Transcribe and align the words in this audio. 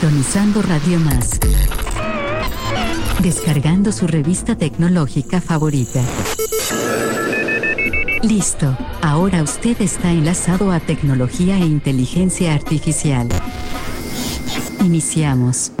Sintonizando 0.00 0.62
Radio 0.62 1.00
Más. 1.00 1.40
Descargando 3.20 3.90
su 3.90 4.06
revista 4.06 4.56
tecnológica 4.56 5.40
favorita. 5.40 6.00
Listo, 8.22 8.78
ahora 9.02 9.42
usted 9.42 9.82
está 9.82 10.12
enlazado 10.12 10.70
a 10.70 10.78
tecnología 10.78 11.56
e 11.56 11.66
inteligencia 11.66 12.54
artificial. 12.54 13.26
Iniciamos. 14.84 15.72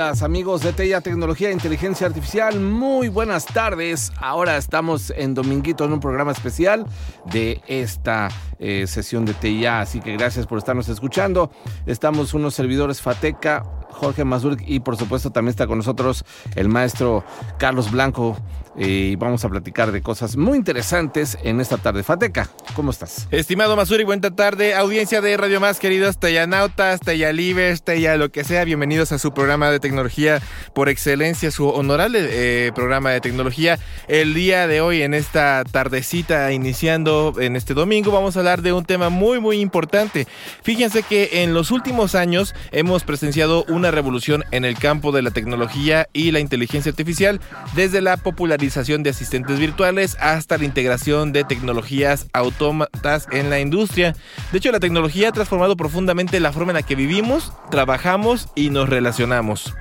Amigos 0.00 0.62
de 0.62 0.72
TEIA 0.72 1.02
Tecnología 1.02 1.50
e 1.50 1.52
Inteligencia 1.52 2.06
Artificial, 2.06 2.58
muy 2.58 3.10
buenas 3.10 3.44
tardes. 3.44 4.10
Ahora 4.16 4.56
estamos 4.56 5.12
en 5.14 5.34
Dominguito 5.34 5.84
en 5.84 5.92
un 5.92 6.00
programa 6.00 6.32
especial 6.32 6.86
de 7.30 7.60
esta 7.66 8.30
eh, 8.58 8.86
sesión 8.86 9.26
de 9.26 9.34
TIA, 9.34 9.82
así 9.82 10.00
que 10.00 10.14
gracias 10.16 10.46
por 10.46 10.56
estarnos 10.56 10.88
escuchando. 10.88 11.50
Estamos 11.84 12.32
unos 12.32 12.54
servidores 12.54 13.02
Fateca, 13.02 13.62
Jorge 13.90 14.24
Mazurk 14.24 14.62
y 14.66 14.80
por 14.80 14.96
supuesto 14.96 15.32
también 15.32 15.50
está 15.50 15.66
con 15.66 15.76
nosotros 15.76 16.24
el 16.56 16.70
maestro 16.70 17.22
Carlos 17.58 17.90
Blanco 17.90 18.38
y 18.76 19.16
vamos 19.16 19.44
a 19.44 19.48
platicar 19.48 19.90
de 19.90 20.00
cosas 20.00 20.36
muy 20.36 20.56
interesantes 20.56 21.36
en 21.42 21.60
esta 21.60 21.76
tarde. 21.76 22.02
Fateca, 22.02 22.48
¿cómo 22.74 22.90
estás? 22.90 23.26
Estimado 23.30 23.74
Masuri, 23.76 24.04
buena 24.04 24.30
tarde. 24.30 24.74
Audiencia 24.74 25.20
de 25.20 25.36
Radio 25.36 25.60
Más, 25.60 25.80
queridos 25.80 26.18
Teyanautas, 26.18 27.00
Teyalivers, 27.00 27.82
Teya 27.82 28.16
lo 28.16 28.30
que 28.30 28.44
sea, 28.44 28.64
bienvenidos 28.64 29.12
a 29.12 29.18
su 29.18 29.32
programa 29.34 29.70
de 29.70 29.80
tecnología 29.80 30.40
por 30.74 30.88
excelencia, 30.88 31.50
su 31.50 31.68
honorable 31.68 32.20
eh, 32.30 32.72
programa 32.74 33.10
de 33.10 33.20
tecnología. 33.20 33.78
El 34.08 34.34
día 34.34 34.66
de 34.66 34.80
hoy, 34.80 35.02
en 35.02 35.14
esta 35.14 35.64
tardecita, 35.64 36.52
iniciando 36.52 37.34
en 37.40 37.56
este 37.56 37.74
domingo, 37.74 38.12
vamos 38.12 38.36
a 38.36 38.40
hablar 38.40 38.62
de 38.62 38.72
un 38.72 38.84
tema 38.84 39.08
muy, 39.08 39.40
muy 39.40 39.60
importante. 39.60 40.26
Fíjense 40.62 41.02
que 41.02 41.42
en 41.42 41.54
los 41.54 41.70
últimos 41.70 42.14
años 42.14 42.54
hemos 42.70 43.04
presenciado 43.04 43.64
una 43.64 43.90
revolución 43.90 44.44
en 44.52 44.64
el 44.64 44.78
campo 44.78 45.12
de 45.12 45.22
la 45.22 45.30
tecnología 45.30 46.08
y 46.12 46.30
la 46.30 46.40
inteligencia 46.40 46.90
artificial 46.90 47.40
desde 47.74 48.00
la 48.00 48.16
popularidad 48.16 48.59
de 48.60 49.10
asistentes 49.10 49.58
virtuales 49.58 50.16
hasta 50.20 50.58
la 50.58 50.64
integración 50.64 51.32
de 51.32 51.44
tecnologías 51.44 52.26
autómatas 52.32 53.26
en 53.32 53.48
la 53.48 53.58
industria. 53.58 54.14
De 54.52 54.58
hecho, 54.58 54.70
la 54.70 54.80
tecnología 54.80 55.30
ha 55.30 55.32
transformado 55.32 55.76
profundamente 55.76 56.38
la 56.40 56.52
forma 56.52 56.72
en 56.72 56.76
la 56.76 56.82
que 56.82 56.94
vivimos, 56.94 57.52
trabajamos 57.70 58.48
y 58.54 58.70
nos 58.70 58.88
relacionamos. 58.88 59.74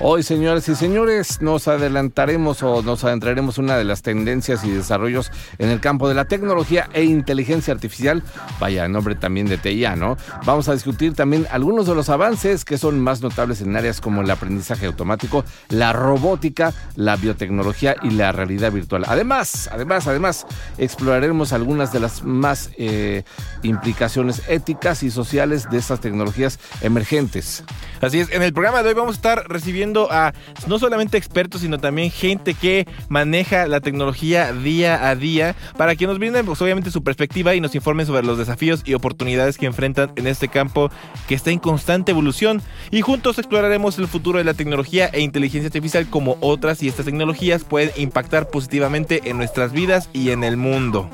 Hoy, 0.00 0.22
señores 0.22 0.68
y 0.68 0.74
señores, 0.74 1.42
nos 1.42 1.68
adelantaremos 1.68 2.62
o 2.62 2.82
nos 2.82 3.04
adentraremos 3.04 3.58
en 3.58 3.66
una 3.66 3.76
de 3.76 3.84
las 3.84 4.02
tendencias 4.02 4.64
y 4.64 4.70
desarrollos 4.70 5.30
en 5.58 5.68
el 5.68 5.80
campo 5.80 6.08
de 6.08 6.14
la 6.14 6.24
tecnología 6.24 6.88
e 6.92 7.04
inteligencia 7.04 7.72
artificial. 7.72 8.22
Vaya, 8.58 8.88
nombre 8.88 9.14
también 9.14 9.46
de 9.46 9.58
TIA, 9.58 9.94
¿no? 9.94 10.16
Vamos 10.44 10.68
a 10.68 10.72
discutir 10.72 11.14
también 11.14 11.46
algunos 11.50 11.86
de 11.86 11.94
los 11.94 12.08
avances 12.08 12.64
que 12.64 12.78
son 12.78 13.00
más 13.00 13.20
notables 13.20 13.60
en 13.60 13.76
áreas 13.76 14.00
como 14.00 14.22
el 14.22 14.30
aprendizaje 14.30 14.86
automático, 14.86 15.44
la 15.68 15.92
robótica, 15.92 16.72
la 16.96 17.16
biotecnología 17.16 17.94
y 18.02 18.10
la 18.10 18.32
realidad 18.32 18.72
virtual. 18.72 19.04
Además, 19.06 19.68
además, 19.72 20.06
además, 20.08 20.46
exploraremos 20.78 21.52
algunas 21.52 21.92
de 21.92 22.00
las 22.00 22.24
más 22.24 22.70
eh, 22.76 23.22
implicaciones 23.62 24.42
éticas 24.48 25.02
y 25.02 25.10
sociales 25.10 25.70
de 25.70 25.78
estas 25.78 26.00
tecnologías 26.00 26.58
emergentes. 26.80 27.62
Así 28.00 28.18
es, 28.18 28.32
en 28.32 28.42
el 28.42 28.52
programa 28.52 28.82
de 28.82 28.88
hoy 28.88 28.94
vamos 28.94 29.14
a 29.14 29.16
estar 29.16 29.48
recibiendo 29.48 29.81
a 30.10 30.32
no 30.66 30.78
solamente 30.78 31.18
expertos, 31.18 31.62
sino 31.62 31.78
también 31.78 32.10
gente 32.10 32.54
que 32.54 32.86
maneja 33.08 33.66
la 33.66 33.80
tecnología 33.80 34.52
día 34.52 35.08
a 35.08 35.16
día 35.16 35.56
para 35.76 35.96
que 35.96 36.06
nos 36.06 36.18
brinden 36.18 36.46
pues, 36.46 36.60
obviamente 36.62 36.90
su 36.90 37.02
perspectiva 37.02 37.54
y 37.54 37.60
nos 37.60 37.74
informen 37.74 38.06
sobre 38.06 38.26
los 38.26 38.38
desafíos 38.38 38.82
y 38.84 38.94
oportunidades 38.94 39.58
que 39.58 39.66
enfrentan 39.66 40.12
en 40.16 40.26
este 40.26 40.48
campo 40.48 40.90
que 41.28 41.34
está 41.34 41.50
en 41.50 41.58
constante 41.58 42.12
evolución. 42.12 42.62
Y 42.90 43.00
juntos 43.00 43.38
exploraremos 43.38 43.98
el 43.98 44.08
futuro 44.08 44.38
de 44.38 44.44
la 44.44 44.54
tecnología 44.54 45.10
e 45.12 45.20
inteligencia 45.20 45.68
artificial 45.68 46.06
como 46.08 46.36
otras 46.40 46.82
y 46.82 46.88
estas 46.88 47.06
tecnologías 47.06 47.64
pueden 47.64 47.90
impactar 47.96 48.48
positivamente 48.48 49.22
en 49.24 49.36
nuestras 49.36 49.72
vidas 49.72 50.08
y 50.12 50.30
en 50.30 50.44
el 50.44 50.56
mundo. 50.56 51.10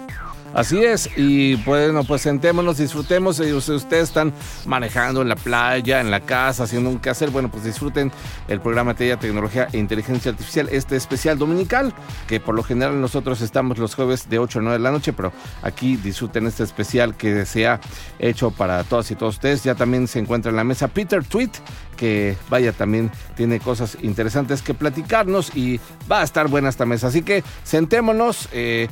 Así 0.58 0.82
es, 0.82 1.08
y 1.16 1.54
bueno, 1.54 2.02
pues 2.02 2.22
sentémonos, 2.22 2.78
disfrutemos. 2.78 3.38
Y 3.38 3.52
ustedes 3.52 3.92
están 3.92 4.32
manejando 4.66 5.22
en 5.22 5.28
la 5.28 5.36
playa, 5.36 6.00
en 6.00 6.10
la 6.10 6.18
casa, 6.18 6.64
haciendo 6.64 6.90
un 6.90 6.98
quehacer. 6.98 7.30
Bueno, 7.30 7.48
pues 7.48 7.62
disfruten 7.62 8.10
el 8.48 8.60
programa 8.60 8.94
TEIA 8.94 9.20
Tecnología 9.20 9.68
e 9.72 9.78
Inteligencia 9.78 10.32
Artificial, 10.32 10.68
este 10.72 10.96
especial 10.96 11.38
dominical, 11.38 11.94
que 12.26 12.40
por 12.40 12.56
lo 12.56 12.64
general 12.64 13.00
nosotros 13.00 13.40
estamos 13.40 13.78
los 13.78 13.94
jueves 13.94 14.28
de 14.28 14.40
8 14.40 14.58
a 14.58 14.62
9 14.62 14.78
de 14.78 14.82
la 14.82 14.90
noche, 14.90 15.12
pero 15.12 15.32
aquí 15.62 15.94
disfruten 15.96 16.48
este 16.48 16.64
especial 16.64 17.16
que 17.16 17.46
se 17.46 17.68
ha 17.68 17.78
hecho 18.18 18.50
para 18.50 18.82
todas 18.82 19.08
y 19.12 19.14
todos 19.14 19.36
ustedes. 19.36 19.62
Ya 19.62 19.76
también 19.76 20.08
se 20.08 20.18
encuentra 20.18 20.50
en 20.50 20.56
la 20.56 20.64
mesa 20.64 20.88
Peter 20.88 21.22
Tweet, 21.22 21.52
que 21.96 22.36
vaya, 22.50 22.72
también 22.72 23.12
tiene 23.36 23.60
cosas 23.60 23.96
interesantes 24.02 24.62
que 24.62 24.74
platicarnos 24.74 25.54
y 25.54 25.78
va 26.10 26.22
a 26.22 26.24
estar 26.24 26.48
buena 26.48 26.68
esta 26.68 26.84
mesa. 26.84 27.06
Así 27.06 27.22
que 27.22 27.44
sentémonos. 27.62 28.48
Eh, 28.50 28.88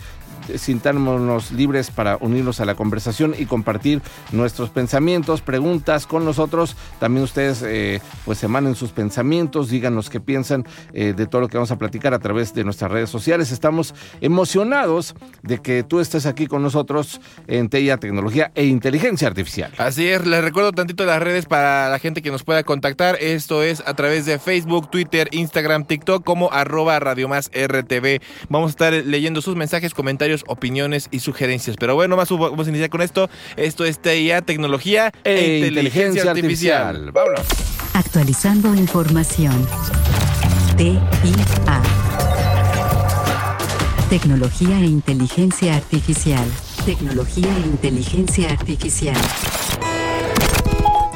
sintámonos 0.56 1.52
libres 1.52 1.90
para 1.90 2.16
unirnos 2.20 2.60
a 2.60 2.64
la 2.64 2.74
conversación 2.74 3.34
y 3.38 3.46
compartir 3.46 4.02
nuestros 4.32 4.70
pensamientos, 4.70 5.40
preguntas 5.40 6.06
con 6.06 6.24
nosotros. 6.24 6.76
También 6.98 7.24
ustedes 7.24 7.62
eh, 7.62 8.00
pues 8.24 8.42
emanen 8.42 8.74
sus 8.74 8.90
pensamientos, 8.90 9.68
díganos 9.68 10.10
qué 10.10 10.20
piensan 10.20 10.64
eh, 10.92 11.14
de 11.16 11.26
todo 11.26 11.42
lo 11.42 11.48
que 11.48 11.56
vamos 11.56 11.70
a 11.70 11.78
platicar 11.78 12.14
a 12.14 12.18
través 12.18 12.54
de 12.54 12.64
nuestras 12.64 12.90
redes 12.90 13.10
sociales. 13.10 13.50
Estamos 13.50 13.94
emocionados 14.20 15.14
de 15.42 15.58
que 15.58 15.82
tú 15.82 16.00
estés 16.00 16.26
aquí 16.26 16.46
con 16.46 16.62
nosotros 16.62 17.20
en 17.46 17.68
TIA 17.68 17.98
Tecnología 17.98 18.52
e 18.54 18.64
Inteligencia 18.64 19.28
Artificial. 19.28 19.72
Así 19.78 20.06
es, 20.08 20.26
les 20.26 20.42
recuerdo 20.42 20.72
tantito 20.72 21.04
las 21.04 21.22
redes 21.22 21.46
para 21.46 21.88
la 21.88 21.98
gente 21.98 22.22
que 22.22 22.30
nos 22.30 22.44
pueda 22.44 22.62
contactar. 22.62 23.16
Esto 23.20 23.62
es 23.62 23.82
a 23.86 23.94
través 23.94 24.26
de 24.26 24.38
Facebook, 24.38 24.90
Twitter, 24.90 25.28
Instagram, 25.32 25.84
TikTok 25.84 26.24
como 26.24 26.52
arroba 26.52 26.98
Radio. 26.98 27.28
Vamos 27.28 28.68
a 28.68 28.70
estar 28.70 28.92
leyendo 28.92 29.42
sus 29.42 29.56
mensajes, 29.56 29.94
comentarios 29.94 30.35
opiniones 30.46 31.08
y 31.10 31.20
sugerencias. 31.20 31.76
Pero 31.78 31.94
bueno, 31.94 32.16
más 32.16 32.30
vamos 32.30 32.66
a 32.66 32.70
iniciar 32.70 32.90
con 32.90 33.02
esto. 33.02 33.28
Esto 33.56 33.84
es 33.84 33.98
TIA, 33.98 34.42
tecnología 34.42 35.12
e, 35.24 35.34
e 35.34 35.58
inteligencia, 35.58 36.30
artificial. 36.30 37.10
Vámonos. 37.12 37.46
Actualizando 37.94 38.74
información. 38.74 39.66
TIA. 40.76 41.82
Tecnología 44.10 44.78
e 44.78 44.86
inteligencia 44.86 45.74
artificial. 45.76 46.46
Tecnología 46.84 47.48
e 47.56 47.66
inteligencia 47.66 48.50
artificial. 48.50 49.16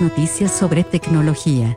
Noticias 0.01 0.51
sobre 0.57 0.83
tecnología. 0.83 1.77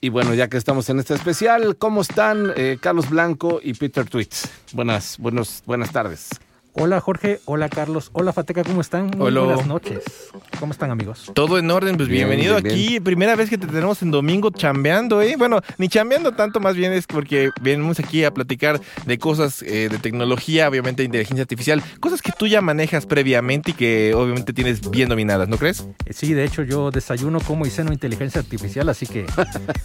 Y 0.00 0.10
bueno, 0.10 0.32
ya 0.34 0.48
que 0.48 0.56
estamos 0.56 0.88
en 0.90 1.00
este 1.00 1.14
especial, 1.14 1.76
¿cómo 1.76 2.02
están 2.02 2.52
eh, 2.56 2.78
Carlos 2.80 3.10
Blanco 3.10 3.60
y 3.62 3.74
Peter 3.74 4.08
Tweets? 4.08 4.48
Buenas, 4.72 5.18
buenos, 5.18 5.62
buenas 5.66 5.90
tardes. 5.90 6.30
Hola 6.80 7.00
Jorge, 7.00 7.40
hola 7.44 7.68
Carlos, 7.68 8.10
hola 8.12 8.32
Fateca, 8.32 8.62
¿cómo 8.62 8.80
están? 8.80 9.10
Muy 9.16 9.32
buenas 9.32 9.66
noches. 9.66 9.98
¿Cómo 10.60 10.70
están 10.70 10.92
amigos? 10.92 11.32
Todo 11.34 11.58
en 11.58 11.68
orden, 11.72 11.96
pues 11.96 12.08
bienvenido 12.08 12.56
aquí. 12.56 13.00
Primera 13.00 13.34
vez 13.34 13.50
que 13.50 13.58
te 13.58 13.66
tenemos 13.66 14.00
en 14.02 14.12
domingo 14.12 14.50
chambeando, 14.50 15.20
¿eh? 15.20 15.34
Bueno, 15.36 15.60
ni 15.76 15.88
chambeando 15.88 16.32
tanto, 16.32 16.60
más 16.60 16.76
bien 16.76 16.92
es 16.92 17.08
porque 17.08 17.50
venimos 17.60 17.98
aquí 17.98 18.22
a 18.22 18.32
platicar 18.32 18.80
de 19.06 19.18
cosas 19.18 19.62
eh, 19.62 19.88
de 19.90 19.98
tecnología, 19.98 20.68
obviamente 20.68 21.02
de 21.02 21.06
inteligencia 21.06 21.42
artificial, 21.42 21.82
cosas 21.98 22.22
que 22.22 22.30
tú 22.30 22.46
ya 22.46 22.60
manejas 22.60 23.06
previamente 23.06 23.72
y 23.72 23.74
que 23.74 24.14
obviamente 24.14 24.52
tienes 24.52 24.88
bien 24.88 25.08
dominadas, 25.08 25.48
¿no 25.48 25.58
crees? 25.58 25.84
Eh, 26.06 26.12
sí, 26.12 26.32
de 26.32 26.44
hecho 26.44 26.62
yo 26.62 26.92
desayuno, 26.92 27.40
como 27.40 27.66
y 27.66 27.70
ceno 27.70 27.92
inteligencia 27.92 28.40
artificial, 28.40 28.88
así 28.88 29.06
que, 29.06 29.26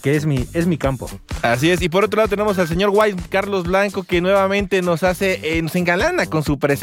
que 0.03 0.15
es, 0.15 0.27
mi, 0.27 0.47
es 0.53 0.67
mi 0.67 0.77
campo. 0.77 1.09
Así 1.41 1.71
es, 1.71 1.81
y 1.81 1.89
por 1.89 2.03
otro 2.03 2.17
lado 2.17 2.29
tenemos 2.29 2.59
al 2.59 2.67
señor 2.67 2.91
White, 2.93 3.23
Carlos 3.29 3.63
Blanco, 3.63 4.03
que 4.03 4.21
nuevamente 4.21 4.83
nos 4.83 5.01
hace, 5.01 5.59
nos 5.63 5.75
engalana 5.75 6.27
con 6.27 6.43
su 6.43 6.59
presencia 6.59 6.82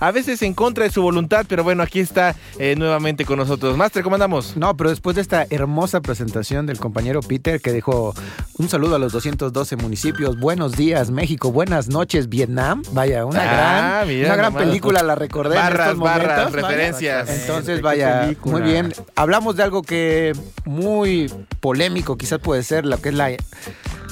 a 0.00 0.10
veces 0.10 0.42
en 0.42 0.54
contra 0.54 0.84
de 0.84 0.90
su 0.90 1.02
voluntad, 1.02 1.46
pero 1.48 1.62
bueno, 1.62 1.82
aquí 1.82 2.00
está 2.00 2.34
eh, 2.58 2.74
nuevamente 2.76 3.24
con 3.24 3.38
nosotros. 3.38 3.76
Master, 3.76 4.02
¿cómo 4.02 4.16
andamos? 4.16 4.56
No, 4.56 4.76
pero 4.76 4.90
después 4.90 5.16
de 5.16 5.22
esta 5.22 5.46
hermosa 5.50 6.00
presentación 6.00 6.66
del 6.66 6.78
compañero 6.78 7.20
Peter 7.20 7.60
que 7.60 7.72
dijo 7.72 8.14
un 8.58 8.68
saludo 8.68 8.96
a 8.96 8.98
los 8.98 9.12
212 9.12 9.76
municipios, 9.76 10.38
buenos 10.38 10.72
días 10.72 11.10
México, 11.10 11.52
buenas 11.52 11.88
noches 11.88 12.28
Vietnam, 12.28 12.82
vaya, 12.92 13.24
una 13.24 13.40
ah, 13.40 14.04
gran, 14.04 14.24
una 14.24 14.36
gran 14.36 14.54
película, 14.54 15.02
la 15.02 15.14
recordé 15.14 15.56
barras, 15.56 15.88
en 15.88 15.92
estos 15.92 16.04
Barras, 16.04 16.52
referencias. 16.52 17.28
Entonces, 17.28 17.80
vaya, 17.80 18.34
muy 18.44 18.62
bien. 18.62 18.92
Hablamos 19.14 19.56
de 19.56 19.62
algo 19.62 19.82
que 19.82 20.32
muy 20.64 21.32
polémico 21.60 22.16
quizás 22.16 22.40
puede 22.40 22.62
ser, 22.62 22.84
lo 22.84 23.00
que 23.00 23.10
es 23.10 23.14
la 23.14 23.30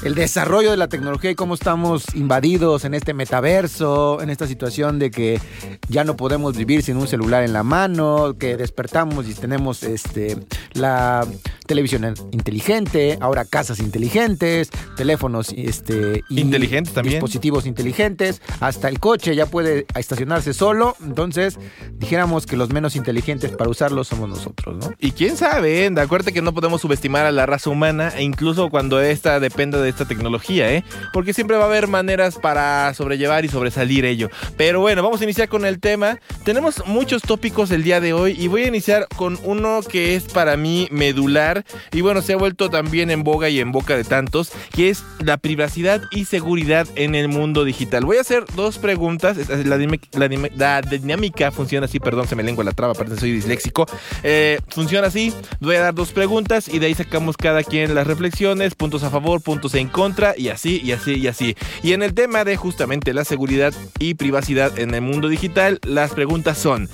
el 0.03 0.15
desarrollo 0.15 0.71
de 0.71 0.77
la 0.77 0.89
tecnología 0.89 1.31
y 1.31 1.35
cómo 1.35 1.55
estamos 1.55 2.15
invadidos 2.15 2.85
en 2.85 2.95
este 2.95 3.15
metaverso, 3.15 4.21
en 4.21 4.31
esta 4.31 4.47
situación 4.47 4.99
de 4.99 5.11
que 5.11 5.41
ya 5.89 6.05
no 6.05 6.17
podemos 6.17 6.57
vivir 6.57 6.83
sin 6.83 6.97
un 6.97 7.09
celular 7.09 7.43
en 7.43 7.53
la 7.53 7.63
mano, 7.63 8.37
que 8.39 8.57
despertamos 8.57 9.29
y 9.29 9.35
tenemos 9.35 9.83
este 9.83 10.37
la 10.75 11.27
televisión 11.67 12.15
inteligente, 12.31 13.19
ahora 13.21 13.45
casas 13.45 13.81
inteligentes, 13.81 14.71
teléfonos 14.97 15.53
este 15.57 16.23
inteligentes 16.29 16.95
también, 16.95 17.15
dispositivos 17.15 17.67
inteligentes, 17.67 18.41
hasta 18.61 18.89
el 18.89 19.01
coche 19.01 19.35
ya 19.35 19.47
puede 19.47 19.87
estacionarse 19.97 20.55
solo, 20.55 20.97
entonces 21.05 21.59
dijéramos 21.95 22.47
que 22.47 22.57
los 22.57 22.71
menos 22.71 22.95
inteligentes 22.97 23.51
para 23.51 23.69
usarlo 23.69 24.05
somos 24.05 24.29
nosotros, 24.29 24.77
¿no? 24.77 24.95
Y 25.01 25.13
quién 25.13 25.37
sabe, 25.37 25.85
¿eh? 25.85 25.95
acuérdate 25.99 26.33
que 26.33 26.43
no 26.43 26.55
podemos 26.55 26.81
subestimar 26.81 27.27
a 27.27 27.33
la 27.33 27.47
raza 27.47 27.71
humana 27.71 28.13
e 28.17 28.23
incluso 28.23 28.71
cuando 28.71 29.01
esta 29.01 29.41
dependa 29.41 29.81
de 29.81 29.86
esta 29.91 30.05
tecnología, 30.05 30.73
¿eh? 30.73 30.85
Porque 31.13 31.35
siempre 31.35 31.57
va 31.57 31.65
a 31.65 31.67
haber 31.67 31.89
maneras 31.89 32.37
para 32.37 32.93
sobrellevar 32.95 33.45
y 33.45 33.49
sobresalir 33.49 34.05
ello. 34.05 34.29
Pero 34.57 34.81
bueno, 34.81 35.03
vamos 35.03 35.21
a 35.21 35.25
iniciar 35.25 35.49
con 35.49 35.65
el 35.65 35.81
tema. 35.81 36.19
Tenemos 36.45 36.87
muchos 36.87 37.23
tópicos 37.23 37.71
el 37.71 37.83
día 37.83 38.01
de 38.01 38.13
hoy 38.13 38.37
y 38.39 38.49
voy 38.49 38.65
a 38.65 38.69
iniciar 38.69 39.07
con 39.17 39.39
uno 39.45 39.81
que 39.83 40.17
es 40.17 40.25
para 40.25 40.57
mí 40.57 40.89
medular 40.91 41.65
y 41.93 42.01
bueno, 42.01 42.23
se 42.23 42.33
ha 42.33 42.37
vuelto 42.37 42.71
también 42.71 43.11
en 43.11 43.23
boga 43.25 43.49
y 43.49 43.61
en 43.61 43.73
boca 43.73 43.97
de 43.97 44.05
tantos, 44.05 44.53
que 44.71 44.91
es 44.91 45.05
la 45.21 45.37
privacidad 45.37 46.03
y 46.11 46.25
seguridad 46.25 46.87
en 46.95 47.15
el 47.15 47.29
mundo 47.29 47.65
digital. 47.65 48.05
Voy 48.05 48.19
a 48.19 48.21
hacer 48.21 48.45
dos 48.55 48.79
preguntas. 48.79 49.37
La, 49.65 50.81
dinámica 50.83 51.51
funciona 51.51 51.87
así, 51.87 52.01
perdón, 52.01 52.29
se 52.29 52.37
me 52.37 52.43
lengua 52.43 52.65
la 52.65 52.73
traba, 52.73 52.93
aparte 52.93 53.17
soy 53.17 53.33
disléxico. 53.33 53.87
Eh, 54.23 54.61
funciona 54.69 55.09
así. 55.09 55.33
Voy 55.61 55.77
a 55.77 55.81
dar 55.81 55.95
dos 55.95 56.13
preguntas 56.13 56.69
y 56.69 56.79
de 56.79 56.87
ahí 56.87 56.95
sacamos 56.95 57.37
cada 57.37 57.63
quien 57.63 57.95
las 57.95 58.07
reflexiones, 58.07 58.75
puntos 58.75 59.03
a 59.03 59.11
favor, 59.11 59.41
puntos 59.43 59.75
en 59.81 59.89
contra 59.89 60.35
y 60.37 60.49
así, 60.49 60.81
y 60.83 60.93
así, 60.93 61.15
y 61.15 61.29
así. 61.29 61.57
Y 61.83 61.93
en 61.93 62.03
el 62.03 62.15
tema 62.15 62.45
de 62.45 62.57
justamente 62.57 63.15
la 63.15 63.25
seguridad 63.25 63.73
y 63.99 64.15
privacidad 64.15 64.79
en 64.79 64.95
el 64.95 65.03
mundo 65.03 65.29
digital, 65.29 65.79
las 65.85 66.13
preguntas 66.13 66.59
son, 66.59 66.89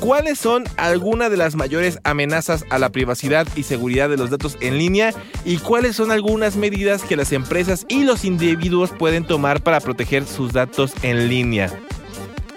¿Cuáles 0.00 0.38
son 0.38 0.64
algunas 0.76 1.30
de 1.30 1.36
las 1.36 1.54
mayores 1.54 1.98
amenazas 2.04 2.64
a 2.68 2.78
la 2.78 2.90
privacidad 2.90 3.46
y 3.56 3.62
seguridad 3.62 4.10
de 4.10 4.16
los 4.16 4.28
datos 4.28 4.58
en 4.60 4.76
línea? 4.76 5.14
¿Y 5.44 5.58
cuáles 5.58 5.96
son 5.96 6.10
algunas 6.10 6.56
medidas 6.56 7.02
que 7.04 7.16
las 7.16 7.32
empresas 7.32 7.86
y 7.88 8.04
los 8.04 8.24
individuos 8.24 8.90
pueden 8.90 9.24
tomar 9.24 9.62
para 9.62 9.80
proteger 9.80 10.26
sus 10.26 10.52
datos 10.52 10.92
en 11.02 11.28
línea? 11.28 11.72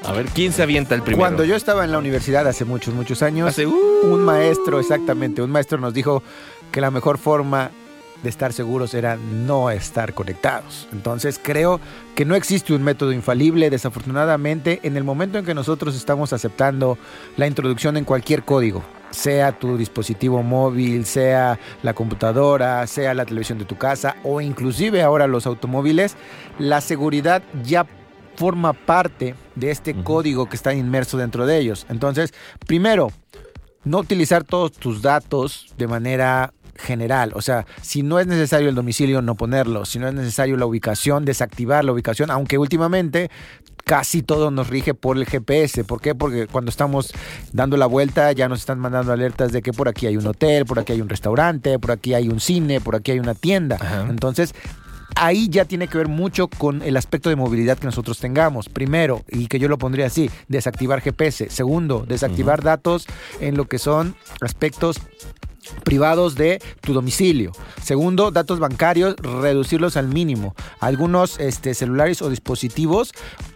A 0.04 0.12
ver, 0.12 0.26
¿quién 0.26 0.52
se 0.52 0.64
avienta 0.64 0.96
el 0.96 1.04
primero? 1.04 1.22
Cuando 1.22 1.46
yo 1.46 1.56
estaba 1.56 1.86
en 1.86 1.92
la 1.92 2.00
universidad 2.00 2.48
hace 2.48 2.66
muchos, 2.66 2.94
muchos 2.94 3.22
años, 3.22 3.58
un 4.04 4.22
maestro, 4.26 4.80
exactamente, 4.80 5.42
un 5.42 5.52
maestro 5.52 5.78
nos 5.78 5.94
dijo 5.94 6.24
que 6.72 6.82
la 6.82 6.92
mejor 6.92 7.18
forma 7.18 7.72
de 8.24 8.30
estar 8.30 8.54
seguros 8.54 8.94
era 8.94 9.16
no 9.18 9.70
estar 9.70 10.14
conectados. 10.14 10.88
Entonces 10.92 11.40
creo 11.42 11.80
que 12.16 12.26
no 12.26 12.36
existe 12.36 12.74
un 12.74 12.84
método 12.84 13.14
infalible. 13.14 13.70
Desafortunadamente, 13.70 14.80
en 14.84 14.98
el 14.98 15.04
momento 15.04 15.38
en 15.38 15.46
que 15.46 15.54
nosotros 15.54 15.96
estamos 15.96 16.34
aceptando 16.34 16.98
la 17.36 17.48
introducción 17.48 17.98
en 17.98 18.06
cualquier 18.06 18.44
código, 18.44 18.84
sea 19.12 19.52
tu 19.52 19.78
dispositivo 19.78 20.44
móvil, 20.44 21.06
sea 21.06 21.60
la 21.84 21.94
computadora, 21.94 22.86
sea 22.88 23.14
la 23.14 23.26
televisión 23.26 23.58
de 23.58 23.66
tu 23.66 23.78
casa 23.78 24.16
o 24.24 24.42
inclusive 24.42 25.02
ahora 25.02 25.28
los 25.28 25.46
automóviles, 25.46 26.16
la 26.60 26.82
seguridad 26.82 27.44
ya 27.64 27.86
forma 28.36 28.74
parte 28.74 29.36
de 29.56 29.72
este 29.72 29.96
código 29.96 30.48
que 30.48 30.56
está 30.56 30.74
inmerso 30.74 31.18
dentro 31.18 31.46
de 31.48 31.58
ellos. 31.58 31.88
Entonces, 31.90 32.34
primero, 32.68 33.12
no 33.84 34.00
utilizar 34.00 34.44
todos 34.44 34.74
tus 34.74 35.02
datos 35.02 35.74
de 35.78 35.88
manera 35.88 36.54
general. 36.78 37.32
O 37.36 37.42
sea, 37.42 37.66
si 37.82 38.04
no 38.04 38.20
es 38.20 38.28
necesario 38.28 38.70
el 38.70 38.76
domicilio, 38.76 39.22
no 39.22 39.36
ponerlo. 39.36 39.86
Si 39.86 40.00
no 40.00 40.08
es 40.08 40.14
necesario 40.14 40.58
la 40.58 40.66
ubicación, 40.66 41.26
desactivar 41.26 41.84
la 41.84 41.92
ubicación. 41.92 42.32
Aunque 42.32 42.58
últimamente 42.58 43.30
casi 43.88 44.22
todo 44.22 44.52
nos 44.52 44.68
rige 44.68 44.94
por 44.94 45.18
el 45.18 45.26
GPS. 45.26 45.84
¿Por 45.86 46.02
qué? 46.02 46.14
Porque 46.14 46.46
cuando 46.46 46.70
estamos 46.70 47.14
dando 47.54 47.78
la 47.78 47.86
vuelta 47.86 48.32
ya 48.34 48.50
nos 48.50 48.60
están 48.60 48.80
mandando 48.80 49.14
alertas 49.14 49.52
de 49.54 49.62
que 49.62 49.72
por 49.72 49.88
aquí 49.88 50.06
hay 50.06 50.18
un 50.18 50.28
hotel, 50.28 50.66
por 50.66 50.78
aquí 50.78 50.94
hay 50.94 51.02
un 51.02 51.10
restaurante, 51.10 51.80
por 51.80 51.92
aquí 51.92 52.14
hay 52.14 52.28
un 52.28 52.40
cine, 52.40 52.82
por 52.82 52.96
aquí 52.96 53.12
hay 53.12 53.20
una 53.20 53.34
tienda. 53.34 53.78
Entonces, 54.10 54.54
ahí 55.16 55.48
ya 55.50 55.64
tiene 55.64 55.88
que 55.88 55.98
ver 55.98 56.10
mucho 56.10 56.50
con 56.50 56.82
el 56.82 56.98
aspecto 56.98 57.30
de 57.30 57.38
movilidad 57.38 57.78
que 57.78 57.86
nosotros 57.86 58.20
tengamos. 58.20 58.68
Primero, 58.68 59.24
y 59.30 59.48
que 59.48 59.58
yo 59.58 59.70
lo 59.70 59.78
pondría 59.78 60.08
así, 60.08 60.30
desactivar 60.50 61.02
GPS. 61.02 61.50
Segundo, 61.50 62.06
desactivar 62.06 62.62
datos 62.64 63.08
en 63.40 63.56
lo 63.56 63.70
que 63.70 63.80
son 63.80 64.16
aspectos 64.42 65.00
privados 65.84 66.36
de 66.36 66.62
tu 66.82 66.94
domicilio. 66.94 67.52
Segundo, 67.84 68.32
datos 68.32 68.60
bancarios, 68.60 69.16
reducirlos 69.18 69.98
al 69.98 70.08
mínimo. 70.08 70.56
Algunos 70.80 71.40
este, 71.40 71.74
celulares 71.74 72.22
o 72.22 72.30
dispositivos 72.30 73.12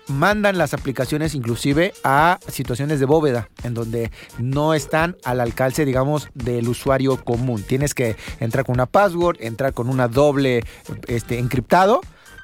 mandan 0.07 0.57
las 0.57 0.73
aplicaciones 0.73 1.35
inclusive 1.35 1.93
a 2.03 2.39
situaciones 2.47 2.99
de 2.99 3.05
bóveda, 3.05 3.49
en 3.63 3.73
donde 3.73 4.11
no 4.37 4.73
están 4.73 5.15
al 5.23 5.39
alcance, 5.39 5.85
digamos, 5.85 6.29
del 6.33 6.67
usuario 6.67 7.23
común. 7.23 7.63
Tienes 7.63 7.93
que 7.93 8.15
entrar 8.39 8.65
con 8.65 8.73
una 8.73 8.85
password, 8.85 9.37
entrar 9.39 9.73
con 9.73 9.89
una 9.89 10.07
doble 10.07 10.63
este, 11.07 11.39
encriptado 11.39 12.01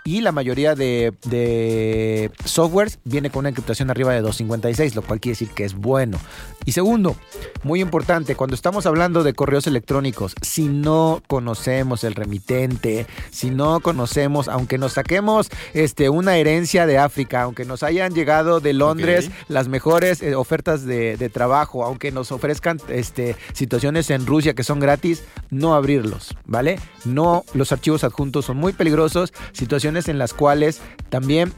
y 0.07 0.21
la 0.21 0.31
mayoría 0.31 0.74
de, 0.74 2.31
softwares 2.45 2.98
viene 3.04 3.30
con 3.30 3.42
una 3.42 3.50
encriptación 3.50 3.89
arriba 3.89 4.13
de 4.13 4.21
256, 4.21 4.95
lo 4.95 5.01
cual 5.01 5.19
quiere 5.19 5.33
decir 5.33 5.50
que 5.50 5.65
es 5.65 5.74
bueno. 5.74 6.18
Y 6.63 6.71
segundo, 6.71 7.18
muy 7.63 7.81
importante, 7.81 8.36
cuando 8.36 8.56
estamos 8.56 8.86
hablando 8.86 9.24
de 9.24 9.33
correos 9.33 9.68
electrónicos, 9.68 10.33
si 10.42 10.69
no 10.69 11.21
conocemos 11.27 12.06
el 12.06 12.15
remitente, 12.15 13.06
si 13.31 13.50
no 13.50 13.81
conocemos, 13.81 14.48
aunque 14.48 14.77
nos 14.77 14.94
saquemos 14.94 15.50
este, 15.74 16.09
una 16.09 16.38
herencia 16.38 16.86
de 16.86 16.98
África, 17.00 17.42
aunque 17.42 17.65
nos 17.65 17.83
hayan 17.83 18.13
llegado 18.13 18.62
de 18.62 18.71
Londres 18.71 19.30
las 19.50 19.68
mejores 19.68 20.21
eh, 20.21 20.36
ofertas 20.36 20.86
de, 20.86 21.18
trabajo, 21.33 21.83
aunque 21.83 22.13
nos 22.13 22.31
ofrezcan 22.31 22.80
este, 22.88 23.36
situaciones 23.51 24.09
en 24.09 24.25
Rusia 24.25 24.54
que 24.54 24.63
son 24.63 24.80
gratis, 24.80 25.25
no 25.50 25.75
abrirlos, 25.75 26.33
¿vale? 26.45 26.80
No, 27.04 27.44
los 27.54 27.74
archivos 27.74 28.06
adjuntos 28.06 28.45
son 28.45 28.56
muy 28.56 28.71
peligrosos, 28.71 29.33
situaciones 29.51 29.97
en 30.08 30.20
las 30.20 30.34
cuales 30.34 30.82
también 31.10 31.52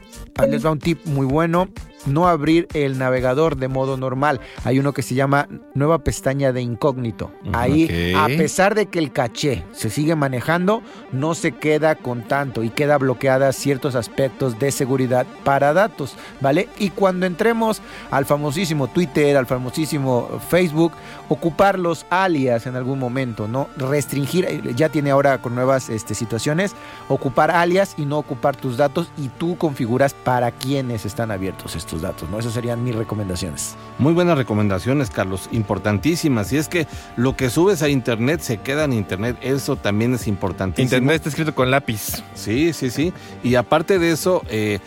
les 0.48 0.64
va 0.64 0.70
un 0.70 0.78
tip 0.78 1.04
muy 1.04 1.26
bueno 1.26 1.68
no 2.06 2.28
abrir 2.28 2.68
el 2.74 2.98
navegador 2.98 3.56
de 3.56 3.68
modo 3.68 3.96
normal. 3.96 4.40
Hay 4.64 4.78
uno 4.78 4.92
que 4.92 5.02
se 5.02 5.14
llama 5.14 5.48
nueva 5.74 5.98
pestaña 5.98 6.52
de 6.52 6.62
incógnito. 6.62 7.30
Ahí, 7.52 8.14
a 8.16 8.26
pesar 8.26 8.74
de 8.74 8.86
que 8.86 8.98
el 8.98 9.12
caché 9.12 9.64
se 9.72 9.90
sigue 9.90 10.14
manejando, 10.16 10.82
no 11.12 11.34
se 11.34 11.52
queda 11.52 11.94
con 11.94 12.22
tanto 12.22 12.62
y 12.62 12.70
queda 12.70 12.98
bloqueada 12.98 13.52
ciertos 13.52 13.94
aspectos 13.94 14.58
de 14.58 14.70
seguridad 14.70 15.26
para 15.44 15.72
datos, 15.72 16.14
¿vale? 16.40 16.68
Y 16.78 16.90
cuando 16.90 17.26
entremos 17.26 17.80
al 18.10 18.26
famosísimo 18.26 18.88
Twitter, 18.88 19.36
al 19.36 19.46
famosísimo 19.46 20.40
Facebook, 20.48 20.92
ocupar 21.28 21.78
los 21.78 22.06
alias 22.10 22.66
en 22.66 22.76
algún 22.76 22.98
momento, 22.98 23.48
¿no? 23.48 23.68
Restringir, 23.76 24.44
eh, 24.44 24.62
ya 24.74 24.88
tiene 24.88 25.10
ahora 25.10 25.38
con 25.38 25.54
nuevas 25.54 25.88
este, 25.88 26.14
situaciones, 26.14 26.74
ocupar 27.08 27.50
alias 27.50 27.94
y 27.96 28.04
no 28.04 28.18
ocupar 28.18 28.56
tus 28.56 28.76
datos 28.76 29.10
y 29.16 29.28
tú 29.28 29.56
configuras 29.56 30.14
para 30.14 30.50
quienes 30.50 31.04
están 31.04 31.30
abiertos 31.30 31.76
tus 31.90 32.02
datos, 32.02 32.30
¿no? 32.30 32.38
Esas 32.38 32.54
serían 32.54 32.82
mis 32.82 32.94
recomendaciones. 32.94 33.74
Muy 33.98 34.12
buenas 34.12 34.38
recomendaciones, 34.38 35.10
Carlos, 35.10 35.48
importantísimas. 35.52 36.52
Y 36.52 36.56
es 36.56 36.68
que 36.68 36.86
lo 37.16 37.36
que 37.36 37.50
subes 37.50 37.82
a 37.82 37.88
internet 37.88 38.40
se 38.40 38.58
queda 38.58 38.84
en 38.84 38.92
internet, 38.92 39.36
eso 39.42 39.76
también 39.76 40.14
es 40.14 40.26
importantísimo. 40.26 40.84
Internet 40.84 41.16
está 41.16 41.28
escrito 41.28 41.54
con 41.54 41.70
lápiz. 41.70 42.22
Sí, 42.34 42.72
sí, 42.72 42.90
sí. 42.90 43.12
Y 43.42 43.56
aparte 43.56 43.98
de 43.98 44.12
eso, 44.12 44.42
eh, 44.48 44.78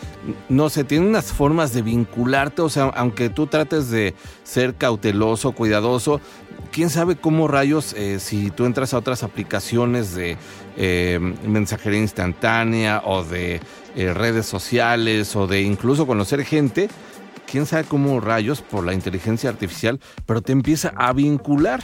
no 0.50 0.70
sé, 0.70 0.84
tiene 0.84 1.06
unas 1.06 1.32
formas 1.32 1.74
de 1.74 1.82
vincularte, 1.82 2.62
o 2.62 2.70
sea, 2.70 2.86
aunque 2.96 3.30
tú 3.30 3.48
trates 3.48 3.90
de 3.90 4.16
ser 4.44 4.76
cauteloso, 4.76 5.52
cuidadoso, 5.52 6.22
quién 6.72 6.90
sabe 6.90 7.16
cómo 7.16 7.48
rayos, 7.48 7.94
eh, 7.94 8.20
si 8.20 8.50
tú 8.50 8.66
entras 8.66 8.94
a 8.94 8.98
otras 8.98 9.24
aplicaciones 9.24 10.16
de 10.16 10.38
eh, 10.78 11.20
mensajería 11.46 12.00
instantánea 12.00 13.02
o 13.06 13.24
de 13.24 13.62
eh, 13.96 14.14
redes 14.14 14.46
sociales 14.46 15.36
o 15.36 15.48
de 15.48 15.62
incluso 15.62 16.08
conocer 16.08 16.44
gente, 16.46 16.90
quién 17.50 17.66
sabe 17.66 17.84
cómo 17.84 18.20
rayos 18.20 18.62
por 18.62 18.86
la 18.86 18.94
inteligencia 18.94 19.50
artificial, 19.50 20.00
pero 20.26 20.42
te 20.42 20.52
empieza 20.52 20.94
a 20.96 21.14
vincular 21.14 21.82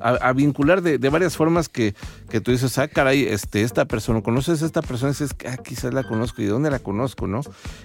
a, 0.00 0.32
vincular 0.32 0.82
de, 0.82 1.08
varias 1.08 1.36
formas 1.36 1.68
que, 1.68 1.94
que, 2.28 2.40
tú 2.40 2.50
dices, 2.50 2.78
ah, 2.78 2.88
caray, 2.88 3.24
este, 3.24 3.62
esta 3.62 3.84
persona, 3.84 4.22
¿conoces 4.22 4.62
a 4.62 4.66
esta 4.66 4.82
persona? 4.82 5.10
Y 5.10 5.14
dices, 5.14 5.36
ah, 5.48 5.56
quizás 5.56 5.94
la 5.94 6.04
conozco, 6.04 6.42
¿y 6.42 6.46
de 6.46 6.50
dónde 6.50 6.70
la 6.70 6.78
conozco, 6.78 7.26
no? 7.26 7.40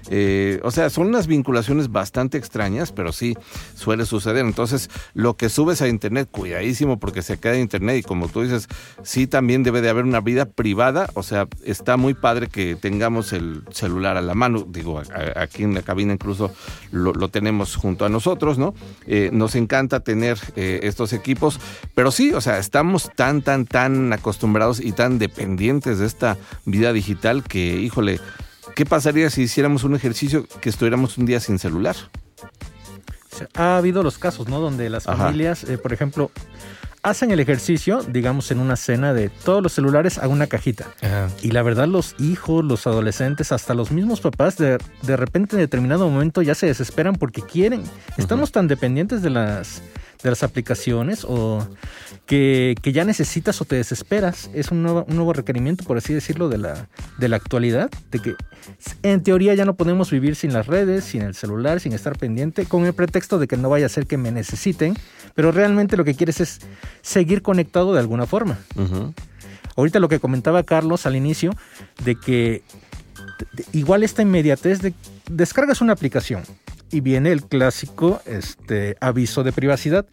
Eh, 0.09 0.59
o 0.63 0.71
sea, 0.71 0.89
son 0.89 1.07
unas 1.07 1.27
vinculaciones 1.27 1.91
bastante 1.91 2.37
extrañas, 2.37 2.91
pero 2.91 3.11
sí 3.11 3.35
suele 3.75 4.05
suceder. 4.05 4.45
Entonces, 4.45 4.89
lo 5.13 5.35
que 5.35 5.49
subes 5.49 5.81
a 5.81 5.87
internet, 5.87 6.29
cuidadísimo 6.31 6.99
porque 6.99 7.21
se 7.21 7.39
queda 7.39 7.55
en 7.55 7.61
internet 7.61 7.97
y 7.97 8.03
como 8.03 8.27
tú 8.27 8.41
dices, 8.41 8.67
sí 9.03 9.27
también 9.27 9.63
debe 9.63 9.81
de 9.81 9.89
haber 9.89 10.05
una 10.05 10.21
vida 10.21 10.45
privada, 10.45 11.09
o 11.13 11.23
sea, 11.23 11.47
está 11.63 11.97
muy 11.97 12.13
padre 12.13 12.47
que 12.47 12.75
tengamos 12.75 13.33
el 13.33 13.63
celular 13.71 14.17
a 14.17 14.21
la 14.21 14.33
mano, 14.33 14.65
digo, 14.67 15.01
aquí 15.35 15.63
en 15.63 15.73
la 15.73 15.81
cabina 15.81 16.13
incluso 16.13 16.51
lo, 16.91 17.29
tenemos 17.29 17.75
junto 17.75 18.05
a 18.05 18.09
nosotros, 18.09 18.57
¿no? 18.57 18.73
Eh, 19.07 19.29
nos 19.31 19.55
encanta 19.55 20.01
tener 20.01 20.37
eh, 20.55 20.81
estos 20.83 21.13
equipos, 21.13 21.59
Pero 21.95 22.00
sí, 22.09 22.33
o 22.33 22.41
sea, 22.41 22.57
estamos 22.57 23.11
tan, 23.15 23.43
tan, 23.43 23.65
tan 23.65 24.11
acostumbrados 24.13 24.79
y 24.79 24.93
tan 24.93 25.19
dependientes 25.19 25.99
de 25.99 26.07
esta 26.07 26.37
vida 26.65 26.93
digital 26.93 27.43
que, 27.43 27.75
híjole, 27.75 28.19
¿qué 28.75 28.85
pasaría 28.85 29.29
si 29.29 29.43
hiciéramos 29.43 29.83
un 29.83 29.93
ejercicio 29.93 30.47
que 30.61 30.69
estuviéramos 30.69 31.19
un 31.19 31.27
día 31.27 31.39
sin 31.39 31.59
celular? 31.59 31.95
Ha 33.53 33.77
habido 33.77 34.01
los 34.01 34.17
casos, 34.17 34.47
¿no? 34.47 34.59
Donde 34.59 34.89
las 34.89 35.03
familias, 35.03 35.63
eh, 35.65 35.77
por 35.77 35.93
ejemplo, 35.93 36.31
hacen 37.03 37.31
el 37.31 37.39
ejercicio, 37.39 38.01
digamos, 38.03 38.51
en 38.51 38.59
una 38.59 38.75
cena 38.75 39.13
de 39.13 39.29
todos 39.29 39.63
los 39.63 39.73
celulares 39.73 40.17
a 40.17 40.27
una 40.27 40.47
cajita. 40.47 40.87
Y 41.41 41.51
la 41.51 41.63
verdad, 41.63 41.87
los 41.87 42.15
hijos, 42.19 42.63
los 42.63 42.85
adolescentes, 42.87 43.51
hasta 43.51 43.73
los 43.73 43.91
mismos 43.91 44.21
papás, 44.21 44.57
de, 44.57 44.77
de 45.01 45.17
repente 45.17 45.55
en 45.55 45.61
determinado 45.61 46.09
momento 46.09 46.41
ya 46.41 46.55
se 46.55 46.67
desesperan 46.67 47.15
porque 47.15 47.41
quieren. 47.41 47.83
Estamos 48.17 48.51
tan 48.51 48.67
dependientes 48.67 49.21
de 49.21 49.31
las 49.31 49.81
de 50.23 50.29
las 50.29 50.43
aplicaciones 50.43 51.25
o 51.27 51.67
que, 52.25 52.75
ya 52.83 53.03
necesitas 53.03 53.61
o 53.61 53.65
te 53.65 53.75
desesperas. 53.75 54.49
Es 54.53 54.71
un 54.71 54.83
nuevo, 54.83 55.05
un 55.07 55.15
nuevo, 55.15 55.33
requerimiento, 55.33 55.83
por 55.83 55.97
así 55.97 56.13
decirlo, 56.13 56.49
de 56.49 56.57
la, 56.57 56.87
de 57.17 57.29
la 57.29 57.37
actualidad, 57.37 57.89
de 58.11 58.19
que 58.19 58.35
en 59.03 59.23
teoría 59.23 59.53
ya 59.53 59.65
no 59.65 59.75
podemos 59.75 60.11
vivir 60.11 60.35
sin 60.35 60.53
las 60.53 60.67
redes, 60.67 61.05
sin 61.05 61.21
el 61.21 61.35
celular, 61.35 61.79
sin 61.79 61.93
estar 61.93 62.17
pendiente, 62.17 62.65
con 62.65 62.85
el 62.85 62.93
pretexto 62.93 63.39
de 63.39 63.47
que 63.47 63.57
no 63.57 63.69
vaya 63.69 63.85
a 63.85 63.89
ser 63.89 64.07
que 64.07 64.17
me 64.17 64.31
necesiten, 64.31 64.95
pero 65.35 65.51
realmente 65.51 65.97
lo 65.97 66.03
que 66.03 66.15
quieres 66.15 66.39
es 66.39 66.59
seguir 67.01 67.41
conectado 67.41 67.93
de 67.93 67.99
alguna 67.99 68.25
forma. 68.25 68.59
Ahorita 69.75 69.99
lo 69.99 70.09
que 70.09 70.19
comentaba 70.19 70.63
Carlos 70.63 71.05
al 71.05 71.15
inicio, 71.15 71.51
de 72.03 72.15
que 72.15 72.63
igual 73.71 74.03
esta 74.03 74.21
inmediatez 74.21 74.81
de 74.81 74.93
descargas 75.29 75.81
una 75.81 75.93
aplicación, 75.93 76.43
y 76.91 77.01
viene 77.01 77.31
el 77.31 77.43
clásico 77.43 78.21
este, 78.25 78.97
aviso 78.99 79.43
de 79.43 79.51
privacidad. 79.51 80.05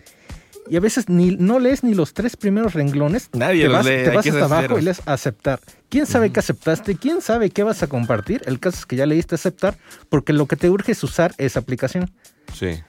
Y 0.70 0.76
a 0.76 0.80
veces 0.80 1.08
ni, 1.08 1.36
no 1.36 1.58
lees 1.58 1.82
ni 1.82 1.94
los 1.94 2.12
tres 2.12 2.36
primeros 2.36 2.74
renglones. 2.74 3.30
Nadie 3.32 3.62
te 3.62 3.68
vas, 3.68 3.86
lee. 3.86 4.04
Te 4.04 4.10
vas 4.10 4.26
hasta 4.26 4.44
abajo 4.44 4.78
y 4.78 4.82
lees 4.82 5.00
aceptar. 5.06 5.60
¿Quién 5.88 6.06
sabe 6.06 6.30
qué 6.30 6.40
aceptaste? 6.40 6.96
¿Quién 6.96 7.22
sabe 7.22 7.48
qué 7.50 7.62
vas 7.62 7.82
a 7.82 7.86
compartir? 7.86 8.42
El 8.44 8.60
caso 8.60 8.78
es 8.78 8.86
que 8.86 8.96
ya 8.96 9.06
leíste 9.06 9.34
aceptar 9.34 9.78
porque 10.10 10.34
lo 10.34 10.46
que 10.46 10.56
te 10.56 10.68
urge 10.68 10.92
es 10.92 11.02
usar 11.02 11.34
esa 11.38 11.60
aplicación. 11.60 12.10
Sí 12.52 12.82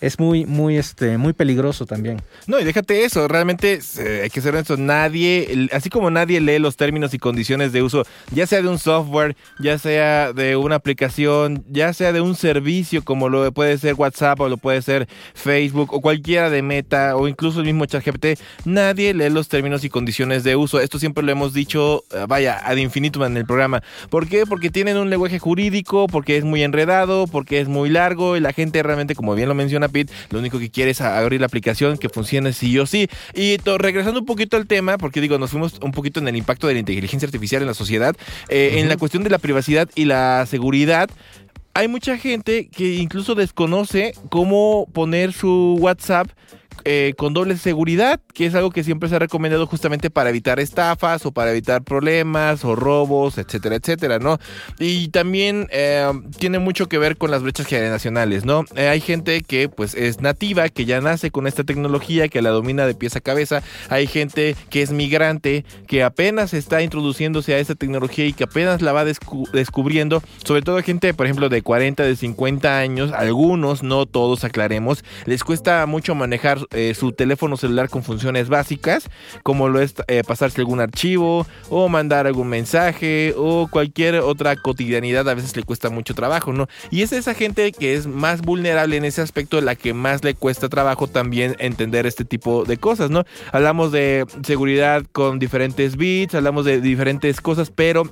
es 0.00 0.18
muy, 0.18 0.46
muy, 0.46 0.76
este, 0.76 1.18
muy 1.18 1.32
peligroso 1.32 1.86
también. 1.86 2.22
No, 2.46 2.58
y 2.58 2.64
déjate 2.64 3.04
eso, 3.04 3.28
realmente 3.28 3.80
eh, 3.98 4.20
hay 4.24 4.30
que 4.30 4.40
ser 4.40 4.54
honesto, 4.54 4.76
nadie, 4.76 5.68
así 5.72 5.90
como 5.90 6.10
nadie 6.10 6.40
lee 6.40 6.58
los 6.58 6.76
términos 6.76 7.14
y 7.14 7.18
condiciones 7.18 7.72
de 7.72 7.82
uso, 7.82 8.04
ya 8.32 8.46
sea 8.46 8.62
de 8.62 8.68
un 8.68 8.78
software, 8.78 9.36
ya 9.58 9.78
sea 9.78 10.32
de 10.32 10.56
una 10.56 10.76
aplicación, 10.76 11.64
ya 11.68 11.92
sea 11.92 12.12
de 12.12 12.20
un 12.20 12.34
servicio 12.34 13.04
como 13.04 13.28
lo 13.28 13.52
puede 13.52 13.76
ser 13.78 13.94
WhatsApp 13.94 14.40
o 14.40 14.48
lo 14.48 14.56
puede 14.56 14.82
ser 14.82 15.08
Facebook 15.34 15.92
o 15.92 16.00
cualquiera 16.00 16.50
de 16.50 16.62
Meta 16.62 17.16
o 17.16 17.28
incluso 17.28 17.60
el 17.60 17.66
mismo 17.66 17.86
ChatGPT, 17.86 18.40
nadie 18.64 19.14
lee 19.14 19.30
los 19.30 19.48
términos 19.48 19.84
y 19.84 19.90
condiciones 19.90 20.44
de 20.44 20.56
uso. 20.56 20.80
Esto 20.80 20.98
siempre 20.98 21.24
lo 21.24 21.32
hemos 21.32 21.52
dicho, 21.52 22.04
eh, 22.12 22.24
vaya, 22.28 22.58
ad 22.64 22.76
infinitum 22.76 23.24
en 23.24 23.36
el 23.36 23.46
programa. 23.46 23.82
¿Por 24.08 24.28
qué? 24.28 24.46
Porque 24.46 24.70
tienen 24.70 24.96
un 24.96 25.10
lenguaje 25.10 25.38
jurídico, 25.38 26.06
porque 26.06 26.36
es 26.36 26.44
muy 26.44 26.62
enredado, 26.62 27.26
porque 27.26 27.60
es 27.60 27.68
muy 27.68 27.90
largo 27.90 28.36
y 28.36 28.40
la 28.40 28.52
gente 28.52 28.82
realmente, 28.82 29.14
como 29.14 29.34
bien 29.34 29.48
lo 29.48 29.54
menciona 29.54 29.89
lo 30.30 30.38
único 30.38 30.58
que 30.58 30.70
quiere 30.70 30.90
es 30.92 31.00
abrir 31.00 31.40
la 31.40 31.46
aplicación 31.46 31.98
que 31.98 32.08
funcione 32.08 32.52
sí 32.52 32.78
o 32.78 32.86
sí. 32.86 33.08
Y 33.34 33.58
regresando 33.58 34.20
un 34.20 34.26
poquito 34.26 34.56
al 34.56 34.66
tema, 34.66 34.98
porque 34.98 35.20
digo, 35.20 35.38
nos 35.38 35.50
fuimos 35.50 35.78
un 35.82 35.92
poquito 35.92 36.20
en 36.20 36.28
el 36.28 36.36
impacto 36.36 36.66
de 36.66 36.74
la 36.74 36.80
inteligencia 36.80 37.26
artificial 37.26 37.62
en 37.62 37.68
la 37.68 37.74
sociedad, 37.74 38.16
eh, 38.48 38.76
en 38.78 38.88
la 38.88 38.96
cuestión 38.96 39.22
de 39.22 39.30
la 39.30 39.38
privacidad 39.38 39.88
y 39.94 40.04
la 40.04 40.46
seguridad 40.46 41.10
hay 41.74 41.88
mucha 41.88 42.18
gente 42.18 42.68
que 42.68 42.96
incluso 42.96 43.34
desconoce 43.34 44.12
cómo 44.28 44.88
poner 44.92 45.32
su 45.32 45.76
WhatsApp 45.80 46.28
eh, 46.84 47.14
con 47.16 47.34
doble 47.34 47.56
seguridad, 47.56 48.20
que 48.34 48.46
es 48.46 48.54
algo 48.54 48.70
que 48.70 48.84
siempre 48.84 49.08
se 49.08 49.16
ha 49.16 49.18
recomendado 49.18 49.66
justamente 49.66 50.10
para 50.10 50.30
evitar 50.30 50.60
estafas 50.60 51.26
o 51.26 51.32
para 51.32 51.50
evitar 51.50 51.82
problemas 51.82 52.64
o 52.64 52.74
robos, 52.76 53.38
etcétera, 53.38 53.76
etcétera, 53.76 54.18
¿no? 54.18 54.38
Y 54.78 55.08
también 55.08 55.68
eh, 55.70 56.10
tiene 56.38 56.58
mucho 56.58 56.88
que 56.88 56.98
ver 56.98 57.16
con 57.16 57.30
las 57.30 57.42
brechas 57.42 57.66
generacionales, 57.66 58.44
¿no? 58.44 58.64
Eh, 58.76 58.88
hay 58.88 59.00
gente 59.00 59.42
que 59.42 59.68
pues 59.68 59.94
es 59.94 60.20
nativa, 60.20 60.68
que 60.68 60.84
ya 60.84 61.00
nace 61.00 61.30
con 61.30 61.46
esta 61.46 61.64
tecnología, 61.64 62.28
que 62.28 62.42
la 62.42 62.50
domina 62.50 62.86
de 62.86 62.94
pies 62.94 63.16
a 63.16 63.20
cabeza. 63.20 63.62
Hay 63.88 64.06
gente 64.06 64.56
que 64.70 64.82
es 64.82 64.92
migrante, 64.92 65.64
que 65.86 66.02
apenas 66.02 66.54
está 66.54 66.82
introduciéndose 66.82 67.54
a 67.54 67.58
esta 67.58 67.74
tecnología 67.74 68.26
y 68.26 68.32
que 68.32 68.44
apenas 68.44 68.82
la 68.82 68.92
va 68.92 69.04
descubriendo. 69.04 70.22
Sobre 70.44 70.62
todo 70.62 70.82
gente, 70.82 71.14
por 71.14 71.26
ejemplo, 71.26 71.48
de 71.48 71.62
40, 71.62 72.02
de 72.02 72.16
50 72.16 72.78
años, 72.78 73.12
algunos, 73.12 73.82
no 73.82 74.06
todos, 74.06 74.44
aclaremos, 74.44 75.04
les 75.26 75.44
cuesta 75.44 75.84
mucho 75.86 76.14
manejar 76.14 76.58
eh, 76.72 76.94
su 76.94 77.12
teléfono 77.12 77.56
celular 77.56 77.88
con 77.88 78.02
funciones 78.02 78.48
básicas, 78.48 79.08
como 79.42 79.68
lo 79.68 79.80
es 79.80 79.94
eh, 80.08 80.22
pasarse 80.26 80.60
algún 80.60 80.80
archivo 80.80 81.46
o 81.68 81.88
mandar 81.88 82.26
algún 82.26 82.48
mensaje 82.48 83.34
o 83.36 83.68
cualquier 83.68 84.16
otra 84.16 84.56
cotidianidad, 84.56 85.28
a 85.28 85.34
veces 85.34 85.56
le 85.56 85.62
cuesta 85.62 85.90
mucho 85.90 86.14
trabajo, 86.14 86.52
¿no? 86.52 86.68
Y 86.90 87.02
es 87.02 87.12
esa 87.12 87.34
gente 87.34 87.72
que 87.72 87.94
es 87.94 88.06
más 88.06 88.42
vulnerable 88.42 88.96
en 88.96 89.04
ese 89.04 89.20
aspecto, 89.20 89.60
la 89.60 89.74
que 89.74 89.94
más 89.94 90.22
le 90.22 90.34
cuesta 90.34 90.68
trabajo 90.68 91.08
también 91.08 91.56
entender 91.58 92.06
este 92.06 92.24
tipo 92.24 92.64
de 92.64 92.76
cosas, 92.76 93.10
¿no? 93.10 93.24
Hablamos 93.52 93.92
de 93.92 94.24
seguridad 94.44 95.04
con 95.12 95.38
diferentes 95.38 95.96
bits, 95.96 96.34
hablamos 96.34 96.64
de 96.64 96.80
diferentes 96.80 97.40
cosas, 97.40 97.70
pero 97.70 98.04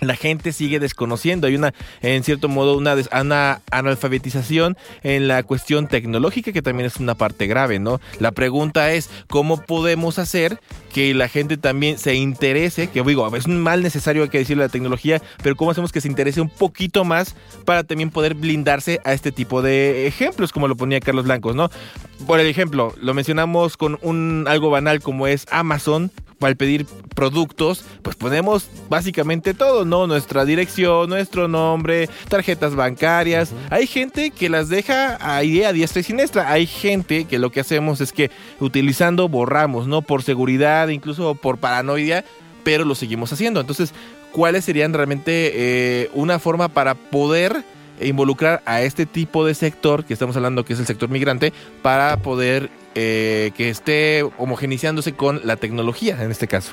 la 0.00 0.16
gente 0.16 0.52
sigue 0.52 0.80
desconociendo. 0.80 1.46
Hay 1.46 1.54
una, 1.54 1.74
en 2.02 2.22
cierto 2.24 2.48
modo, 2.48 2.76
una, 2.76 2.96
una, 3.20 3.60
analfabetización 3.70 4.76
en 5.02 5.28
la 5.28 5.42
cuestión 5.42 5.88
tecnológica 5.88 6.52
que 6.52 6.62
también 6.62 6.86
es 6.86 6.96
una 6.96 7.14
parte 7.14 7.46
grave, 7.46 7.78
¿no? 7.78 8.00
La 8.18 8.32
pregunta 8.32 8.92
es, 8.92 9.10
¿cómo 9.28 9.62
podemos 9.62 10.18
hacer 10.18 10.60
que 10.92 11.14
la 11.14 11.28
gente 11.28 11.56
también 11.56 11.98
se 11.98 12.14
interese? 12.14 12.88
Que 12.88 13.02
digo, 13.02 13.34
es 13.36 13.46
un 13.46 13.60
mal 13.60 13.82
necesario, 13.82 14.22
hay 14.22 14.28
que 14.28 14.38
decirlo, 14.38 14.62
la 14.62 14.68
tecnología, 14.68 15.22
pero 15.42 15.56
¿cómo 15.56 15.70
hacemos 15.70 15.92
que 15.92 16.00
se 16.00 16.08
interese 16.08 16.40
un 16.40 16.50
poquito 16.50 17.04
más 17.04 17.34
para 17.64 17.84
también 17.84 18.10
poder 18.10 18.34
blindarse 18.34 19.00
a 19.04 19.12
este 19.12 19.32
tipo 19.32 19.62
de 19.62 20.06
ejemplos, 20.06 20.52
como 20.52 20.68
lo 20.68 20.76
ponía 20.76 21.00
Carlos 21.00 21.24
Blancos, 21.24 21.54
¿no? 21.54 21.70
Por 22.26 22.40
el 22.40 22.46
ejemplo, 22.46 22.94
lo 23.00 23.14
mencionamos 23.14 23.76
con 23.76 23.98
un 24.02 24.44
algo 24.48 24.70
banal 24.70 25.00
como 25.00 25.26
es 25.26 25.46
Amazon, 25.50 26.10
al 26.46 26.56
pedir 26.56 26.86
productos, 27.14 27.84
pues 28.02 28.16
ponemos 28.16 28.68
básicamente 28.88 29.54
todo, 29.54 29.84
¿no? 29.84 30.06
Nuestra 30.06 30.44
dirección, 30.44 31.10
nuestro 31.10 31.48
nombre, 31.48 32.08
tarjetas 32.28 32.74
bancarias. 32.74 33.52
Hay 33.70 33.86
gente 33.86 34.30
que 34.30 34.48
las 34.48 34.68
deja 34.68 35.18
ahí 35.20 35.62
a 35.62 35.72
diestra 35.72 36.00
y 36.00 36.04
siniestra. 36.04 36.50
Hay 36.50 36.66
gente 36.66 37.24
que 37.24 37.38
lo 37.38 37.50
que 37.50 37.60
hacemos 37.60 38.00
es 38.00 38.12
que 38.12 38.30
utilizando 38.60 39.28
borramos, 39.28 39.86
¿no? 39.86 40.02
Por 40.02 40.22
seguridad, 40.22 40.88
incluso 40.88 41.34
por 41.34 41.58
paranoia, 41.58 42.24
pero 42.62 42.84
lo 42.84 42.94
seguimos 42.94 43.32
haciendo. 43.32 43.60
Entonces, 43.60 43.92
¿cuáles 44.32 44.64
serían 44.64 44.92
realmente 44.92 45.52
eh, 45.54 46.10
una 46.14 46.38
forma 46.38 46.68
para 46.68 46.94
poder 46.94 47.64
involucrar 48.00 48.62
a 48.64 48.82
este 48.82 49.06
tipo 49.06 49.44
de 49.44 49.54
sector 49.54 50.04
que 50.04 50.12
estamos 50.12 50.36
hablando 50.36 50.64
que 50.64 50.74
es 50.74 50.78
el 50.78 50.86
sector 50.86 51.08
migrante 51.08 51.52
para 51.82 52.16
poder 52.18 52.70
eh, 53.00 53.52
que 53.56 53.70
esté 53.70 54.24
homogeniciándose 54.38 55.12
con 55.12 55.40
la 55.44 55.54
tecnología 55.54 56.20
en 56.20 56.32
este 56.32 56.48
caso. 56.48 56.72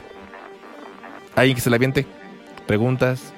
¿Alguien 1.36 1.54
que 1.54 1.62
se 1.62 1.70
la 1.70 1.76
aviente? 1.76 2.08
¿Preguntas? 2.66 3.36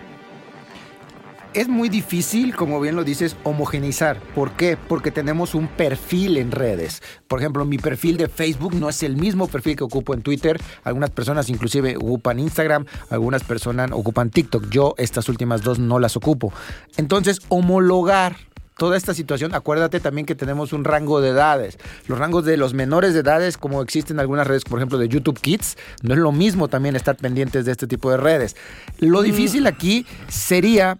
es 1.57 1.67
muy 1.67 1.89
difícil, 1.89 2.55
como 2.55 2.79
bien 2.79 2.95
lo 2.95 3.03
dices, 3.03 3.35
homogenizar. 3.43 4.19
¿Por 4.35 4.51
qué? 4.51 4.77
Porque 4.77 5.09
tenemos 5.09 5.55
un 5.55 5.67
perfil 5.67 6.37
en 6.37 6.51
redes. 6.51 7.01
Por 7.27 7.39
ejemplo, 7.39 7.65
mi 7.65 7.79
perfil 7.79 8.17
de 8.17 8.27
Facebook 8.27 8.75
no 8.75 8.89
es 8.89 9.01
el 9.01 9.17
mismo 9.17 9.47
perfil 9.47 9.75
que 9.75 9.83
ocupo 9.83 10.13
en 10.13 10.21
Twitter. 10.21 10.61
Algunas 10.83 11.09
personas 11.09 11.49
inclusive 11.49 11.97
ocupan 11.97 12.39
Instagram, 12.39 12.85
algunas 13.09 13.43
personas 13.43 13.89
ocupan 13.91 14.29
TikTok. 14.29 14.69
Yo 14.69 14.93
estas 14.99 15.29
últimas 15.29 15.63
dos 15.63 15.79
no 15.79 15.97
las 15.97 16.15
ocupo. 16.15 16.53
Entonces, 16.95 17.39
homologar 17.49 18.35
toda 18.77 18.95
esta 18.95 19.13
situación, 19.13 19.53
acuérdate 19.53 19.99
también 19.99 20.25
que 20.25 20.35
tenemos 20.35 20.71
un 20.73 20.83
rango 20.83 21.19
de 21.19 21.29
edades. 21.29 21.77
Los 22.07 22.19
rangos 22.19 22.45
de 22.45 22.57
los 22.57 22.73
menores 22.73 23.13
de 23.13 23.21
edades, 23.21 23.57
como 23.57 23.81
existen 23.81 24.19
algunas 24.19 24.47
redes, 24.47 24.63
por 24.63 24.79
ejemplo, 24.79 24.97
de 24.97 25.09
YouTube 25.09 25.39
Kids, 25.39 25.77
no 26.03 26.13
es 26.13 26.19
lo 26.19 26.31
mismo 26.31 26.67
también 26.67 26.95
estar 26.95 27.15
pendientes 27.15 27.65
de 27.65 27.71
este 27.71 27.87
tipo 27.87 28.11
de 28.11 28.17
redes. 28.17 28.55
Lo 28.99 29.21
difícil 29.21 29.63
mm. 29.63 29.67
aquí 29.67 30.05
sería 30.27 30.97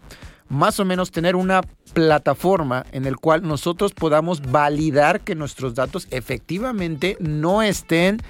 más 0.50 0.79
o 0.79 0.86
menos 0.86 1.12
tener 1.12 1.36
una 1.36 1.62
plataforma 1.98 2.86
en 2.92 3.08
el 3.08 3.18
cual 3.18 3.42
nosotros 3.42 3.92
podamos 3.92 4.51
validar 4.51 5.22
que 5.22 5.34
nuestros 5.34 5.74
datos 5.74 6.08
efectivamente 6.12 7.18
no 7.20 7.63
estén 7.63 8.22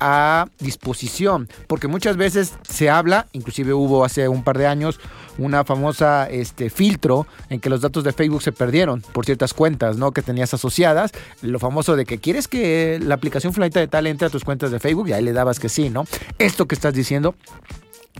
a 0.00 0.46
disposición, 0.58 1.46
porque 1.66 1.86
muchas 1.86 2.16
veces 2.16 2.54
se 2.66 2.88
habla, 2.88 3.26
inclusive 3.32 3.74
hubo 3.74 4.06
hace 4.06 4.26
un 4.26 4.42
par 4.42 4.56
de 4.56 4.66
años 4.66 4.98
una 5.36 5.64
famosa 5.64 6.30
este 6.30 6.70
filtro 6.70 7.26
en 7.50 7.60
que 7.60 7.68
los 7.68 7.82
datos 7.82 8.04
de 8.04 8.14
Facebook 8.14 8.42
se 8.42 8.52
perdieron 8.52 9.02
por 9.12 9.26
ciertas 9.26 9.52
cuentas, 9.52 9.98
¿no? 9.98 10.12
que 10.12 10.22
tenías 10.22 10.54
asociadas, 10.54 11.12
lo 11.42 11.58
famoso 11.58 11.96
de 11.96 12.06
que 12.06 12.16
quieres 12.16 12.48
que 12.48 12.98
la 13.02 13.16
aplicación 13.16 13.52
Flight 13.52 13.74
de 13.74 13.86
tal 13.86 14.06
entre 14.06 14.28
a 14.28 14.30
tus 14.30 14.44
cuentas 14.44 14.70
de 14.70 14.80
Facebook 14.80 15.08
y 15.08 15.12
ahí 15.12 15.22
le 15.22 15.34
dabas 15.34 15.60
que 15.60 15.68
sí, 15.68 15.90
¿no? 15.90 16.06
Esto 16.38 16.66
que 16.66 16.74
estás 16.74 16.94
diciendo 16.94 17.34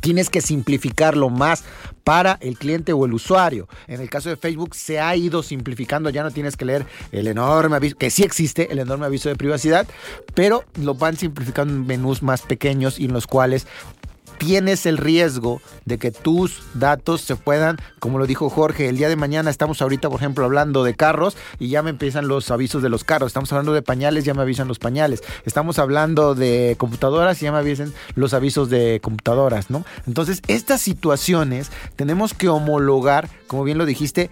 tienes 0.01 0.31
que 0.31 0.41
simplificarlo 0.41 1.29
más 1.31 1.65
para 2.05 2.39
el 2.41 2.59
cliente 2.59 2.93
o 2.93 3.05
el 3.05 3.15
usuario. 3.15 3.69
En 3.87 4.01
el 4.01 4.11
caso 4.11 4.29
de 4.29 4.37
Facebook 4.37 4.75
se 4.75 5.01
ha 5.01 5.15
ido 5.15 5.43
simplificando, 5.43 6.11
ya 6.11 6.23
no 6.23 6.31
tienes 6.31 6.57
que 6.57 6.65
leer 6.65 6.87
el 7.13 7.27
enorme 7.27 7.77
aviso, 7.77 7.97
que 7.97 8.11
sí 8.11 8.23
existe 8.23 8.73
el 8.73 8.79
enorme 8.79 9.07
aviso 9.07 9.29
de 9.29 9.37
privacidad, 9.37 9.87
pero 10.35 10.65
lo 10.81 10.95
van 10.95 11.17
simplificando 11.17 11.75
en 11.75 11.87
menús 11.87 12.23
más 12.23 12.43
pequeños 12.43 12.99
y 12.99 13.05
en 13.05 13.13
los 13.13 13.27
cuales 13.27 13.67
tienes 14.41 14.87
el 14.87 14.97
riesgo 14.97 15.61
de 15.85 15.99
que 15.99 16.11
tus 16.11 16.63
datos 16.73 17.21
se 17.21 17.37
puedan, 17.37 17.77
como 17.99 18.19
lo 18.19 18.27
dijo 18.27 18.49
Jorge, 18.49 18.89
el 18.89 18.97
día 18.97 19.11
de 19.11 19.17
mañana 19.17 19.51
estamos 19.51 19.83
ahorita, 19.83 20.09
por 20.09 20.19
ejemplo, 20.19 20.47
hablando 20.47 20.83
de 20.83 20.95
carros 20.95 21.37
y 21.59 21.69
ya 21.69 21.83
me 21.83 21.91
empiezan 21.91 22.27
los 22.27 22.51
avisos 22.51 22.83
de 22.83 22.89
los 22.89 23.05
carros. 23.05 23.29
Estamos 23.29 23.53
hablando 23.53 23.75
de 23.75 23.83
pañales, 23.83 24.25
ya 24.25 24.33
me 24.33 24.41
avisan 24.41 24.67
los 24.67 24.79
pañales. 24.79 25.23
Estamos 25.45 25.79
hablando 25.79 26.35
de 26.35 26.75
computadoras 26.79 27.43
y 27.43 27.45
ya 27.45 27.53
me 27.53 27.59
avisan 27.59 27.93
los 28.15 28.33
avisos 28.33 28.71
de 28.71 29.01
computadoras, 29.03 29.69
¿no? 29.69 29.85
Entonces, 30.07 30.41
estas 30.49 30.81
situaciones 30.81 31.71
tenemos 31.97 32.33
que 32.33 32.49
homologar, 32.49 33.29
como 33.47 33.63
bien 33.65 33.77
lo 33.77 33.85
dijiste, 33.85 34.31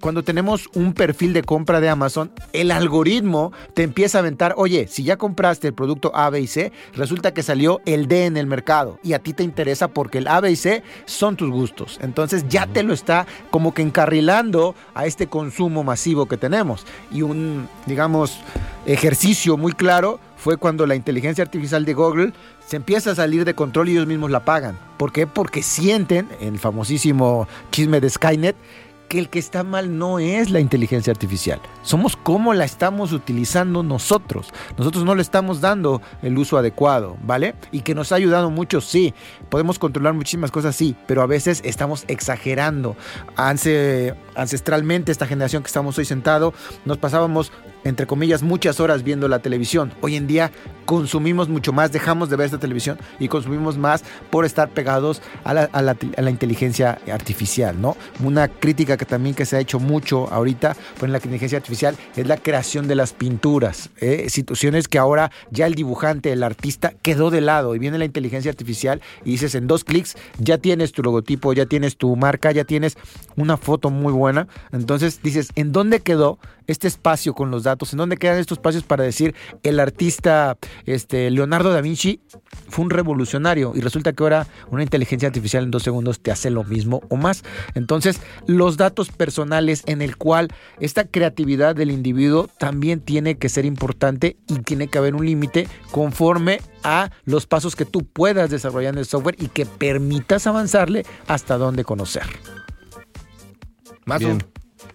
cuando 0.00 0.22
tenemos 0.24 0.68
un 0.74 0.94
perfil 0.94 1.32
de 1.32 1.42
compra 1.42 1.80
de 1.80 1.88
Amazon, 1.88 2.32
el 2.52 2.70
algoritmo 2.70 3.52
te 3.74 3.82
empieza 3.82 4.18
a 4.18 4.20
aventar, 4.20 4.54
oye, 4.56 4.88
si 4.88 5.04
ya 5.04 5.16
compraste 5.16 5.68
el 5.68 5.74
producto 5.74 6.10
A, 6.14 6.30
B 6.30 6.40
y 6.40 6.46
C, 6.46 6.72
resulta 6.94 7.32
que 7.32 7.42
salió 7.42 7.80
el 7.86 8.08
D 8.08 8.26
en 8.26 8.36
el 8.36 8.46
mercado 8.46 8.98
y 9.02 9.12
a 9.12 9.18
ti 9.18 9.32
te 9.32 9.42
interesa 9.42 9.88
porque 9.88 10.18
el 10.18 10.28
A, 10.28 10.40
B 10.40 10.50
y 10.50 10.56
C 10.56 10.82
son 11.04 11.36
tus 11.36 11.50
gustos. 11.50 11.98
Entonces 12.02 12.44
ya 12.48 12.66
te 12.66 12.82
lo 12.82 12.92
está 12.92 13.26
como 13.50 13.74
que 13.74 13.82
encarrilando 13.82 14.74
a 14.94 15.06
este 15.06 15.26
consumo 15.26 15.84
masivo 15.84 16.26
que 16.26 16.36
tenemos. 16.36 16.86
Y 17.12 17.22
un, 17.22 17.68
digamos, 17.86 18.40
ejercicio 18.86 19.56
muy 19.56 19.72
claro 19.72 20.18
fue 20.36 20.56
cuando 20.56 20.86
la 20.86 20.94
inteligencia 20.94 21.44
artificial 21.44 21.84
de 21.84 21.92
Google 21.92 22.32
se 22.66 22.76
empieza 22.76 23.10
a 23.10 23.14
salir 23.14 23.44
de 23.44 23.54
control 23.54 23.88
y 23.88 23.92
ellos 23.92 24.06
mismos 24.06 24.30
la 24.30 24.44
pagan. 24.44 24.78
¿Por 24.96 25.12
qué? 25.12 25.26
Porque 25.26 25.62
sienten, 25.62 26.28
el 26.40 26.58
famosísimo 26.58 27.46
chisme 27.70 28.00
de 28.00 28.08
Skynet, 28.08 28.56
que 29.10 29.18
el 29.18 29.28
que 29.28 29.40
está 29.40 29.64
mal 29.64 29.98
no 29.98 30.20
es 30.20 30.50
la 30.50 30.60
inteligencia 30.60 31.10
artificial, 31.10 31.60
somos 31.82 32.16
cómo 32.16 32.54
la 32.54 32.64
estamos 32.64 33.12
utilizando 33.12 33.82
nosotros. 33.82 34.54
Nosotros 34.78 35.04
no 35.04 35.16
le 35.16 35.22
estamos 35.22 35.60
dando 35.60 36.00
el 36.22 36.38
uso 36.38 36.56
adecuado, 36.56 37.16
¿vale? 37.24 37.56
Y 37.72 37.80
que 37.80 37.96
nos 37.96 38.12
ha 38.12 38.14
ayudado 38.14 38.50
mucho, 38.50 38.80
sí. 38.80 39.12
Podemos 39.48 39.80
controlar 39.80 40.14
muchísimas 40.14 40.52
cosas, 40.52 40.76
sí, 40.76 40.94
pero 41.08 41.22
a 41.22 41.26
veces 41.26 41.60
estamos 41.64 42.04
exagerando. 42.06 42.96
ancestralmente, 44.36 45.10
esta 45.10 45.26
generación 45.26 45.64
que 45.64 45.66
estamos 45.66 45.98
hoy 45.98 46.04
sentado, 46.04 46.54
nos 46.84 46.98
pasábamos 46.98 47.50
entre 47.84 48.06
comillas, 48.06 48.42
muchas 48.42 48.80
horas 48.80 49.02
viendo 49.02 49.28
la 49.28 49.40
televisión. 49.40 49.92
Hoy 50.00 50.16
en 50.16 50.26
día 50.26 50.50
consumimos 50.84 51.48
mucho 51.48 51.72
más, 51.72 51.92
dejamos 51.92 52.30
de 52.30 52.36
ver 52.36 52.46
esta 52.46 52.58
televisión 52.58 52.98
y 53.18 53.28
consumimos 53.28 53.78
más 53.78 54.02
por 54.30 54.44
estar 54.44 54.70
pegados 54.70 55.22
a 55.44 55.54
la, 55.54 56.30
inteligencia 56.30 56.98
artificial, 57.12 57.80
¿no? 57.80 57.96
Una 58.24 58.48
crítica 58.48 58.96
que 58.96 59.04
también 59.04 59.34
que 59.34 59.46
se 59.46 59.56
ha 59.56 59.60
hecho 59.60 59.78
mucho 59.78 60.28
ahorita 60.32 60.76
por 60.98 61.08
la 61.08 61.18
inteligencia 61.18 61.58
artificial 61.58 61.96
es 62.16 62.26
la 62.26 62.36
creación 62.36 62.88
de 62.88 62.96
las 62.96 63.12
pinturas, 63.12 63.90
¿eh? 63.98 64.26
situaciones 64.28 64.88
que 64.88 64.98
ahora 64.98 65.30
ya 65.50 65.66
el 65.66 65.74
dibujante, 65.74 66.32
el 66.32 66.42
artista 66.42 66.92
quedó 67.02 67.30
de 67.30 67.40
lado 67.40 67.74
y 67.74 67.78
viene 67.78 67.98
la 67.98 68.04
inteligencia 68.04 68.50
artificial 68.50 69.00
y 69.24 69.32
dices 69.32 69.54
en 69.54 69.66
dos 69.66 69.84
clics 69.84 70.16
ya 70.38 70.58
tienes 70.58 70.92
tu 70.92 71.02
logotipo, 71.02 71.52
ya 71.52 71.66
tienes 71.66 71.96
tu 71.96 72.16
marca, 72.16 72.50
ya 72.52 72.64
tienes 72.64 72.96
una 73.36 73.56
foto 73.56 73.90
muy 73.90 74.12
buena. 74.12 74.48
Entonces 74.72 75.20
dices, 75.22 75.50
¿en 75.54 75.72
dónde 75.72 76.00
quedó 76.00 76.38
este 76.66 76.88
espacio 76.88 77.34
con 77.34 77.50
los 77.50 77.62
datos? 77.64 77.69
¿En 77.92 77.98
dónde 77.98 78.16
quedan 78.16 78.38
estos 78.38 78.58
espacios 78.58 78.84
para 78.84 79.04
decir 79.04 79.34
el 79.62 79.80
artista 79.80 80.56
este, 80.86 81.30
Leonardo 81.30 81.70
da 81.70 81.80
Vinci 81.80 82.20
fue 82.68 82.84
un 82.84 82.90
revolucionario 82.90 83.72
y 83.74 83.80
resulta 83.80 84.12
que 84.12 84.22
ahora 84.22 84.46
una 84.70 84.82
inteligencia 84.82 85.28
artificial 85.28 85.64
en 85.64 85.70
dos 85.70 85.82
segundos 85.82 86.20
te 86.20 86.30
hace 86.30 86.50
lo 86.50 86.64
mismo 86.64 87.00
o 87.08 87.16
más? 87.16 87.42
Entonces, 87.74 88.20
los 88.46 88.76
datos 88.76 89.10
personales 89.10 89.82
en 89.86 90.02
el 90.02 90.16
cual 90.16 90.48
esta 90.78 91.04
creatividad 91.04 91.74
del 91.74 91.90
individuo 91.90 92.48
también 92.58 93.00
tiene 93.00 93.38
que 93.38 93.48
ser 93.48 93.64
importante 93.64 94.36
y 94.46 94.60
tiene 94.60 94.88
que 94.88 94.98
haber 94.98 95.14
un 95.14 95.26
límite 95.26 95.68
conforme 95.90 96.60
a 96.82 97.10
los 97.24 97.46
pasos 97.46 97.76
que 97.76 97.84
tú 97.84 98.04
puedas 98.04 98.50
desarrollar 98.50 98.94
en 98.94 98.98
el 98.98 99.06
software 99.06 99.36
y 99.38 99.48
que 99.48 99.66
permitas 99.66 100.46
avanzarle 100.46 101.04
hasta 101.26 101.58
dónde 101.58 101.84
conocer. 101.84 102.24
Más 104.06 104.20
Bien 104.20 104.38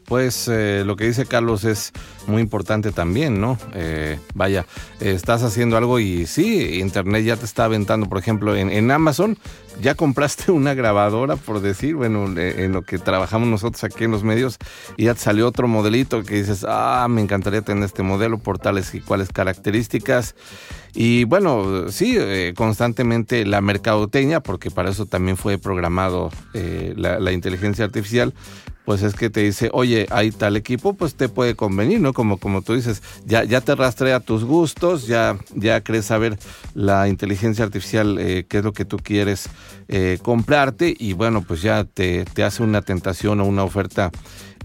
pues 0.05 0.47
eh, 0.47 0.83
lo 0.85 0.95
que 0.95 1.05
dice 1.05 1.25
Carlos 1.25 1.63
es 1.63 1.91
muy 2.27 2.41
importante 2.41 2.91
también, 2.91 3.41
¿no? 3.41 3.57
Eh, 3.73 4.19
vaya, 4.33 4.65
estás 4.99 5.43
haciendo 5.43 5.77
algo 5.77 5.99
y 5.99 6.27
sí, 6.27 6.79
Internet 6.79 7.25
ya 7.25 7.37
te 7.37 7.45
está 7.45 7.65
aventando, 7.65 8.07
por 8.07 8.17
ejemplo, 8.17 8.55
en, 8.55 8.91
Amazon, 8.91 9.37
ya 9.81 9.95
compraste 9.95 10.51
una 10.51 10.73
grabadora, 10.73 11.35
por 11.35 11.59
decir, 11.59 11.95
bueno, 11.95 12.25
en 12.39 12.71
lo 12.71 12.83
que 12.83 12.97
trabajamos 12.97 13.47
nosotros 13.47 13.83
aquí 13.83 14.03
en 14.03 14.11
los 14.11 14.23
medios, 14.23 14.57
y 14.95 15.05
ya 15.05 15.15
te 15.15 15.21
salió 15.21 15.47
otro 15.47 15.67
modelito 15.67 16.23
que 16.23 16.35
dices, 16.35 16.65
ah, 16.67 17.07
me 17.09 17.21
encantaría 17.21 17.61
tener 17.61 17.83
este 17.83 18.03
modelo 18.03 18.37
por 18.37 18.59
tales 18.59 18.93
y 18.93 19.01
cuáles 19.01 19.29
características. 19.29 20.35
Y 20.93 21.25
bueno, 21.25 21.89
sí, 21.89 22.15
eh, 22.17 22.53
constantemente 22.55 23.45
la 23.45 23.59
mercadotecnia, 23.59 24.39
porque 24.39 24.71
para 24.71 24.91
eso 24.91 25.05
también 25.05 25.35
fue 25.35 25.57
programado 25.57 26.31
la 26.53 27.31
inteligencia 27.31 27.83
artificial, 27.85 28.33
pues 28.85 29.01
es 29.01 29.15
que 29.15 29.29
te 29.29 29.41
dice, 29.41 29.69
oye, 29.73 30.07
hay 30.11 30.31
tal 30.31 30.55
equipo, 30.55 30.93
pues 30.93 31.15
te 31.15 31.27
puede 31.27 31.55
convenir, 31.55 31.99
¿no? 31.99 32.13
Como, 32.13 32.37
como 32.37 32.61
tú 32.61 32.75
dices, 32.75 33.01
ya, 33.25 33.43
ya 33.43 33.61
te 33.61 33.75
rastrea 33.75 34.19
tus 34.19 34.43
gustos, 34.43 35.07
ya, 35.07 35.37
ya 35.55 35.81
crees 35.81 36.05
saber 36.05 36.37
la 36.73 37.07
inteligencia 37.07 37.65
artificial, 37.65 38.17
eh, 38.19 38.45
qué 38.47 38.59
es 38.59 38.63
lo 38.63 38.73
que 38.73 38.85
tú 38.85 38.97
quieres 38.97 39.49
eh, 39.87 40.19
comprarte 40.21 40.95
y 40.97 41.13
bueno, 41.13 41.41
pues 41.41 41.61
ya 41.61 41.83
te, 41.83 42.25
te 42.25 42.43
hace 42.43 42.63
una 42.63 42.81
tentación 42.81 43.41
o 43.41 43.45
una 43.45 43.63
oferta 43.63 44.11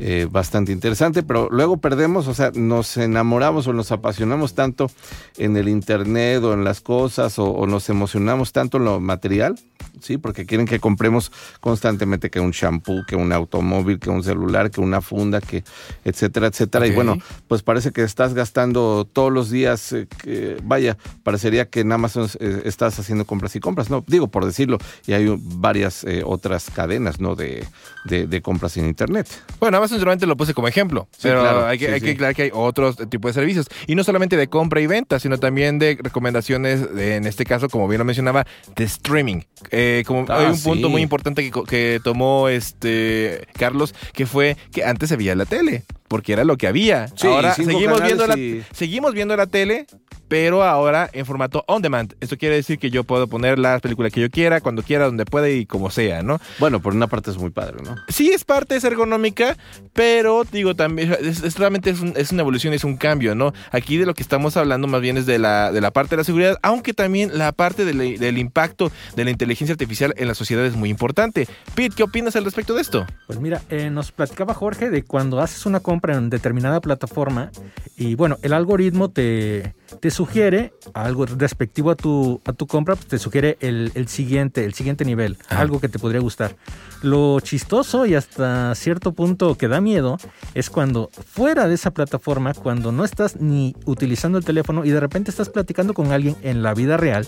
eh, 0.03 0.27
bastante 0.31 0.73
interesante, 0.73 1.23
pero 1.23 1.49
luego 1.51 1.77
perdemos, 1.77 2.27
o 2.27 2.33
sea, 2.33 2.51
nos 2.55 2.97
enamoramos 2.97 3.67
o 3.67 3.75
nos 3.75 3.93
apasionamos 3.93 4.55
tanto 4.55 4.91
en 5.37 5.59
el 5.59 5.69
Internet 5.69 6.43
o 6.43 6.55
en 6.55 6.65
las 6.65 6.81
cosas 6.81 7.39
o, 7.39 7.67
nos 7.67 7.91
emocionamos 7.91 8.53
tanto 8.53 8.79
en 8.79 8.87
lo 8.87 8.99
material, 8.99 9.57
¿sí? 10.01 10.17
Porque 10.17 10.47
quieren 10.47 10.67
que 10.67 10.81
compremos 10.81 11.31
constantemente 11.61 12.31
que 12.31 12.41
un 12.41 12.53
shampoo, 12.53 13.05
que 13.07 13.15
un 13.15 13.31
automóvil, 13.31 13.99
que 13.99 14.09
un 14.09 14.23
celular, 14.23 14.71
que 14.71 14.81
una 14.81 15.03
funda, 15.03 15.43
que 15.43 15.65
etcétera, 16.03 16.47
etcétera. 16.47 16.87
Y 16.87 16.93
bueno, 16.93 17.19
pues 17.47 17.63
parece 17.63 17.93
que 17.93 18.03
estás 18.03 18.33
gastando 18.33 19.05
todos 19.05 19.31
los 19.31 19.51
días, 19.51 19.93
eh, 19.93 20.09
que, 20.23 20.57
vaya, 20.65 20.97
parecería 21.23 21.69
que 21.69 21.81
en 21.81 21.93
Amazon 21.93 22.27
eh, 22.41 22.63
estás 22.65 22.99
haciendo 22.99 23.27
compras 23.27 23.55
y 23.55 23.61
compras, 23.61 23.91
¿no? 23.91 24.03
Digo, 24.07 24.29
por 24.29 24.47
decirlo, 24.47 24.79
y 25.07 25.13
hay 25.13 25.27
varias 25.39 26.07
otras 26.25 26.71
cadenas, 26.71 27.21
¿no? 27.21 27.37
De, 27.37 27.67
de, 28.05 28.43
compras 28.43 28.77
en 28.77 28.87
Internet. 28.87 29.29
Bueno, 29.59 29.77
Amazon 29.77 29.90
solamente 29.99 30.27
lo 30.27 30.37
puse 30.37 30.55
como 30.55 30.69
ejemplo, 30.69 31.09
pero 31.23 31.67
hay, 31.67 31.79
que, 31.79 31.89
hay 31.89 32.01
que 32.01 32.11
aclarar 32.13 32.35
que 32.35 32.43
hay 32.43 32.51
otros 32.53 32.97
tipos 33.09 33.31
de 33.31 33.41
servicios. 33.41 33.67
Y 33.87 33.95
no 33.95 34.05
solamente 34.05 34.37
de 34.37 34.49
compra 34.49 34.81
y 34.81 34.87
venta, 34.87 35.19
sino 35.19 35.39
también 35.39 35.79
de 35.79 35.99
recomendaciones, 36.01 36.89
en 36.97 37.27
este 37.27 37.45
caso, 37.45 37.69
como 37.69 37.89
bien 37.89 37.99
lo 37.99 38.05
mencionaba, 38.05 38.47
de 38.77 38.85
streaming. 38.85 39.43
Eh, 39.71 40.05
como 40.07 40.25
hay 40.29 40.47
un 40.47 40.63
punto 40.63 40.89
muy 40.89 41.03
importante 41.03 41.51
que, 41.51 42.01
tomó 42.03 42.49
este 42.49 43.47
Carlos, 43.59 43.95
que 44.13 44.27
fue 44.27 44.57
que 44.73 44.85
antes 44.85 45.09
se 45.09 45.17
veía 45.17 45.35
la 45.35 45.45
tele 45.45 45.85
porque 46.11 46.33
era 46.33 46.43
lo 46.43 46.57
que 46.57 46.67
había. 46.67 47.07
ahora 47.23 47.55
seguimos 47.55 48.03
viendo, 48.03 48.27
la, 48.27 48.37
seguimos 48.73 49.15
viendo 49.15 49.37
la 49.37 49.47
tele, 49.47 49.87
pero 50.31 50.63
ahora 50.63 51.11
en 51.13 51.27
formato 51.27 51.65
on 51.67 51.83
demand. 51.83 52.15
Esto 52.21 52.39
quiere 52.39 52.55
decir 52.55 52.79
que 52.79 52.89
yo 52.89 53.03
puedo 53.03 53.27
poner 53.27 53.59
las 53.59 53.81
películas 53.81 54.13
que 54.13 54.21
yo 54.21 54.31
quiera, 54.31 54.61
cuando 54.61 54.85
quiera, 54.85 55.07
donde 55.07 55.25
pueda 55.25 55.51
y 55.51 55.67
como 55.67 55.91
sea, 55.91 56.23
¿no? 56.23 56.41
Bueno, 56.61 56.81
por 56.81 56.95
una 56.95 57.09
parte 57.09 57.33
es 57.33 57.37
muy 57.37 57.51
padre, 57.51 57.83
¿no? 57.83 57.97
Sí, 58.07 58.31
es 58.31 58.45
parte, 58.45 58.77
es 58.77 58.85
ergonómica, 58.85 59.57
pero 59.93 60.45
digo, 60.45 60.77
también 60.77 61.17
es, 61.21 61.59
realmente 61.59 61.91
es, 61.91 62.31
una 62.31 62.43
evolución, 62.43 62.73
es 62.75 62.85
un 62.85 62.97
cambio, 62.97 63.35
¿no? 63.35 63.53
Aquí 63.73 63.97
de 63.97 64.07
lo 64.07 64.15
que 64.15 64.23
estamos 64.23 64.57
hablando 64.57 64.87
más 64.87 65.01
bien 65.01 65.17
es 65.17 65.27
de 65.27 65.41
la, 65.41 65.73
de 65.73 65.81
la 65.81 65.91
parte 65.91 66.11
de 66.11 66.19
la 66.19 66.25
seguridad, 66.25 66.59
aunque 66.63 66.95
también 66.95 67.37
la 67.37 67.51
parte 67.51 67.85
del 67.85 68.39
impacto 68.39 68.93
de 69.17 69.25
la 69.25 69.33
inteligencia 69.33 69.73
artificial 69.73 70.15
en 70.17 70.29
la 70.29 70.35
sociedad 70.35 70.65
es 70.65 70.77
muy 70.77 70.91
importante. 70.91 71.49
Pete, 71.75 71.97
¿qué 71.97 72.05
opinas 72.05 72.37
al 72.37 72.45
respecto 72.45 72.75
de 72.75 72.83
esto? 72.83 73.05
Pues 73.27 73.41
mira, 73.41 73.63
eh, 73.69 73.91
nos 73.91 74.13
platicaba 74.13 74.55
Jorge 74.55 74.91
de 74.91 75.03
cuando 75.03 75.41
haces 75.41 75.67
una 75.67 75.81
compra 75.81 76.15
en 76.15 76.31
determinada 76.31 76.81
plataforma 76.81 77.51
y 77.97 78.15
bueno, 78.15 78.39
el 78.43 78.53
algoritmo 78.53 79.11
te, 79.11 79.75
te 79.99 80.11
sugiere 80.11 80.73
algo 80.95 81.27
respectivo 81.27 81.91
a 81.91 81.97
tu, 81.97 82.41
a 82.45 82.53
tu 82.53 82.67
compra, 82.67 82.95
pues 82.95 83.09
te 83.09 83.19
sugiere 83.19 83.57
el, 83.61 83.91
siguiente, 84.09 84.65
el 84.65 84.75
siguiente 84.75 85.05
nivel, 85.05 85.37
algo 85.49 85.81
que 85.81 85.89
te 85.89 85.99
podría 85.99 86.21
gustar. 86.21 86.57
Lo 87.03 87.41
chistoso 87.41 88.07
y 88.07 88.15
hasta 88.15 88.75
cierto 88.75 89.13
punto 89.13 89.57
que 89.57 89.69
da 89.69 89.81
miedo 89.81 90.19
es 90.55 90.71
cuando 90.71 91.11
fuera 91.13 91.67
de 91.67 91.75
esa 91.75 91.91
plataforma, 91.93 92.55
cuando 92.55 92.93
no 92.93 93.05
estás 93.05 93.41
ni 93.41 93.75
utilizando 93.87 94.39
el 94.39 94.45
teléfono 94.45 94.85
y 94.85 94.91
de 94.91 95.01
repente 95.01 95.31
estás 95.31 95.49
platicando 95.49 95.95
con 95.95 96.13
alguien 96.13 96.37
en 96.43 96.63
la 96.63 96.75
vida 96.75 96.97
real 96.97 97.27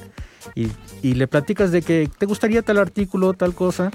y, 0.55 0.69
y 1.03 1.15
le 1.15 1.27
platicas 1.27 1.73
de 1.73 1.83
que 1.83 2.11
te 2.19 2.27
gustaría 2.27 2.63
tal 2.63 2.79
artículo, 2.79 3.33
tal 3.33 3.55
cosa 3.55 3.91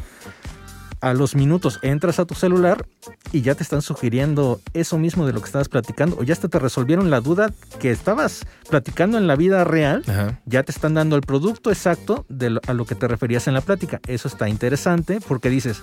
a 1.01 1.13
los 1.13 1.35
minutos 1.35 1.79
entras 1.81 2.19
a 2.19 2.25
tu 2.25 2.35
celular 2.35 2.85
y 3.31 3.41
ya 3.41 3.55
te 3.55 3.63
están 3.63 3.81
sugiriendo 3.81 4.59
eso 4.73 4.97
mismo 4.97 5.25
de 5.25 5.33
lo 5.33 5.39
que 5.39 5.45
estabas 5.45 5.69
platicando, 5.69 6.17
o 6.19 6.23
ya 6.23 6.33
hasta 6.33 6.47
te 6.47 6.59
resolvieron 6.59 7.09
la 7.09 7.21
duda 7.21 7.51
que 7.79 7.91
estabas 7.91 8.45
platicando 8.69 9.17
en 9.17 9.27
la 9.27 9.35
vida 9.35 9.63
real, 9.63 10.03
ya 10.45 10.63
te 10.63 10.71
están 10.71 10.93
dando 10.93 11.15
el 11.15 11.21
producto 11.21 11.69
exacto 11.69 12.25
de 12.29 12.59
a 12.67 12.73
lo 12.73 12.85
que 12.85 12.95
te 12.95 13.07
referías 13.07 13.47
en 13.47 13.53
la 13.53 13.61
plática. 13.61 13.99
Eso 14.07 14.27
está 14.27 14.49
interesante 14.49 15.19
porque 15.27 15.49
dices, 15.49 15.81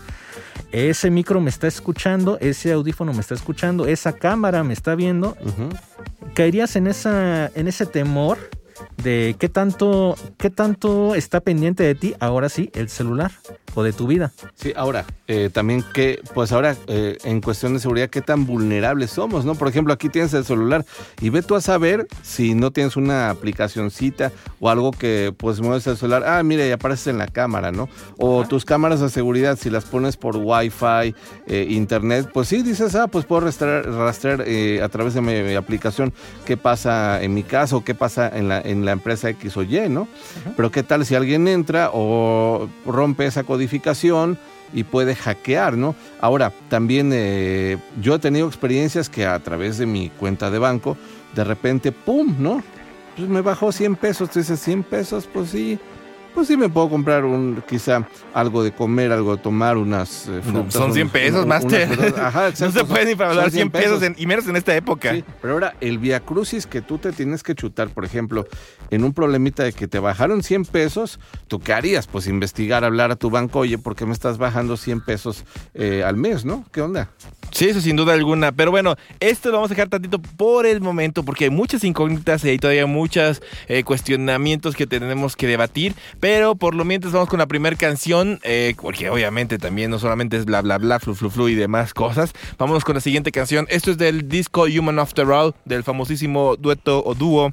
ese 0.72 1.10
micro 1.10 1.40
me 1.40 1.50
está 1.50 1.66
escuchando, 1.66 2.38
ese 2.40 2.72
audífono 2.72 3.12
me 3.12 3.20
está 3.20 3.34
escuchando, 3.34 3.86
esa 3.86 4.12
cámara 4.12 4.64
me 4.64 4.72
está 4.72 4.94
viendo. 4.94 5.36
Caerías 6.34 6.74
en, 6.76 6.86
esa, 6.86 7.46
en 7.54 7.68
ese 7.68 7.86
temor 7.86 8.38
de 9.02 9.36
qué 9.38 9.48
tanto, 9.48 10.16
qué 10.38 10.50
tanto 10.50 11.14
está 11.14 11.40
pendiente 11.40 11.82
de 11.82 11.94
ti, 11.94 12.14
ahora 12.20 12.48
sí, 12.48 12.70
el 12.74 12.88
celular 12.88 13.32
o 13.74 13.82
de 13.82 13.92
tu 13.92 14.06
vida. 14.06 14.32
Sí, 14.54 14.72
ahora, 14.76 15.04
eh, 15.26 15.50
también 15.52 15.84
que, 15.92 16.20
pues 16.32 16.52
ahora, 16.52 16.76
eh, 16.86 17.18
en 17.24 17.40
cuestión 17.40 17.74
de 17.74 17.80
seguridad, 17.80 18.08
qué 18.08 18.22
tan 18.22 18.46
vulnerables 18.46 19.10
somos, 19.10 19.44
¿no? 19.44 19.54
Por 19.54 19.68
ejemplo, 19.68 19.92
aquí 19.92 20.08
tienes 20.08 20.32
el 20.34 20.44
celular 20.44 20.84
y 21.20 21.30
ve 21.30 21.42
tú 21.42 21.54
a 21.56 21.60
saber 21.60 22.06
si 22.22 22.54
no 22.54 22.70
tienes 22.70 22.96
una 22.96 23.30
aplicacioncita 23.30 24.32
o 24.60 24.70
algo 24.70 24.92
que, 24.92 25.34
pues, 25.36 25.60
mueves 25.60 25.86
el 25.86 25.96
celular, 25.96 26.24
ah, 26.26 26.42
mira, 26.42 26.66
y 26.66 26.70
apareces 26.70 27.08
en 27.08 27.18
la 27.18 27.26
cámara, 27.26 27.72
¿no? 27.72 27.88
O 28.16 28.46
tus 28.46 28.64
cámaras 28.64 29.00
de 29.00 29.08
seguridad, 29.08 29.58
si 29.58 29.70
las 29.70 29.84
pones 29.84 30.16
por 30.16 30.36
Wi-Fi, 30.36 31.14
eh, 31.46 31.66
internet, 31.70 32.30
pues 32.32 32.48
sí, 32.48 32.62
dices, 32.62 32.94
ah, 32.94 33.08
pues 33.08 33.24
puedo 33.24 33.40
rastrear, 33.40 33.86
rastrear 33.86 34.44
a 34.82 34.88
través 34.88 35.14
de 35.14 35.20
mi, 35.20 35.54
aplicación 35.54 36.12
qué 36.44 36.56
pasa 36.56 37.22
en 37.22 37.34
mi 37.34 37.42
casa 37.42 37.76
o 37.76 37.84
qué 37.84 37.94
pasa 37.94 38.28
en 38.28 38.48
la, 38.48 38.60
en 38.64 38.84
la 38.84 38.92
empresa 38.92 39.28
X 39.30 39.56
o 39.56 39.62
Y, 39.62 39.88
¿no? 39.88 40.08
Pero 40.56 40.70
qué 40.70 40.82
tal 40.82 41.04
si 41.06 41.14
alguien 41.14 41.46
entra 41.48 41.90
o 41.92 42.68
rompe 42.86 43.26
esa 43.26 43.44
codificación 43.44 44.38
y 44.72 44.84
puede 44.84 45.14
hackear, 45.14 45.76
¿no? 45.76 45.94
Ahora, 46.20 46.52
también 46.68 47.10
eh, 47.12 47.78
yo 48.00 48.16
he 48.16 48.18
tenido 48.18 48.46
experiencias 48.46 49.08
que 49.08 49.26
a 49.26 49.38
través 49.38 49.78
de 49.78 49.86
mi 49.86 50.10
cuenta 50.10 50.50
de 50.50 50.58
banco, 50.58 50.96
de 51.34 51.44
repente, 51.44 51.92
¡pum!, 51.92 52.34
¿no? 52.38 52.62
Pues 53.16 53.28
me 53.28 53.40
bajó 53.40 53.70
100 53.70 53.96
pesos, 53.96 54.30
tú 54.30 54.40
dices, 54.40 54.60
100 54.60 54.82
pesos, 54.82 55.28
pues 55.32 55.50
sí, 55.50 55.78
pues 56.34 56.48
sí 56.48 56.56
me 56.56 56.68
puedo 56.68 56.88
comprar 56.88 57.24
un 57.24 57.62
quizá 57.66 58.06
algo 58.32 58.62
de 58.64 58.72
comer, 58.72 59.12
algo 59.12 59.36
de 59.36 59.42
tomar, 59.42 59.76
unas 59.76 60.28
eh, 60.28 60.40
frutas. 60.42 60.74
son 60.74 60.92
100 60.92 61.08
pesos, 61.08 61.46
más 61.46 61.64
Ajá, 61.64 62.50
no 62.60 62.70
se 62.72 62.84
puede 62.84 63.14
ni 63.14 63.22
hablar 63.22 63.50
100 63.50 63.70
pesos, 63.70 64.02
y 64.16 64.26
menos 64.26 64.46
en 64.48 64.56
esta 64.56 64.74
época. 64.74 65.14
Sí, 65.14 65.24
pero 65.40 65.54
ahora 65.54 65.74
el 65.80 65.98
via 65.98 66.20
crucis 66.20 66.66
que 66.66 66.82
tú 66.82 66.98
te 66.98 67.12
tienes 67.12 67.42
que 67.42 67.54
chutar, 67.54 67.88
por 67.88 68.04
ejemplo, 68.04 68.46
en 68.90 69.04
un 69.04 69.12
problemita 69.12 69.64
de 69.64 69.72
que 69.72 69.88
te 69.88 69.98
bajaron 69.98 70.42
100 70.42 70.66
pesos, 70.66 71.20
¿tú 71.48 71.60
qué 71.60 71.72
harías? 71.72 72.06
Pues 72.06 72.26
investigar, 72.26 72.84
hablar 72.84 73.10
a 73.10 73.16
tu 73.16 73.30
banco, 73.30 73.60
oye, 73.60 73.78
¿por 73.78 73.96
qué 73.96 74.06
me 74.06 74.12
estás 74.12 74.38
bajando 74.38 74.76
100 74.76 75.00
pesos 75.02 75.44
eh, 75.74 76.02
al 76.04 76.16
mes, 76.16 76.44
no? 76.44 76.64
¿Qué 76.72 76.80
onda? 76.80 77.10
Sí, 77.50 77.66
eso 77.66 77.80
sin 77.80 77.94
duda 77.94 78.14
alguna. 78.14 78.50
Pero 78.50 78.72
bueno, 78.72 78.96
esto 79.20 79.50
lo 79.50 79.58
vamos 79.58 79.70
a 79.70 79.74
dejar 79.74 79.88
tantito 79.88 80.18
por 80.18 80.66
el 80.66 80.80
momento 80.80 81.22
porque 81.22 81.44
hay 81.44 81.50
muchas 81.50 81.84
incógnitas 81.84 82.44
y 82.44 82.48
hay 82.48 82.58
todavía 82.58 82.86
muchos 82.86 83.42
eh, 83.68 83.84
cuestionamientos 83.84 84.74
que 84.74 84.88
tenemos 84.88 85.36
que 85.36 85.46
debatir. 85.46 85.94
Pero 86.18 86.56
por 86.56 86.74
lo 86.74 86.84
mientras 86.84 87.12
vamos 87.12 87.28
con 87.28 87.38
la 87.38 87.46
primera 87.46 87.76
canción, 87.76 88.40
eh, 88.42 88.74
porque 88.80 89.08
obviamente 89.08 89.58
también 89.58 89.90
no 89.90 90.00
solamente 90.00 90.36
es 90.36 90.46
bla 90.46 90.62
bla 90.62 90.78
bla, 90.78 90.98
flu 90.98 91.14
flu 91.14 91.30
flu 91.30 91.48
y 91.48 91.54
demás 91.54 91.94
cosas. 91.94 92.32
Vámonos 92.58 92.84
con 92.84 92.96
la 92.96 93.00
siguiente 93.00 93.30
canción. 93.30 93.66
Esto 93.70 93.92
es 93.92 93.98
del 93.98 94.28
disco 94.28 94.62
Human 94.62 94.98
After 94.98 95.26
All, 95.30 95.54
del 95.64 95.84
famosísimo 95.84 96.56
dueto 96.56 97.04
o 97.04 97.14
dúo 97.14 97.52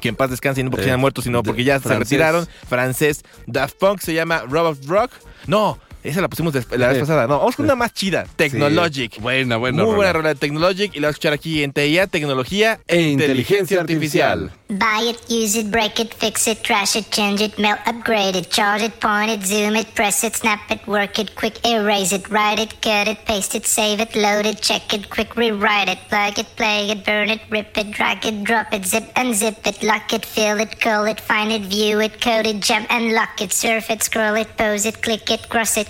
que 0.00 0.08
en 0.08 0.16
paz 0.16 0.30
descanse, 0.30 0.62
no 0.62 0.70
porque 0.70 0.84
se 0.84 0.90
hayan 0.90 1.00
muerto, 1.00 1.22
sino 1.22 1.42
porque 1.42 1.64
ya 1.64 1.78
se 1.78 1.96
retiraron. 1.96 2.46
Francés. 2.68 3.22
Daft 3.46 3.76
Punk 3.78 4.00
se 4.00 4.14
llama 4.14 4.44
Robot 4.48 4.84
Rock. 4.86 5.12
No, 5.46 5.78
esa 6.02 6.20
la 6.20 6.28
pusimos 6.28 6.54
la 6.54 6.88
vez 6.88 6.98
pasada. 6.98 7.26
No, 7.26 7.38
vamos 7.38 7.56
con 7.56 7.64
una 7.64 7.74
más 7.74 7.92
chida. 7.92 8.24
Technologic. 8.36 9.20
Buena, 9.20 9.56
buena. 9.56 9.84
Muy 9.84 9.94
buena 9.94 10.12
rola 10.12 10.28
de 10.30 10.34
Technologic. 10.34 10.94
Y 10.94 11.00
la 11.00 11.08
vamos 11.08 11.14
a 11.14 11.16
escuchar 11.16 11.32
aquí 11.32 11.62
en 11.62 11.72
TIA, 11.72 12.06
Tecnología 12.06 12.80
e, 12.86 13.00
Inteligencia, 13.00 13.80
Artificial. 13.80 14.50
Buy 14.70 15.10
it, 15.10 15.18
use 15.28 15.58
it, 15.58 15.68
break 15.68 15.98
it, 15.98 16.14
fix 16.14 16.46
it, 16.46 16.62
trash 16.62 16.94
it, 16.94 17.10
change 17.10 17.42
it, 17.42 17.58
melt, 17.58 17.80
upgrade 17.86 18.36
it, 18.36 18.50
charge 18.50 18.82
it, 18.82 19.00
point 19.00 19.28
it, 19.28 19.44
zoom 19.44 19.74
it, 19.74 19.92
press 19.96 20.22
it, 20.22 20.36
snap 20.36 20.60
it, 20.70 20.86
work 20.86 21.18
it, 21.18 21.34
quick 21.34 21.58
erase 21.66 22.12
it, 22.12 22.30
write 22.30 22.60
it, 22.60 22.80
cut 22.80 23.08
it, 23.08 23.18
paste 23.26 23.56
it, 23.56 23.66
save 23.66 23.98
it, 23.98 24.14
load 24.14 24.46
it, 24.46 24.62
check 24.62 24.94
it, 24.94 25.10
quick 25.10 25.34
rewrite 25.34 25.88
it, 25.88 25.98
plug 26.08 26.38
it, 26.38 26.46
play 26.54 26.88
it, 26.88 27.04
burn 27.04 27.30
it, 27.30 27.40
rip 27.50 27.76
it, 27.76 27.90
drag 27.90 28.24
it, 28.24 28.44
drop 28.44 28.72
it, 28.72 28.86
zip 28.86 29.12
unzip 29.16 29.66
it, 29.66 29.82
lock 29.82 30.12
it, 30.12 30.24
fill 30.24 30.60
it, 30.60 30.80
call 30.80 31.04
it, 31.06 31.20
find 31.20 31.50
it, 31.50 31.62
view 31.62 31.98
it, 32.00 32.20
code 32.20 32.46
it, 32.46 32.60
jump 32.60 32.86
and 32.92 33.12
lock 33.12 33.42
it, 33.42 33.52
surf 33.52 33.90
it, 33.90 34.04
scroll 34.04 34.36
it, 34.36 34.56
pose 34.56 34.86
it, 34.86 35.02
click 35.02 35.28
it, 35.32 35.48
cross 35.48 35.76
it, 35.76 35.89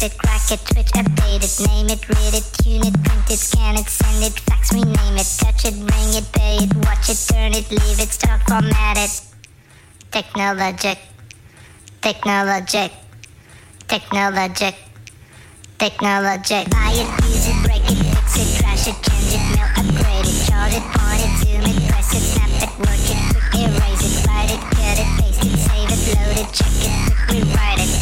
it, 0.00 0.16
crack 0.16 0.50
it, 0.50 0.60
switch, 0.60 0.92
update 0.94 1.42
it, 1.42 1.68
name 1.68 1.90
it, 1.90 2.08
read 2.08 2.34
it, 2.34 2.46
tune 2.62 2.86
it, 2.86 2.94
print 3.02 3.30
it, 3.30 3.38
scan 3.38 3.76
it, 3.76 3.88
send 3.88 4.22
it, 4.22 4.38
fax, 4.46 4.72
rename 4.72 5.16
it, 5.18 5.26
touch 5.38 5.64
it, 5.64 5.74
bring 5.74 6.10
it, 6.14 6.26
pay 6.32 6.56
it, 6.62 6.72
watch 6.86 7.10
it, 7.10 7.18
turn 7.28 7.52
it, 7.52 7.68
leave 7.70 8.00
it, 8.00 8.08
start, 8.08 8.40
format 8.48 8.96
it. 8.96 9.22
Technologic, 10.12 10.98
technologic, 12.00 12.92
technologic, 13.88 14.74
technologic. 15.78 16.70
Buy 16.70 16.92
it, 16.94 17.08
use 17.26 17.48
it, 17.48 17.58
break 17.66 17.82
it, 17.90 17.98
fix 17.98 18.36
it, 18.38 18.62
trash 18.62 18.86
it, 18.86 18.96
change 19.02 19.34
it, 19.34 19.44
mail, 19.50 19.68
upgrade 19.82 20.26
it, 20.30 20.38
chart 20.46 20.72
it, 20.72 20.84
point 20.94 21.20
it, 21.26 21.32
zoom 21.42 21.64
it, 21.66 21.90
press 21.90 22.14
it, 22.14 22.22
snap 22.22 22.50
it, 22.62 22.72
work 22.78 23.06
it, 23.10 23.18
quick 23.34 23.60
erase 23.60 24.04
it, 24.06 24.26
write 24.26 24.50
it, 24.50 24.62
cut 24.78 24.98
it, 25.02 25.08
paste 25.18 25.42
it, 25.42 25.58
save 25.58 25.90
it, 25.90 26.00
load 26.14 26.38
it, 26.38 26.48
check 26.54 26.76
it, 26.80 26.92
quick 27.26 27.44
rewrite 27.44 27.80
it, 27.80 28.01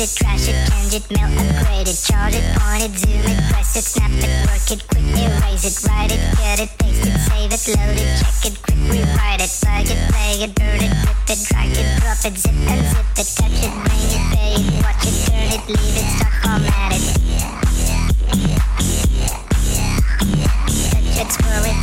it, 0.00 0.16
trash 0.16 0.48
it, 0.48 0.56
change 0.70 0.94
it, 0.94 1.04
mail, 1.12 1.28
upgrade 1.28 1.86
it, 1.86 1.98
charge 2.08 2.34
it, 2.34 2.44
point 2.56 2.82
it, 2.82 2.96
zoom 2.96 3.20
it, 3.20 3.36
press 3.52 3.76
it, 3.76 3.84
snap 3.84 4.10
it, 4.10 4.32
work 4.48 4.70
it, 4.72 4.80
quick 4.88 5.04
erase 5.12 5.64
it, 5.68 5.76
write 5.88 6.10
it, 6.10 6.20
cut 6.36 6.60
it, 6.60 6.70
paste 6.78 7.04
it, 7.04 7.20
save 7.28 7.52
it, 7.52 7.60
load 7.76 8.00
it, 8.00 8.08
check 8.16 8.48
it, 8.48 8.56
quick 8.62 8.80
rewrite 8.88 9.44
it, 9.44 9.52
plug 9.60 9.84
it, 9.92 10.00
play 10.08 10.40
it, 10.40 10.54
burn 10.56 10.80
it, 10.80 10.92
rip 11.04 11.28
it, 11.28 11.40
drag 11.44 11.76
it, 11.76 12.00
drop 12.00 12.16
it, 12.24 12.32
zip 12.38 12.54
and 12.54 12.80
zip 12.88 13.12
it, 13.20 13.28
touch 13.36 13.60
it, 13.60 13.72
bring 13.84 14.08
it, 14.16 14.24
pay 14.32 14.56
it, 14.56 14.64
watch 14.80 15.04
it, 15.04 15.16
turn 15.28 15.52
it, 15.52 15.68
leave 15.68 15.96
it, 16.00 16.08
start, 16.16 16.34
format 16.40 16.96
it. 16.96 17.04
Touch 21.12 21.28
it, 21.28 21.44
pose 21.44 21.66
it, 21.68 21.79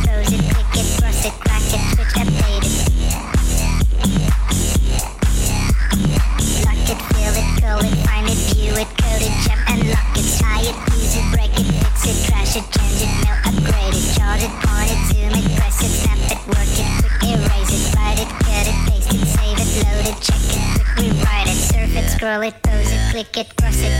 it, 12.56 12.64
change 12.72 13.02
it, 13.02 13.12
mail, 13.20 13.36
upgrade 13.44 13.92
it, 13.92 14.06
it, 14.40 14.52
point 14.64 14.88
it, 14.88 15.00
zoom 15.12 15.34
it, 15.36 15.44
press 15.58 15.84
it, 15.84 15.92
it, 16.32 16.40
work 16.48 16.72
it, 16.80 16.88
erase 17.28 17.72
it, 17.76 17.84
write 17.92 18.20
it, 18.20 18.30
cut 18.40 18.64
it, 18.64 18.78
paste 18.88 19.12
it, 19.12 19.24
save 19.36 19.58
it, 19.60 19.70
load 19.84 20.06
it, 20.08 20.16
check 20.24 20.44
it, 20.56 20.62
rewrite 20.96 21.48
it, 21.48 21.58
surf 21.60 21.92
it, 21.92 22.08
scroll 22.08 22.40
it, 22.40 22.54
it, 22.88 23.02
click 23.12 23.36
it, 23.36 23.48
cross 23.56 23.76
it, 23.84 23.92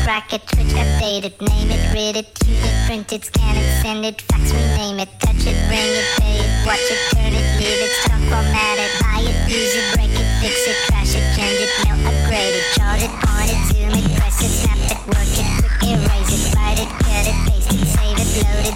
update 0.72 1.24
it, 1.28 1.36
name 1.44 1.70
it, 1.70 1.82
read 1.92 2.16
it, 2.16 2.28
it, 2.64 2.74
print 2.86 3.12
it, 3.12 3.24
scan 3.24 3.56
it, 3.56 3.68
send 3.82 4.04
it, 4.06 4.22
fax, 4.22 4.52
rename 4.52 4.98
it, 4.98 5.10
touch 5.20 5.44
it, 5.44 5.58
bring 5.68 5.92
it, 5.92 6.08
it, 6.40 6.66
watch 6.66 6.88
it, 6.88 7.00
turn 7.12 7.32
it, 7.36 7.46
leave 7.60 7.80
it, 7.84 7.92
it, 9.28 9.36
use 9.50 9.74
it, 9.76 9.86
break 9.92 10.14
it, 10.14 10.28
fix 10.40 10.56
it, 10.64 10.76
trash 10.88 11.12
it, 11.12 11.24
change 11.36 11.60
it, 11.60 11.70
it, 13.04 13.12
point 13.28 13.50
it, 13.52 13.60
zoom 13.76 13.92
it, 13.92 14.06
press 14.16 14.40
it, 14.40 14.52
it, 14.88 15.00
work 15.12 15.27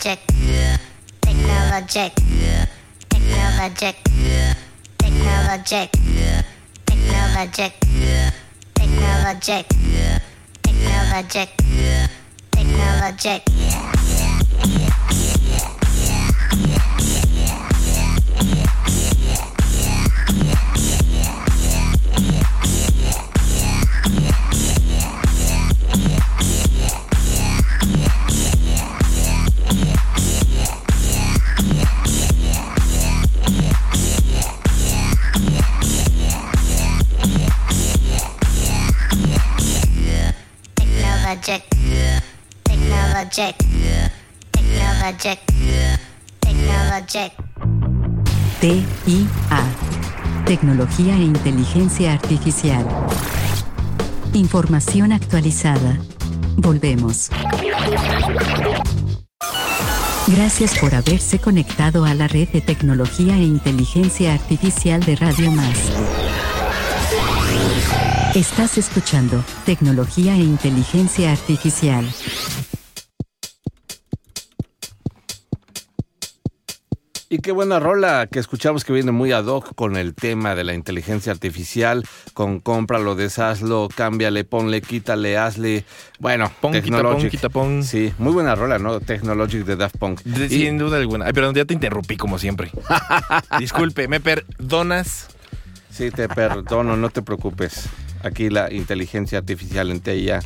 Technologic. 0.00 0.18
Technologic. 1.20 2.12
Technologic. 3.10 3.96
Technologic. 4.96 5.90
Technologic. 6.86 7.72
Technologic. 8.74 9.66
Technologic. 10.62 11.50
Technologic. 12.50 13.44
Technologic. 13.44 14.29
TIA. 48.60 49.62
Tecnología 50.44 51.14
e 51.14 51.22
inteligencia 51.22 52.12
artificial. 52.14 52.84
Información 54.32 55.12
actualizada. 55.12 55.98
Volvemos. 56.56 57.30
Gracias 60.26 60.76
por 60.78 60.94
haberse 60.94 61.38
conectado 61.38 62.04
a 62.04 62.14
la 62.14 62.26
red 62.26 62.48
de 62.48 62.60
tecnología 62.60 63.36
e 63.36 63.42
inteligencia 63.42 64.34
artificial 64.34 65.04
de 65.04 65.14
Radio 65.16 65.52
Más. 65.52 65.78
Estás 68.34 68.78
escuchando 68.78 69.44
Tecnología 69.66 70.34
e 70.34 70.38
Inteligencia 70.40 71.32
Artificial. 71.32 72.08
Y 77.32 77.38
qué 77.38 77.52
buena 77.52 77.78
rola 77.78 78.26
que 78.26 78.40
escuchamos 78.40 78.84
que 78.84 78.92
viene 78.92 79.12
muy 79.12 79.30
ad 79.30 79.44
hoc 79.44 79.76
con 79.76 79.96
el 79.96 80.16
tema 80.16 80.56
de 80.56 80.64
la 80.64 80.74
inteligencia 80.74 81.30
artificial, 81.30 82.04
con 82.34 82.58
cómpralo, 82.58 83.14
deshazlo, 83.14 83.88
cámbiale, 83.94 84.42
ponle, 84.42 84.82
quítale, 84.82 85.38
hazle. 85.38 85.84
Bueno, 86.18 86.50
pon, 86.60 86.72
Technologic. 86.72 87.30
Quita, 87.30 87.48
pon, 87.48 87.84
Sí, 87.84 88.12
muy 88.18 88.32
buena 88.32 88.56
rola, 88.56 88.80
¿no? 88.80 88.98
Technologic 88.98 89.64
de 89.64 89.76
Daft 89.76 89.96
Punk. 89.96 90.22
De, 90.24 90.46
y... 90.46 90.48
Sin 90.48 90.76
duda 90.76 90.96
alguna. 90.96 91.26
Ay, 91.26 91.32
perdón, 91.32 91.54
ya 91.54 91.64
te 91.64 91.72
interrumpí 91.72 92.16
como 92.16 92.36
siempre. 92.36 92.72
Disculpe, 93.60 94.08
¿me 94.08 94.18
perdonas? 94.18 95.28
Sí, 95.88 96.10
te 96.10 96.28
perdono, 96.28 96.96
no 96.96 97.10
te 97.10 97.22
preocupes. 97.22 97.88
Aquí 98.24 98.50
la 98.50 98.72
inteligencia 98.72 99.38
artificial 99.38 99.92
en 99.92 100.00
TIA 100.00 100.40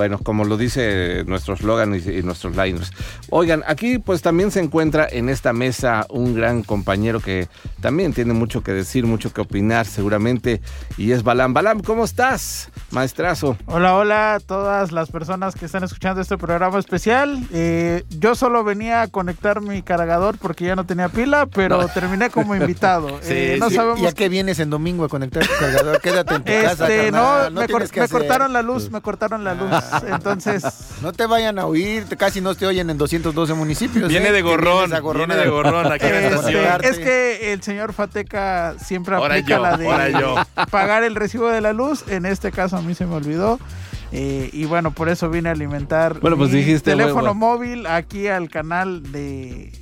bueno, 0.00 0.16
como 0.16 0.46
lo 0.46 0.56
dice 0.56 1.24
nuestro 1.26 1.56
slogan 1.56 1.94
y, 1.94 2.22
nuestros 2.22 2.56
liners. 2.56 2.90
Oigan, 3.28 3.62
aquí 3.66 3.98
pues 3.98 4.22
también 4.22 4.50
se 4.50 4.58
encuentra 4.58 5.06
en 5.06 5.28
esta 5.28 5.52
mesa 5.52 6.06
un 6.08 6.34
gran 6.34 6.62
compañero 6.62 7.20
que 7.20 7.48
también 7.82 8.14
tiene 8.14 8.32
mucho 8.32 8.62
que 8.62 8.72
decir, 8.72 9.04
mucho 9.04 9.30
que 9.34 9.42
opinar 9.42 9.84
seguramente, 9.84 10.62
y 10.96 11.12
es 11.12 11.22
Balam. 11.22 11.52
Balam, 11.52 11.80
¿cómo 11.80 12.04
estás, 12.04 12.70
maestrazo? 12.92 13.58
Hola, 13.66 13.94
hola 13.94 14.36
a 14.36 14.40
todas 14.40 14.90
las 14.90 15.10
personas 15.10 15.54
que 15.54 15.66
están 15.66 15.84
escuchando 15.84 16.22
este 16.22 16.38
programa 16.38 16.78
especial. 16.78 17.38
Eh, 17.52 18.04
yo 18.08 18.34
solo 18.34 18.64
venía 18.64 19.02
a 19.02 19.08
conectar 19.08 19.60
mi 19.60 19.82
cargador 19.82 20.38
porque 20.38 20.64
ya 20.64 20.76
no 20.76 20.86
tenía 20.86 21.10
pila, 21.10 21.44
pero 21.44 21.86
terminé 21.88 22.30
como 22.30 22.56
invitado. 22.56 23.08
sí, 23.20 23.34
eh, 23.34 23.56
no 23.60 23.68
sí. 23.68 23.74
Sabemos... 23.74 24.00
¿Y 24.00 24.06
a 24.06 24.12
qué 24.12 24.30
vienes 24.30 24.60
en 24.60 24.70
domingo 24.70 25.04
a 25.04 25.10
conectar 25.10 25.46
tu 25.46 25.52
cargador? 25.60 26.00
Quédate 26.00 26.36
en 26.36 26.44
tu 26.44 26.52
este, 26.52 26.64
casa, 26.64 26.86
carnal. 26.88 27.12
No, 27.12 27.50
no 27.50 27.60
me, 27.60 27.68
cor 27.68 27.86
me 27.94 28.08
cortaron 28.08 28.54
la 28.54 28.62
luz, 28.62 28.90
me 28.90 29.02
cortaron 29.02 29.44
la 29.44 29.52
luz. 29.52 29.70
Entonces. 30.06 30.64
No 31.02 31.12
te 31.12 31.26
vayan 31.26 31.58
a 31.58 31.66
oír, 31.66 32.04
casi 32.16 32.40
no 32.40 32.54
te 32.54 32.66
oyen 32.66 32.90
en 32.90 32.98
212 32.98 33.54
municipios. 33.54 34.08
Viene 34.08 34.28
¿eh? 34.28 34.32
de 34.32 34.42
gorrón. 34.42 34.90
gorrón 35.02 35.28
viene 35.28 35.42
de 35.42 35.48
gorrón 35.48 35.90
aquí 35.90 36.06
en 36.06 36.12
la 36.12 36.20
estación. 36.28 36.84
Es 36.84 36.98
que 36.98 37.52
el 37.52 37.62
señor 37.62 37.92
Fateca 37.92 38.74
siempre 38.78 39.16
aplica 39.16 39.56
yo, 39.56 39.62
la 39.62 39.76
de 39.76 40.66
pagar 40.70 41.04
el 41.04 41.14
recibo 41.14 41.48
de 41.48 41.60
la 41.60 41.72
luz. 41.72 42.04
En 42.08 42.26
este 42.26 42.52
caso 42.52 42.76
a 42.76 42.82
mí 42.82 42.94
se 42.94 43.06
me 43.06 43.14
olvidó. 43.14 43.58
Eh, 44.12 44.50
y 44.52 44.64
bueno, 44.64 44.90
por 44.90 45.08
eso 45.08 45.30
vine 45.30 45.50
a 45.50 45.52
alimentar 45.52 46.18
bueno, 46.18 46.36
pues 46.36 46.50
mi 46.50 46.58
dijiste, 46.58 46.90
teléfono 46.90 47.14
bueno, 47.14 47.34
móvil 47.34 47.86
aquí 47.86 48.26
al 48.26 48.50
canal 48.50 49.12
de. 49.12 49.72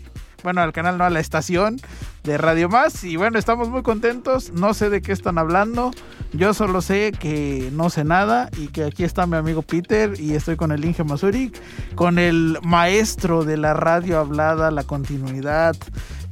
Bueno, 0.42 0.60
al 0.60 0.72
canal, 0.72 0.98
no, 0.98 1.04
a 1.04 1.10
la 1.10 1.18
estación 1.18 1.80
de 2.28 2.36
Radio 2.36 2.68
Más. 2.68 3.04
Y 3.04 3.16
bueno, 3.16 3.38
estamos 3.38 3.70
muy 3.70 3.82
contentos. 3.82 4.52
No 4.52 4.74
sé 4.74 4.90
de 4.90 5.00
qué 5.00 5.12
están 5.12 5.38
hablando. 5.38 5.90
Yo 6.32 6.52
solo 6.52 6.82
sé 6.82 7.12
que 7.18 7.70
no 7.72 7.88
sé 7.88 8.04
nada 8.04 8.50
y 8.58 8.68
que 8.68 8.84
aquí 8.84 9.02
está 9.02 9.26
mi 9.26 9.36
amigo 9.36 9.62
Peter 9.62 10.12
y 10.20 10.34
estoy 10.34 10.56
con 10.56 10.70
el 10.70 10.84
Inge 10.84 11.04
Mazurik, 11.04 11.58
con 11.94 12.18
el 12.18 12.58
maestro 12.62 13.44
de 13.44 13.56
la 13.56 13.72
radio 13.72 14.18
hablada, 14.18 14.70
la 14.70 14.84
continuidad, 14.84 15.74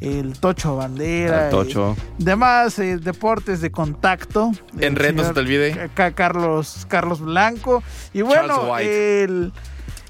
el 0.00 0.38
Tocho 0.38 0.76
Bandera, 0.76 1.46
el 1.46 1.50
Tocho. 1.50 1.96
Y 2.18 2.24
demás 2.24 2.78
eh, 2.78 2.98
deportes 2.98 3.62
de 3.62 3.70
contacto. 3.70 4.52
En 4.78 4.96
red, 4.96 5.14
no 5.14 5.24
se 5.24 5.32
te 5.32 5.40
olvide. 5.40 5.90
Carlos, 6.14 6.87
Carlos 6.88 7.20
Blanco. 7.22 7.82
Y 8.12 8.20
bueno, 8.20 8.76
el 8.76 9.50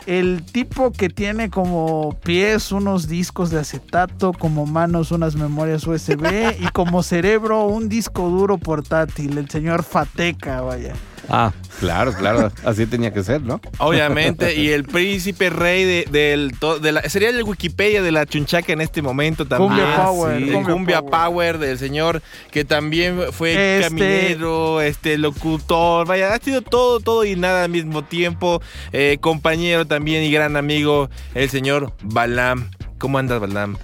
el 0.07 0.45
tipo 0.45 0.93
que 0.93 1.09
tiene 1.09 1.51
como 1.51 2.17
pies 2.23 2.73
unos 2.73 3.09
discos 3.09 3.51
de 3.51 3.59
acetato, 3.59 4.33
como 4.33 4.65
manos 4.65 5.11
unas 5.11 5.35
memorias 5.37 5.87
USB 5.87 6.57
y 6.61 6.69
como 6.69 7.03
cerebro 7.05 7.67
un 7.67 7.89
disco 7.89 8.29
duro 8.29 8.59
portátil, 8.59 9.39
el 9.39 9.51
señor 9.51 9.83
Fateca, 9.83 10.61
vaya. 10.61 10.95
Ah, 11.29 11.53
claro, 11.81 12.13
claro, 12.13 12.53
así 12.65 12.87
tenía 12.87 13.13
que 13.13 13.23
ser, 13.25 13.43
¿no? 13.43 13.61
Obviamente, 13.79 14.55
y 14.55 14.71
el 14.71 14.85
príncipe 14.85 15.51
rey 15.51 15.85
de, 15.85 16.09
del 16.11 16.53
de 16.81 16.93
la, 16.93 17.03
sería 17.09 17.31
el 17.31 17.43
Wikipedia 17.43 18.03
de 18.03 18.13
la 18.13 18.27
chunchaca 18.27 18.73
en 18.73 18.81
este 18.81 19.03
momento 19.03 19.47
también. 19.47 19.71
Cumbia 19.71 19.97
Power. 19.97 20.39
Sí, 20.39 20.51
Cumbia, 20.53 20.73
Cumbia 20.75 21.01
Power. 21.01 21.11
Power. 21.11 21.59
del 21.59 21.79
señor 21.79 22.23
que 22.51 22.65
también 22.65 23.21
fue 23.33 23.81
este... 23.81 23.89
caminero, 23.89 24.81
este 24.81 25.19
locutor, 25.19 26.07
vaya, 26.07 26.33
ha 26.35 26.39
sido 26.39 26.63
todo, 26.63 27.01
todo 27.01 27.25
y 27.25 27.37
nada 27.37 27.65
al 27.65 27.71
mismo 27.71 28.05
tiempo. 28.05 28.63
Eh, 28.93 29.19
compañero 29.21 29.87
también 29.87 30.23
y 30.23 30.31
gran 30.31 30.57
amigo, 30.57 31.11
el 31.35 31.51
señor 31.51 31.93
Balam. 32.03 32.71
¿Cómo 32.99 33.19
andas, 33.19 33.41
Balam? 33.41 33.77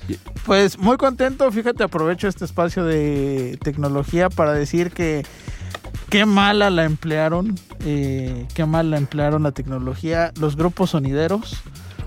Pues 0.47 0.79
muy 0.79 0.97
contento, 0.97 1.51
fíjate, 1.53 1.85
aprovecho 1.85 2.29
este 2.29 2.47
espacio 2.47 2.85
de 2.85 3.59
tecnología 3.63 4.31
para 4.31 4.55
decir 4.55 4.91
que 4.91 5.23
qué 6.13 6.27
mala 6.27 6.69
la 6.71 6.85
emplearon, 6.85 7.59
eh, 7.87 8.47
qué 8.55 8.67
mal 8.67 8.91
la 8.91 8.99
emplearon 8.99 9.43
la 9.43 9.53
tecnología, 9.53 10.31
los 10.39 10.57
grupos 10.57 10.91
sonideros, 10.91 11.57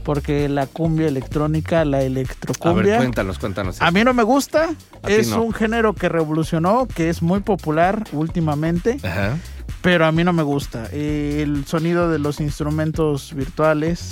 porque 0.04 0.48
la 0.48 0.68
cumbia 0.68 1.08
electrónica, 1.08 1.84
la 1.86 2.04
electrocumbia. 2.04 2.82
A 2.84 2.86
ver, 2.86 2.98
cuéntanos, 3.00 3.40
cuéntanos. 3.40 3.82
A 3.82 3.90
mí 3.90 4.04
no 4.04 4.14
me 4.14 4.22
gusta, 4.22 4.70
A 5.02 5.10
es 5.10 5.30
no. 5.30 5.42
un 5.42 5.54
género 5.54 5.94
que 5.94 6.08
revolucionó, 6.08 6.88
que 6.88 7.10
es 7.10 7.24
muy 7.24 7.40
popular 7.40 8.04
últimamente. 8.12 8.98
Ajá. 9.04 9.38
Pero 9.82 10.06
a 10.06 10.12
mí 10.12 10.24
no 10.24 10.34
me 10.34 10.42
gusta. 10.44 10.86
El 10.92 11.66
sonido 11.66 12.10
de 12.10 12.18
los 12.20 12.40
instrumentos 12.40 13.34
virtuales 13.36 14.12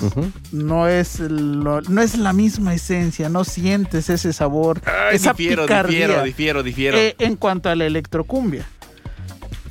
no 0.51 0.87
es 0.87 1.19
lo- 1.19 1.81
no 1.81 2.01
es 2.01 2.17
la 2.17 2.31
misma 2.33 2.73
esencia, 2.75 3.29
no 3.29 3.43
sientes 3.43 4.09
ese 4.09 4.33
sabor, 4.33 4.81
Ay, 4.85 5.15
esa 5.15 5.31
difiero, 5.33 5.63
picardía. 5.63 6.07
difiero, 6.07 6.23
difiero, 6.23 6.63
difiero. 6.63 6.97
Eh, 6.97 7.15
en 7.19 7.35
cuanto 7.37 7.69
a 7.69 7.75
la 7.75 7.85
electrocumbia, 7.85 8.67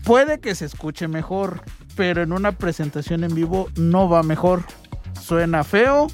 puede 0.04 0.40
que 0.40 0.54
se 0.54 0.64
escuche 0.64 1.08
mejor, 1.08 1.60
pero 1.96 2.22
en 2.22 2.32
una 2.32 2.52
presentación 2.52 3.24
en 3.24 3.34
vivo 3.34 3.68
no 3.76 4.08
va 4.08 4.22
mejor. 4.22 4.64
Suena 5.20 5.62
feo, 5.64 6.08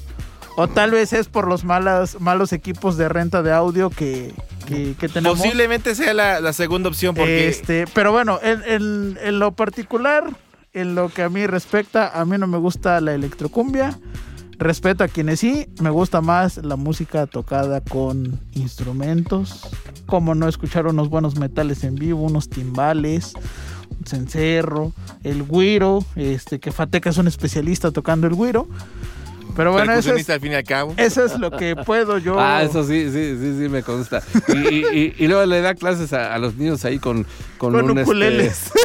o 0.55 0.67
tal 0.67 0.91
vez 0.91 1.13
es 1.13 1.27
por 1.27 1.47
los 1.47 1.63
malas, 1.63 2.19
malos 2.19 2.53
equipos 2.53 2.97
de 2.97 3.09
renta 3.09 3.41
de 3.41 3.51
audio 3.51 3.89
que, 3.89 4.33
que, 4.67 4.95
que 4.99 5.09
tenemos. 5.09 5.39
Posiblemente 5.39 5.95
sea 5.95 6.13
la, 6.13 6.39
la 6.41 6.53
segunda 6.53 6.89
opción 6.89 7.15
porque 7.15 7.47
Este, 7.47 7.85
pero 7.93 8.11
bueno, 8.11 8.39
en, 8.43 8.61
en- 8.65 9.17
en 9.21 9.39
lo 9.39 9.53
particular, 9.53 10.25
en 10.73 10.93
lo 10.95 11.09
que 11.09 11.23
a 11.23 11.29
mí 11.29 11.47
respecta, 11.47 12.09
a 12.19 12.23
mí 12.25 12.37
no 12.37 12.45
me 12.45 12.57
gusta 12.57 13.01
la 13.01 13.13
electrocumbia. 13.15 13.97
Respeto 14.59 15.05
a 15.05 15.07
quienes 15.07 15.39
sí, 15.39 15.67
me 15.81 15.89
gusta 15.89 16.19
más 16.19 16.57
la 16.57 16.75
música 16.75 17.25
tocada 17.27 17.79
con 17.81 18.41
instrumentos, 18.53 19.67
como 20.05 20.35
no 20.35 20.47
escuchar 20.49 20.85
unos 20.87 21.09
buenos 21.09 21.39
metales 21.39 21.83
en 21.85 21.95
vivo, 21.95 22.23
unos 22.23 22.49
timbales, 22.49 23.33
cencerro, 24.05 24.93
el 25.23 25.43
güiro, 25.43 26.03
este, 26.15 26.59
que 26.59 26.71
Fateca 26.71 27.09
es 27.09 27.17
un 27.17 27.27
especialista 27.27 27.91
tocando 27.91 28.27
el 28.27 28.33
güiro. 28.33 28.67
Pero 29.55 29.71
bueno, 29.73 29.91
eso 29.93 30.13
es, 30.13 30.29
al 30.29 30.39
fin 30.39 30.51
y 30.53 30.55
al 30.55 30.63
cabo. 30.63 30.93
eso 30.95 31.25
es 31.25 31.37
lo 31.37 31.51
que 31.51 31.75
puedo 31.75 32.17
yo. 32.17 32.35
Ah, 32.39 32.63
eso 32.63 32.83
sí, 32.85 33.09
sí, 33.11 33.35
sí, 33.37 33.55
sí, 33.59 33.67
me 33.69 33.83
consta. 33.83 34.21
Y, 34.47 34.57
y- 34.75 34.85
y- 34.93 35.15
y 35.17 35.27
luego 35.27 35.45
le 35.45 35.59
da 35.61 35.73
clases 35.75 36.13
a, 36.13 36.33
a 36.33 36.37
los 36.39 36.55
niños 36.55 36.85
ahí 36.85 36.97
con, 36.99 37.25
con, 37.57 37.73
con 37.73 37.83
un, 37.91 37.97
este, 37.97 38.03
ukuleles. 38.03 38.71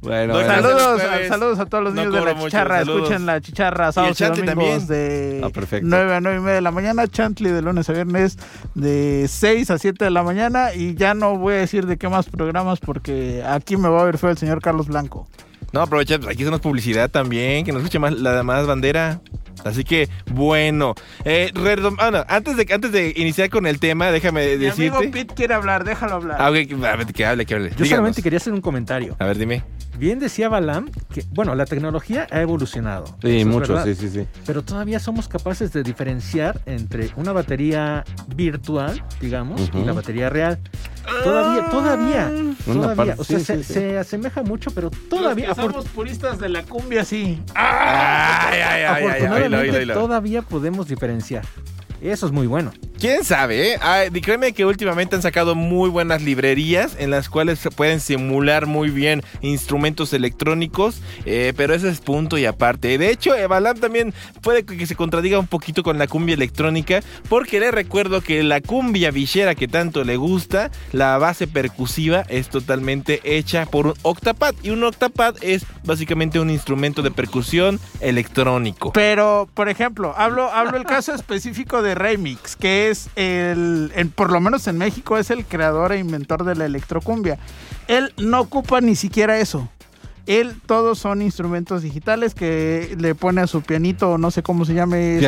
bueno, 0.00 0.34
No, 0.34 0.38
bueno. 0.40 0.54
Saludos, 0.54 1.02
saludos 1.28 1.58
a 1.58 1.66
todos 1.66 1.84
los 1.84 1.94
No 1.94 2.04
niños 2.04 2.14
de 2.24 2.32
la 2.34 2.38
chicharra. 2.40 2.80
Escuchen 2.82 3.26
la 3.26 3.40
chicharra 3.40 3.92
sábados 3.92 4.20
y, 4.20 4.24
Chantley 4.24 4.46
domingos 4.46 4.86
también. 4.86 5.40
de 5.40 5.40
Ah, 5.44 5.50
perfecto. 5.50 5.86
9 5.88 6.14
a 6.14 6.20
9 6.20 6.38
y 6.38 6.40
media 6.40 6.54
de 6.54 6.60
la 6.60 6.70
mañana. 6.70 7.06
Chantley 7.06 7.52
de 7.52 7.62
lunes 7.62 7.88
a 7.88 7.92
viernes 7.92 8.38
de 8.74 9.26
6 9.28 9.70
a 9.70 9.78
7 9.78 10.04
de 10.04 10.10
la 10.10 10.22
mañana. 10.22 10.74
Y 10.74 10.94
ya 10.94 11.14
no 11.14 11.36
voy 11.36 11.54
a 11.54 11.58
decir 11.58 11.86
de 11.86 11.96
qué 11.96 12.08
más 12.08 12.26
programas 12.26 12.78
porque 12.80 13.42
aquí 13.46 13.76
me 13.76 13.88
va 13.88 14.02
a 14.02 14.04
ver 14.04 14.18
feo 14.18 14.30
el 14.30 14.38
señor 14.38 14.60
Carlos 14.60 14.86
Blanco. 14.86 15.26
No, 15.72 15.82
aprovecha, 15.82 16.14
aquí 16.14 16.42
hacemos 16.42 16.60
publicidad 16.60 17.10
también, 17.10 17.64
que 17.64 17.72
nos 17.72 17.82
escuche 17.82 17.98
más 17.98 18.14
la 18.14 18.42
más 18.42 18.66
bandera. 18.66 19.20
Así 19.64 19.84
que, 19.84 20.08
bueno. 20.32 20.94
Eh, 21.24 21.50
redom- 21.54 21.96
ah, 21.98 22.10
no, 22.10 22.24
antes, 22.28 22.56
de, 22.56 22.66
antes 22.72 22.92
de 22.92 23.12
iniciar 23.16 23.50
con 23.50 23.66
el 23.66 23.78
tema, 23.80 24.10
déjame 24.10 24.56
Mi 24.56 24.66
amigo 24.66 24.98
decirte. 25.00 25.08
Pete 25.08 25.34
quiere 25.34 25.54
hablar, 25.54 25.84
déjalo 25.84 26.14
hablar. 26.14 26.36
Ah, 26.40 26.46
a 26.46 26.50
ver, 26.50 26.66
que 26.66 26.74
hable, 27.26 27.46
que 27.46 27.54
hable. 27.54 27.70
Yo 27.70 27.74
Díganos. 27.76 27.88
solamente 27.90 28.22
quería 28.22 28.36
hacer 28.38 28.52
un 28.52 28.60
comentario. 28.60 29.16
A 29.18 29.26
ver, 29.26 29.38
dime. 29.38 29.64
Bien 29.98 30.20
decía 30.20 30.48
Balam 30.48 30.88
que, 31.12 31.24
bueno, 31.30 31.56
la 31.56 31.66
tecnología 31.66 32.28
ha 32.30 32.40
evolucionado. 32.40 33.16
Sí, 33.20 33.44
mucho, 33.44 33.82
sí, 33.82 33.96
sí, 33.96 34.08
sí. 34.08 34.26
Pero 34.46 34.62
todavía 34.62 35.00
somos 35.00 35.26
capaces 35.26 35.72
de 35.72 35.82
diferenciar 35.82 36.60
entre 36.66 37.10
una 37.16 37.32
batería 37.32 38.04
virtual, 38.36 39.02
digamos, 39.20 39.70
y 39.74 39.82
la 39.84 39.92
batería 39.92 40.30
real. 40.30 40.60
Todavía, 41.24 41.68
todavía, 41.70 42.26
Una 42.28 42.54
todavía. 42.82 42.94
parte, 42.94 43.14
o 43.20 43.24
sea, 43.24 43.38
sí, 43.38 43.44
se, 43.44 43.56
sí, 43.58 43.64
sí. 43.64 43.72
se 43.74 43.98
asemeja 43.98 44.42
mucho, 44.42 44.70
pero 44.70 44.90
Los 44.90 45.08
todavía, 45.08 45.46
que 45.46 45.52
afor- 45.52 45.70
somos 45.72 45.84
puristas 45.88 46.38
de 46.38 46.48
la 46.48 46.62
cumbia, 46.64 47.04
sí. 47.04 47.42
Ay, 47.54 48.60
ay, 48.60 48.60
ay, 48.60 48.62
ay, 48.62 48.84
ay, 48.84 49.04
afortunadamente, 49.06 49.86
todavía 49.94 50.42
podemos 50.42 50.88
diferenciar. 50.88 51.44
Eso 52.00 52.26
es 52.26 52.32
muy 52.32 52.46
bueno. 52.46 52.72
¿Quién 52.98 53.22
sabe? 53.22 53.74
eh? 53.74 53.78
Créeme 54.20 54.52
que 54.52 54.64
últimamente 54.64 55.14
han 55.14 55.22
sacado 55.22 55.54
muy 55.54 55.88
buenas 55.88 56.20
librerías 56.20 56.96
en 56.98 57.10
las 57.10 57.28
cuales 57.28 57.60
se 57.60 57.70
pueden 57.70 58.00
simular 58.00 58.66
muy 58.66 58.90
bien 58.90 59.22
instrumentos 59.40 60.12
electrónicos, 60.12 61.00
eh, 61.24 61.52
pero 61.56 61.74
ese 61.74 61.88
es 61.90 62.00
punto 62.00 62.38
y 62.38 62.44
aparte. 62.44 62.98
De 62.98 63.10
hecho, 63.10 63.36
Evalam 63.36 63.78
también 63.78 64.12
puede 64.42 64.64
que 64.64 64.84
se 64.86 64.96
contradiga 64.96 65.38
un 65.38 65.46
poquito 65.46 65.84
con 65.84 65.96
la 65.96 66.08
cumbia 66.08 66.34
electrónica, 66.34 67.00
porque 67.28 67.60
le 67.60 67.70
recuerdo 67.70 68.20
que 68.20 68.42
la 68.42 68.60
cumbia 68.60 69.12
villera 69.12 69.54
que 69.54 69.68
tanto 69.68 70.02
le 70.02 70.16
gusta, 70.16 70.72
la 70.90 71.18
base 71.18 71.46
percusiva 71.46 72.24
es 72.28 72.48
totalmente 72.48 73.20
hecha 73.22 73.66
por 73.66 73.86
un 73.86 73.94
octapad, 74.02 74.56
y 74.64 74.70
un 74.70 74.82
octapad 74.82 75.36
es 75.40 75.64
básicamente 75.84 76.40
un 76.40 76.50
instrumento 76.50 77.02
de 77.02 77.12
percusión 77.12 77.78
electrónico. 78.00 78.92
Pero, 78.92 79.48
por 79.54 79.68
ejemplo, 79.68 80.14
hablo, 80.16 80.50
hablo 80.50 80.76
el 80.76 80.84
caso 80.84 81.14
específico 81.14 81.80
de 81.80 81.87
Remix, 81.94 82.56
que 82.56 82.90
es 82.90 83.08
el, 83.16 83.92
el- 83.94 84.08
por 84.10 84.30
lo 84.32 84.40
menos 84.40 84.66
en 84.66 84.78
México, 84.78 85.18
es 85.18 85.30
el 85.30 85.44
creador 85.44 85.92
e 85.92 85.98
inventor 85.98 86.44
de 86.44 86.54
la 86.54 86.64
electrocumbia. 86.66 87.38
Él 87.86 88.12
no 88.18 88.40
ocupa 88.40 88.80
ni 88.80 88.94
siquiera 88.96 89.38
eso. 89.38 89.68
Él, 90.26 90.60
todos 90.66 90.98
son 90.98 91.22
instrumentos 91.22 91.80
digitales 91.82 92.34
que 92.34 92.94
le 93.00 93.14
pone 93.14 93.40
a 93.40 93.46
su 93.46 93.62
pianito, 93.62 94.18
no 94.18 94.30
sé 94.30 94.42
cómo 94.42 94.66
se 94.66 94.74
llame. 94.74 95.18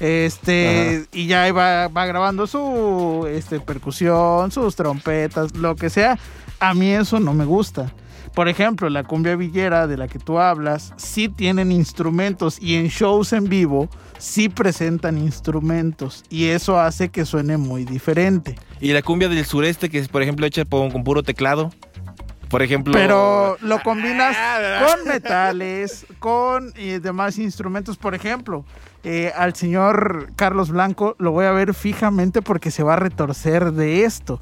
Este, 0.00 1.06
y 1.12 1.26
ya 1.26 1.42
ahí 1.42 1.50
va, 1.50 1.88
va 1.88 2.06
grabando 2.06 2.46
su 2.46 3.26
este, 3.30 3.60
percusión, 3.60 4.50
sus 4.50 4.74
trompetas, 4.74 5.54
lo 5.54 5.76
que 5.76 5.90
sea. 5.90 6.18
A 6.60 6.72
mí 6.72 6.90
eso 6.92 7.20
no 7.20 7.34
me 7.34 7.44
gusta. 7.44 7.92
Por 8.34 8.48
ejemplo, 8.48 8.88
la 8.90 9.04
cumbia 9.04 9.36
villera 9.36 9.86
de 9.86 9.96
la 9.96 10.08
que 10.08 10.18
tú 10.18 10.38
hablas, 10.38 10.92
sí 10.96 11.28
tienen 11.28 11.72
instrumentos 11.72 12.58
y 12.60 12.74
en 12.76 12.88
shows 12.88 13.32
en 13.32 13.48
vivo 13.48 13.88
sí 14.18 14.48
presentan 14.48 15.18
instrumentos 15.18 16.24
y 16.28 16.46
eso 16.46 16.78
hace 16.78 17.08
que 17.08 17.24
suene 17.24 17.56
muy 17.56 17.84
diferente. 17.84 18.56
Y 18.80 18.92
la 18.92 19.02
cumbia 19.02 19.28
del 19.28 19.44
sureste, 19.44 19.88
que 19.88 19.98
es, 19.98 20.08
por 20.08 20.22
ejemplo, 20.22 20.46
hecha 20.46 20.64
con, 20.64 20.90
con 20.90 21.04
puro 21.04 21.22
teclado. 21.22 21.70
Por 22.48 22.62
ejemplo. 22.62 22.92
Pero 22.92 23.56
lo 23.60 23.82
combinas 23.82 24.36
Ah, 24.38 24.86
con 24.86 25.08
metales, 25.08 26.06
con 26.20 26.72
eh, 26.76 27.00
demás 27.02 27.38
instrumentos. 27.38 27.96
Por 27.96 28.14
ejemplo, 28.14 28.64
eh, 29.02 29.32
al 29.36 29.54
señor 29.56 30.30
Carlos 30.36 30.70
Blanco 30.70 31.16
lo 31.18 31.32
voy 31.32 31.46
a 31.46 31.50
ver 31.50 31.74
fijamente 31.74 32.42
porque 32.42 32.70
se 32.70 32.84
va 32.84 32.94
a 32.94 32.96
retorcer 32.96 33.72
de 33.72 34.04
esto. 34.04 34.40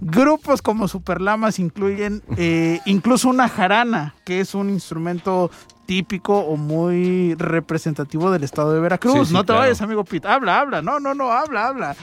Grupos 0.00 0.62
como 0.62 0.88
Superlamas 0.88 1.58
incluyen 1.58 2.22
eh, 2.36 2.80
incluso 2.84 3.28
una 3.28 3.48
jarana, 3.48 4.14
que 4.24 4.40
es 4.40 4.54
un 4.54 4.70
instrumento 4.70 5.50
típico 5.86 6.38
o 6.38 6.56
muy 6.56 7.34
representativo 7.34 8.30
del 8.30 8.44
estado 8.44 8.72
de 8.72 8.80
Veracruz. 8.80 9.14
Sí, 9.14 9.24
sí, 9.26 9.32
no 9.32 9.42
te 9.42 9.46
claro. 9.46 9.60
vayas, 9.60 9.82
amigo 9.82 10.04
Pete. 10.04 10.26
Habla, 10.28 10.60
habla. 10.60 10.82
No, 10.82 11.00
no, 11.00 11.14
no, 11.14 11.30
habla, 11.30 11.66
habla. 11.68 11.96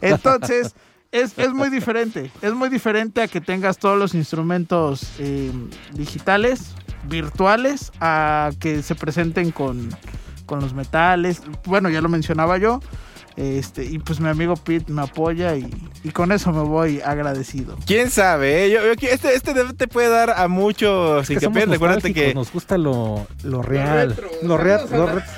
Entonces, 0.00 0.74
es, 1.12 1.38
es 1.38 1.52
muy 1.52 1.70
diferente. 1.70 2.30
Es 2.42 2.54
muy 2.54 2.68
diferente 2.68 3.22
a 3.22 3.28
que 3.28 3.40
tengas 3.40 3.78
todos 3.78 3.98
los 3.98 4.14
instrumentos 4.14 5.12
eh, 5.18 5.52
digitales, 5.92 6.74
virtuales, 7.08 7.92
a 8.00 8.50
que 8.58 8.82
se 8.82 8.94
presenten 8.94 9.50
con, 9.50 9.90
con 10.46 10.60
los 10.60 10.74
metales. 10.74 11.42
Bueno, 11.64 11.88
ya 11.88 12.00
lo 12.00 12.08
mencionaba 12.08 12.58
yo. 12.58 12.80
Este, 13.36 13.84
y 13.84 13.98
pues 13.98 14.18
mi 14.18 14.28
amigo 14.30 14.56
Pete 14.56 14.90
me 14.90 15.02
apoya 15.02 15.54
y, 15.56 15.68
y 16.02 16.08
con 16.10 16.32
eso 16.32 16.52
me 16.52 16.62
voy 16.62 17.02
agradecido. 17.02 17.76
¿Quién 17.86 18.10
sabe? 18.10 18.64
eh? 18.64 18.70
Yo, 18.70 18.80
yo- 18.94 19.08
este, 19.10 19.34
este 19.34 19.52
te 19.76 19.88
puede 19.88 20.08
dar 20.08 20.30
a 20.30 20.48
muchos 20.48 21.28
Es 21.28 21.38
que 21.38 21.44
somos 21.44 21.56
hincapié. 21.58 21.74
Recuérdate 21.74 22.14
que 22.14 22.32
nos 22.34 22.50
gusta 22.50 22.78
lo, 22.78 23.26
lo 23.44 23.60
real. 23.60 24.16
Lo 24.42 24.56
real. 24.56 24.80
lo 24.90 24.96
re- 24.96 24.96
lo 24.98 25.06
retro. 25.06 25.32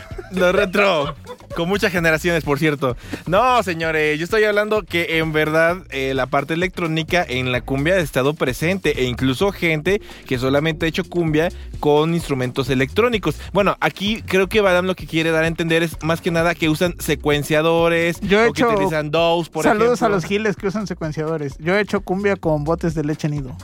Con 1.54 1.68
muchas 1.68 1.90
generaciones, 1.90 2.44
por 2.44 2.58
cierto. 2.58 2.96
No, 3.26 3.62
señores, 3.62 4.18
yo 4.18 4.24
estoy 4.24 4.44
hablando 4.44 4.82
que 4.82 5.18
en 5.18 5.32
verdad 5.32 5.78
eh, 5.90 6.12
la 6.14 6.26
parte 6.26 6.54
electrónica 6.54 7.24
en 7.26 7.52
la 7.52 7.60
cumbia 7.60 7.94
ha 7.94 7.98
estado 7.98 8.34
presente 8.34 9.00
e 9.00 9.04
incluso 9.04 9.50
gente 9.50 10.00
que 10.26 10.38
solamente 10.38 10.86
ha 10.86 10.88
hecho 10.88 11.04
cumbia 11.04 11.48
con 11.80 12.14
instrumentos 12.14 12.70
electrónicos. 12.70 13.36
Bueno, 13.52 13.76
aquí 13.80 14.22
creo 14.22 14.48
que 14.48 14.60
Badam 14.60 14.86
lo 14.86 14.94
que 14.94 15.06
quiere 15.06 15.30
dar 15.30 15.44
a 15.44 15.48
entender 15.48 15.82
es 15.82 15.96
más 16.02 16.20
que 16.20 16.30
nada 16.30 16.54
que 16.54 16.68
usan 16.68 16.94
secuenciadores 16.98 18.20
Yo 18.20 18.40
he 18.40 18.48
o 18.48 18.52
que 18.52 18.64
utilizan 18.64 19.10
DAWs, 19.10 19.48
por 19.48 19.64
Saludos 19.64 20.02
a 20.02 20.08
los 20.08 20.24
giles 20.24 20.56
que 20.56 20.68
usan 20.68 20.86
secuenciadores. 20.86 21.56
Yo 21.58 21.76
he 21.76 21.80
hecho 21.80 22.00
cumbia 22.00 22.36
con 22.36 22.64
botes 22.64 22.94
de 22.94 23.04
leche 23.04 23.28
nido. 23.28 23.56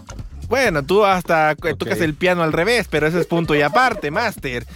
Bueno, 0.48 0.82
tú 0.82 1.04
hasta 1.04 1.54
tocas 1.54 2.00
el 2.00 2.14
piano 2.14 2.42
al 2.42 2.52
revés, 2.52 2.86
pero 2.90 3.06
eso 3.06 3.18
es 3.18 3.26
punto 3.26 3.54
y 3.54 3.62
aparte, 3.62 4.10
máster. 4.10 4.66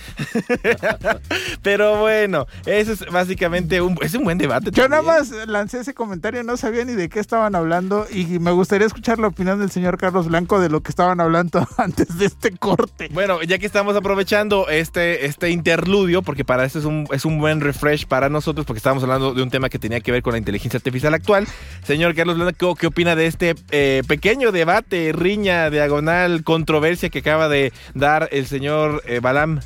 pero 1.63 2.01
bueno, 2.01 2.47
eso 2.67 2.93
es 2.93 3.07
básicamente 3.11 3.81
un, 3.81 3.99
es 4.01 4.15
un 4.15 4.25
buen 4.25 4.39
debate. 4.39 4.71
Yo 4.71 4.89
nada 4.89 5.03
más 5.03 5.31
lancé 5.47 5.81
ese 5.81 5.95
comentario, 5.95 6.43
no 6.43 6.57
sabía 6.57 6.85
ni 6.85 6.95
de 6.95 7.09
qué 7.09 7.21
estaban 7.21 7.55
hablando 7.55 8.07
y 8.11 8.39
me 8.39 8.51
gustaría 8.51 8.87
escuchar 8.87 9.19
la 9.19 9.29
opinión 9.29 9.59
del 9.59 9.71
señor 9.71 9.99
Carlos 9.99 10.29
Blanco 10.29 10.61
de 10.61 10.69
lo 10.69 10.83
que 10.83 10.91
estaban 10.91 11.21
hablando 11.21 11.67
antes 11.77 12.19
de 12.19 12.27
este 12.27 12.57
corte. 12.57 13.09
Bueno, 13.13 13.43
ya 13.43 13.59
que 13.59 13.67
estamos 13.67 13.97
aprovechando 13.97 14.69
este, 14.69 15.27
este 15.27 15.51
interludio, 15.51 16.23
porque 16.23 16.45
para 16.45 16.65
eso 16.65 16.79
es 16.79 16.85
un, 16.85 17.07
es 17.13 17.25
un 17.25 17.39
buen 17.39 17.61
refresh 17.61 18.07
para 18.07 18.29
nosotros, 18.29 18.67
porque 18.67 18.79
estábamos 18.79 19.03
hablando 19.03 19.35
de 19.35 19.43
un 19.43 19.51
tema 19.51 19.69
que 19.69 19.79
tenía 19.79 20.01
que 20.01 20.13
ver 20.13 20.23
con 20.23 20.33
la 20.33 20.39
inteligencia 20.39 20.79
artificial 20.79 21.15
actual. 21.15 21.47
Señor 21.85 22.15
Carlos 22.15 22.39
Blanco, 22.39 22.75
¿qué 22.75 22.87
opina 22.87 23.17
de 23.17 23.27
este 23.27 23.55
eh, 23.71 24.03
pequeño 24.07 24.53
debate, 24.53 25.13
riña, 25.13 25.58
diagonal, 25.71 26.43
controversia 26.45 27.11
que 27.11 27.19
acaba 27.21 27.49
de 27.49 27.73
dar 27.95 28.29
el 28.33 28.47
señor 28.47 29.03
eh, 29.07 29.21
Balam? 29.21 29.61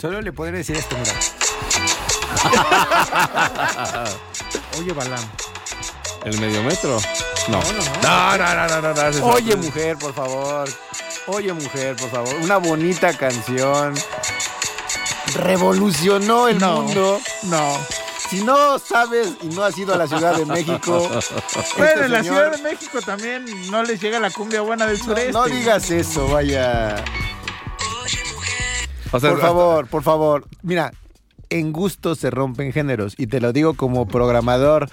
Solo 0.00 0.20
le 0.20 0.32
podré 0.32 0.58
decir 0.58 0.76
esto, 0.76 0.96
mira. 0.98 1.12
Oye, 4.78 4.92
Balam. 4.92 5.20
¿El 6.24 6.40
medio 6.40 6.62
metro? 6.62 6.98
No. 7.48 7.60
No, 8.02 8.38
no, 8.38 8.54
no, 8.54 8.68
no, 8.68 8.80
no. 8.82 8.94
no, 8.94 9.08
eso- 9.08 9.26
Oye, 9.26 9.56
mujer, 9.56 9.96
por 9.98 10.14
favor. 10.14 10.68
Oye, 11.26 11.52
mujer, 11.52 11.96
por 11.96 12.10
favor. 12.10 12.34
Una 12.42 12.56
bonita 12.58 13.12
canción. 13.16 13.94
Revolucionó 15.34 16.48
el 16.48 16.58
No. 16.58 16.82
mundo. 16.82 17.20
No. 17.44 17.78
Si 18.32 18.42
no 18.42 18.78
sabes 18.78 19.34
y 19.42 19.46
no 19.48 19.62
has 19.62 19.76
ido 19.76 19.92
a 19.92 19.98
la 19.98 20.06
Ciudad 20.08 20.34
de 20.38 20.46
México. 20.46 21.06
Bueno, 21.76 21.90
este 21.92 22.04
en 22.06 22.12
la 22.12 22.22
señor- 22.22 22.22
Ciudad 22.24 22.56
de 22.56 22.62
México 22.62 22.98
también 23.04 23.70
no 23.70 23.82
les 23.82 24.00
llega 24.00 24.18
la 24.20 24.30
cumbia 24.30 24.62
buena 24.62 24.86
del 24.86 24.98
sureste. 24.98 25.32
No 25.32 25.44
digas 25.44 25.90
eso, 25.90 26.26
vaya. 26.28 27.04
O 29.10 29.20
sea, 29.20 29.30
Por 29.30 29.40
favor, 29.42 29.86
por 29.88 30.02
favor. 30.02 30.46
Mira, 30.62 30.92
en 31.58 31.72
gusto 31.72 32.14
se 32.14 32.30
rompen 32.30 32.72
géneros. 32.72 33.14
Y 33.16 33.26
te 33.26 33.40
lo 33.40 33.52
digo 33.52 33.74
como 33.74 34.06
programador 34.06 34.88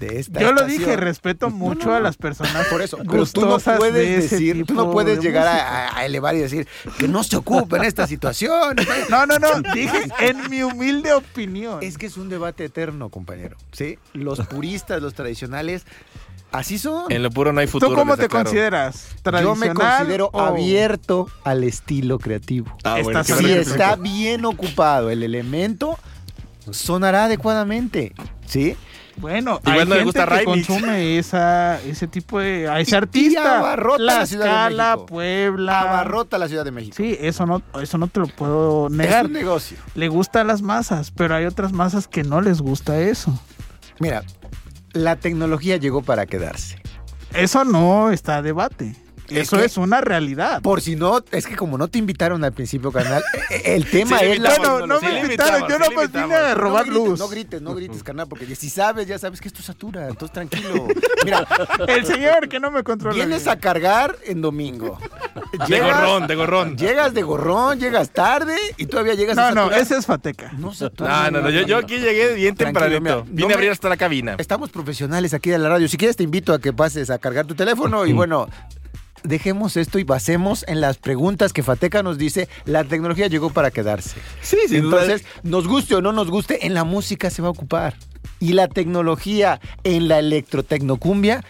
de 0.00 0.18
esta 0.18 0.40
Yo 0.40 0.52
lo 0.52 0.60
estación. 0.62 0.78
dije, 0.78 0.96
respeto 0.96 1.50
mucho 1.50 1.92
a 1.92 2.00
las 2.00 2.16
personas 2.16 2.66
Por 2.68 2.82
eso, 2.82 2.96
pero 2.98 3.08
tú 3.26 3.42
no 3.42 3.52
gustosas 3.52 3.74
de 3.74 3.78
puedes 3.78 4.24
ese 4.24 4.34
decir, 4.36 4.66
tú 4.66 4.74
no 4.74 4.90
puedes 4.90 5.18
de 5.18 5.22
llegar 5.22 5.46
a, 5.46 5.96
a 5.96 6.04
elevar 6.06 6.34
y 6.34 6.40
decir 6.40 6.66
que 6.98 7.08
no 7.08 7.22
se 7.22 7.36
ocupa 7.36 7.76
en 7.76 7.84
esta 7.84 8.06
situación. 8.06 8.76
No, 9.10 9.26
no, 9.26 9.38
no, 9.38 9.48
dije 9.74 10.04
en 10.20 10.50
mi 10.50 10.62
humilde 10.62 11.12
opinión. 11.12 11.78
Es 11.82 11.98
que 11.98 12.06
es 12.06 12.16
un 12.16 12.28
debate 12.28 12.64
eterno, 12.64 13.08
compañero. 13.10 13.56
¿Sí? 13.72 13.98
Los 14.12 14.40
puristas, 14.46 15.00
los 15.02 15.14
tradicionales, 15.14 15.84
Así 16.52 16.78
son. 16.78 17.10
En 17.10 17.22
lo 17.22 17.30
puro 17.30 17.52
no 17.52 17.60
hay 17.60 17.66
futuro. 17.66 17.92
¿Tú 17.92 17.96
cómo 17.96 18.16
te 18.16 18.26
aclaro. 18.26 18.44
consideras? 18.44 19.08
Yo 19.08 19.14
me 19.16 19.22
¿Tradicional 19.22 19.74
considero 19.98 20.30
o- 20.32 20.40
abierto 20.40 21.26
al 21.44 21.64
estilo 21.64 22.18
creativo. 22.18 22.76
Ah, 22.84 22.98
bueno, 23.02 23.24
Si 23.24 23.32
abierto. 23.32 23.70
está 23.70 23.96
bien 23.96 24.44
ocupado 24.44 25.08
el 25.10 25.22
elemento, 25.22 25.98
sonará 26.70 27.24
adecuadamente. 27.24 28.12
¿Sí? 28.46 28.76
Bueno, 29.16 29.60
Igual 29.62 29.78
hay 29.80 29.84
no 29.86 29.94
gente 29.94 30.04
gusta 30.04 30.26
que 30.38 30.44
consume 30.44 31.18
esa, 31.18 31.80
ese 31.82 32.06
tipo 32.08 32.38
de... 32.40 32.66
A 32.68 32.80
ese 32.80 32.90
Y- 32.90 32.94
y 32.94 32.96
artista. 32.96 33.58
abarrota 33.58 34.02
la 34.02 34.26
Ciudad 34.26 34.68
de 34.70 34.74
México. 34.76 35.06
Puebla. 35.06 35.80
Abarrota 35.80 36.38
la 36.38 36.48
Ciudad 36.48 36.64
de 36.64 36.70
México. 36.70 36.94
Sí, 36.96 37.16
eso 37.20 37.44
no, 37.46 37.62
eso 37.80 37.98
no 37.98 38.06
te 38.08 38.20
lo 38.20 38.26
puedo 38.26 38.86
es 38.86 38.92
negar. 38.92 39.26
un 39.26 39.32
negocio. 39.32 39.76
Le 39.94 40.08
gusta 40.08 40.40
a 40.40 40.44
las 40.44 40.62
masas, 40.62 41.10
pero 41.10 41.34
hay 41.34 41.44
otras 41.44 41.72
masas 41.72 42.08
que 42.08 42.24
no 42.24 42.40
les 42.40 42.60
gusta 42.62 42.98
eso. 43.00 43.38
Mira, 44.00 44.22
la 44.92 45.16
tecnología 45.16 45.76
llegó 45.76 46.02
para 46.02 46.26
quedarse. 46.26 46.78
Eso 47.34 47.64
no 47.64 48.10
está 48.10 48.36
a 48.36 48.42
debate. 48.42 48.94
Es 49.28 49.38
Eso 49.48 49.56
que- 49.58 49.64
es 49.64 49.76
una 49.78 50.00
realidad. 50.00 50.60
Por 50.60 50.80
si 50.82 50.94
no, 50.96 51.22
es 51.30 51.46
que 51.46 51.56
como 51.56 51.78
no 51.78 51.88
te 51.88 51.98
invitaron 51.98 52.44
al 52.44 52.52
principio, 52.52 52.92
carnal, 52.92 53.22
eh, 53.50 53.62
el 53.66 53.86
tema 53.86 54.18
Sí, 54.18 54.24
es 54.26 54.38
la 54.40 54.50
Bueno, 54.56 54.86
no 54.86 55.00
sí, 55.00 55.06
me 55.06 55.20
invitaron, 55.20 55.60
yo 55.62 55.66
sí, 55.76 55.82
no 55.82 55.88
le 55.88 55.94
pues 55.94 56.12
vine 56.12 56.34
a 56.34 56.54
robar 56.54 56.86
no 56.86 56.92
grites, 56.92 57.08
luz. 57.10 57.18
No 57.18 57.28
grites, 57.28 57.62
no 57.62 57.74
grites, 57.74 58.02
carnal, 58.02 58.26
porque 58.28 58.54
si 58.56 58.68
sabes, 58.68 59.06
ya 59.06 59.18
sabes 59.18 59.40
que 59.40 59.48
esto 59.48 59.62
satura, 59.62 60.08
entonces 60.08 60.32
tranquilo. 60.32 60.86
Mira, 61.24 61.46
El 61.88 62.04
señor 62.04 62.48
que 62.48 62.60
no 62.60 62.70
me 62.70 62.82
controla. 62.82 63.14
vienes 63.14 63.44
bien. 63.44 63.56
a 63.56 63.60
cargar 63.60 64.16
en 64.26 64.42
domingo. 64.42 64.98
De 65.68 65.80
gorrón, 65.80 66.26
de 66.26 66.34
gorrón. 66.34 66.76
Llegas 66.76 67.14
de 67.14 67.22
gorrón, 67.22 67.78
llegas 67.80 68.10
tarde 68.10 68.56
y 68.76 68.86
todavía 68.86 69.14
llegas 69.14 69.36
No, 69.36 69.42
a 69.42 69.50
no, 69.52 69.60
saturar. 69.62 69.80
ese 69.80 69.96
es 69.96 70.06
Fateca. 70.06 70.52
No 70.58 70.74
satura. 70.74 71.30
No, 71.30 71.30
no, 71.30 71.40
no. 71.42 71.50
Yo, 71.50 71.62
yo 71.62 71.78
aquí 71.78 71.98
llegué 71.98 72.34
bien 72.34 72.54
tempranito. 72.54 73.00
no 73.00 73.24
Vine 73.24 73.46
me- 73.48 73.54
a 73.54 73.56
abrir 73.56 73.70
hasta 73.70 73.88
la 73.88 73.96
cabina. 73.96 74.34
Estamos 74.38 74.70
profesionales 74.70 75.32
aquí 75.32 75.48
de 75.50 75.58
la 75.58 75.68
radio. 75.68 75.88
Si 75.88 75.96
quieres 75.96 76.16
te 76.16 76.22
invito 76.22 76.52
a 76.52 76.58
que 76.60 76.72
pases 76.72 77.08
a 77.10 77.18
cargar 77.18 77.46
tu 77.46 77.54
teléfono 77.54 78.04
y 78.06 78.12
bueno, 78.12 78.48
dejemos 79.24 79.76
esto 79.76 79.98
y 79.98 80.04
basemos 80.04 80.64
en 80.68 80.80
las 80.80 80.98
preguntas 80.98 81.52
que 81.52 81.62
Fateca 81.62 82.02
nos 82.02 82.18
dice. 82.18 82.48
La 82.64 82.84
tecnología 82.84 83.26
llegó 83.26 83.50
para 83.50 83.70
quedarse. 83.70 84.16
Sí, 84.40 84.56
duda. 84.68 84.78
Entonces, 84.78 85.24
nos 85.42 85.68
guste 85.68 85.94
o 85.94 86.02
no 86.02 86.12
nos 86.12 86.30
guste, 86.30 86.66
en 86.66 86.74
la 86.74 86.84
música 86.84 87.30
se 87.30 87.42
va 87.42 87.48
a 87.48 87.52
ocupar. 87.52 87.94
Y 88.40 88.52
la 88.52 88.68
tecnología 88.68 89.60
en 89.84 90.08
la 90.08 90.18
electrotecnocumbia, 90.18 91.44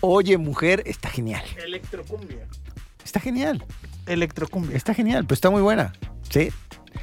oye 0.00 0.38
mujer, 0.38 0.82
está 0.86 1.08
genial. 1.08 1.42
Electrocumbia. 1.62 2.46
Está 3.04 3.20
genial. 3.20 3.64
Electrocumbia. 4.06 4.76
Está 4.76 4.94
genial, 4.94 5.24
pues 5.26 5.38
está 5.38 5.50
muy 5.50 5.62
buena. 5.62 5.92
¿Sí? 6.28 6.50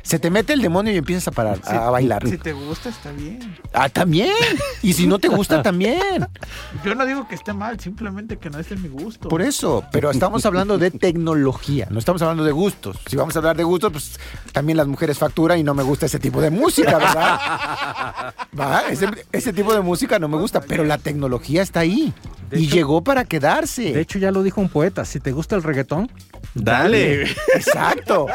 Se 0.04 0.20
te 0.20 0.30
mete 0.30 0.54
el 0.54 0.62
demonio 0.62 0.94
y 0.94 0.98
empiezas 0.98 1.28
a 1.28 1.32
parar, 1.32 1.60
Si- 1.64 1.76
a 1.76 1.90
bailar. 1.90 2.28
Si 2.28 2.38
te 2.38 2.54
gusta, 2.54 2.90
está 2.90 3.12
bien. 3.12 3.58
Ah, 3.74 3.90
también. 3.90 4.32
Y 4.82 4.94
si 4.94 5.06
no 5.08 5.20
te 5.20 5.28
gusta, 5.28 5.62
también. 5.62 6.28
Yo 6.86 6.96
no 6.96 7.06
digo 7.06 7.28
que 7.28 7.36
esté 7.36 7.54
mal, 7.54 7.80
simplemente 7.80 8.38
que 8.38 8.50
no 8.50 8.60
es 8.60 8.70
de 8.70 8.76
mi 8.78 8.88
gusto. 8.88 9.28
Por 9.30 9.42
eso, 9.42 9.84
pero 9.92 10.12
estamos 10.12 10.46
hablando 10.46 10.78
de 10.78 10.92
tecnología, 10.92 11.88
no 11.90 12.00
estamos 12.00 12.22
hablando 12.22 12.44
de 12.44 12.52
gustos. 12.52 12.98
Si 13.08 13.16
vamos 13.16 13.36
a 13.36 13.40
hablar 13.40 13.58
de 13.58 13.64
gustos, 13.64 13.92
pues 13.92 14.20
también 14.54 14.78
las 14.78 14.88
mujeres 14.88 15.18
facturan 15.18 15.60
y 15.60 15.64
no 15.64 15.74
me 15.74 15.84
gusta 15.84 16.06
ese 16.06 16.20
tipo 16.20 16.40
de 16.42 16.50
música, 16.52 16.98
¿verdad? 16.98 17.40
Va, 18.60 18.84
Ese, 18.90 19.08
ese 19.32 19.54
tipo 19.54 19.74
de 19.74 19.82
música 19.82 20.20
no 20.20 20.28
me 20.28 20.38
gusta, 20.38 20.62
pero 20.62 20.84
la 20.84 20.98
tecnología 20.98 21.62
está 21.62 21.82
ahí 21.82 22.14
De 22.50 22.60
y 22.60 22.66
hecho- 22.66 22.76
llegó 22.76 23.04
para 23.04 23.26
quedarse. 23.26 23.94
De 23.94 24.02
hecho, 24.02 24.20
ya 24.20 24.32
lo 24.32 24.42
dijo 24.44 24.62
un 24.62 24.70
poeta. 24.70 25.06
Si 25.06 25.20
te 25.20 25.32
gusta 25.32 25.56
el 25.56 25.64
reggaetón, 25.64 26.10
Dale. 26.54 27.24
Exacto. 27.56 28.28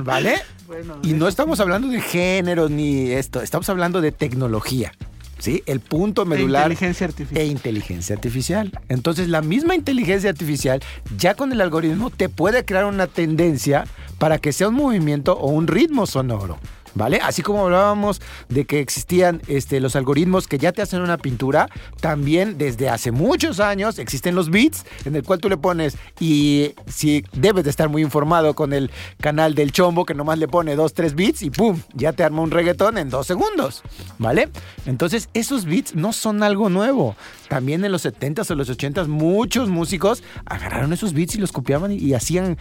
¿Vale? 0.00 0.36
Bueno, 0.66 0.98
Y 1.02 1.12
no 1.12 1.28
estamos 1.28 1.60
hablando 1.60 1.88
de 1.88 2.00
géneros 2.00 2.70
ni 2.70 3.10
esto, 3.10 3.42
estamos 3.42 3.68
hablando 3.68 4.00
de 4.00 4.12
tecnología. 4.12 4.92
¿Sí? 5.38 5.62
El 5.66 5.80
punto 5.80 6.24
de 6.24 6.30
medular 6.30 6.62
inteligencia 6.70 7.06
artificial. 7.06 7.42
e 7.42 7.46
inteligencia 7.46 8.14
artificial. 8.14 8.80
Entonces, 8.88 9.28
la 9.28 9.42
misma 9.42 9.74
inteligencia 9.74 10.30
artificial, 10.30 10.82
ya 11.18 11.34
con 11.34 11.52
el 11.52 11.60
algoritmo, 11.60 12.08
te 12.08 12.30
puede 12.30 12.64
crear 12.64 12.86
una 12.86 13.08
tendencia 13.08 13.84
para 14.18 14.38
que 14.38 14.52
sea 14.52 14.68
un 14.68 14.76
movimiento 14.76 15.34
o 15.36 15.48
un 15.50 15.66
ritmo 15.66 16.06
sonoro. 16.06 16.58
¿Vale? 16.94 17.18
Así 17.22 17.42
como 17.42 17.64
hablábamos 17.64 18.20
de 18.48 18.64
que 18.66 18.80
existían 18.80 19.42
este, 19.48 19.80
los 19.80 19.96
algoritmos 19.96 20.46
que 20.46 20.58
ya 20.58 20.72
te 20.72 20.80
hacen 20.80 21.00
una 21.00 21.18
pintura, 21.18 21.68
también 22.00 22.56
desde 22.56 22.88
hace 22.88 23.10
muchos 23.10 23.58
años 23.58 23.98
existen 23.98 24.34
los 24.34 24.50
beats 24.50 24.84
en 25.04 25.16
el 25.16 25.24
cual 25.24 25.40
tú 25.40 25.48
le 25.48 25.56
pones 25.56 25.96
y 26.20 26.74
si 26.86 27.24
debes 27.32 27.64
de 27.64 27.70
estar 27.70 27.88
muy 27.88 28.02
informado 28.02 28.54
con 28.54 28.72
el 28.72 28.90
canal 29.20 29.54
del 29.54 29.72
chombo 29.72 30.04
que 30.04 30.14
nomás 30.14 30.38
le 30.38 30.46
pone 30.46 30.76
dos, 30.76 30.94
tres 30.94 31.14
beats 31.14 31.42
y 31.42 31.50
¡pum! 31.50 31.80
Ya 31.94 32.12
te 32.12 32.22
arma 32.22 32.42
un 32.42 32.50
reggaetón 32.50 32.98
en 32.98 33.10
dos 33.10 33.26
segundos. 33.26 33.82
¿Vale? 34.18 34.48
Entonces 34.86 35.28
esos 35.34 35.64
beats 35.64 35.94
no 35.96 36.12
son 36.12 36.42
algo 36.42 36.68
nuevo. 36.68 37.16
También 37.48 37.84
en 37.84 37.92
los 37.92 38.04
70s 38.06 38.50
o 38.50 38.54
los 38.54 38.70
80s 38.70 39.08
muchos 39.08 39.68
músicos 39.68 40.22
agarraron 40.46 40.92
esos 40.92 41.12
beats 41.12 41.34
y 41.34 41.38
los 41.38 41.52
copiaban 41.52 41.92
y, 41.92 41.96
y 41.96 42.14
hacían 42.14 42.56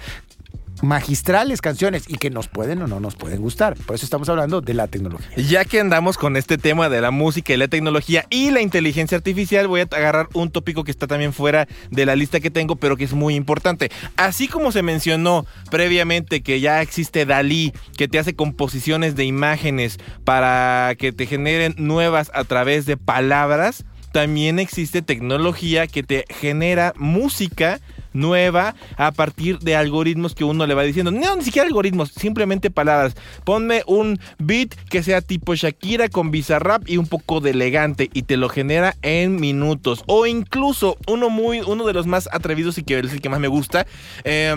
magistrales 0.83 1.61
canciones 1.61 2.03
y 2.07 2.17
que 2.17 2.29
nos 2.29 2.49
pueden 2.49 2.81
o 2.81 2.87
no 2.87 2.99
nos 2.99 3.15
pueden 3.15 3.41
gustar. 3.41 3.75
Por 3.75 3.95
eso 3.95 4.05
estamos 4.05 4.27
hablando 4.27 4.59
de 4.59 4.73
la 4.73 4.87
tecnología. 4.87 5.29
Ya 5.37 5.63
que 5.63 5.79
andamos 5.79 6.17
con 6.17 6.35
este 6.35 6.57
tema 6.57 6.89
de 6.89 6.99
la 6.99 7.09
música 7.09 7.53
y 7.53 7.57
la 7.57 7.69
tecnología 7.69 8.25
y 8.29 8.51
la 8.51 8.61
inteligencia 8.61 9.17
artificial, 9.17 9.67
voy 9.67 9.81
a 9.81 9.83
agarrar 9.83 10.27
un 10.33 10.51
tópico 10.51 10.83
que 10.83 10.91
está 10.91 11.07
también 11.07 11.31
fuera 11.31 11.67
de 11.89 12.05
la 12.05 12.17
lista 12.17 12.41
que 12.41 12.51
tengo, 12.51 12.75
pero 12.75 12.97
que 12.97 13.05
es 13.05 13.13
muy 13.13 13.35
importante. 13.35 13.91
Así 14.17 14.49
como 14.49 14.73
se 14.73 14.83
mencionó 14.83 15.45
previamente 15.71 16.41
que 16.41 16.59
ya 16.59 16.81
existe 16.81 17.25
Dalí, 17.25 17.71
que 17.95 18.09
te 18.09 18.19
hace 18.19 18.35
composiciones 18.35 19.15
de 19.15 19.23
imágenes 19.23 19.97
para 20.25 20.95
que 20.97 21.13
te 21.13 21.27
generen 21.27 21.75
nuevas 21.77 22.29
a 22.33 22.43
través 22.43 22.85
de 22.85 22.97
palabras, 22.97 23.85
también 24.11 24.59
existe 24.59 25.01
tecnología 25.01 25.87
que 25.87 26.03
te 26.03 26.25
genera 26.29 26.93
música 26.97 27.79
nueva 28.13 28.75
a 28.97 29.11
partir 29.11 29.59
de 29.59 29.75
algoritmos 29.75 30.35
que 30.35 30.43
uno 30.43 30.65
le 30.65 30.73
va 30.73 30.83
diciendo. 30.83 31.11
No, 31.11 31.35
ni 31.35 31.43
siquiera 31.43 31.67
algoritmos, 31.67 32.11
simplemente 32.11 32.71
palabras. 32.71 33.15
Ponme 33.43 33.83
un 33.87 34.19
beat 34.39 34.73
que 34.89 35.03
sea 35.03 35.21
tipo 35.21 35.55
Shakira 35.55 36.09
con 36.09 36.31
bizarrap 36.31 36.87
y 36.87 36.97
un 36.97 37.07
poco 37.07 37.41
de 37.41 37.51
elegante 37.51 38.09
y 38.13 38.23
te 38.23 38.37
lo 38.37 38.49
genera 38.49 38.95
en 39.01 39.35
minutos. 39.35 40.03
O 40.07 40.25
incluso 40.25 40.97
uno 41.07 41.29
muy, 41.29 41.61
uno 41.61 41.85
de 41.85 41.93
los 41.93 42.07
más 42.07 42.29
atrevidos 42.31 42.77
y 42.77 42.83
que 42.83 42.99
es 42.99 43.13
el 43.13 43.21
que 43.21 43.29
más 43.29 43.39
me 43.39 43.47
gusta. 43.47 43.85
eh, 44.23 44.55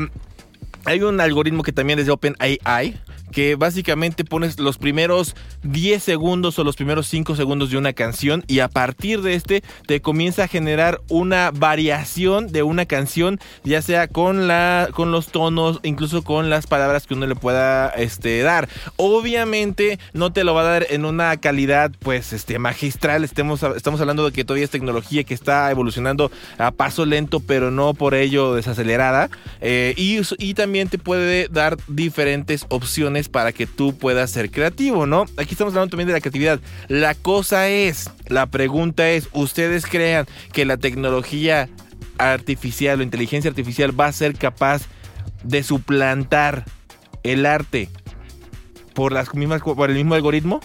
hay 0.87 1.03
un 1.03 1.21
algoritmo 1.21 1.65
que 1.65 1.73
también 1.73 1.99
es 1.99 2.07
de 2.07 2.13
OpenAI 2.13 2.97
que 3.37 3.55
básicamente 3.55 4.25
pones 4.25 4.59
los 4.59 4.79
primeros 4.79 5.37
10 5.63 6.03
segundos 6.03 6.59
o 6.59 6.65
los 6.65 6.75
primeros 6.75 7.07
5 7.09 7.37
segundos 7.37 7.69
de 7.71 7.77
una 7.77 7.93
canción 7.93 8.43
y 8.47 8.61
a 8.61 8.69
partir 8.69 9.21
de 9.21 9.35
este 9.35 9.63
te 9.87 10.01
comienza 10.01 10.45
a 10.45 10.49
generar 10.49 11.03
una 11.11 11.51
variación 11.51 12.51
de 12.51 12.63
una 12.63 12.87
canción, 12.87 13.39
ya 13.63 13.83
sea 13.83 14.09
con 14.09 14.49
la 14.49 14.89
con 14.95 15.13
los 15.13 15.27
tonos, 15.27 15.81
incluso 15.83 16.25
con 16.25 16.49
las 16.49 16.67
palabras 16.67 17.07
que 17.07 17.13
uno 17.13 17.27
le 17.27 17.37
pueda 17.37 17.91
este 17.91 18.41
dar. 18.41 18.71
Obviamente 18.97 19.99
no 20.15 20.33
te 20.33 20.43
lo 20.43 20.55
va 20.55 20.63
a 20.63 20.71
dar 20.73 20.87
en 20.89 21.05
una 21.05 21.37
calidad 21.37 21.93
pues 21.99 22.33
este 22.33 22.59
magistral, 22.59 23.23
estemos 23.23 23.63
estamos 23.63 24.01
hablando 24.01 24.25
de 24.25 24.33
que 24.33 24.47
todavía 24.47 24.65
es 24.65 24.71
tecnología 24.71 25.25
que 25.25 25.35
está 25.35 25.71
evolucionando 25.71 26.31
a 26.57 26.71
paso 26.71 27.05
lento, 27.05 27.41
pero 27.41 27.71
no 27.71 27.93
por 27.93 28.15
ello 28.15 28.55
desacelerada. 28.55 29.29
Eh, 29.61 29.93
y, 29.99 30.21
y 30.39 30.55
también 30.55 30.89
te 30.89 30.97
puede 30.97 31.49
dar 31.49 31.77
diferentes 31.87 32.65
opciones 32.71 33.26
para 33.29 33.53
que 33.53 33.67
tú 33.67 33.97
puedas 33.97 34.31
ser 34.31 34.51
creativo, 34.51 35.07
¿no? 35.07 35.27
Aquí 35.37 35.53
estamos 35.53 35.73
hablando 35.75 35.91
también 35.91 36.09
de 36.09 36.15
la 36.15 36.21
creatividad. 36.21 36.61
La 36.89 37.15
cosa 37.15 37.69
es, 37.69 38.11
la 38.29 38.47
pregunta 38.47 39.09
es, 39.11 39.29
¿ustedes 39.33 39.87
crean 39.87 40.27
que 40.53 40.65
la 40.65 40.77
tecnología 40.77 41.69
artificial 42.19 43.01
o 43.01 43.03
inteligencia 43.03 43.51
artificial 43.51 43.99
va 43.99 44.07
a 44.07 44.13
ser 44.13 44.37
capaz 44.37 44.83
de 45.43 45.63
suplantar 45.63 46.65
el 47.23 47.47
arte 47.47 47.89
por 48.95 49.13
las 49.13 49.35
mismas 49.35 49.63
por 49.63 49.91
el 49.91 49.97
mismo 49.97 50.15
algoritmo? 50.15 50.61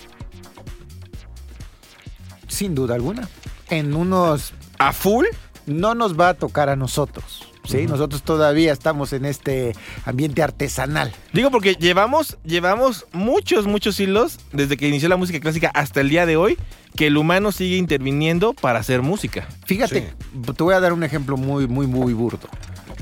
Sin 2.47 2.75
duda 2.75 2.95
alguna. 2.95 3.27
En 3.69 3.93
unos 3.95 4.53
¿A 4.77 4.93
full? 4.93 5.25
no 5.65 5.95
nos 5.95 6.19
va 6.19 6.29
a 6.29 6.33
tocar 6.33 6.69
a 6.69 6.75
nosotros. 6.75 7.50
¿Sí? 7.63 7.87
Nosotros 7.87 8.23
todavía 8.23 8.73
estamos 8.73 9.13
en 9.13 9.25
este 9.25 9.75
ambiente 10.05 10.43
artesanal. 10.43 11.11
Digo 11.33 11.51
porque 11.51 11.75
llevamos, 11.75 12.37
llevamos 12.43 13.05
muchos, 13.11 13.67
muchos 13.67 13.99
hilos 13.99 14.39
desde 14.51 14.77
que 14.77 14.87
inició 14.87 15.09
la 15.09 15.17
música 15.17 15.39
clásica 15.39 15.71
hasta 15.73 16.01
el 16.01 16.09
día 16.09 16.25
de 16.25 16.37
hoy 16.37 16.57
que 16.95 17.07
el 17.07 17.17
humano 17.17 17.51
sigue 17.51 17.77
interviniendo 17.77 18.53
para 18.53 18.79
hacer 18.79 19.01
música. 19.01 19.47
Fíjate, 19.65 20.13
te 20.55 20.63
voy 20.63 20.73
a 20.73 20.79
dar 20.79 20.93
un 20.93 21.03
ejemplo 21.03 21.37
muy, 21.37 21.67
muy, 21.67 21.87
muy 21.87 22.13
burdo. 22.13 22.49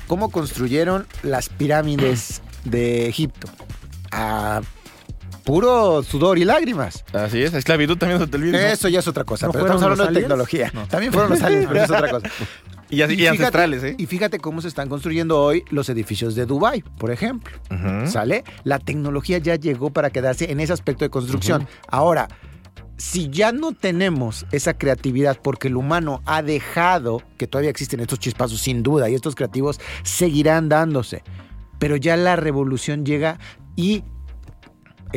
¿Cómo 0.07 0.30
construyeron 0.30 1.07
las 1.24 1.49
pirámides 1.49 2.41
de 2.66 3.07
Egipto? 3.07 3.47
A 4.12 4.62
puro 5.43 6.03
sudor 6.03 6.38
y 6.38 6.45
lágrimas. 6.45 7.03
Así 7.14 7.41
es, 7.41 7.53
esclavitud 7.53 7.97
también 7.97 8.20
se 8.20 8.28
te 8.28 8.38
olvida. 8.38 8.72
Eso 8.72 8.88
ya 8.88 8.99
es 8.99 9.07
otra 9.07 9.24
cosa, 9.24 9.47
¿No 9.47 9.51
pero 9.51 9.66
estamos 9.66 9.84
hablando 9.84 10.05
de 10.05 10.20
tecnología. 10.20 10.72
También 10.89 11.12
fueron 11.12 11.32
los 11.32 11.41
aliens, 11.41 11.66
pero 11.68 11.84
eso 11.84 11.95
es 11.95 11.99
otra 11.99 12.12
cosa. 12.12 12.30
Y, 12.90 13.02
así- 13.04 13.14
y 13.14 13.18
fíjate- 13.18 13.30
ancestrales, 13.30 13.84
¿eh? 13.84 13.96
Y 13.98 14.06
fíjate 14.08 14.40
cómo 14.40 14.62
se 14.62 14.68
están 14.68 14.90
construyendo 14.90 15.40
hoy 15.42 15.64
los 15.70 15.90
edificios 15.90 16.36
de 16.36 16.46
Dubai, 16.46 16.82
por 16.98 17.12
ejemplo. 17.12 17.56
¿Sale? 18.08 18.44
La 18.64 18.80
tecnología 18.80 19.38
ya 19.38 19.56
llegó 19.56 19.92
para 19.92 20.10
quedarse 20.10 20.52
en 20.52 20.60
ese 20.60 20.74
aspecto 20.74 21.06
de 21.06 21.10
construcción. 21.10 21.68
Ahora, 21.88 22.28
si 22.98 23.30
ya 23.30 23.52
no 23.54 23.72
tenemos 23.74 24.46
esa 24.52 24.74
creatividad 24.74 25.38
porque 25.42 25.68
el 25.70 25.78
humano 25.78 26.22
ha 26.26 26.42
dejado 26.42 27.22
que 27.38 27.48
todavía 27.48 27.70
existen 27.70 28.00
estos 28.02 28.20
chispazos 28.20 28.60
sin 28.60 28.84
duda 28.84 29.10
y 29.10 29.16
estos 29.16 29.36
creativos 29.36 29.80
seguirán 30.04 30.68
dándose, 30.68 31.24
pero 31.78 31.96
ya 31.96 32.18
la 32.18 32.36
revolución 32.36 33.06
llega 33.06 33.40
y 33.78 34.04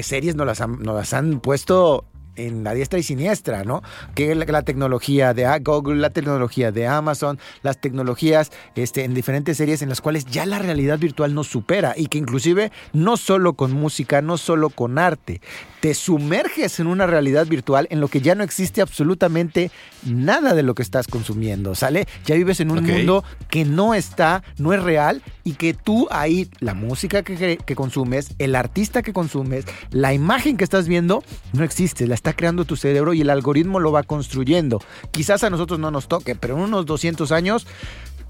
series 0.01 0.37
nos 0.37 0.47
las 0.47 0.61
han, 0.61 0.79
nos 0.83 0.95
las 0.95 1.13
han 1.13 1.41
puesto 1.41 2.05
en 2.37 2.65
la 2.65 2.75
diestra 2.75 2.99
y 2.99 3.03
siniestra, 3.03 3.65
¿no? 3.65 3.83
Que 4.15 4.35
la, 4.35 4.63
tecnología 4.63 5.35
de 5.35 5.47
Google, 5.63 6.01
la 6.01 6.11
tecnología 6.11 6.73
de 6.73 6.87
Amazon, 6.87 7.39
las 7.63 7.79
tecnologías 7.79 8.51
este, 8.75 9.05
en 9.05 9.15
diferentes 9.15 9.57
series 9.57 9.83
en 9.83 9.89
las 9.89 10.01
cuales 10.01 10.25
ya 10.27 10.47
la 10.47 10.59
realidad 10.59 10.99
virtual 10.99 11.35
nos 11.35 11.49
supera 11.49 11.95
y 11.97 12.07
que 12.07 12.19
inclusive 12.19 12.73
no 12.93 13.17
solo 13.17 13.55
con 13.55 13.73
música, 13.73 14.23
no 14.23 14.39
solo 14.39 14.71
con 14.71 14.99
arte, 14.99 15.41
te 15.81 15.95
sumerges 15.95 16.79
en 16.81 16.87
una 16.87 17.07
realidad 17.07 17.47
virtual 17.47 17.87
en 17.91 18.01
lo 18.01 18.09
que 18.09 18.21
ya 18.21 18.35
no 18.35 18.45
existe 18.45 18.81
absolutamente 18.81 19.71
nada 20.05 20.55
de 20.55 20.63
lo 20.63 20.75
que 20.75 20.83
estás 20.83 21.07
consumiendo, 21.07 21.75
¿sale? 21.75 22.07
Ya 22.27 22.35
vives 22.35 22.61
en 22.61 22.71
un 22.71 22.79
okay. 22.79 22.97
mundo 22.99 23.25
que 23.49 23.65
no 23.65 23.95
está, 23.95 24.43
no 24.59 24.73
es 24.73 24.83
real 24.83 25.23
y 25.45 25.53
que 25.53 25.75
tú 25.75 26.09
ahí, 26.11 26.49
la 26.61 26.75
música 26.75 27.23
que, 27.23 27.59
que 27.59 27.75
consumes, 27.75 28.35
el 28.39 28.55
artista 28.55 29.03
que 29.03 29.13
consumes, 29.13 29.65
la 29.91 30.13
imagen 30.13 30.57
que 30.57 30.65
estás 30.65 30.89
viendo, 30.89 31.23
no 31.53 31.65
existe, 31.65 32.07
la 32.07 32.15
está 32.15 32.33
creando 32.33 32.65
tu 32.65 32.77
cerebro 32.77 33.15
y 33.15 33.21
el 33.21 33.31
algoritmo 33.31 33.81
lo 33.81 33.93
va 33.93 34.03
construyendo. 34.03 34.81
Quizás 35.11 35.45
a 35.45 35.51
nosotros 35.51 35.79
no 35.79 35.91
nos 35.91 36.09
toque, 36.09 36.35
pero 36.35 36.57
en 36.57 36.63
unos 36.63 36.87
200 36.87 37.33
años 37.33 37.67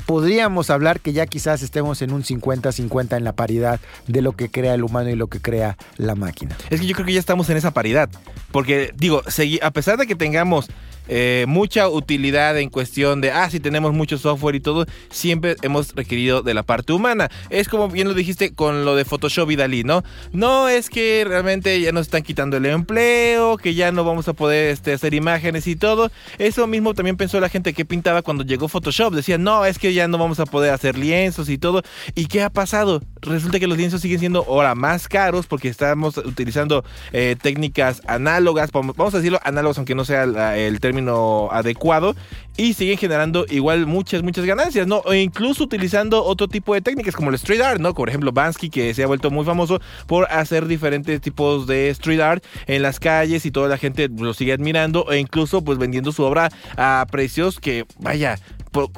podríamos 0.06 0.70
hablar 0.70 1.00
que 1.00 1.12
ya 1.12 1.26
quizás 1.26 1.62
estemos 1.62 2.02
en 2.02 2.12
un 2.12 2.22
50-50 2.22 3.16
en 3.16 3.24
la 3.24 3.32
paridad 3.32 3.80
de 4.06 4.22
lo 4.22 4.32
que 4.32 4.50
crea 4.50 4.74
el 4.74 4.82
humano 4.82 5.10
y 5.10 5.16
lo 5.16 5.28
que 5.28 5.40
crea 5.40 5.76
la 5.96 6.14
máquina. 6.14 6.56
Es 6.70 6.80
que 6.80 6.86
yo 6.86 6.94
creo 6.94 7.06
que 7.06 7.12
ya 7.12 7.20
estamos 7.20 7.48
en 7.50 7.56
esa 7.56 7.72
paridad, 7.72 8.10
porque 8.50 8.92
digo, 8.96 9.22
a 9.62 9.70
pesar 9.70 9.98
de 9.98 10.06
que 10.06 10.14
tengamos 10.14 10.68
eh, 11.14 11.44
mucha 11.46 11.90
utilidad 11.90 12.58
en 12.58 12.70
cuestión 12.70 13.20
de, 13.20 13.32
ah, 13.32 13.50
si 13.50 13.60
tenemos 13.60 13.92
mucho 13.92 14.16
software 14.16 14.54
y 14.54 14.60
todo, 14.60 14.86
siempre 15.10 15.56
hemos 15.60 15.94
requerido 15.94 16.40
de 16.40 16.54
la 16.54 16.62
parte 16.62 16.94
humana. 16.94 17.30
Es 17.50 17.68
como 17.68 17.88
bien 17.88 18.08
lo 18.08 18.14
dijiste 18.14 18.54
con 18.54 18.86
lo 18.86 18.96
de 18.96 19.04
Photoshop 19.04 19.50
y 19.50 19.56
Dalí, 19.56 19.84
¿no? 19.84 20.02
No 20.32 20.70
es 20.70 20.88
que 20.88 21.22
realmente 21.28 21.78
ya 21.82 21.92
nos 21.92 22.06
están 22.06 22.22
quitando 22.22 22.56
el 22.56 22.64
empleo, 22.64 23.58
que 23.58 23.74
ya 23.74 23.92
no 23.92 24.04
vamos 24.04 24.26
a 24.28 24.32
poder 24.32 24.70
este, 24.70 24.94
hacer 24.94 25.12
imágenes 25.12 25.66
y 25.66 25.76
todo. 25.76 26.10
Eso 26.38 26.66
mismo 26.66 26.94
también 26.94 27.18
pensó 27.18 27.40
la 27.40 27.50
gente 27.50 27.74
que 27.74 27.84
pintaba 27.84 28.22
cuando 28.22 28.42
llegó 28.42 28.68
Photoshop. 28.68 29.12
Decían, 29.12 29.42
no, 29.42 29.66
es 29.66 29.78
que 29.78 29.92
ya 29.92 30.08
no 30.08 30.16
vamos 30.16 30.40
a 30.40 30.46
poder 30.46 30.72
hacer 30.72 30.96
lienzos 30.96 31.50
y 31.50 31.58
todo. 31.58 31.82
¿Y 32.14 32.24
qué 32.24 32.42
ha 32.42 32.48
pasado? 32.48 33.02
Resulta 33.20 33.60
que 33.60 33.66
los 33.66 33.76
lienzos 33.76 34.00
siguen 34.00 34.18
siendo 34.18 34.46
ahora 34.48 34.74
más 34.74 35.08
caros 35.08 35.46
porque 35.46 35.68
estamos 35.68 36.16
utilizando 36.16 36.86
eh, 37.12 37.36
técnicas 37.40 38.00
análogas, 38.06 38.70
vamos 38.72 39.12
a 39.12 39.18
decirlo 39.18 39.38
análogas 39.42 39.76
aunque 39.76 39.94
no 39.94 40.06
sea 40.06 40.24
el 40.56 40.80
término 40.80 41.01
adecuado, 41.50 42.14
y 42.56 42.74
siguen 42.74 42.98
generando 42.98 43.46
igual 43.48 43.86
muchas, 43.86 44.22
muchas 44.22 44.44
ganancias, 44.44 44.86
¿no? 44.86 44.98
O 45.06 45.14
incluso 45.14 45.64
utilizando 45.64 46.22
otro 46.22 46.48
tipo 46.48 46.74
de 46.74 46.82
técnicas 46.82 47.16
como 47.16 47.30
el 47.30 47.36
street 47.36 47.62
art, 47.62 47.80
¿no? 47.80 47.94
Por 47.94 48.08
ejemplo, 48.08 48.32
Bansky, 48.32 48.68
que 48.68 48.92
se 48.92 49.02
ha 49.02 49.06
vuelto 49.06 49.30
muy 49.30 49.44
famoso 49.44 49.80
por 50.06 50.30
hacer 50.30 50.66
diferentes 50.66 51.20
tipos 51.20 51.66
de 51.66 51.88
street 51.90 52.20
art 52.20 52.44
en 52.66 52.82
las 52.82 53.00
calles 53.00 53.46
y 53.46 53.50
toda 53.50 53.68
la 53.68 53.78
gente 53.78 54.08
lo 54.08 54.34
sigue 54.34 54.52
admirando, 54.52 55.10
e 55.10 55.18
incluso 55.18 55.62
pues 55.62 55.78
vendiendo 55.78 56.12
su 56.12 56.22
obra 56.24 56.50
a 56.76 57.06
precios 57.10 57.58
que, 57.58 57.86
vaya, 57.98 58.38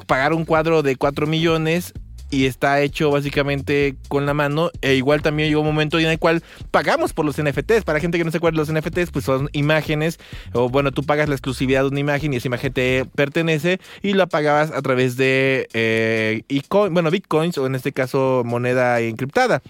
pagar 0.05 0.33
un 0.33 0.45
cuadro 0.45 0.83
de 0.83 0.95
4 0.95 1.27
millones 1.27 1.93
y 2.35 2.47
está 2.47 2.81
hecho 2.81 3.09
básicamente 3.11 3.95
con 4.09 4.25
la 4.25 4.33
mano. 4.33 4.69
E 4.81 4.95
igual 4.95 5.21
también 5.21 5.47
llegó 5.47 5.61
un 5.61 5.67
momento 5.67 5.97
en 5.99 6.07
el 6.07 6.19
cual 6.19 6.43
pagamos 6.69 7.13
por 7.13 7.25
los 7.25 7.41
NFTs. 7.41 7.85
Para 7.85 8.01
gente 8.01 8.17
que 8.17 8.25
no 8.25 8.31
se 8.31 8.37
acuerda, 8.37 8.57
los 8.57 8.71
NFTs 8.71 9.11
pues 9.11 9.23
son 9.23 9.49
imágenes, 9.53 10.19
o 10.51 10.67
bueno, 10.69 10.91
tú 10.91 11.03
pagas 11.03 11.29
la 11.29 11.35
exclusividad 11.35 11.83
de 11.83 11.87
una 11.87 11.99
imagen 12.01 12.33
y 12.33 12.37
esa 12.37 12.49
imagen 12.49 12.73
te 12.73 13.05
pertenece 13.15 13.79
y 14.01 14.13
la 14.13 14.27
pagabas 14.27 14.71
a 14.71 14.81
través 14.81 15.15
de 15.15 15.69
eh, 15.73 16.43
bueno, 16.91 17.09
bitcoins 17.09 17.57
o 17.57 17.67
en 17.67 17.75
este 17.75 17.93
caso 17.93 18.43
moneda 18.45 18.99
encriptada. 18.99 19.61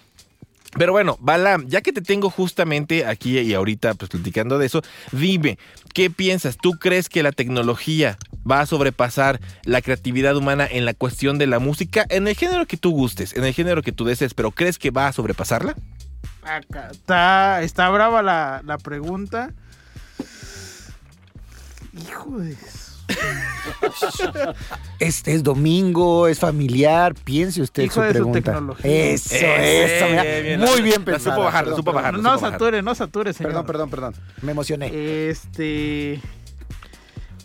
Pero 0.78 0.92
bueno, 0.92 1.18
Balam, 1.22 1.68
ya 1.68 1.82
que 1.82 1.94
te 1.94 2.02
tengo 2.02 2.30
justamente 2.30 3.06
aquí 3.06 3.40
y 3.40 3.54
ahorita 3.54 3.94
pues 3.94 4.10
platicando 4.10 4.60
de 4.60 4.66
eso, 4.66 4.82
dime, 5.12 5.58
¿qué 5.94 6.10
piensas? 6.10 6.58
¿Tú 6.58 6.72
crees 6.74 7.08
que 7.08 7.24
la 7.24 7.32
tecnología 7.32 8.18
va 8.50 8.60
a 8.60 8.66
sobrepasar 8.66 9.40
la 9.64 9.82
creatividad 9.82 10.36
humana 10.36 10.68
en 10.70 10.86
la 10.86 10.94
cuestión 10.94 11.38
de 11.38 11.48
la 11.48 11.60
música, 11.60 12.06
en 12.10 12.28
el 12.28 12.36
género 12.36 12.66
que 12.66 12.78
tú 12.78 12.92
gustes, 12.92 13.36
en 13.36 13.46
el 13.46 13.54
género 13.54 13.82
que 13.82 13.94
tú 13.94 14.04
desees, 14.04 14.34
pero 14.34 14.52
crees 14.52 14.78
que 14.78 14.92
va 14.92 15.08
a 15.08 15.14
sobrepasarla? 15.14 15.76
Acá 16.44 16.90
está, 16.92 17.64
está 17.64 17.90
brava 17.90 18.22
la, 18.22 18.62
la 18.66 18.78
pregunta. 18.78 19.54
Hijo 21.94 22.38
de... 22.40 22.56
Este 25.00 25.34
es 25.36 25.44
domingo, 25.44 26.28
es 26.28 26.40
familiar, 26.40 27.14
piense 27.14 27.62
usted 27.62 27.84
Hijo 27.84 27.96
su 27.96 28.02
de 28.02 28.08
su 28.08 28.14
pregunta. 28.14 28.42
tecnología. 28.42 28.92
eso, 29.12 29.36
Eh, 29.36 29.98
eso, 29.98 30.06
mira, 30.10 30.24
bien, 30.24 30.44
bien. 30.44 30.60
muy 30.62 30.82
bien 30.82 31.00
la 31.00 31.06
pensado. 31.06 31.36
supo 31.36 31.44
bajar, 31.46 31.62
la 31.62 31.66
Perdón, 31.66 31.78
supo 31.78 31.94
bajar. 31.94 32.12
perdón. 32.12 32.24
No 32.24 32.30
supo 32.32 32.42
bajar. 32.42 32.60
sature, 32.60 32.82
no 32.82 32.96
sature, 32.96 33.34
señor. 33.34 33.52
Perdón, 33.52 33.66
perdón, 33.66 33.90
perdón. 33.90 34.14
Me 34.42 34.52
emocioné. 34.54 35.30
Este. 35.30 36.22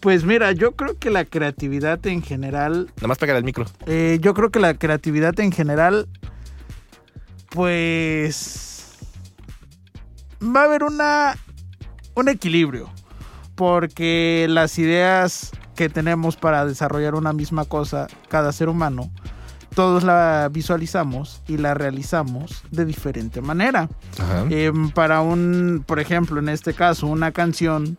Pues 0.00 0.24
mira, 0.24 0.52
yo 0.52 0.72
creo 0.72 0.98
que 0.98 1.10
la 1.10 1.24
creatividad 1.24 2.04
en 2.06 2.22
general. 2.22 2.90
Nada 2.96 3.08
más 3.08 3.18
pegar 3.18 3.36
el 3.36 3.44
micro. 3.44 3.66
eh, 3.86 4.18
yo 4.22 4.32
creo 4.34 4.50
que 4.50 4.60
la 4.60 4.74
creatividad 4.74 5.38
en 5.40 5.52
general. 5.52 6.08
Pues. 7.50 8.96
Va 10.42 10.62
a 10.62 10.64
haber 10.64 10.84
una. 10.84 11.36
Un 12.14 12.28
equilibrio. 12.28 12.90
Porque 13.60 14.46
las 14.48 14.78
ideas 14.78 15.50
que 15.76 15.90
tenemos 15.90 16.36
para 16.36 16.64
desarrollar 16.64 17.14
una 17.14 17.34
misma 17.34 17.66
cosa, 17.66 18.06
cada 18.30 18.52
ser 18.52 18.70
humano, 18.70 19.10
todos 19.74 20.02
la 20.02 20.48
visualizamos 20.50 21.42
y 21.46 21.58
la 21.58 21.74
realizamos 21.74 22.64
de 22.70 22.86
diferente 22.86 23.42
manera. 23.42 23.90
Em, 24.48 24.88
para 24.92 25.20
un, 25.20 25.84
por 25.86 26.00
ejemplo, 26.00 26.40
en 26.40 26.48
este 26.48 26.72
caso, 26.72 27.06
una 27.06 27.32
canción, 27.32 27.98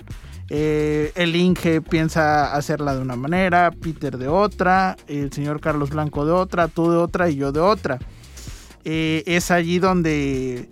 eh, 0.49 1.11
el 1.13 1.35
Inge 1.35 1.81
piensa 1.81 2.55
hacerla 2.55 2.95
de 2.95 3.01
una 3.03 3.15
manera, 3.15 3.69
Peter 3.69 4.17
de 4.17 4.29
otra, 4.29 4.97
el 5.05 5.31
señor 5.31 5.61
Carlos 5.61 5.91
Blanco 5.91 6.25
de 6.25 6.31
otra, 6.31 6.69
tú 6.69 6.89
de 6.89 6.97
otra 6.97 7.29
y 7.29 7.35
yo 7.35 7.51
de 7.51 7.59
otra. 7.59 7.99
Eh, 8.83 9.21
es 9.27 9.51
allí 9.51 9.77
donde 9.77 10.67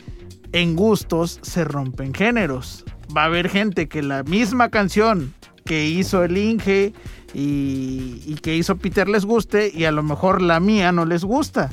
en 0.52 0.76
gustos 0.76 1.38
se 1.44 1.64
rompen 1.64 2.12
géneros. 2.12 2.86
Va 3.16 3.24
a 3.24 3.26
haber 3.26 3.50
gente 3.50 3.88
que 3.88 4.04
la 4.04 4.24
misma 4.24 4.70
canción 4.70 5.34
que 5.66 5.86
hizo 5.86 6.24
el 6.24 6.38
Inge 6.38 6.94
y, 7.34 8.36
que 8.42 8.56
hizo 8.56 8.78
Peter 8.78 9.08
les 9.08 9.26
guste 9.26 9.72
y 9.74 9.86
a 9.86 9.92
lo 9.92 10.04
mejor 10.04 10.42
la 10.42 10.60
mía 10.60 10.92
no 10.92 11.06
les 11.06 11.24
gusta. 11.24 11.70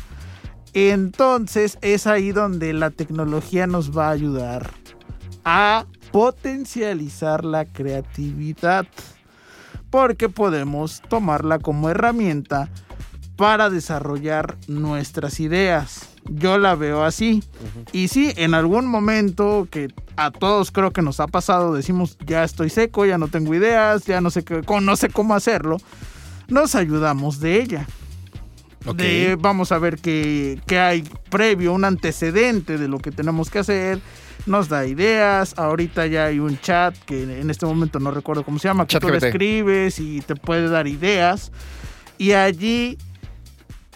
Entonces 0.75 1.79
es 1.81 2.07
ahí 2.07 2.33
donde 2.33 2.73
la 2.73 2.91
tecnología 2.91 3.67
nos 3.67 3.97
va 3.97 4.09
a 4.09 4.13
ayudar 4.13 4.71
a 5.45 5.87
potencializar 6.13 7.45
la 7.45 7.65
creatividad. 7.65 8.87
Porque 9.91 10.29
podemos 10.29 11.01
tomarla 11.09 11.59
como 11.59 11.89
herramienta 11.89 12.69
para 13.37 13.71
desarrollar 13.71 14.57
nuestras 14.67 15.41
ideas. 15.41 16.16
Yo 16.29 16.59
la 16.59 16.75
veo 16.75 17.05
así. 17.05 17.43
Y 17.93 18.09
sí, 18.09 18.33
en 18.37 18.55
algún 18.55 18.87
momento 18.87 19.69
que 19.71 19.89
a 20.17 20.31
todos 20.31 20.71
creo 20.71 20.93
que 20.93 21.03
nos 21.03 21.21
ha 21.21 21.27
pasado, 21.27 21.75
decimos, 21.75 22.17
ya 22.27 22.45
estoy 22.45 22.71
seco, 22.71 23.07
ya 23.07 23.19
no 23.19 23.29
tengo 23.29 23.55
ideas, 23.55 24.05
ya 24.05 24.21
no 24.21 24.31
sé, 24.31 24.45
qué, 24.45 24.63
no 24.81 24.97
sé 24.97 25.09
cómo 25.11 25.35
hacerlo, 25.35 25.77
nos 26.49 26.75
ayudamos 26.75 27.41
de 27.41 27.61
ella. 27.61 27.87
Ok. 28.87 28.97
De, 28.97 29.37
vamos 29.39 29.73
a 29.73 29.79
ver 29.79 29.99
qué, 29.99 30.61
qué 30.67 30.79
hay 30.79 31.05
previo, 31.29 31.73
un 31.73 31.85
antecedente 31.85 32.79
de 32.79 32.89
lo 32.89 32.99
que 32.99 33.11
tenemos 33.11 33.51
que 33.51 33.59
hacer. 33.59 34.01
Nos 34.47 34.69
da 34.69 34.87
ideas. 34.87 35.55
Ahorita 35.59 36.07
ya 36.07 36.27
hay 36.27 36.39
un 36.39 36.59
chat 36.61 36.97
que 37.05 37.41
en 37.41 37.51
este 37.51 37.67
momento 37.67 37.99
no 37.99 38.13
recuerdo 38.13 38.45
cómo 38.45 38.61
se 38.61 38.69
llama. 38.69 38.87
Que 38.87 39.01
tú 39.01 39.09
le 39.09 39.19
escribes 39.19 39.99
y 39.99 40.21
te 40.21 40.37
puede 40.37 40.69
dar 40.69 40.87
ideas. 40.87 41.51
Y 42.17 42.33
allí 42.33 42.97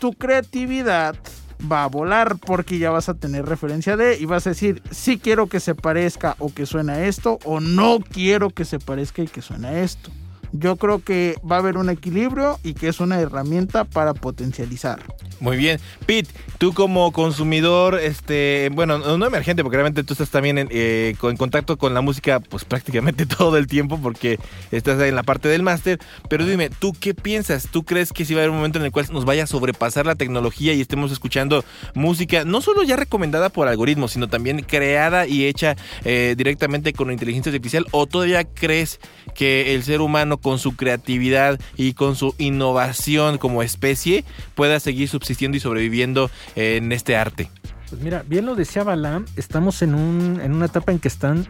tu 0.00 0.12
creatividad 0.12 1.14
va 1.60 1.84
a 1.84 1.88
volar 1.88 2.38
porque 2.38 2.78
ya 2.78 2.90
vas 2.90 3.08
a 3.08 3.14
tener 3.14 3.46
referencia 3.46 3.96
de 3.96 4.18
y 4.18 4.24
vas 4.24 4.46
a 4.46 4.50
decir 4.50 4.82
sí 4.90 5.18
quiero 5.18 5.46
que 5.48 5.60
se 5.60 5.74
parezca 5.74 6.36
o 6.38 6.52
que 6.52 6.66
suene 6.66 6.92
a 6.92 7.06
esto 7.06 7.38
o 7.44 7.60
no 7.60 7.98
quiero 8.00 8.50
que 8.50 8.64
se 8.64 8.78
parezca 8.78 9.22
y 9.22 9.28
que 9.28 9.42
suene 9.42 9.68
a 9.68 9.82
esto. 9.82 10.10
Yo 10.52 10.76
creo 10.76 11.02
que 11.02 11.36
va 11.48 11.56
a 11.56 11.58
haber 11.60 11.76
un 11.76 11.90
equilibrio 11.90 12.58
y 12.62 12.74
que 12.74 12.88
es 12.88 13.00
una 13.00 13.20
herramienta 13.20 13.84
para 13.84 14.14
potencializar. 14.14 15.00
Muy 15.40 15.56
bien. 15.56 15.80
Pete, 16.06 16.30
tú 16.58 16.74
como 16.74 17.12
consumidor, 17.12 17.98
este, 17.98 18.70
bueno, 18.74 18.98
no 18.98 19.26
emergente, 19.26 19.62
porque 19.62 19.78
realmente 19.78 20.04
tú 20.04 20.12
estás 20.12 20.28
también 20.28 20.58
en, 20.58 20.68
eh, 20.70 21.14
en, 21.22 21.36
contacto 21.36 21.78
con 21.78 21.94
la 21.94 22.02
música, 22.02 22.40
pues 22.40 22.64
prácticamente 22.64 23.24
todo 23.38 23.56
el 23.56 23.66
tiempo, 23.66 23.98
porque 24.02 24.38
estás 24.70 25.00
en 25.00 25.14
la 25.14 25.22
parte 25.22 25.48
del 25.48 25.62
máster. 25.62 25.98
Pero 26.28 26.44
dime, 26.44 26.68
¿tú 26.68 26.92
qué 26.98 27.14
piensas? 27.14 27.68
¿Tú 27.70 27.84
crees 27.84 28.12
que 28.12 28.24
si 28.24 28.34
va 28.34 28.40
a 28.40 28.42
haber 28.42 28.50
un 28.50 28.56
momento 28.56 28.78
en 28.78 28.84
el 28.84 28.92
cual 28.92 29.06
nos 29.12 29.24
vaya 29.24 29.44
a 29.44 29.46
sobrepasar 29.46 30.04
la 30.04 30.14
tecnología 30.14 30.74
y 30.74 30.80
estemos 30.80 31.10
escuchando 31.10 31.64
música, 31.94 32.44
no 32.44 32.60
solo 32.60 32.82
ya 32.82 32.96
recomendada 32.96 33.48
por 33.48 33.68
algoritmos, 33.68 34.12
sino 34.12 34.28
también 34.28 34.60
creada 34.62 35.26
y 35.26 35.46
hecha 35.46 35.76
eh, 36.04 36.34
directamente 36.36 36.92
con 36.92 37.10
inteligencia 37.10 37.50
artificial? 37.50 37.86
¿O 37.92 38.06
todavía 38.06 38.44
crees 38.44 39.00
que 39.34 39.74
el 39.74 39.84
ser 39.84 40.02
humano 40.02 40.39
con 40.42 40.58
su 40.58 40.76
creatividad 40.76 41.60
y 41.76 41.94
con 41.94 42.16
su 42.16 42.34
innovación 42.38 43.38
como 43.38 43.62
especie 43.62 44.24
pueda 44.54 44.80
seguir 44.80 45.08
subsistiendo? 45.08 45.40
y 45.56 45.60
sobreviviendo 45.60 46.30
en 46.56 46.92
este 46.92 47.16
arte? 47.16 47.50
Pues 47.88 48.00
mira, 48.02 48.24
bien 48.26 48.46
lo 48.46 48.54
decía 48.54 48.84
Balam, 48.84 49.26
estamos 49.36 49.82
en, 49.82 49.94
un, 49.94 50.40
en 50.40 50.52
una 50.52 50.66
etapa 50.66 50.92
en 50.92 50.98
que 50.98 51.08
están 51.08 51.46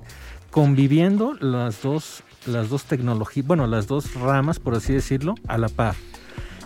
conviviendo 0.51 1.34
las 1.34 1.82
dos, 1.82 2.22
las 2.47 2.70
dos 2.70 2.84
tecnologías, 2.84 3.47
bueno, 3.47 3.66
las 3.66 3.86
dos 3.86 4.14
ramas, 4.14 4.59
por 4.59 4.74
así 4.74 4.93
decirlo, 4.93 5.34
a 5.47 5.59
la 5.59 5.68
par. 5.68 5.95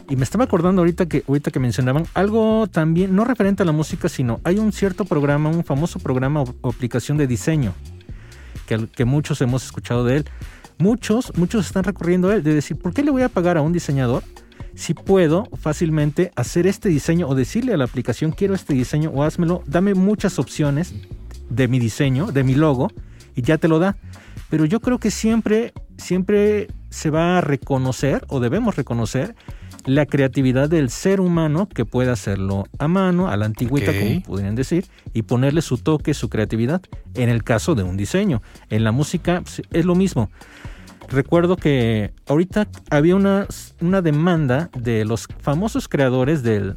Y 0.08 0.16
me 0.16 0.24
estaba 0.24 0.44
acordando 0.44 0.82
ahorita 0.82 1.06
que, 1.06 1.24
ahorita 1.26 1.50
que 1.50 1.58
mencionaban 1.58 2.06
algo 2.14 2.66
también, 2.70 3.16
no 3.16 3.24
referente 3.24 3.62
a 3.62 3.66
la 3.66 3.72
música, 3.72 4.08
sino 4.08 4.40
hay 4.44 4.58
un 4.58 4.72
cierto 4.72 5.06
programa, 5.06 5.48
un 5.48 5.64
famoso 5.64 5.98
programa 5.98 6.42
o, 6.42 6.68
aplicación 6.68 7.16
de 7.16 7.26
diseño, 7.26 7.74
que, 8.66 8.86
que 8.88 9.04
muchos 9.04 9.40
hemos 9.40 9.64
escuchado 9.64 10.04
de 10.04 10.18
él. 10.18 10.24
Muchos, 10.78 11.32
muchos 11.36 11.66
están 11.66 11.84
recurriendo 11.84 12.28
a 12.28 12.34
él, 12.34 12.42
de 12.42 12.54
decir, 12.54 12.76
¿por 12.76 12.92
qué 12.92 13.02
le 13.02 13.10
voy 13.10 13.22
a 13.22 13.28
pagar 13.28 13.56
a 13.56 13.62
un 13.62 13.72
diseñador 13.72 14.22
si 14.74 14.94
puedo 14.94 15.48
fácilmente 15.60 16.32
hacer 16.34 16.66
este 16.66 16.88
diseño 16.88 17.28
o 17.28 17.34
decirle 17.34 17.74
a 17.74 17.76
la 17.76 17.84
aplicación 17.84 18.32
quiero 18.32 18.54
este 18.54 18.74
diseño 18.74 19.10
o 19.10 19.22
házmelo, 19.22 19.62
dame 19.66 19.94
muchas 19.94 20.38
opciones 20.38 20.94
de 21.48 21.68
mi 21.68 21.78
diseño, 21.78 22.32
de 22.32 22.42
mi 22.42 22.54
logo 22.54 22.90
y 23.36 23.42
ya 23.42 23.58
te 23.58 23.68
lo 23.68 23.78
da. 23.78 23.96
Pero 24.50 24.64
yo 24.64 24.80
creo 24.80 24.98
que 24.98 25.10
siempre, 25.10 25.72
siempre 25.96 26.68
se 26.90 27.10
va 27.10 27.38
a 27.38 27.40
reconocer 27.40 28.24
o 28.28 28.40
debemos 28.40 28.76
reconocer 28.76 29.34
la 29.84 30.06
creatividad 30.06 30.68
del 30.68 30.90
ser 30.90 31.20
humano 31.20 31.68
que 31.68 31.84
puede 31.84 32.10
hacerlo 32.10 32.64
a 32.78 32.88
mano, 32.88 33.28
a 33.28 33.36
la 33.36 33.46
antigüita, 33.46 33.92
como 33.92 34.22
podrían 34.22 34.54
decir, 34.54 34.86
y 35.12 35.22
ponerle 35.22 35.62
su 35.62 35.78
toque, 35.78 36.14
su 36.14 36.28
creatividad, 36.28 36.82
en 37.14 37.28
el 37.28 37.44
caso 37.44 37.74
de 37.74 37.82
un 37.82 37.96
diseño. 37.96 38.42
En 38.70 38.84
la 38.84 38.92
música 38.92 39.42
es 39.70 39.84
lo 39.84 39.94
mismo 39.94 40.30
recuerdo 41.08 41.56
que 41.56 42.12
ahorita 42.26 42.68
había 42.90 43.16
una, 43.16 43.46
una 43.80 44.02
demanda 44.02 44.70
de 44.76 45.04
los 45.04 45.28
famosos 45.40 45.88
creadores 45.88 46.42
del, 46.42 46.76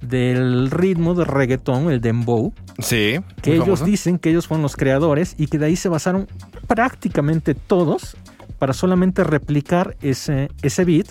del 0.00 0.70
ritmo 0.70 1.14
de 1.14 1.24
reggaetón, 1.24 1.90
el 1.90 2.00
dembow. 2.00 2.52
Sí. 2.78 3.20
Que 3.42 3.54
ellos 3.56 3.84
dicen 3.84 4.18
que 4.18 4.30
ellos 4.30 4.46
fueron 4.46 4.62
los 4.62 4.76
creadores 4.76 5.34
y 5.38 5.46
que 5.46 5.58
de 5.58 5.66
ahí 5.66 5.76
se 5.76 5.88
basaron 5.88 6.26
prácticamente 6.66 7.54
todos 7.54 8.16
para 8.58 8.72
solamente 8.72 9.24
replicar 9.24 9.96
ese, 10.00 10.50
ese 10.62 10.84
beat 10.84 11.08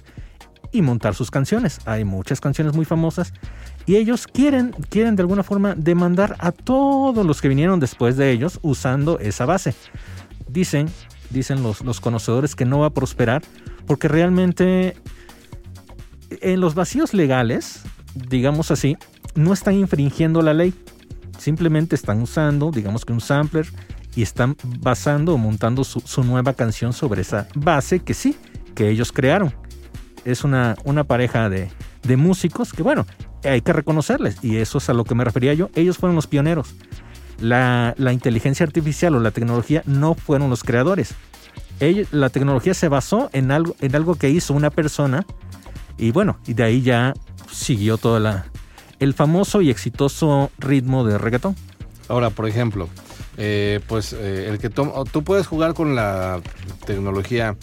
y 0.74 0.82
montar 0.82 1.16
sus 1.16 1.32
canciones. 1.32 1.80
Hay 1.86 2.04
muchas 2.04 2.42
canciones 2.42 2.76
muy 2.76 2.84
famosas 2.84 3.32
y 3.86 3.96
ellos 3.96 4.28
quieren, 4.28 4.76
quieren 4.90 5.16
de 5.16 5.22
alguna 5.22 5.44
forma 5.44 5.76
demandar 5.76 6.36
a 6.40 6.52
todos 6.52 7.26
los 7.26 7.42
que 7.42 7.48
vinieron 7.48 7.80
después 7.80 8.18
de 8.18 8.32
ellos 8.32 8.60
usando 8.62 9.20
esa 9.20 9.46
base. 9.46 9.74
Dicen 10.50 10.90
dicen 11.30 11.64
los, 11.64 11.82
los 11.82 12.00
conocedores 12.00 12.56
que 12.56 12.64
no 12.64 12.80
va 12.80 12.88
a 12.88 12.90
prosperar, 12.92 13.42
porque 13.86 14.08
realmente 14.08 14.96
en 16.30 16.62
los 16.62 16.76
vacíos 16.76 17.14
legales, 17.14 17.82
digamos 18.14 18.72
así, 18.72 18.98
no 19.36 19.52
están 19.52 19.76
infringiendo 19.76 20.42
la 20.42 20.54
ley. 20.54 20.74
Simplemente 21.38 21.96
están 21.96 22.22
usando, 22.22 22.72
digamos 22.72 23.04
que 23.04 23.12
un 23.12 23.20
sampler, 23.20 23.68
y 24.16 24.22
están 24.22 24.56
basando 24.80 25.34
o 25.34 25.38
montando 25.38 25.84
su, 25.84 26.24
nueva 26.24 26.54
canción 26.54 26.94
sobre 26.94 27.22
esa 27.22 27.48
base 27.56 28.00
que 28.00 28.14
sí, 28.14 28.36
que 28.76 28.90
ellos 28.90 29.12
crearon. 29.12 29.54
Es 30.26 30.44
una, 30.44 30.76
una 30.84 31.04
pareja 31.04 31.50
de, 31.50 31.70
de 32.04 32.18
músicos 32.18 32.74
que, 32.74 32.84
bueno, 32.84 33.06
hay 33.44 33.62
que 33.62 33.74
reconocerles, 33.74 34.44
y 34.44 34.58
eso 34.58 34.78
es 34.78 34.90
a 34.90 34.94
lo 34.94 35.04
que 35.04 35.16
me 35.16 35.24
refería 35.24 35.54
yo. 35.54 35.70
Ellos 35.76 35.98
fueron 35.98 36.16
los 36.16 36.28
pioneros 36.28 36.76
la, 37.44 38.14
inteligencia 38.14 38.66
artificial 38.66 39.16
o 39.16 39.20
la 39.20 39.32
tecnología 39.32 39.84
no 39.86 40.16
fueron 40.16 40.50
los 40.50 40.64
creadores. 40.64 41.16
la 42.12 42.30
tecnología 42.30 42.74
se 42.74 42.88
basó 42.88 43.30
en 43.34 43.52
algo, 43.52 43.76
en 43.82 43.96
algo 43.96 44.16
que 44.16 44.30
hizo 44.30 44.54
una 44.54 44.70
persona 44.70 45.26
y 45.98 46.12
bueno, 46.12 46.40
y 46.48 46.54
de 46.54 46.64
ahí 46.64 46.82
ya 46.82 47.14
siguió 47.52 47.98
todo 47.98 48.20
la, 48.20 48.46
el 49.00 49.14
famoso 49.14 49.62
y 49.62 49.70
exitoso 49.70 50.52
ritmo 50.58 51.06
de 51.06 51.18
reggaetón. 51.18 51.56
Ahora, 52.08 52.30
por 52.30 52.48
ejemplo, 52.48 52.90
eh, 53.38 53.80
pues 53.88 54.14
eh, 54.14 54.48
el 54.50 54.58
que 54.58 54.70
tú 54.70 55.24
puedes 55.24 55.48
jugar 55.48 55.74
con 55.74 55.96
la 55.96 56.42
tecnología 56.86 57.56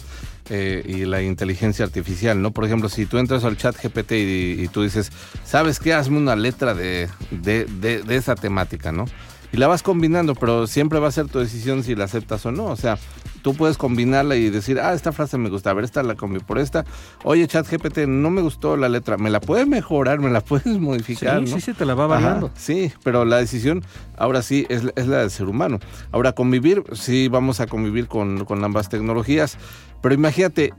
eh, 0.53 0.83
y 0.85 1.05
la 1.05 1.21
inteligencia 1.21 1.85
artificial, 1.85 2.41
¿no? 2.41 2.51
Por 2.51 2.65
ejemplo, 2.65 2.89
si 2.89 3.05
tú 3.05 3.17
entras 3.17 3.45
al 3.45 3.57
chat 3.57 3.75
GPT 3.81 4.11
y, 4.11 4.67
tú 4.67 4.83
dices, 4.83 5.11
¿sabes 5.45 5.79
qué? 5.79 5.93
Hazme 5.93 6.17
una 6.17 6.35
letra 6.35 6.73
de, 6.73 7.09
de, 7.31 7.65
de 7.65 8.15
esa 8.15 8.35
temática, 8.35 8.91
¿no? 8.91 9.05
y 9.53 9.57
la 9.57 9.67
vas 9.67 9.83
combinando, 9.83 10.33
pero 10.35 10.65
siempre 10.67 10.99
va 10.99 11.09
a 11.09 11.11
ser 11.11 11.27
tu 11.27 11.39
decisión 11.39 11.83
si 11.83 11.95
la 11.95 12.05
aceptas 12.05 12.45
o 12.45 12.51
no. 12.51 12.65
O 12.65 12.75
sea, 12.75 12.97
tú 13.41 13.53
puedes 13.53 13.77
combinarla 13.77 14.35
y 14.35 14.49
decir, 14.49 14.79
ah, 14.79 14.93
esta 14.93 15.11
frase 15.11 15.37
me 15.37 15.49
gusta, 15.49 15.71
a 15.71 15.73
ver, 15.73 15.83
esta 15.83 16.03
la 16.03 16.15
comí 16.15 16.39
por 16.39 16.59
esta. 16.59 16.85
Oye, 17.23 17.47
chat 17.47 17.69
GPT, 17.69 18.07
no 18.07 18.29
me 18.29 18.41
gustó 18.41 18.77
la 18.77 18.89
letra, 18.89 19.17
me 19.17 19.29
la 19.29 19.39
puedes 19.39 19.67
mejorar, 19.67 20.19
me 20.19 20.29
la 20.29 20.41
puedes 20.43 20.79
modificar. 20.79 21.41
Sí, 21.47 21.53
sí, 21.53 21.61
sí, 21.61 21.73
te 21.73 21.85
la 21.85 21.95
va 21.95 22.07
bajando. 22.07 22.51
sí, 22.55 22.91
pero 23.03 23.25
la 23.25 23.37
decisión 23.37 23.83
ahora 24.17 24.41
sí 24.41 24.65
es, 24.69 24.83
la 24.83 25.17
del 25.17 25.31
ser 25.31 25.47
humano. 25.47 25.79
Ahora, 26.11 26.33
convivir, 26.33 26.83
sí, 26.93 27.27
vamos 27.27 27.59
a 27.59 27.67
convivir 27.67 28.07
con, 28.07 28.45
con 28.45 28.63
ambas 28.63 28.89
tecnologías, 28.89 29.57
pero 30.01 30.15
imagínate, 30.15 30.73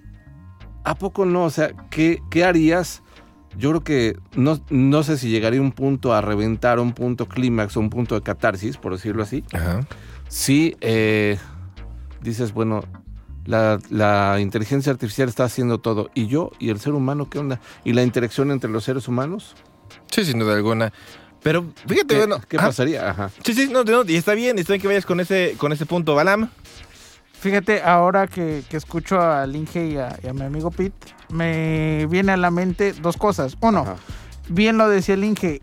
¿a 0.85 0.95
poco 0.95 1.25
no? 1.25 1.45
O 1.45 1.51
sea, 1.51 1.73
¿qué, 1.91 2.21
qué 2.31 2.45
harías? 2.45 3.03
yo 3.57 3.71
creo 3.71 3.85
que 3.85 4.17
no, 4.35 4.61
no 4.71 5.03
sé 5.03 5.19
si 5.19 5.29
llegaría 5.29 5.61
un 5.61 5.73
punto 5.73 6.15
a 6.15 6.21
reventar, 6.21 6.81
un 6.81 6.93
punto 6.93 7.29
clímax 7.29 7.77
un 7.77 7.91
punto 7.91 8.15
de 8.15 8.23
catarsis, 8.23 8.77
por 8.77 8.93
decirlo 8.93 9.23
así. 9.23 9.45
Ajá. 9.53 9.87
Si 10.29 10.77
eh, 10.81 11.39
dices, 12.23 12.53
bueno, 12.53 12.85
la, 13.45 14.39
inteligencia 14.41 14.93
artificial 14.93 15.29
está 15.29 15.45
haciendo 15.45 15.79
todo. 15.79 16.11
¿Y 16.15 16.27
yo 16.27 16.51
y 16.59 16.71
el 16.71 16.81
ser 16.81 16.93
humano 16.93 17.29
qué 17.29 17.39
onda? 17.39 17.61
¿Y 17.85 17.93
la 17.93 18.03
interacción 18.03 18.51
entre 18.51 18.71
los 18.71 18.85
seres 18.85 19.09
humanos? 19.09 19.55
Sí, 20.11 20.25
sin 20.25 20.39
duda 20.39 20.55
alguna. 20.55 20.93
Pero 21.43 21.67
fíjate, 21.87 22.17
bueno. 22.17 22.41
¿Qué 22.49 22.57
pasaría? 22.57 23.11
Ajá. 23.11 23.31
Sí, 23.45 23.53
sí, 23.53 23.69
no, 23.71 23.83
no, 23.83 24.05
y 24.07 24.17
está 24.17 24.35
bien, 24.35 24.59
está 24.59 24.75
bien 24.75 24.83
que 24.83 24.89
vayas 24.89 25.07
con 25.07 25.19
ese, 25.19 25.57
con 25.59 25.73
ese 25.73 25.87
punto, 25.87 26.15
Balam. 26.15 26.49
Fíjate, 27.43 27.83
ahora 27.83 28.29
que, 28.29 28.63
escucho 28.71 29.21
a 29.21 29.45
Linge 29.49 29.87
y 29.89 29.97
a, 29.97 30.33
mi 30.33 30.43
amigo 30.43 30.71
Pete, 30.71 31.09
me 31.29 32.07
viene 32.07 32.31
a 32.31 32.37
la 32.37 32.53
mente 32.53 32.93
dos 32.93 33.17
cosas. 33.17 33.57
Uno, 33.61 33.97
bien 34.49 34.79
lo 34.79 34.89
decía 34.89 35.17
Linge, 35.17 35.61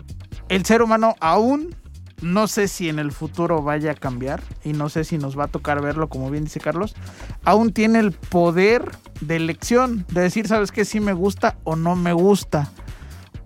el 0.49 0.65
ser 0.65 0.81
humano 0.81 1.15
aún 1.21 1.73
no 2.21 2.47
sé 2.47 2.67
si 2.67 2.89
en 2.89 2.99
el 2.99 3.11
futuro 3.11 3.61
vaya 3.61 3.91
a 3.91 3.95
cambiar 3.95 4.41
y 4.63 4.73
no 4.73 4.89
sé 4.89 5.03
si 5.03 5.17
nos 5.17 5.37
va 5.37 5.45
a 5.45 5.47
tocar 5.47 5.81
verlo, 5.81 6.09
como 6.09 6.29
bien 6.29 6.43
dice 6.43 6.59
Carlos, 6.59 6.95
aún 7.43 7.71
tiene 7.71 7.99
el 7.99 8.11
poder 8.11 8.91
de 9.21 9.35
elección, 9.35 10.05
de 10.09 10.21
decir, 10.21 10.47
¿sabes 10.47 10.71
qué? 10.71 10.85
Si 10.85 10.99
me 10.99 11.13
gusta 11.13 11.57
o 11.63 11.75
no 11.75 11.95
me 11.95 12.13
gusta. 12.13 12.69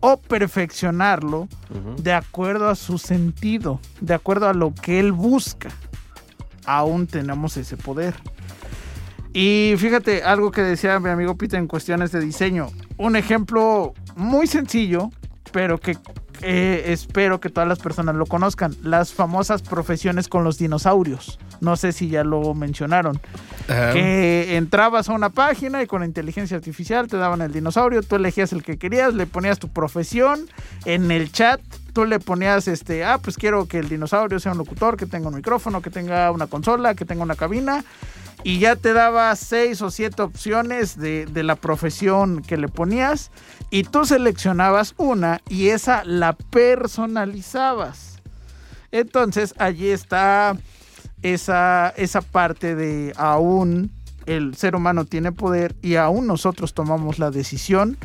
O 0.05 0.17
perfeccionarlo 0.17 1.47
de 1.97 2.11
acuerdo 2.11 2.67
a 2.67 2.75
su 2.75 2.97
sentido, 2.97 3.79
de 4.01 4.13
acuerdo 4.13 4.49
a 4.49 4.53
lo 4.53 4.73
que 4.73 4.99
él 4.99 5.13
busca 5.13 5.69
aún 6.65 7.07
tenemos 7.07 7.57
ese 7.57 7.77
poder. 7.77 8.15
Y 9.33 9.73
fíjate, 9.77 10.23
algo 10.23 10.51
que 10.51 10.61
decía 10.61 10.99
mi 10.99 11.09
amigo 11.09 11.35
Peter 11.35 11.59
en 11.59 11.67
cuestiones 11.67 12.11
de 12.11 12.19
diseño. 12.19 12.67
Un 12.97 13.15
ejemplo 13.15 13.93
muy 14.15 14.45
sencillo, 14.47 15.09
pero 15.51 15.79
que 15.79 15.97
espero 16.43 17.39
que 17.39 17.49
todas 17.49 17.67
las 17.67 17.79
personas 17.79 18.15
lo 18.15 18.25
conozcan. 18.25 18.75
Las 18.83 19.13
famosas 19.13 19.61
profesiones 19.61 20.27
con 20.27 20.43
los 20.43 20.57
dinosaurios. 20.57 21.39
No 21.61 21.75
sé 21.75 21.91
si 21.91 22.09
ya 22.09 22.23
lo 22.23 22.53
mencionaron. 22.53 23.19
Que 23.67 24.57
entrabas 24.57 25.09
a 25.09 25.13
una 25.13 25.29
página 25.29 25.81
y 25.81 25.87
con 25.87 26.01
la 26.01 26.05
inteligencia 26.05 26.57
artificial 26.57 27.07
te 27.07 27.17
daban 27.17 27.41
el 27.41 27.53
dinosaurio, 27.53 28.03
tú 28.03 28.17
elegías 28.17 28.51
el 28.51 28.61
que 28.61 28.77
querías, 28.77 29.13
le 29.13 29.25
ponías 29.25 29.59
tu 29.59 29.69
profesión 29.69 30.41
en 30.85 31.11
el 31.11 31.31
chat. 31.31 31.61
Tú 31.93 32.05
le 32.05 32.19
ponías, 32.19 32.67
este, 32.67 33.05
ah, 33.05 33.19
pues 33.19 33.37
quiero 33.37 33.67
que 33.67 33.77
el 33.77 33.87
dinosaurio 33.87 34.39
sea 34.39 34.53
un 34.53 34.57
locutor, 34.57 34.97
que 34.97 35.05
tenga 35.05 35.27
un 35.27 35.35
micrófono, 35.35 35.79
que 35.83 35.91
tenga 35.91 36.31
una 36.31 36.47
consola, 36.47 36.95
que 36.95 37.05
tenga 37.05 37.21
una 37.21 37.35
cabina 37.35 37.85
y 38.43 38.59
ya 38.59 38.75
te 38.75 38.93
daba 38.93 39.35
seis 39.35 39.81
o 39.81 39.89
siete 39.89 40.21
opciones 40.21 40.97
de, 40.97 41.25
de, 41.25 41.43
la 41.43 41.55
profesión 41.55 42.41
que 42.41 42.57
le 42.57 42.67
ponías 42.67 43.31
y 43.69 43.83
tú 43.83 44.05
seleccionabas 44.05 44.93
una 44.97 45.41
y 45.49 45.69
esa 45.69 46.03
la 46.03 46.33
personalizabas. 46.33 48.21
Entonces 48.91 49.55
allí 49.57 49.89
está 49.89 50.57
esa, 51.23 51.93
esa 51.95 52.21
parte 52.21 52.75
de 52.75 53.13
aún 53.15 53.91
el 54.25 54.55
ser 54.55 54.75
humano 54.75 55.05
tiene 55.05 55.31
poder 55.31 55.75
y 55.81 55.95
aún 55.95 56.27
nosotros 56.27 56.73
tomamos 56.73 57.17
la 57.19 57.31
decisión 57.31 57.97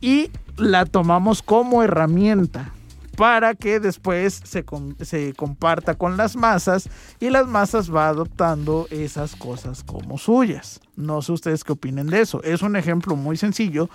y 0.00 0.30
la 0.56 0.86
tomamos 0.86 1.42
como 1.42 1.82
herramienta 1.82 2.72
para 3.16 3.54
que 3.54 3.80
después 3.80 4.40
se, 4.44 4.64
se, 5.02 5.34
comparta 5.34 5.94
con 5.94 6.16
las 6.16 6.36
masas 6.36 6.88
y 7.20 7.30
las 7.30 7.46
masas 7.46 7.94
va 7.94 8.08
adoptando 8.08 8.86
esas 8.90 9.36
cosas 9.36 9.84
como 9.84 10.18
suyas. 10.18 10.80
No 10.96 11.22
sé 11.22 11.32
ustedes 11.32 11.64
qué 11.64 11.72
opinen 11.72 12.06
de 12.06 12.20
eso. 12.20 12.42
Es 12.42 12.62
un 12.62 12.76
ejemplo 12.76 13.16
muy 13.16 13.36
sencillo, 13.36 13.88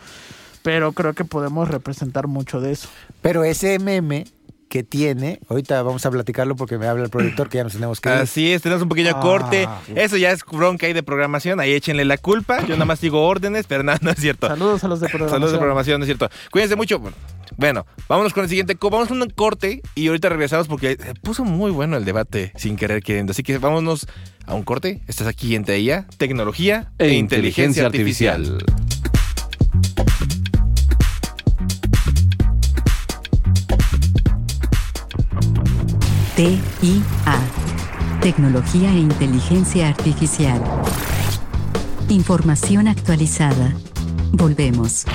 pero 0.62 0.92
creo 0.92 1.14
que 1.14 1.26
podemos 1.26 1.68
representar 1.68 2.28
mucho 2.28 2.62
de 2.62 2.72
eso. 2.72 2.90
Pero 3.22 3.44
ese 3.44 3.80
meme 3.80 4.26
que 4.68 4.84
tiene. 4.84 5.40
Ahorita 5.50 5.82
vamos 5.82 6.06
a 6.06 6.12
platicarlo 6.12 6.56
porque 6.56 6.78
me 6.78 6.88
habla 6.88 7.06
el 7.06 7.10
productor 7.10 7.50
que 7.50 7.58
ya 7.58 7.64
nos 7.64 7.74
tenemos 7.74 8.02
que 8.02 8.10
ir. 8.10 8.16
Así 8.16 8.52
es, 8.52 8.62
tenemos 8.62 8.84
un 8.84 8.90
pequeño 8.90 9.14
ah, 9.16 9.20
corte. 9.20 9.68
Eso 9.96 10.18
ya 10.18 10.32
es 10.32 10.44
bronca 10.46 10.88
ahí 10.88 10.94
de 10.94 11.04
programación. 11.04 11.60
Ahí 11.60 11.74
échenle 11.74 12.06
la 12.06 12.18
culpa. 12.18 12.62
Yo 12.66 12.76
nada 12.76 12.86
más 12.86 13.02
digo 13.02 13.26
órdenes, 13.26 13.66
pero 13.68 13.84
nada, 13.86 14.00
no 14.02 14.12
es 14.12 14.20
cierto. 14.20 14.48
Saludos 14.48 14.84
a 14.84 14.88
los 14.88 15.00
de 15.00 15.08
programación. 15.08 15.36
Saludos 15.36 15.52
de 15.54 15.58
programación, 15.58 16.00
no 16.00 16.04
es 16.04 16.08
cierto. 16.08 16.30
Cuídense 16.52 16.76
mucho. 16.76 17.02
Bueno, 17.58 17.88
vámonos 18.08 18.34
con 18.34 18.44
el 18.44 18.50
siguiente. 18.50 18.78
Vamos 18.80 19.08
con 19.08 19.22
un 19.22 19.30
corte 19.32 19.82
y 19.96 20.08
ahorita 20.08 20.30
regresamos 20.30 20.68
porque 20.68 20.96
se 20.96 21.16
puso 21.16 21.44
muy 21.44 21.72
bueno 21.72 21.98
el 21.98 22.06
debate 22.06 22.54
sin 22.56 22.76
querer 22.76 23.02
queriendo. 23.02 23.32
Así 23.32 23.42
que 23.42 23.58
vámonos 23.58 24.08
a 24.46 24.54
un 24.54 24.64
corte. 24.64 25.02
Estás 25.08 25.28
aquí 25.28 25.56
en 25.56 25.66
ella, 25.68 26.06
tecnología 26.18 26.92
e, 27.00 27.14
inteligencia, 27.14 27.86
artificial. 27.86 28.64
TIA. 36.36 37.40
Tecnología 38.22 38.92
e 38.92 39.00
inteligencia 39.00 39.90
artificial. 39.90 40.62
Información 42.10 42.88
actualizada. 42.88 43.74
Volvemos. 44.32 45.06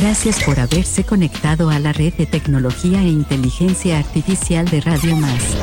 Gracias 0.00 0.44
por 0.44 0.60
haberse 0.60 1.04
conectado 1.04 1.70
a 1.70 1.78
la 1.78 1.90
red 1.90 2.12
de 2.12 2.26
tecnología 2.26 3.00
e 3.00 3.08
inteligencia 3.08 3.98
artificial 3.98 4.68
de 4.68 4.82
Radio 4.82 5.16
Más. 5.16 5.56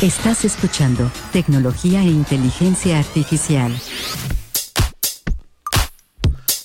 Estás 0.00 0.44
escuchando 0.44 1.10
Tecnología 1.32 2.00
e 2.02 2.06
Inteligencia 2.06 3.00
Artificial. 3.00 3.74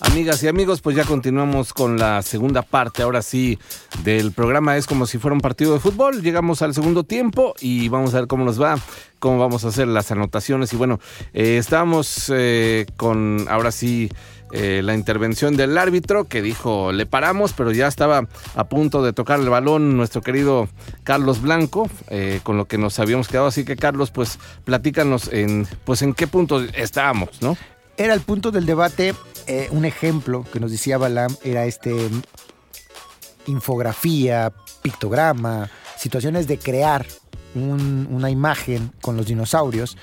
Amigas 0.01 0.43
y 0.43 0.47
amigos, 0.47 0.81
pues 0.81 0.95
ya 0.95 1.05
continuamos 1.05 1.73
con 1.73 1.97
la 1.97 2.21
segunda 2.21 2.61
parte, 2.61 3.01
ahora 3.01 3.23
sí, 3.23 3.57
del 4.03 4.33
programa. 4.33 4.77
Es 4.77 4.85
como 4.85 5.07
si 5.07 5.17
fuera 5.17 5.33
un 5.33 5.41
partido 5.41 5.73
de 5.73 5.79
fútbol. 5.79 6.21
Llegamos 6.21 6.61
al 6.61 6.75
segundo 6.75 7.03
tiempo 7.03 7.55
y 7.59 7.89
vamos 7.89 8.13
a 8.13 8.19
ver 8.19 8.27
cómo 8.27 8.45
nos 8.45 8.61
va, 8.61 8.77
cómo 9.17 9.39
vamos 9.39 9.65
a 9.65 9.69
hacer 9.69 9.87
las 9.87 10.11
anotaciones. 10.11 10.71
Y 10.73 10.75
bueno, 10.75 10.99
eh, 11.33 11.57
estamos 11.57 12.31
eh, 12.31 12.85
con 12.97 13.47
ahora 13.49 13.71
sí 13.71 14.11
eh, 14.53 14.81
la 14.81 14.93
intervención 14.93 15.57
del 15.57 15.77
árbitro 15.77 16.23
que 16.25 16.41
dijo 16.41 16.93
le 16.93 17.05
paramos, 17.05 17.51
pero 17.51 17.71
ya 17.71 17.87
estaba 17.87 18.27
a 18.55 18.63
punto 18.63 19.03
de 19.03 19.11
tocar 19.11 19.41
el 19.41 19.49
balón 19.49 19.97
nuestro 19.97 20.21
querido 20.21 20.69
Carlos 21.03 21.41
Blanco, 21.41 21.89
con 22.43 22.57
lo 22.57 22.65
que 22.65 22.77
nos 22.77 22.99
habíamos 22.99 23.27
quedado. 23.27 23.47
Así 23.47 23.65
que 23.65 23.75
Carlos, 23.75 24.11
pues 24.11 24.39
platícanos 24.63 25.27
en, 25.33 25.67
pues 25.83 26.01
en 26.01 26.13
qué 26.13 26.27
punto 26.27 26.61
estábamos, 26.61 27.41
¿no? 27.41 27.57
Era 27.97 28.13
el 28.13 28.21
punto 28.21 28.51
del 28.51 28.65
debate 28.65 29.13
eh, 29.45 29.67
un 29.71 29.83
ejemplo 29.83 30.45
que 30.51 30.59
nos 30.59 30.71
decía 30.71 30.97
Balam 30.97 31.35
era 31.43 31.65
este 31.65 32.09
infografía, 33.45 34.53
pictograma, 34.81 35.69
situaciones 35.97 36.47
de 36.47 36.57
crear 36.57 37.05
una 37.55 38.31
imagen 38.31 38.91
con 39.01 39.15
los 39.15 39.27
dinosaurios, 39.27 39.95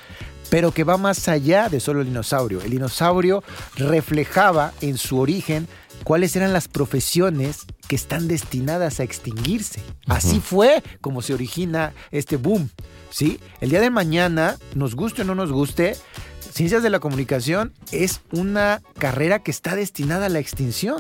pero 0.51 0.73
que 0.73 0.85
va 0.85 0.99
más 0.99 1.29
allá 1.29 1.69
de 1.69 1.81
solo 1.81 2.01
el 2.01 2.09
dinosaurio. 2.09 2.61
El 2.61 2.71
dinosaurio 2.71 3.43
reflejaba 3.77 4.73
en 4.81 4.99
su 4.99 5.19
origen 5.19 5.69
cuáles 6.05 6.37
eran 6.37 6.53
las 6.53 6.69
profesiones 6.69 7.67
que 7.89 7.97
están 7.97 8.29
destinadas 8.29 9.01
a 9.01 9.05
extinguirse. 9.05 9.81
Así 10.07 10.41
fue 10.41 10.83
como 11.01 11.23
se 11.23 11.35
origina 11.35 11.95
este 12.11 12.37
boom. 12.37 12.69
¿sí? 13.11 13.41
El 13.61 13.71
día 13.71 13.81
de 13.81 13.91
mañana, 13.91 14.59
nos 14.75 14.95
guste 14.95 15.23
o 15.23 15.25
no 15.25 15.35
nos 15.35 15.53
guste, 15.53 15.97
Ciencias 16.53 16.83
de 16.83 16.91
la 16.91 16.99
Comunicación 16.99 17.73
es 17.93 18.23
una 18.33 18.83
carrera 18.99 19.39
que 19.39 19.53
está 19.53 19.77
destinada 19.77 20.27
a 20.27 20.31
la 20.31 20.41
extinción. 20.41 20.99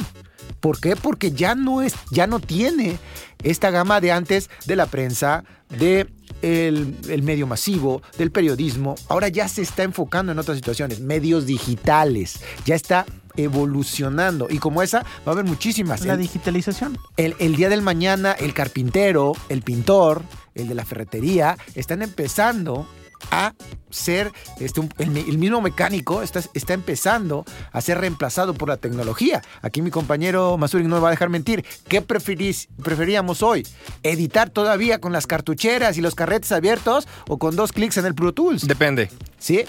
¿Por 0.60 0.80
qué? 0.80 0.94
Porque 0.94 1.32
ya 1.32 1.54
no 1.54 1.82
es, 1.82 1.94
ya 2.10 2.26
no 2.26 2.38
tiene 2.38 2.98
esta 3.42 3.70
gama 3.70 4.00
de 4.00 4.12
antes 4.12 4.48
de 4.66 4.76
la 4.76 4.86
prensa, 4.86 5.44
de 5.68 6.08
el, 6.42 7.22
medio 7.22 7.46
masivo, 7.46 8.02
del 8.18 8.30
periodismo. 8.30 8.94
Ahora 9.08 9.28
ya 9.28 9.48
se 9.48 9.62
está 9.62 9.82
enfocando 9.82 10.32
en 10.32 10.38
otras 10.38 10.56
situaciones, 10.56 11.00
medios 11.00 11.46
digitales. 11.46 12.40
Ya 12.64 12.74
está 12.74 13.06
evolucionando. 13.36 14.48
Y 14.50 14.58
como 14.58 14.82
esa, 14.82 15.00
va 15.00 15.06
a 15.26 15.30
haber 15.30 15.44
muchísimas. 15.44 16.04
La 16.04 16.16
digitalización. 16.16 16.98
El, 17.16 17.34
el, 17.38 17.56
día 17.56 17.68
del 17.68 17.82
mañana, 17.82 18.32
el 18.32 18.54
carpintero, 18.54 19.32
el 19.48 19.62
pintor, 19.62 20.22
el 20.54 20.68
de 20.68 20.74
la 20.74 20.84
ferretería, 20.84 21.56
están 21.74 22.02
empezando 22.02 22.86
a 23.30 23.54
ser 23.90 24.32
este, 24.60 24.80
el, 24.98 25.38
mismo 25.38 25.60
mecánico 25.60 26.22
está, 26.22 26.40
está, 26.54 26.74
empezando 26.74 27.44
a 27.72 27.80
ser 27.80 27.98
reemplazado 27.98 28.54
por 28.54 28.68
la 28.68 28.76
tecnología. 28.76 29.42
Aquí 29.62 29.82
mi 29.82 29.90
compañero 29.90 30.56
Masuri 30.56 30.84
no 30.84 30.96
me 30.96 31.00
va 31.00 31.08
a 31.08 31.10
dejar 31.10 31.28
mentir. 31.28 31.64
¿Qué 31.88 32.02
preferís, 32.02 32.68
preferíamos 32.82 33.42
hoy? 33.42 33.66
¿Editar 34.02 34.50
todavía 34.50 35.00
con 35.00 35.12
las 35.12 35.26
cartucheras 35.26 35.98
y 35.98 36.00
los 36.00 36.14
carretes 36.14 36.52
abiertos 36.52 37.08
o 37.28 37.38
con 37.38 37.56
dos 37.56 37.72
clics 37.72 37.96
en 37.96 38.06
el 38.06 38.14
Pro 38.14 38.32
Tools? 38.32 38.66
Depende. 38.66 39.10
¿Sí? 39.38 39.64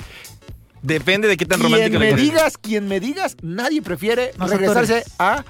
Depende 0.81 1.27
de 1.27 1.37
qué 1.37 1.45
tan 1.45 1.61
romántico 1.61 1.99
me 1.99 2.15
digas, 2.15 2.57
quien 2.57 2.87
me 2.87 2.99
digas, 2.99 3.37
nadie 3.43 3.83
prefiere 3.83 4.31
regresarse 4.39 5.03
a 5.19 5.45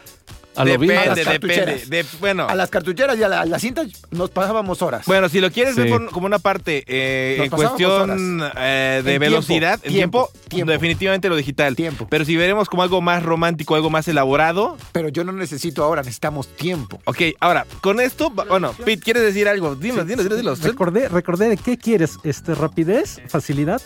a 0.55 0.65
depende, 0.65 1.23
depende. 1.25 2.05
bueno. 2.19 2.47
A 2.47 2.55
las 2.55 2.69
cartucheras 2.69 3.17
y 3.17 3.23
a 3.23 3.27
la, 3.27 3.59
cinta 3.59 3.83
nos 4.11 4.29
pasábamos 4.29 4.81
horas. 4.81 5.05
Bueno, 5.05 5.29
si 5.29 5.39
lo 5.39 5.51
quieres 5.51 5.75
ver 5.75 5.89
como 6.11 6.25
una 6.25 6.39
parte 6.39 6.83
eh, 6.87 7.43
en 7.43 7.49
cuestión 7.49 8.41
eh, 8.57 9.01
de 9.03 9.19
velocidad, 9.19 9.79
tiempo, 9.79 10.29
tiempo, 10.47 10.71
definitivamente 10.71 11.29
lo 11.29 11.35
digital. 11.35 11.75
Tiempo. 11.75 12.07
Pero 12.09 12.25
si 12.25 12.35
veremos 12.35 12.67
como 12.69 12.83
algo 12.83 13.01
más 13.01 13.23
romántico, 13.23 13.75
algo 13.75 13.89
más 13.89 14.07
elaborado. 14.07 14.77
Pero 14.91 15.09
yo 15.09 15.23
no 15.23 15.31
necesito 15.31 15.83
ahora, 15.83 16.01
necesitamos 16.01 16.47
tiempo. 16.47 16.99
Ok, 17.05 17.21
ahora, 17.39 17.65
con 17.81 17.99
esto, 17.99 18.29
bueno, 18.29 18.73
Pete, 18.73 19.01
¿quieres 19.01 19.23
decir 19.23 19.47
algo? 19.47 19.75
Dime, 19.75 20.03
dime, 20.03 20.23
dime, 20.23 20.55
Recordé, 20.61 21.07
recordé 21.07 21.49
de 21.49 21.57
qué 21.57 21.77
quieres, 21.77 22.17
este, 22.23 22.55
rapidez, 22.55 23.21
facilidad. 23.27 23.81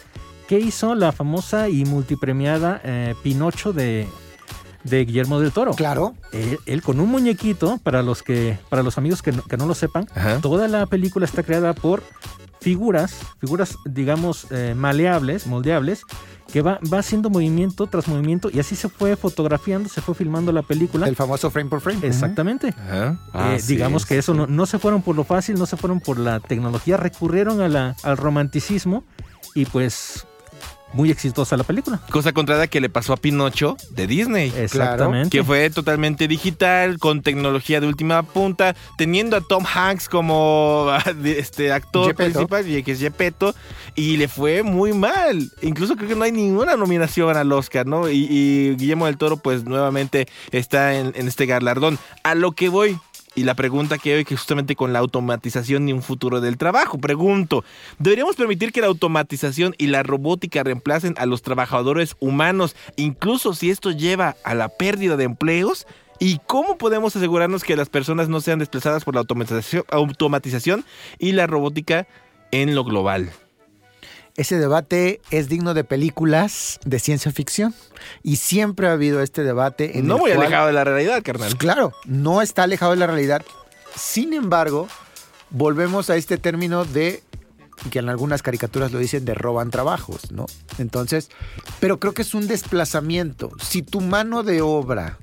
¿Qué 0.47 0.59
hizo 0.59 0.93
la 0.93 1.11
famosa 1.11 1.69
y 1.69 1.85
multipremiada 1.85 2.79
eh, 2.83 3.15
Pinocho 3.23 3.73
de 3.73 4.07
de 4.85 5.03
Guillermo 5.03 5.39
del 5.39 5.51
Toro. 5.51 5.71
Claro. 5.73 6.15
Él, 6.31 6.81
con 6.81 6.99
un 6.99 7.09
muñequito, 7.09 7.79
para 7.83 8.01
los 8.01 8.23
que, 8.23 8.57
para 8.69 8.83
los 8.83 8.97
amigos 8.97 9.21
que 9.21 9.31
no, 9.57 9.65
lo 9.65 9.75
sepan, 9.75 10.07
toda 10.41 10.67
la 10.67 10.85
película 10.85 11.25
está 11.25 11.43
creada 11.43 11.73
por 11.73 12.03
figuras, 12.61 13.19
figuras, 13.39 13.77
digamos, 13.85 14.47
eh, 14.49 14.73
maleables, 14.75 15.45
moldeables, 15.45 16.01
que 16.51 16.61
va, 16.61 16.79
va 16.91 16.99
haciendo 16.99 17.29
movimiento 17.29 17.85
tras 17.87 18.07
movimiento 18.07 18.49
y 18.51 18.59
así 18.59 18.75
se 18.75 18.89
fue 18.89 19.15
fotografiando, 19.15 19.89
se 19.89 20.01
fue 20.01 20.15
filmando 20.15 20.51
la 20.51 20.61
película. 20.61 21.07
El 21.07 21.15
famoso 21.15 21.51
frame 21.51 21.69
por 21.69 21.81
frame. 21.81 21.99
Exactamente. 22.07 22.73
Eh, 23.33 23.61
digamos 23.67 24.05
que 24.05 24.17
eso 24.17 24.33
no, 24.33 24.47
no, 24.47 24.65
se 24.65 24.79
fueron 24.79 25.01
por 25.01 25.15
lo 25.15 25.23
fácil, 25.23 25.59
no 25.59 25.65
se 25.65 25.77
fueron 25.77 25.99
por 25.99 26.17
la 26.17 26.39
tecnología, 26.39 26.97
recurrieron 26.97 27.61
a 27.61 27.67
la, 27.67 27.95
al 28.03 28.17
romanticismo 28.17 29.03
y 29.53 29.65
pues 29.65 30.25
muy 30.95 31.11
exitosa 31.11 31.57
la 31.57 31.63
película. 31.63 31.99
Cosa 32.09 32.31
contraria 32.31 32.67
que 32.67 32.79
le 32.79 32.89
pasó 32.89 33.13
a 33.13 33.17
Pinocho 33.17 33.75
de 33.91 34.07
Disney. 34.07 34.51
Exactamente. 34.55 35.29
Que 35.29 35.43
fue 35.43 35.69
totalmente 35.69 36.27
digital, 36.27 36.97
con 36.99 37.21
tecnología 37.21 37.81
de 37.81 37.87
última 37.87 38.23
punta, 38.23 38.75
teniendo 38.97 39.35
a 39.35 39.41
Tom 39.41 39.65
Hanks 39.65 40.07
como 40.07 40.89
este 41.25 41.73
actor 41.73 42.15
principal, 42.15 42.63
que 42.63 42.91
es 42.91 42.99
Gepetto, 42.99 43.53
y 43.93 44.17
le 44.17 44.27
fue 44.27 44.63
muy 44.63 44.93
mal. 44.93 45.51
Incluso 45.61 45.95
creo 45.97 46.09
que 46.09 46.15
no 46.15 46.23
hay 46.23 46.31
ninguna 46.31 46.77
nominación 46.77 47.35
al 47.35 47.51
Oscar, 47.51 47.85
¿no? 47.85 48.09
Y, 48.09 48.75
Guillermo 48.77 49.05
del 49.05 49.17
Toro, 49.17 49.37
pues 49.37 49.65
nuevamente 49.65 50.27
está 50.51 50.95
en, 50.95 51.11
en 51.15 51.27
este 51.27 51.45
galardón. 51.45 51.99
A 52.23 52.35
lo 52.35 52.53
que 52.53 52.69
voy, 52.69 52.97
y 53.35 53.43
la 53.43 53.53
pregunta 53.53 53.97
que 53.97 54.15
hoy 54.15 54.25
que 54.25 54.35
justamente 54.35 54.75
con 54.75 54.93
la 54.93 54.99
automatización 54.99 55.87
y 55.87 55.93
un 55.93 56.01
futuro 56.01 56.41
del 56.41 56.57
trabajo, 56.57 56.97
pregunto, 56.97 57.63
¿deberíamos 57.99 58.35
permitir 58.35 58.71
que 58.71 58.81
la 58.81 58.87
automatización 58.87 59.75
y 59.77 59.87
la 59.87 60.03
robótica 60.03 60.63
reemplacen 60.63 61.15
a 61.17 61.25
los 61.25 61.41
trabajadores 61.41 62.15
humanos, 62.19 62.75
incluso 62.95 63.53
si 63.53 63.69
esto 63.69 63.91
lleva 63.91 64.35
a 64.43 64.55
la 64.55 64.69
pérdida 64.69 65.17
de 65.17 65.25
empleos? 65.25 65.85
¿Y 66.17 66.39
cómo 66.47 66.77
podemos 66.77 67.15
asegurarnos 67.15 67.63
que 67.63 67.75
las 67.75 67.89
personas 67.89 68.29
no 68.29 68.39
sean 68.39 68.59
desplazadas 68.59 69.03
por 69.03 69.15
la 69.15 69.19
automatización, 69.19 69.83
automatización 69.89 70.85
y 71.19 71.33
la 71.33 71.45
robótica 71.45 72.07
en 72.51 72.73
lo 72.73 72.85
global? 72.85 73.31
Ese 74.35 74.57
debate 74.57 75.21
es 75.31 75.49
digno 75.49 75.73
de 75.73 75.83
películas 75.83 76.79
de 76.85 76.99
ciencia 76.99 77.31
ficción. 77.31 77.73
Y 78.23 78.37
siempre 78.37 78.87
ha 78.87 78.93
habido 78.93 79.21
este 79.21 79.43
debate. 79.43 79.97
En 79.97 80.07
no 80.07 80.17
muy 80.17 80.31
alejado 80.31 80.67
de 80.67 80.73
la 80.73 80.83
realidad, 80.83 81.21
carnal. 81.23 81.49
Pues 81.49 81.55
claro, 81.55 81.93
no 82.05 82.41
está 82.41 82.63
alejado 82.63 82.91
de 82.91 82.97
la 82.97 83.07
realidad. 83.07 83.43
Sin 83.95 84.33
embargo, 84.33 84.87
volvemos 85.49 86.09
a 86.09 86.17
este 86.17 86.37
término 86.37 86.85
de 86.85 87.23
que 87.91 87.99
en 87.99 88.09
algunas 88.09 88.41
caricaturas 88.41 88.91
lo 88.91 88.99
dicen 88.99 89.25
de 89.25 89.33
roban 89.33 89.69
trabajos, 89.69 90.31
¿no? 90.31 90.45
Entonces, 90.77 91.29
pero 91.79 91.99
creo 91.99 92.13
que 92.13 92.21
es 92.21 92.33
un 92.33 92.47
desplazamiento. 92.47 93.51
Si 93.61 93.81
tu 93.81 94.01
mano 94.01 94.43
de 94.43 94.61
obra 94.61 95.17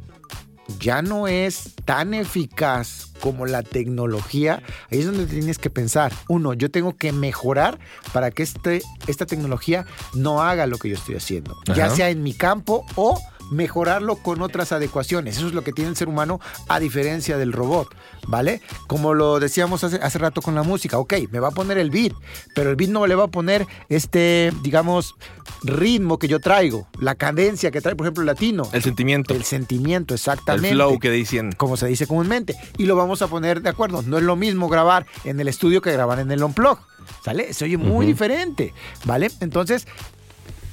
ya 0.79 1.03
no 1.03 1.29
es 1.29 1.75
tan 1.85 2.15
eficaz 2.15 3.12
como 3.23 3.47
la 3.47 3.63
tecnología, 3.63 4.65
ahí 4.91 4.99
es 4.99 5.07
donde 5.07 5.27
tienes 5.27 5.57
que 5.57 5.71
pensar. 5.71 6.13
Uno, 6.29 6.55
yo 6.55 6.73
tengo 6.73 6.97
que 6.97 7.13
mejorar 7.13 7.79
para 8.13 8.33
que 8.33 8.43
este, 8.43 8.83
esta 9.07 9.27
tecnología 9.27 9.87
no 10.13 10.43
haga 10.43 10.67
lo 10.67 10.77
que 10.77 10.89
yo 10.89 10.97
estoy 10.97 11.15
haciendo, 11.15 11.57
ya 11.73 11.89
sea 11.89 12.11
en 12.11 12.25
mi 12.25 12.35
campo 12.35 12.85
o 12.97 13.17
mejorarlo 13.53 14.17
con 14.17 14.43
otras 14.43 14.73
adecuaciones. 14.73 15.37
Eso 15.37 15.47
es 15.47 15.55
lo 15.55 15.63
que 15.63 15.73
tiene 15.73 15.91
el 15.91 15.97
ser 15.97 16.09
humano 16.09 16.41
a 16.69 16.81
diferencia 16.81 17.37
del 17.37 17.53
robot, 17.53 17.89
¿vale? 18.27 18.61
Como 18.87 19.15
lo 19.15 19.39
decíamos 19.39 19.85
hace, 19.85 19.97
hace 19.97 20.19
rato 20.19 20.43
con 20.43 20.55
la 20.55 20.63
música, 20.63 20.99
ok, 20.99 21.15
me 21.31 21.39
va 21.39 21.49
a 21.49 21.53
poner 21.53 21.79
el 21.79 21.91
beat, 21.91 22.13
pero 22.55 22.71
el 22.71 22.77
beat 22.77 22.91
no 22.91 23.07
le 23.07 23.15
va 23.15 23.25
a 23.25 23.29
poner 23.29 23.67
este, 23.89 24.53
digamos, 24.63 25.15
ritmo 25.63 26.19
que 26.19 26.29
yo 26.29 26.41
traigo, 26.41 26.89
la 26.99 27.15
cadencia 27.15 27.71
que 27.71 27.81
trae, 27.81 27.95
por 27.95 28.07
ejemplo, 28.07 28.23
el 28.23 28.27
latino. 28.27 28.69
El 28.73 28.83
sentimiento. 28.83 29.35
El 29.35 29.45
sentimiento, 29.45 30.15
exactamente. 30.15 30.71
El 30.71 30.75
flow 30.75 30.99
que 30.99 31.11
dicen. 31.11 31.53
Como 31.53 31.77
se 31.77 31.87
dice 31.87 32.07
comúnmente. 32.07 32.57
Y 32.79 32.87
lo 32.87 32.97
vamos 32.97 33.23
a 33.23 33.29
poner 33.29 33.63
de 33.63 33.69
acuerdo. 33.69 34.03
No 34.03 34.19
es 34.19 34.25
lo 34.25 34.37
mismo 34.37 34.69
grabar 34.69 35.07
en 35.25 35.39
el 35.41 35.49
estudio 35.49 35.81
que 35.83 35.93
grabar 35.93 36.19
en 36.21 36.31
el 36.31 36.43
on-plug. 36.43 36.79
¿Sale? 37.25 37.53
Se 37.53 37.65
oye 37.65 37.77
muy 37.77 38.07
diferente, 38.07 38.73
¿vale? 39.05 39.31
Entonces, 39.41 39.87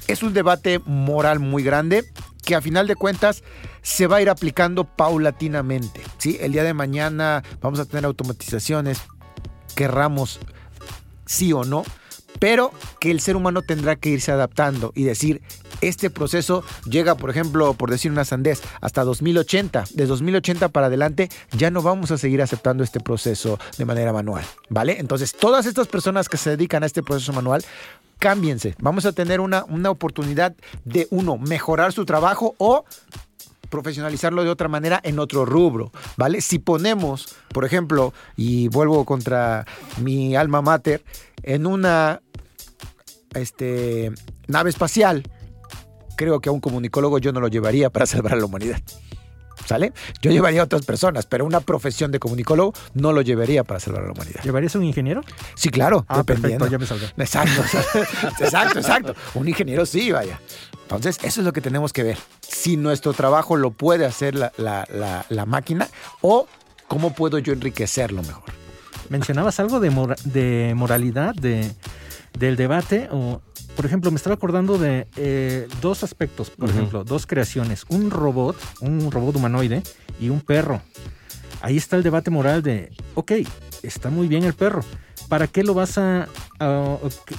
es 0.06 0.22
un 0.22 0.32
debate 0.32 0.80
moral 0.84 1.40
muy 1.40 1.62
grande 1.62 2.04
que 2.50 2.56
a 2.56 2.60
final 2.60 2.88
de 2.88 2.96
cuentas 2.96 3.44
se 3.80 4.08
va 4.08 4.16
a 4.16 4.22
ir 4.22 4.28
aplicando 4.28 4.82
paulatinamente. 4.82 6.00
¿sí? 6.18 6.36
El 6.40 6.50
día 6.50 6.64
de 6.64 6.74
mañana 6.74 7.44
vamos 7.60 7.78
a 7.78 7.84
tener 7.84 8.04
automatizaciones, 8.04 9.02
querramos 9.76 10.40
sí 11.26 11.52
o 11.52 11.62
no, 11.62 11.84
pero 12.40 12.72
que 12.98 13.12
el 13.12 13.20
ser 13.20 13.36
humano 13.36 13.62
tendrá 13.62 13.94
que 13.94 14.08
irse 14.08 14.32
adaptando 14.32 14.90
y 14.96 15.04
decir, 15.04 15.42
este 15.80 16.10
proceso 16.10 16.64
llega, 16.86 17.14
por 17.14 17.30
ejemplo, 17.30 17.72
por 17.74 17.88
decir 17.88 18.10
una 18.10 18.24
sandez, 18.24 18.62
hasta 18.80 19.04
2080. 19.04 19.84
De 19.94 20.06
2080 20.06 20.70
para 20.70 20.88
adelante 20.88 21.28
ya 21.52 21.70
no 21.70 21.82
vamos 21.82 22.10
a 22.10 22.18
seguir 22.18 22.42
aceptando 22.42 22.82
este 22.82 22.98
proceso 22.98 23.60
de 23.78 23.84
manera 23.84 24.12
manual, 24.12 24.44
¿vale? 24.70 24.96
Entonces, 24.98 25.36
todas 25.36 25.66
estas 25.66 25.86
personas 25.86 26.28
que 26.28 26.36
se 26.36 26.50
dedican 26.50 26.82
a 26.82 26.86
este 26.86 27.04
proceso 27.04 27.32
manual 27.32 27.64
cámbiense. 28.20 28.76
Vamos 28.78 29.06
a 29.06 29.12
tener 29.12 29.40
una, 29.40 29.64
una 29.64 29.90
oportunidad 29.90 30.54
de, 30.84 31.08
uno, 31.10 31.38
mejorar 31.38 31.92
su 31.92 32.04
trabajo 32.04 32.54
o 32.58 32.84
profesionalizarlo 33.70 34.44
de 34.44 34.50
otra 34.50 34.68
manera 34.68 35.00
en 35.02 35.18
otro 35.18 35.44
rubro, 35.44 35.90
¿vale? 36.16 36.40
Si 36.40 36.58
ponemos, 36.58 37.34
por 37.52 37.64
ejemplo, 37.64 38.12
y 38.36 38.68
vuelvo 38.68 39.04
contra 39.04 39.64
mi 40.02 40.36
alma 40.36 40.60
mater, 40.60 41.02
en 41.42 41.66
una 41.66 42.20
este, 43.34 44.12
nave 44.48 44.70
espacial, 44.70 45.22
creo 46.16 46.40
que 46.40 46.50
a 46.50 46.52
un 46.52 46.60
comunicólogo 46.60 47.18
yo 47.18 47.32
no 47.32 47.40
lo 47.40 47.48
llevaría 47.48 47.90
para 47.90 48.06
salvar 48.06 48.34
a 48.34 48.36
la 48.36 48.44
humanidad. 48.44 48.82
¿Sale? 49.66 49.92
Yo 50.20 50.30
llevaría 50.30 50.62
a 50.62 50.64
otras 50.64 50.84
personas, 50.84 51.26
pero 51.26 51.44
una 51.44 51.60
profesión 51.60 52.10
de 52.10 52.18
comunicólogo 52.18 52.72
no 52.94 53.12
lo 53.12 53.22
llevaría 53.22 53.64
para 53.64 53.80
salvar 53.80 54.02
a 54.02 54.06
la 54.06 54.12
humanidad. 54.12 54.42
¿Llevarías 54.42 54.74
un 54.74 54.84
ingeniero? 54.84 55.22
Sí, 55.54 55.70
claro, 55.70 56.04
ah, 56.08 56.18
dependiendo. 56.18 56.66
ya 56.66 56.78
me 56.78 56.86
salvé. 56.86 57.06
Exacto, 57.16 57.62
exacto, 58.40 58.78
exacto. 58.78 59.14
Un 59.34 59.48
ingeniero 59.48 59.86
sí, 59.86 60.10
vaya. 60.10 60.40
Entonces, 60.82 61.18
eso 61.22 61.40
es 61.40 61.46
lo 61.46 61.52
que 61.52 61.60
tenemos 61.60 61.92
que 61.92 62.02
ver. 62.02 62.18
Si 62.40 62.76
nuestro 62.76 63.12
trabajo 63.12 63.56
lo 63.56 63.70
puede 63.70 64.06
hacer 64.06 64.34
la, 64.34 64.52
la, 64.56 65.46
máquina 65.46 65.88
o 66.20 66.48
cómo 66.88 67.14
puedo 67.14 67.38
yo 67.38 67.52
enriquecerlo 67.52 68.22
mejor. 68.22 68.52
Mencionabas 69.08 69.60
algo 69.60 69.78
de, 69.78 69.90
de 70.24 70.74
moralidad 70.74 71.34
de, 71.34 71.70
del 72.38 72.56
debate 72.56 73.08
o 73.10 73.40
por 73.76 73.86
ejemplo, 73.86 74.10
me 74.10 74.16
estaba 74.16 74.34
acordando 74.34 74.76
de 74.78 75.06
eh, 75.16 75.66
dos 75.80 76.02
aspectos, 76.04 76.50
por 76.50 76.68
ejemplo, 76.68 77.02
dos 77.02 77.26
creaciones, 77.26 77.84
un 77.88 78.10
robot, 78.10 78.56
un 78.80 79.10
robot 79.10 79.36
humanoide 79.36 79.82
y 80.20 80.28
un 80.28 80.40
perro. 80.40 80.82
Ahí 81.62 81.78
está 81.78 81.96
el 81.96 82.02
debate 82.02 82.30
moral 82.30 82.62
de, 82.62 82.92
ok, 83.14 83.32
está 83.82 84.10
muy 84.10 84.28
bien 84.28 84.44
el 84.44 84.54
perro, 84.54 84.84
¿para 85.30 85.46
qué 85.46 85.62
lo 85.62 85.74
vas 85.74 85.96
a, 85.96 86.28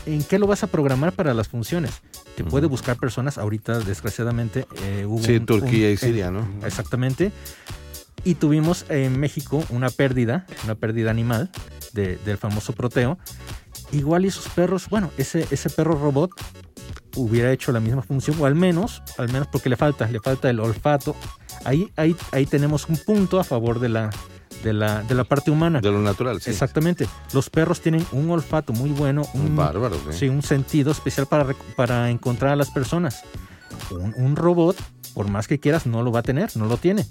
en 0.05 0.23
qué 0.23 0.39
lo 0.39 0.47
vas 0.47 0.63
a 0.63 0.67
programar 0.67 1.11
para 1.11 1.33
las 1.33 1.47
funciones? 1.47 2.01
Te 2.35 2.43
puede 2.43 2.65
buscar 2.65 2.97
personas, 2.97 3.37
ahorita 3.37 3.79
desgraciadamente 3.79 4.65
eh, 4.83 5.05
Sí, 5.21 5.39
Turquía 5.41 5.91
y 5.91 5.97
Siria, 5.97 6.31
¿no? 6.31 6.47
Exactamente. 6.65 7.31
Y 8.23 8.35
tuvimos 8.35 8.85
en 8.89 9.19
México 9.19 9.63
una 9.69 9.89
pérdida, 9.89 10.45
una 10.63 10.75
pérdida 10.75 11.11
animal 11.11 11.51
del 11.93 12.37
famoso 12.37 12.73
proteo, 12.73 13.19
igual 13.91 14.25
y 14.25 14.29
esos 14.29 14.47
perros, 14.49 14.89
bueno, 14.89 15.11
ese, 15.17 15.47
ese 15.51 15.69
perro 15.69 15.95
robot 15.95 16.31
hubiera 17.15 17.51
hecho 17.51 17.71
la 17.71 17.79
misma 17.79 18.01
función, 18.01 18.37
o 18.39 18.45
al 18.45 18.55
menos, 18.55 19.01
al 19.17 19.31
menos 19.31 19.47
porque 19.47 19.69
le 19.69 19.75
falta, 19.75 20.07
le 20.07 20.19
falta 20.19 20.49
el 20.49 20.59
olfato. 20.59 21.15
Ahí, 21.65 21.91
ahí, 21.95 22.15
ahí 22.31 22.45
tenemos 22.45 22.87
un 22.87 22.97
punto 22.97 23.39
a 23.39 23.43
favor 23.43 23.79
de 23.79 23.89
la, 23.89 24.09
de 24.63 24.73
la, 24.73 25.03
de 25.03 25.15
la 25.15 25.23
parte 25.23 25.51
humana. 25.51 25.81
De 25.81 25.91
lo 25.91 26.01
natural, 26.01 26.41
sí. 26.41 26.49
Exactamente. 26.49 27.07
Los 27.33 27.49
perros 27.49 27.81
tienen 27.81 28.05
un 28.11 28.29
olfato 28.29 28.73
muy 28.73 28.91
bueno. 28.91 29.23
Un, 29.33 29.55
bárbaro, 29.55 29.97
sí. 30.11 30.29
un 30.29 30.41
sentido 30.41 30.91
especial 30.91 31.27
para, 31.27 31.53
para 31.75 32.09
encontrar 32.09 32.53
a 32.53 32.55
las 32.55 32.69
personas. 32.69 33.23
Un, 33.89 34.13
un, 34.15 34.35
robot, 34.35 34.77
por 35.13 35.29
más 35.29 35.47
que 35.47 35.59
quieras, 35.59 35.85
no 35.85 36.03
lo 36.03 36.11
va 36.11 36.19
a 36.19 36.23
tener, 36.23 36.55
no 36.55 36.65
lo 36.65 36.77
tiene 36.77 37.05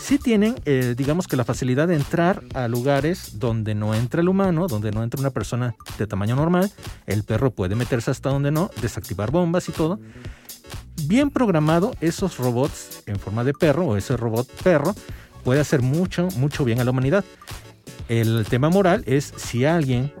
sí 0.00 0.18
tienen, 0.18 0.56
eh, 0.64 0.94
digamos 0.96 1.28
que 1.28 1.36
la 1.36 1.44
facilidad 1.44 1.88
de 1.88 1.96
entrar 1.96 2.42
a 2.54 2.68
lugares 2.68 3.38
donde 3.38 3.74
no 3.74 3.94
entra 3.94 4.20
el 4.20 4.28
humano, 4.28 4.66
donde 4.66 4.90
no 4.90 5.02
entra 5.02 5.20
una 5.20 5.30
persona 5.30 5.74
de 5.98 6.06
tamaño 6.06 6.36
normal. 6.36 6.70
El 7.06 7.22
perro 7.24 7.50
puede 7.50 7.74
meterse 7.74 8.10
hasta 8.10 8.30
donde 8.30 8.50
no, 8.50 8.70
desactivar 8.80 9.30
bombas 9.30 9.68
y 9.68 9.72
todo. 9.72 10.00
Bien 11.04 11.30
programado, 11.30 11.94
esos 12.00 12.38
robots 12.38 13.02
en 13.06 13.18
forma 13.18 13.44
de 13.44 13.52
perro 13.52 13.86
o 13.86 13.96
ese 13.96 14.16
robot 14.16 14.48
perro 14.62 14.94
puede 15.44 15.60
hacer 15.60 15.82
mucho, 15.82 16.28
mucho 16.36 16.64
bien 16.64 16.80
a 16.80 16.84
la 16.84 16.90
humanidad. 16.90 17.24
El 18.08 18.44
tema 18.48 18.68
moral 18.70 19.04
es 19.06 19.32
si 19.36 19.64
alguien, 19.64 20.12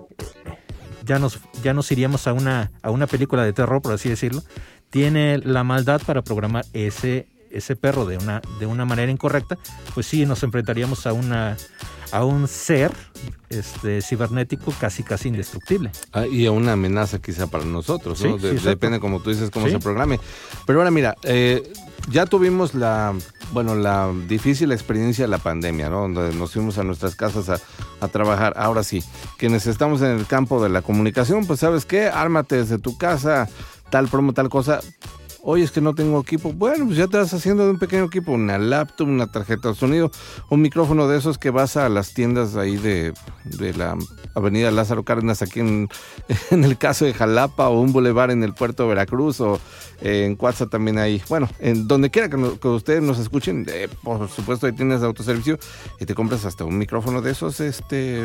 ya 1.04 1.18
nos, 1.18 1.40
ya 1.62 1.74
nos 1.74 1.90
iríamos 1.90 2.26
a 2.26 2.32
una, 2.32 2.70
a 2.82 2.90
una 2.90 3.06
película 3.06 3.44
de 3.44 3.52
terror, 3.52 3.82
por 3.82 3.92
así 3.92 4.08
decirlo, 4.08 4.42
tiene 4.90 5.38
la 5.38 5.64
maldad 5.64 6.02
para 6.04 6.22
programar 6.22 6.64
ese 6.72 7.26
ese 7.50 7.76
perro 7.76 8.06
de 8.06 8.16
una, 8.16 8.40
de 8.58 8.66
una 8.66 8.84
manera 8.84 9.10
incorrecta, 9.10 9.58
pues 9.94 10.06
sí 10.06 10.24
nos 10.24 10.42
enfrentaríamos 10.42 11.06
a 11.06 11.12
una 11.12 11.56
a 12.12 12.24
un 12.24 12.48
ser 12.48 12.92
este, 13.50 14.02
cibernético 14.02 14.72
casi 14.80 15.02
casi 15.02 15.28
indestructible. 15.28 15.92
Ah, 16.12 16.26
y 16.26 16.46
a 16.46 16.52
una 16.52 16.72
amenaza 16.72 17.20
quizá 17.20 17.46
para 17.46 17.64
nosotros, 17.64 18.20
¿no? 18.22 18.36
depende, 18.36 18.98
como 18.98 19.20
tú 19.20 19.30
dices, 19.30 19.50
cómo 19.50 19.68
se 19.68 19.78
programe. 19.78 20.18
Pero 20.66 20.80
ahora 20.80 20.90
mira, 20.90 21.14
eh, 21.22 21.72
ya 22.08 22.26
tuvimos 22.26 22.74
la, 22.74 23.14
bueno, 23.52 23.76
la 23.76 24.12
difícil 24.26 24.72
experiencia 24.72 25.24
de 25.24 25.28
la 25.28 25.38
pandemia, 25.38 25.88
¿no? 25.88 26.00
Donde 26.02 26.34
nos 26.34 26.52
fuimos 26.52 26.78
a 26.78 26.84
nuestras 26.84 27.14
casas 27.14 27.48
a, 27.48 27.60
a, 28.04 28.08
trabajar. 28.08 28.54
Ahora 28.56 28.82
sí, 28.82 29.04
quienes 29.36 29.68
estamos 29.68 30.02
en 30.02 30.18
el 30.18 30.26
campo 30.26 30.60
de 30.62 30.68
la 30.68 30.82
comunicación, 30.82 31.46
pues 31.46 31.60
sabes 31.60 31.84
qué, 31.84 32.08
ármate 32.08 32.56
desde 32.56 32.78
tu 32.78 32.98
casa, 32.98 33.48
tal 33.90 34.08
promo, 34.08 34.32
tal 34.32 34.48
cosa, 34.48 34.80
Oye, 35.42 35.64
es 35.64 35.70
que 35.70 35.80
no 35.80 35.94
tengo 35.94 36.20
equipo. 36.20 36.52
Bueno, 36.52 36.86
pues 36.86 36.98
ya 36.98 37.06
te 37.06 37.16
vas 37.16 37.32
haciendo 37.32 37.64
de 37.64 37.70
un 37.70 37.78
pequeño 37.78 38.04
equipo, 38.04 38.32
una 38.32 38.58
laptop, 38.58 39.08
una 39.08 39.26
tarjeta 39.26 39.70
de 39.70 39.74
sonido, 39.74 40.10
un 40.50 40.60
micrófono 40.60 41.08
de 41.08 41.16
esos 41.16 41.38
que 41.38 41.50
vas 41.50 41.76
a 41.78 41.88
las 41.88 42.12
tiendas 42.12 42.56
ahí 42.56 42.76
de, 42.76 43.14
la 43.74 43.96
avenida 44.34 44.70
Lázaro 44.70 45.02
Cárdenas, 45.02 45.40
aquí 45.40 45.60
en, 45.60 45.88
en, 46.50 46.64
el 46.64 46.76
caso 46.76 47.06
de 47.06 47.14
Jalapa, 47.14 47.68
o 47.68 47.80
un 47.80 47.92
bulevar 47.92 48.30
en 48.30 48.42
el 48.42 48.52
puerto 48.52 48.82
de 48.82 48.90
Veracruz, 48.90 49.40
o 49.40 49.58
eh, 50.02 50.26
en 50.26 50.36
Cuatza 50.36 50.66
también 50.66 50.98
hay. 50.98 51.22
Bueno, 51.28 51.48
en 51.58 51.88
donde 51.88 52.10
quiera 52.10 52.28
que, 52.28 52.36
ustedes 52.68 53.02
nos 53.02 53.18
escuchen, 53.18 53.64
eh, 53.68 53.88
por 54.02 54.28
supuesto 54.28 54.66
ahí 54.66 54.72
tienes 54.72 55.02
autoservicio 55.02 55.58
y 55.98 56.04
te 56.04 56.14
compras 56.14 56.44
hasta 56.44 56.64
un 56.64 56.76
micrófono 56.76 57.22
de 57.22 57.30
esos, 57.30 57.60
este, 57.60 58.24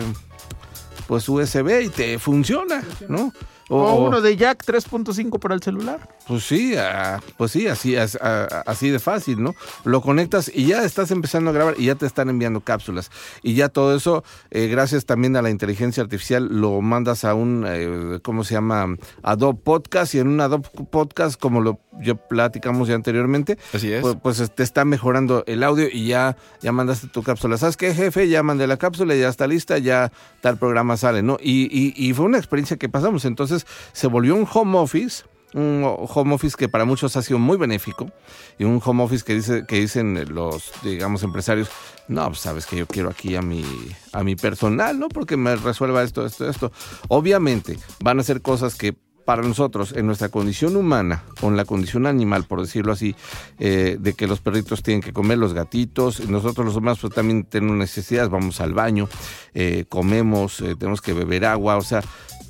pues 1.07 1.29
USB 1.29 1.83
y 1.85 1.89
te 1.89 2.19
funciona, 2.19 2.83
¿no? 3.07 3.31
O, 3.69 3.95
uno 3.95 4.21
de 4.21 4.37
jack 4.37 4.63
3.5 4.63 5.39
para 5.39 5.55
el 5.55 5.63
celular. 5.63 6.07
Pues 6.27 6.43
sí, 6.43 6.75
ah, 6.77 7.19
pues 7.37 7.51
sí, 7.51 7.67
así, 7.67 7.95
ah, 7.95 8.63
así 8.65 8.89
de 8.89 8.99
fácil, 8.99 9.41
¿no? 9.41 9.55
Lo 9.83 10.01
conectas 10.01 10.51
y 10.53 10.67
ya 10.67 10.83
estás 10.83 11.11
empezando 11.11 11.49
a 11.49 11.53
grabar 11.53 11.75
y 11.77 11.85
ya 11.85 11.95
te 11.95 12.05
están 12.05 12.29
enviando 12.29 12.61
cápsulas. 12.61 13.09
Y 13.41 13.55
ya 13.55 13.69
todo 13.69 13.95
eso, 13.95 14.23
eh, 14.51 14.67
gracias 14.67 15.05
también 15.05 15.35
a 15.35 15.41
la 15.41 15.49
inteligencia 15.49 16.03
artificial, 16.03 16.47
lo 16.49 16.81
mandas 16.81 17.25
a 17.25 17.33
un, 17.33 17.65
eh, 17.67 18.19
¿cómo 18.21 18.43
se 18.43 18.53
llama? 18.53 18.95
Adobe 19.23 19.59
Podcast 19.63 20.13
y 20.15 20.19
en 20.19 20.27
un 20.27 20.41
Adobe 20.41 20.69
Podcast, 20.91 21.39
como 21.39 21.61
lo 21.61 21.79
ya 22.01 22.15
platicamos 22.15 22.87
ya 22.87 22.95
anteriormente, 22.95 23.57
así 23.73 23.91
es. 23.91 24.01
Pues, 24.01 24.17
pues, 24.21 24.51
te 24.51 24.63
está 24.63 24.85
mejorando 24.85 25.43
el 25.47 25.63
audio 25.63 25.87
y 25.91 26.07
ya, 26.07 26.37
ya 26.61 26.71
mandaste 26.71 27.07
tu 27.07 27.23
cápsula. 27.23 27.57
¿Sabes 27.57 27.77
qué, 27.77 27.93
jefe? 27.93 28.27
Ya 28.27 28.43
mandé 28.43 28.67
la 28.67 28.77
cápsula, 28.77 29.15
ya 29.15 29.29
está 29.29 29.47
lista, 29.47 29.77
ya 29.77 30.11
tal 30.41 30.57
programa 30.57 30.97
sale, 30.97 31.21
¿no? 31.21 31.37
Y, 31.41 31.63
y, 31.71 31.93
y 31.95 32.13
fue 32.13 32.25
una 32.25 32.37
experiencia 32.37 32.77
que 32.77 32.89
pasamos. 32.89 33.25
Entonces, 33.25 33.65
se 33.93 34.07
volvió 34.07 34.35
un 34.35 34.47
home 34.51 34.77
office 34.77 35.23
un 35.55 35.83
home 35.85 36.35
office 36.35 36.57
que 36.57 36.67
para 36.67 36.83
muchos 36.83 37.15
ha 37.15 37.21
sido 37.21 37.39
muy 37.39 37.57
benéfico 37.57 38.11
y 38.59 38.65
un 38.65 38.81
home 38.83 39.03
office 39.03 39.23
que 39.23 39.35
dice 39.35 39.65
que 39.65 39.79
dicen 39.79 40.33
los 40.33 40.73
digamos 40.83 41.23
empresarios 41.23 41.69
no 42.09 42.25
pues 42.27 42.39
sabes 42.39 42.65
que 42.65 42.75
yo 42.75 42.85
quiero 42.85 43.09
aquí 43.09 43.37
a 43.37 43.41
mi 43.41 43.63
a 44.11 44.23
mi 44.23 44.35
personal 44.35 44.99
no 44.99 45.07
porque 45.07 45.37
me 45.37 45.55
resuelva 45.55 46.03
esto 46.03 46.25
esto 46.25 46.49
esto 46.49 46.73
obviamente 47.07 47.79
van 48.01 48.19
a 48.19 48.23
ser 48.23 48.41
cosas 48.41 48.75
que 48.75 48.95
para 49.25 49.41
nosotros, 49.41 49.93
en 49.95 50.05
nuestra 50.05 50.29
condición 50.29 50.75
humana, 50.75 51.23
o 51.41 51.47
en 51.47 51.57
la 51.57 51.65
condición 51.65 52.05
animal, 52.05 52.45
por 52.45 52.61
decirlo 52.61 52.93
así, 52.93 53.15
eh, 53.59 53.97
de 53.99 54.13
que 54.13 54.27
los 54.27 54.39
perritos 54.39 54.83
tienen 54.83 55.01
que 55.01 55.13
comer, 55.13 55.39
los 55.39 55.53
gatitos, 55.53 56.29
nosotros 56.29 56.65
los 56.65 56.75
humanos 56.75 56.99
pues, 57.01 57.13
también 57.13 57.43
tenemos 57.43 57.75
necesidades, 57.75 58.29
vamos 58.29 58.61
al 58.61 58.73
baño, 58.73 59.09
eh, 59.55 59.85
comemos, 59.89 60.61
eh, 60.61 60.75
tenemos 60.75 61.01
que 61.01 61.13
beber 61.13 61.45
agua, 61.45 61.77
o 61.77 61.81
sea, 61.81 62.03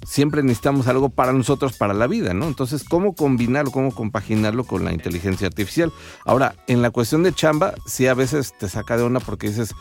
siempre 0.05 0.43
necesitamos 0.43 0.87
algo 0.87 1.09
para 1.09 1.31
nosotros, 1.31 1.77
para 1.77 1.93
la 1.93 2.07
vida, 2.07 2.33
¿no? 2.33 2.45
Entonces, 2.45 2.83
¿cómo 2.83 3.15
combinarlo, 3.15 3.71
cómo 3.71 3.93
compaginarlo 3.93 4.65
con 4.65 4.83
la 4.83 4.91
inteligencia 4.91 5.47
artificial? 5.47 5.93
Ahora, 6.25 6.55
en 6.67 6.81
la 6.81 6.91
cuestión 6.91 7.23
de 7.23 7.33
chamba, 7.33 7.73
sí 7.85 8.07
a 8.07 8.13
veces 8.13 8.53
te 8.57 8.67
saca 8.67 8.97
de 8.97 9.03
onda 9.03 9.21
porque 9.21 9.47
dices, 9.47 9.73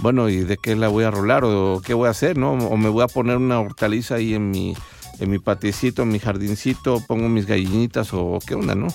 bueno, 0.00 0.28
¿y 0.28 0.40
de 0.40 0.56
qué 0.56 0.74
la 0.74 0.88
voy 0.88 1.04
a 1.04 1.10
rolar 1.10 1.44
o 1.44 1.80
qué 1.84 1.94
voy 1.94 2.08
a 2.08 2.10
hacer, 2.10 2.36
no? 2.36 2.52
O 2.52 2.76
me 2.76 2.88
voy 2.88 3.04
a 3.04 3.08
poner 3.08 3.36
una 3.36 3.60
hortaliza 3.60 4.16
ahí 4.16 4.34
en 4.34 4.50
mi, 4.50 4.74
en 5.20 5.30
mi 5.30 5.38
patiecito, 5.38 6.02
en 6.02 6.08
mi 6.08 6.18
jardincito, 6.18 7.02
pongo 7.06 7.28
mis 7.28 7.46
gallinitas 7.46 8.12
o 8.12 8.38
qué 8.44 8.54
onda, 8.54 8.74
¿no? 8.74 8.88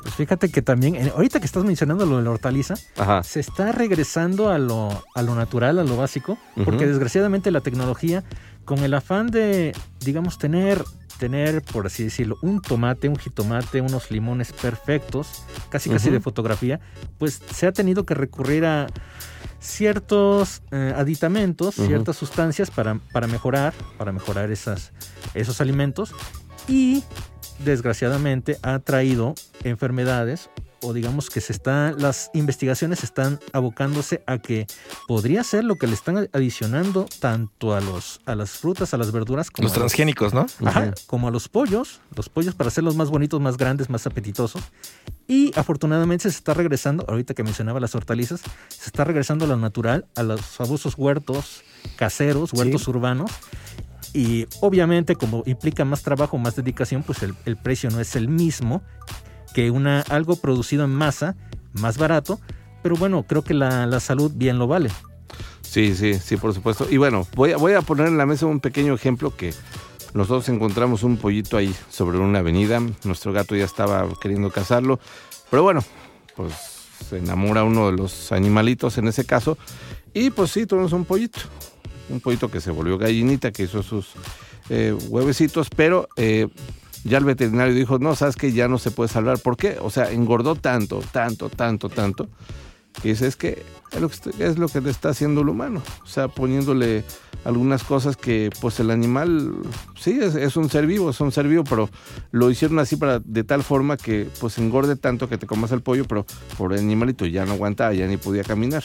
Pues 0.00 0.14
fíjate 0.16 0.50
que 0.50 0.62
también, 0.62 1.10
ahorita 1.14 1.40
que 1.40 1.46
estás 1.46 1.64
mencionando 1.64 2.06
lo 2.06 2.18
de 2.18 2.24
la 2.24 2.30
hortaliza, 2.30 2.74
se 3.22 3.40
está 3.40 3.72
regresando 3.72 4.50
a 4.50 4.58
lo, 4.58 4.90
a 5.14 5.22
lo 5.22 5.34
natural, 5.34 5.78
a 5.78 5.84
lo 5.84 5.96
básico, 5.96 6.38
porque 6.64 6.86
desgraciadamente 6.86 7.50
la 7.50 7.62
tecnología, 7.62 8.22
con 8.64 8.80
el 8.80 8.94
afán 8.94 9.28
de, 9.28 9.72
digamos, 10.00 10.38
tener, 10.38 10.84
tener, 11.18 11.62
por 11.62 11.86
así 11.86 12.04
decirlo, 12.04 12.36
un 12.42 12.60
tomate, 12.60 13.08
un 13.08 13.16
jitomate, 13.16 13.80
unos 13.80 14.10
limones 14.10 14.52
perfectos, 14.52 15.44
casi 15.70 15.88
casi 15.88 16.10
de 16.10 16.20
fotografía, 16.20 16.80
pues 17.18 17.40
se 17.52 17.66
ha 17.66 17.72
tenido 17.72 18.04
que 18.04 18.14
recurrir 18.14 18.66
a 18.66 18.86
ciertos 19.64 20.62
eh, 20.70 20.92
aditamentos, 20.94 21.74
ciertas 21.74 22.16
sustancias 22.16 22.70
para, 22.70 23.00
para 23.12 23.26
mejorar, 23.26 23.72
para 23.96 24.12
mejorar 24.12 24.50
esas, 24.50 24.92
esos 25.32 25.60
alimentos 25.60 26.14
y 26.68 27.02
desgraciadamente 27.64 28.58
ha 28.62 28.78
traído 28.80 29.34
enfermedades 29.62 30.50
o 30.84 30.92
digamos 30.92 31.30
que 31.30 31.40
se 31.40 31.52
están 31.52 32.00
las 32.00 32.30
investigaciones 32.34 33.02
están 33.02 33.40
abocándose 33.52 34.22
a 34.26 34.38
que 34.38 34.66
podría 35.08 35.42
ser 35.42 35.64
lo 35.64 35.76
que 35.76 35.86
le 35.86 35.94
están 35.94 36.28
adicionando 36.32 37.06
tanto 37.20 37.74
a 37.74 37.80
los 37.80 38.20
a 38.26 38.34
las 38.34 38.50
frutas, 38.52 38.94
a 38.94 38.98
las 38.98 39.10
verduras 39.10 39.50
como 39.50 39.66
los 39.66 39.72
transgénicos, 39.72 40.34
¿no? 40.34 40.46
Ajá, 40.64 40.92
como 41.06 41.28
a 41.28 41.30
los 41.30 41.48
pollos, 41.48 42.00
los 42.14 42.28
pollos 42.28 42.54
para 42.54 42.68
hacerlos 42.68 42.96
más 42.96 43.10
bonitos, 43.10 43.40
más 43.40 43.56
grandes, 43.56 43.88
más 43.88 44.06
apetitosos. 44.06 44.62
Y 45.26 45.58
afortunadamente 45.58 46.30
se 46.30 46.36
está 46.36 46.52
regresando, 46.52 47.04
ahorita 47.08 47.34
que 47.34 47.42
mencionaba 47.42 47.80
las 47.80 47.94
hortalizas, 47.94 48.42
se 48.68 48.86
está 48.86 49.04
regresando 49.04 49.46
a 49.46 49.48
lo 49.48 49.56
natural, 49.56 50.06
a 50.16 50.22
los 50.22 50.40
famosos 50.42 50.96
huertos 50.96 51.62
caseros, 51.96 52.52
huertos 52.52 52.86
urbanos 52.88 53.30
y 54.14 54.46
obviamente 54.60 55.16
como 55.16 55.42
implica 55.44 55.84
más 55.84 56.02
trabajo, 56.02 56.38
más 56.38 56.54
dedicación, 56.54 57.02
pues 57.02 57.18
el, 57.22 57.56
precio 57.56 57.90
no 57.90 58.00
es 58.00 58.14
el 58.14 58.28
mismo 58.28 58.82
que 59.54 59.70
una, 59.70 60.02
algo 60.02 60.36
producido 60.36 60.84
en 60.84 60.94
masa, 60.94 61.36
más 61.72 61.96
barato, 61.96 62.40
pero 62.82 62.96
bueno, 62.96 63.24
creo 63.26 63.42
que 63.42 63.54
la, 63.54 63.98
salud 64.00 64.30
bien 64.34 64.58
lo 64.58 64.66
vale. 64.66 64.90
Sí, 65.62 65.94
sí, 65.94 66.14
sí, 66.14 66.36
por 66.36 66.52
supuesto. 66.52 66.86
Y 66.90 66.98
bueno, 66.98 67.26
voy 67.34 67.52
a, 67.52 67.56
voy 67.56 67.72
a 67.72 67.80
poner 67.80 68.08
en 68.08 68.18
la 68.18 68.26
mesa 68.26 68.44
un 68.44 68.60
pequeño 68.60 68.92
ejemplo 68.92 69.34
que 69.34 69.54
nosotros 70.12 70.48
encontramos 70.50 71.02
un 71.02 71.16
pollito 71.16 71.56
ahí 71.56 71.74
sobre 71.88 72.18
una 72.18 72.40
avenida. 72.40 72.80
Nuestro 73.04 73.32
gato 73.32 73.56
ya 73.56 73.64
estaba 73.64 74.06
queriendo 74.20 74.50
cazarlo. 74.50 75.00
Pero 75.50 75.62
bueno, 75.62 75.82
pues 76.36 76.52
se 77.08 77.18
enamora 77.18 77.64
uno 77.64 77.90
de 77.90 77.96
los 77.96 78.30
animalitos 78.32 78.98
en 78.98 79.08
ese 79.08 79.24
caso. 79.24 79.56
Y 80.12 80.30
pues 80.30 80.50
sí, 80.50 80.66
tuvimos 80.66 80.92
un 80.92 81.06
pollito 81.06 81.40
un 82.08 82.20
poquito 82.20 82.50
que 82.50 82.60
se 82.60 82.70
volvió 82.70 82.98
gallinita, 82.98 83.52
que 83.52 83.64
hizo 83.64 83.82
sus 83.82 84.08
eh, 84.68 84.96
huevecitos, 85.08 85.68
pero 85.70 86.08
eh, 86.16 86.48
ya 87.04 87.18
el 87.18 87.24
veterinario 87.24 87.74
dijo, 87.74 87.98
no, 87.98 88.16
sabes 88.16 88.36
que 88.36 88.52
ya 88.52 88.66
no 88.66 88.78
se 88.78 88.90
puede 88.90 89.08
salvar. 89.08 89.38
¿Por 89.38 89.56
qué? 89.56 89.76
O 89.80 89.90
sea, 89.90 90.10
engordó 90.10 90.56
tanto, 90.56 91.02
tanto, 91.12 91.50
tanto, 91.50 91.88
tanto. 91.88 92.28
Y 93.02 93.08
dice, 93.08 93.26
es 93.26 93.36
que 93.36 93.62
es 93.92 94.00
lo 94.00 94.08
que, 94.08 94.14
es 94.38 94.72
que 94.72 94.80
le 94.80 94.90
está 94.90 95.10
haciendo 95.10 95.42
el 95.42 95.48
humano. 95.48 95.82
O 96.02 96.06
sea, 96.06 96.28
poniéndole 96.28 97.04
algunas 97.44 97.84
cosas 97.84 98.16
que 98.16 98.50
pues 98.60 98.80
el 98.80 98.90
animal, 98.90 99.54
sí, 99.98 100.18
es, 100.20 100.56
un 100.56 100.70
ser 100.70 100.86
vivo, 100.86 101.10
es 101.10 101.20
un 101.20 101.30
ser 101.30 101.46
vivo, 101.46 101.64
pero 101.64 101.90
lo 102.30 102.50
hicieron 102.50 102.78
así 102.78 102.96
para 102.96 103.18
de 103.18 103.44
tal 103.44 103.62
forma 103.62 103.96
que 103.96 104.28
pues 104.40 104.56
engorde 104.58 104.96
tanto 104.96 105.28
que 105.28 105.36
te 105.36 105.46
comas 105.46 105.72
el 105.72 105.82
pollo, 105.82 106.06
pero 106.06 106.24
por 106.56 106.72
el 106.72 106.78
animalito 106.78 107.26
ya 107.26 107.44
no 107.44 107.52
aguantaba, 107.52 107.92
ya 107.92 108.06
ni 108.06 108.16
podía 108.16 108.44
caminar 108.44 108.84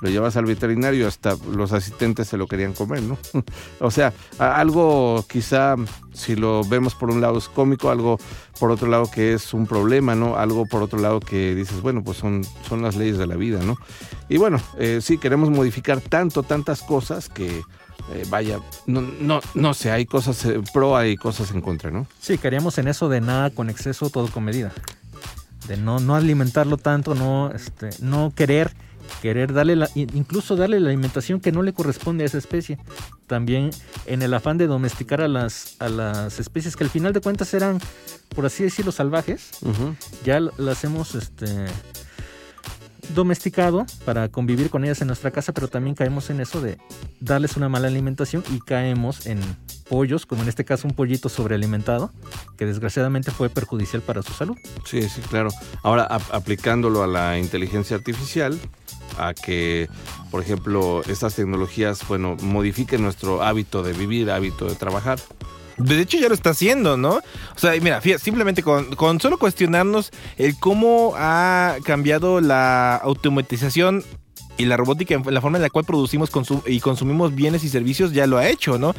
lo 0.00 0.08
llevas 0.08 0.36
al 0.36 0.46
veterinario, 0.46 1.06
hasta 1.06 1.36
los 1.52 1.72
asistentes 1.72 2.28
se 2.28 2.36
lo 2.36 2.46
querían 2.46 2.72
comer, 2.72 3.02
¿no? 3.02 3.18
o 3.80 3.90
sea, 3.90 4.12
algo 4.38 5.24
quizá, 5.28 5.76
si 6.12 6.36
lo 6.36 6.64
vemos 6.64 6.94
por 6.94 7.10
un 7.10 7.20
lado 7.20 7.38
es 7.38 7.48
cómico, 7.48 7.90
algo 7.90 8.18
por 8.58 8.70
otro 8.70 8.88
lado 8.88 9.10
que 9.10 9.34
es 9.34 9.54
un 9.54 9.66
problema, 9.66 10.14
¿no? 10.14 10.36
Algo 10.36 10.66
por 10.66 10.82
otro 10.82 10.98
lado 10.98 11.20
que 11.20 11.54
dices, 11.54 11.80
bueno, 11.80 12.02
pues 12.02 12.18
son, 12.18 12.44
son 12.68 12.82
las 12.82 12.96
leyes 12.96 13.18
de 13.18 13.26
la 13.26 13.36
vida, 13.36 13.60
¿no? 13.62 13.76
Y 14.28 14.38
bueno, 14.38 14.60
eh, 14.78 15.00
sí, 15.02 15.18
queremos 15.18 15.50
modificar 15.50 16.00
tanto, 16.00 16.42
tantas 16.42 16.82
cosas 16.82 17.28
que... 17.28 17.62
Eh, 18.12 18.24
vaya, 18.28 18.58
no, 18.86 19.02
no, 19.02 19.40
no 19.54 19.74
sé, 19.74 19.92
hay 19.92 20.04
cosas 20.04 20.44
eh, 20.44 20.60
pro, 20.72 20.96
hay 20.96 21.16
cosas 21.16 21.52
en 21.52 21.60
contra, 21.60 21.90
¿no? 21.90 22.06
Sí, 22.18 22.38
queríamos 22.38 22.76
en 22.78 22.88
eso 22.88 23.08
de 23.08 23.20
nada 23.20 23.50
con 23.50 23.70
exceso, 23.70 24.10
todo 24.10 24.26
con 24.28 24.44
medida. 24.44 24.72
De 25.68 25.76
no, 25.76 26.00
no 26.00 26.16
alimentarlo 26.16 26.76
tanto, 26.76 27.14
no, 27.14 27.52
este, 27.52 27.90
no 28.00 28.32
querer 28.34 28.72
querer 29.22 29.52
darle 29.52 29.76
la, 29.76 29.88
incluso 29.94 30.56
darle 30.56 30.80
la 30.80 30.88
alimentación 30.88 31.40
que 31.40 31.52
no 31.52 31.62
le 31.62 31.72
corresponde 31.72 32.24
a 32.24 32.26
esa 32.26 32.38
especie. 32.38 32.78
También 33.26 33.70
en 34.06 34.22
el 34.22 34.34
afán 34.34 34.58
de 34.58 34.66
domesticar 34.66 35.20
a 35.20 35.28
las, 35.28 35.76
a 35.78 35.88
las 35.88 36.38
especies 36.40 36.76
que 36.76 36.84
al 36.84 36.90
final 36.90 37.12
de 37.12 37.20
cuentas 37.20 37.52
eran, 37.54 37.78
por 38.34 38.46
así 38.46 38.62
decirlo, 38.62 38.92
salvajes, 38.92 39.50
ya 40.24 40.40
las 40.40 40.84
hemos 40.84 41.14
este, 41.14 41.66
domesticado 43.14 43.86
para 44.04 44.28
convivir 44.28 44.70
con 44.70 44.84
ellas 44.84 45.00
en 45.00 45.08
nuestra 45.08 45.30
casa, 45.30 45.52
pero 45.52 45.68
también 45.68 45.94
caemos 45.94 46.30
en 46.30 46.40
eso 46.40 46.60
de 46.60 46.78
darles 47.20 47.56
una 47.56 47.68
mala 47.68 47.88
alimentación 47.88 48.44
y 48.50 48.60
caemos 48.60 49.26
en 49.26 49.40
pollos, 49.88 50.26
como 50.26 50.42
en 50.42 50.48
este 50.48 50.64
caso 50.64 50.86
un 50.86 50.94
pollito 50.94 51.28
sobrealimentado, 51.28 52.12
que 52.56 52.66
desgraciadamente 52.66 53.30
fue 53.30 53.48
perjudicial 53.48 54.02
para 54.02 54.22
su 54.22 54.32
salud. 54.32 54.56
Sí, 54.84 55.02
sí, 55.08 55.20
claro. 55.22 55.50
Ahora, 55.82 56.04
aplicándolo 56.04 57.02
a 57.02 57.06
la 57.06 57.38
inteligencia 57.38 57.96
artificial, 57.96 58.58
a 59.18 59.34
que, 59.34 59.88
por 60.30 60.42
ejemplo, 60.42 61.02
estas 61.06 61.34
tecnologías, 61.34 62.06
bueno, 62.08 62.36
modifiquen 62.42 63.02
nuestro 63.02 63.42
hábito 63.42 63.82
de 63.82 63.92
vivir, 63.92 64.30
hábito 64.30 64.66
de 64.66 64.74
trabajar. 64.74 65.18
De 65.76 65.98
hecho 66.00 66.18
ya 66.18 66.28
lo 66.28 66.34
está 66.34 66.50
haciendo, 66.50 66.96
¿no? 66.96 67.14
O 67.14 67.58
sea, 67.58 67.72
mira, 67.80 68.00
fíjate, 68.00 68.22
simplemente 68.22 68.62
con, 68.62 68.94
con, 68.96 69.18
solo 69.18 69.38
cuestionarnos 69.38 70.10
el 70.36 70.58
cómo 70.58 71.14
ha 71.16 71.76
cambiado 71.84 72.40
la 72.40 72.96
automatización 72.96 74.04
y 74.56 74.66
la 74.66 74.76
robótica, 74.76 75.20
la 75.30 75.40
forma 75.40 75.58
en 75.58 75.62
la 75.62 75.70
cual 75.70 75.84
producimos 75.84 76.30
y 76.66 76.80
consumimos 76.80 77.34
bienes 77.34 77.64
y 77.64 77.68
servicios 77.68 78.12
ya 78.12 78.26
lo 78.26 78.38
ha 78.38 78.48
hecho, 78.48 78.78
¿no? 78.78 78.94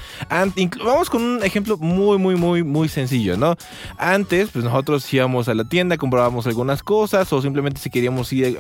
vamos 0.84 1.10
con 1.10 1.22
un 1.22 1.44
ejemplo 1.44 1.78
muy, 1.78 2.18
muy, 2.18 2.36
muy, 2.36 2.64
muy 2.64 2.90
sencillo, 2.90 3.38
¿no? 3.38 3.56
Antes, 3.98 4.50
pues 4.52 4.66
nosotros 4.66 5.12
íbamos 5.14 5.48
a 5.50 5.54
la 5.54 5.66
tienda, 5.66 5.98
comprábamos 5.98 6.48
algunas 6.48 6.84
cosas 6.84 7.32
o 7.32 7.42
simplemente 7.42 7.80
si 7.80 7.90
queríamos 7.90 8.32
ir 8.34 8.58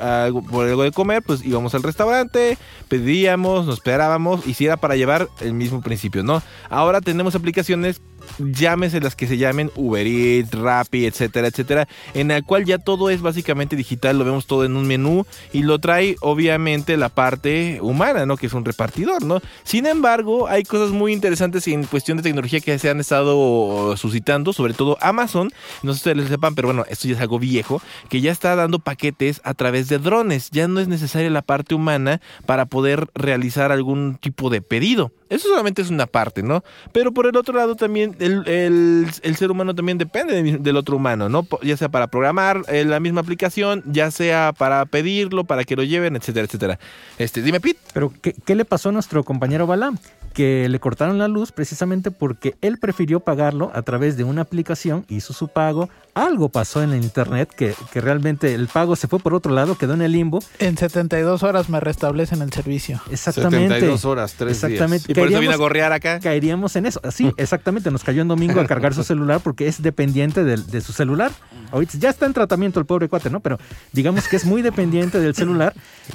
por 0.49 0.67
algo 0.67 0.83
de 0.83 0.91
comer, 0.91 1.23
pues 1.23 1.43
íbamos 1.43 1.73
al 1.75 1.83
restaurante, 1.83 2.57
pedíamos, 2.87 3.65
nos 3.65 3.75
esperábamos 3.75 4.45
y 4.45 4.53
si 4.53 4.65
era 4.65 4.77
para 4.77 4.95
llevar 4.95 5.27
el 5.39 5.53
mismo 5.53 5.81
principio, 5.81 6.23
¿no? 6.23 6.41
Ahora 6.69 7.01
tenemos 7.01 7.35
aplicaciones 7.35 8.01
llámese 8.39 8.99
las 8.99 9.15
que 9.15 9.27
se 9.27 9.37
llamen 9.37 9.71
Uber 9.75 10.05
Eats, 10.05 10.51
Rappi, 10.51 11.05
etcétera, 11.05 11.47
etcétera, 11.47 11.87
en 12.13 12.29
la 12.29 12.41
cual 12.41 12.65
ya 12.65 12.77
todo 12.77 13.09
es 13.09 13.21
básicamente 13.21 13.75
digital, 13.75 14.17
lo 14.17 14.25
vemos 14.25 14.45
todo 14.45 14.65
en 14.65 14.75
un 14.75 14.87
menú 14.87 15.25
y 15.53 15.63
lo 15.63 15.79
trae 15.79 16.15
obviamente 16.21 16.97
la 16.97 17.09
parte 17.09 17.79
humana, 17.81 18.25
¿no? 18.25 18.37
Que 18.37 18.47
es 18.47 18.53
un 18.53 18.65
repartidor, 18.65 19.23
¿no? 19.23 19.39
Sin 19.63 19.85
embargo, 19.85 20.47
hay 20.47 20.63
cosas 20.63 20.91
muy 20.91 21.13
interesantes 21.13 21.67
en 21.67 21.83
cuestión 21.85 22.17
de 22.17 22.23
tecnología 22.23 22.59
que 22.59 22.77
se 22.79 22.89
han 22.89 22.99
estado 22.99 23.95
suscitando, 23.97 24.53
sobre 24.53 24.73
todo 24.73 24.97
Amazon, 25.01 25.49
no 25.83 25.93
sé 25.93 25.97
si 25.97 26.09
ustedes 26.09 26.17
lo 26.17 26.27
sepan, 26.27 26.55
pero 26.55 26.67
bueno, 26.67 26.85
esto 26.89 27.07
ya 27.07 27.15
es 27.15 27.21
algo 27.21 27.39
viejo, 27.39 27.81
que 28.09 28.21
ya 28.21 28.31
está 28.31 28.55
dando 28.55 28.79
paquetes 28.79 29.41
a 29.43 29.53
través 29.53 29.87
de 29.87 29.99
drones, 29.99 30.49
ya 30.51 30.67
no 30.67 30.79
es 30.79 30.87
necesaria 30.87 31.29
la 31.29 31.41
parte 31.41 31.75
humana 31.75 32.21
para 32.45 32.65
poder 32.65 33.07
realizar 33.13 33.71
algún 33.71 34.15
tipo 34.15 34.49
de 34.49 34.61
pedido. 34.61 35.11
Eso 35.29 35.47
solamente 35.47 35.81
es 35.81 35.89
una 35.89 36.07
parte, 36.07 36.43
¿no? 36.43 36.61
Pero 36.91 37.13
por 37.13 37.25
el 37.25 37.37
otro 37.37 37.55
lado 37.55 37.75
también 37.75 38.15
el, 38.21 39.35
ser 39.35 39.51
humano 39.51 39.75
también 39.75 39.97
depende 39.97 40.57
del 40.59 40.77
otro 40.77 40.97
humano, 40.97 41.29
¿no? 41.29 41.47
Ya 41.61 41.77
sea 41.77 41.89
para 41.89 42.07
programar 42.07 42.61
eh, 42.67 42.85
la 42.85 42.99
misma 42.99 43.21
aplicación, 43.21 43.83
ya 43.85 44.11
sea 44.11 44.53
para 44.57 44.85
pedirlo, 44.85 45.43
para 45.43 45.63
que 45.63 45.75
lo 45.75 45.83
lleven, 45.83 46.15
etcétera, 46.15 46.45
etcétera. 46.45 46.79
Este, 47.17 47.41
dime, 47.41 47.59
Pete. 47.59 47.79
Pero, 47.93 48.13
¿qué, 48.21 48.55
le 48.55 48.65
pasó 48.65 48.89
a 48.89 48.91
nuestro 48.91 49.23
compañero 49.23 49.67
Balam? 49.67 49.97
Que 50.33 50.67
le 50.69 50.79
cortaron 50.79 51.17
la 51.17 51.27
luz 51.27 51.51
precisamente 51.51 52.11
porque 52.11 52.55
él 52.61 52.77
prefirió 52.77 53.19
pagarlo 53.19 53.71
a 53.73 53.81
través 53.81 54.17
de 54.17 54.23
una 54.23 54.41
aplicación, 54.41 55.05
hizo 55.09 55.33
su 55.33 55.47
pago, 55.47 55.89
algo 56.13 56.49
pasó 56.49 56.83
en 56.83 56.91
el 56.91 57.03
internet 57.03 57.49
que, 57.55 57.73
que, 57.91 58.01
realmente 58.01 58.53
el 58.53 58.67
pago 58.67 58.95
se 58.95 59.07
fue 59.07 59.19
por 59.19 59.33
otro 59.33 59.53
lado, 59.53 59.77
quedó 59.77 59.93
en 59.93 60.01
el 60.01 60.11
limbo. 60.11 60.39
En 60.59 60.77
72 60.77 61.43
horas 61.43 61.69
me 61.69 61.79
restablecen 61.79 62.41
el 62.41 62.51
servicio. 62.51 63.01
Exactamente. 63.09 63.75
72 63.75 64.05
horas, 64.05 64.33
3 64.37 64.51
exactamente. 64.51 65.07
Días. 65.07 65.17
¿Y 65.17 65.21
por 65.21 65.29
eso 65.29 65.39
vine 65.39 65.53
a 65.53 65.57
gorrear 65.57 65.93
acá? 65.93 66.19
Caeríamos 66.19 66.75
en 66.75 66.85
eso. 66.85 67.01
Sí, 67.11 67.31
exactamente. 67.37 67.91
Nos 67.91 68.03
cayó 68.03 68.21
en 68.21 68.27
domingo 68.27 68.59
a 68.59 68.67
cargar 68.67 68.93
su 68.93 69.03
celular 69.03 69.41
porque 69.43 69.67
es 69.67 69.81
dependiente 69.81 70.43
de, 70.43 70.57
de 70.57 70.81
su 70.81 70.93
celular. 70.93 71.31
Ahorita 71.71 71.97
ya 71.97 72.09
está 72.09 72.25
en 72.25 72.33
tratamiento 72.33 72.79
el 72.79 72.85
pobre 72.85 73.07
cuate, 73.07 73.29
¿no? 73.29 73.39
Pero 73.39 73.57
digamos 73.93 74.27
que 74.27 74.35
es 74.35 74.45
muy 74.45 74.61
dependiente 74.61 75.19
del 75.19 75.35
celular. 75.35 75.73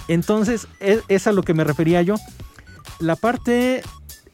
Entonces, 0.09 0.69
es, 0.81 1.01
es 1.09 1.27
a 1.27 1.33
lo 1.33 1.43
que 1.43 1.55
me 1.55 1.64
refería 1.64 2.03
yo. 2.03 2.17
La 2.99 3.17
parte 3.17 3.83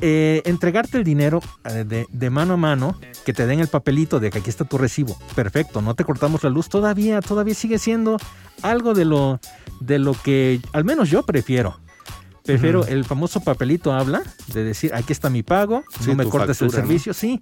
eh, 0.05 0.43
entregarte 0.47 0.99
el 0.99 1.05
dinero 1.05 1.41
eh, 1.65 1.85
de, 1.87 2.07
de, 2.11 2.31
mano 2.31 2.55
a 2.55 2.57
mano, 2.57 2.99
que 3.25 3.33
te 3.33 3.47
den 3.47 3.61
el 3.61 3.69
papelito 3.69 4.19
de 4.19 4.33
que 4.33 4.39
aquí 4.39 4.51
está 4.51 4.65
tu 4.65 4.77
recibo, 4.77 5.17
perfecto, 5.37 5.81
no 5.81 5.95
te 5.95 6.05
cortamos 6.05 6.43
la 6.43 6.51
luz, 6.51 6.69
todavía, 6.69 7.21
todavía 7.21 7.55
sigue 7.55 7.79
siendo 7.79 8.17
algo 8.63 8.95
de 8.95 9.05
lo, 9.05 9.39
de 9.79 10.01
lo 10.01 10.15
que 10.15 10.61
al 10.73 10.85
menos 10.85 11.09
yo 11.09 11.23
prefiero. 11.23 11.79
Prefiero 12.45 12.81
uh 12.81 12.83
-huh. 12.83 12.91
el 12.91 13.05
famoso 13.05 13.39
papelito 13.39 13.93
habla 13.93 14.21
de 14.49 14.65
decir 14.65 14.93
aquí 14.93 15.13
está 15.13 15.31
mi 15.31 15.45
pago, 15.45 15.85
sí, 16.01 16.11
no 16.11 16.17
me 16.17 16.25
cortes 16.25 16.59
factura, 16.59 16.83
el 16.83 16.89
servicio, 16.89 17.11
¿no? 17.11 17.15
sí, 17.15 17.39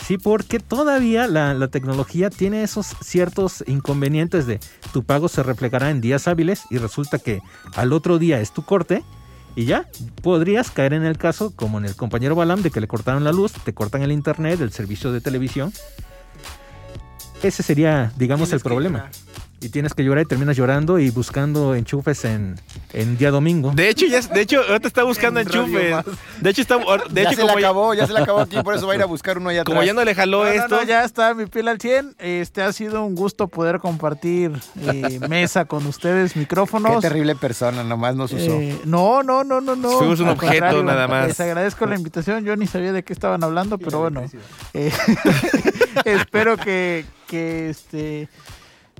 sí, 0.00 0.16
porque 0.16 0.60
todavía 0.60 1.26
la, 1.26 1.54
la, 1.54 1.66
tecnología 1.66 2.30
tiene 2.30 2.62
esos 2.62 2.86
ciertos 3.02 3.64
inconvenientes 3.66 4.46
de 4.46 4.60
tu 4.92 5.02
pago 5.02 5.26
se 5.28 5.42
reflejará 5.42 5.90
en 5.90 6.00
días 6.00 6.28
hábiles 6.28 6.62
y 6.70 6.78
resulta 6.78 7.18
que 7.18 7.42
al 7.74 7.92
otro 7.92 8.20
día 8.20 8.40
es 8.40 8.52
tu 8.52 8.64
corte 8.64 9.02
y 9.56 9.66
ya, 9.66 9.88
podrías 10.22 10.70
caer 10.70 10.94
en 10.94 11.04
el 11.04 11.16
caso, 11.16 11.52
como 11.54 11.78
en 11.78 11.84
el 11.84 11.94
compañero 11.94 12.34
Balam, 12.34 12.62
de 12.62 12.70
que 12.70 12.80
le 12.80 12.88
cortaron 12.88 13.24
la 13.24 13.32
luz, 13.32 13.52
te 13.52 13.72
cortan 13.72 14.02
el 14.02 14.12
internet, 14.12 14.60
el 14.60 14.72
servicio 14.72 15.12
de 15.12 15.20
televisión. 15.20 15.72
Ese 17.42 17.62
sería, 17.62 18.12
digamos, 18.16 18.52
el 18.52 18.60
problema. 18.60 19.10
Y 19.64 19.70
tienes 19.70 19.94
que 19.94 20.04
llorar 20.04 20.24
y 20.24 20.26
terminas 20.26 20.58
llorando 20.58 20.98
y 20.98 21.08
buscando 21.08 21.74
enchufes 21.74 22.26
en, 22.26 22.60
en 22.92 23.16
día 23.16 23.30
domingo. 23.30 23.72
De 23.74 23.88
hecho, 23.88 24.04
ya, 24.04 24.20
de 24.20 24.42
hecho, 24.42 24.60
ahorita 24.60 24.88
está 24.88 25.04
buscando 25.04 25.40
enchufes. 25.40 26.04
De 26.38 26.50
hecho, 26.50 26.60
está, 26.60 26.76
de 26.76 27.22
ya 27.22 27.30
hecho, 27.30 27.36
se 27.36 27.42
como 27.42 27.58
le 27.58 27.64
acabó, 27.64 27.94
ya 27.94 28.06
se 28.06 28.12
le 28.12 28.18
acabó 28.18 28.40
aquí, 28.40 28.62
por 28.62 28.74
eso 28.74 28.86
va 28.86 28.92
a 28.92 28.96
ir 28.96 29.02
a 29.02 29.06
buscar 29.14 29.38
uno 29.38 29.48
allá 29.48 29.62
atrás. 29.62 29.74
Como 29.74 29.82
ya 29.82 29.94
no 29.94 30.04
le 30.04 30.14
jaló 30.14 30.44
no, 30.44 30.50
esto. 30.50 30.68
No, 30.68 30.76
no, 30.82 30.86
ya 30.86 31.02
está 31.02 31.32
mi 31.32 31.46
piel 31.46 31.68
al 31.68 31.80
100. 31.80 32.16
Este 32.18 32.60
ha 32.60 32.74
sido 32.74 33.02
un 33.06 33.14
gusto 33.14 33.48
poder 33.48 33.78
compartir 33.78 34.52
eh, 34.82 35.18
mesa 35.30 35.64
con 35.64 35.86
ustedes, 35.86 36.36
micrófonos. 36.36 36.96
Qué 36.96 37.08
terrible 37.08 37.34
persona, 37.34 37.82
nomás 37.82 38.16
nos 38.16 38.34
usó. 38.34 38.52
Eh, 38.52 38.78
no, 38.84 39.22
no, 39.22 39.44
no, 39.44 39.62
no, 39.62 39.76
no. 39.76 39.92
Fuimos 39.92 40.20
un 40.20 40.26
Al 40.26 40.34
objeto 40.34 40.82
nada 40.82 41.08
más. 41.08 41.28
Les 41.28 41.40
agradezco 41.40 41.86
la 41.86 41.94
invitación. 41.94 42.44
Yo 42.44 42.54
ni 42.56 42.66
sabía 42.66 42.92
de 42.92 43.02
qué 43.02 43.14
estaban 43.14 43.42
hablando, 43.42 43.78
pero 43.78 44.00
bueno. 44.00 44.24
Eh, 44.74 44.92
espero 46.04 46.58
que, 46.58 47.06
que 47.26 47.70
este 47.70 48.28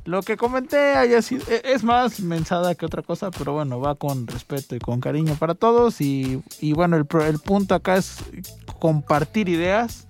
lo 0.04 0.22
que 0.22 0.36
comenté 0.36 0.94
haya 0.94 1.22
sido, 1.22 1.44
es 1.48 1.82
más 1.82 2.20
mensada 2.20 2.74
que 2.74 2.84
otra 2.84 3.02
cosa, 3.02 3.30
pero 3.30 3.54
bueno, 3.54 3.80
va 3.80 3.94
con 3.94 4.26
respeto 4.26 4.76
y 4.76 4.78
con 4.78 5.00
cariño 5.00 5.34
para 5.36 5.54
todos. 5.54 6.00
Y, 6.00 6.42
y 6.60 6.72
bueno, 6.74 6.96
el, 6.96 7.06
el 7.22 7.38
punto 7.38 7.74
acá 7.74 7.96
es 7.96 8.16
compartir 8.78 9.48
ideas, 9.48 10.06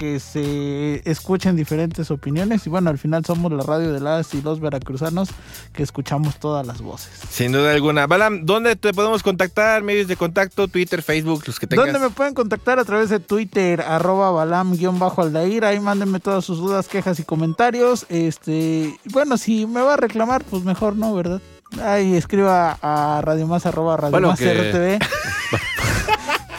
que 0.00 0.18
se 0.18 1.02
escuchen 1.04 1.56
diferentes 1.56 2.10
opiniones. 2.10 2.66
Y 2.66 2.70
bueno, 2.70 2.88
al 2.88 2.96
final 2.96 3.22
somos 3.22 3.52
la 3.52 3.62
radio 3.62 3.92
de 3.92 4.00
las 4.00 4.32
y 4.32 4.40
los 4.40 4.58
veracruzanos 4.58 5.28
que 5.74 5.82
escuchamos 5.82 6.40
todas 6.40 6.66
las 6.66 6.80
voces. 6.80 7.10
Sin 7.28 7.52
duda 7.52 7.72
alguna. 7.72 8.06
Balam, 8.06 8.46
¿dónde 8.46 8.76
te 8.76 8.94
podemos 8.94 9.22
contactar? 9.22 9.82
Medios 9.82 10.08
de 10.08 10.16
contacto, 10.16 10.68
Twitter, 10.68 11.02
Facebook, 11.02 11.42
los 11.46 11.60
que 11.60 11.66
tengas. 11.66 11.84
¿Dónde 11.84 12.00
me 12.00 12.08
pueden 12.08 12.32
contactar? 12.32 12.78
A 12.78 12.86
través 12.86 13.10
de 13.10 13.20
Twitter, 13.20 13.82
arroba 13.82 14.30
balam-aldair. 14.30 15.66
Ahí 15.66 15.80
mándenme 15.80 16.18
todas 16.18 16.46
sus 16.46 16.60
dudas, 16.60 16.88
quejas 16.88 17.20
y 17.20 17.24
comentarios. 17.24 18.06
Este, 18.08 18.98
bueno, 19.12 19.36
si 19.36 19.66
me 19.66 19.82
va 19.82 19.94
a 19.94 19.96
reclamar, 19.98 20.44
pues 20.44 20.64
mejor 20.64 20.96
no, 20.96 21.14
¿verdad? 21.14 21.42
Ahí 21.82 22.16
escriba 22.16 22.78
a 22.80 23.20
Radio 23.22 23.46
Más, 23.46 23.66
arroba 23.66 23.98
Radio 23.98 24.12
bueno, 24.12 24.28
Más 24.28 24.38
que... 24.38 24.98
RTV. 24.98 25.04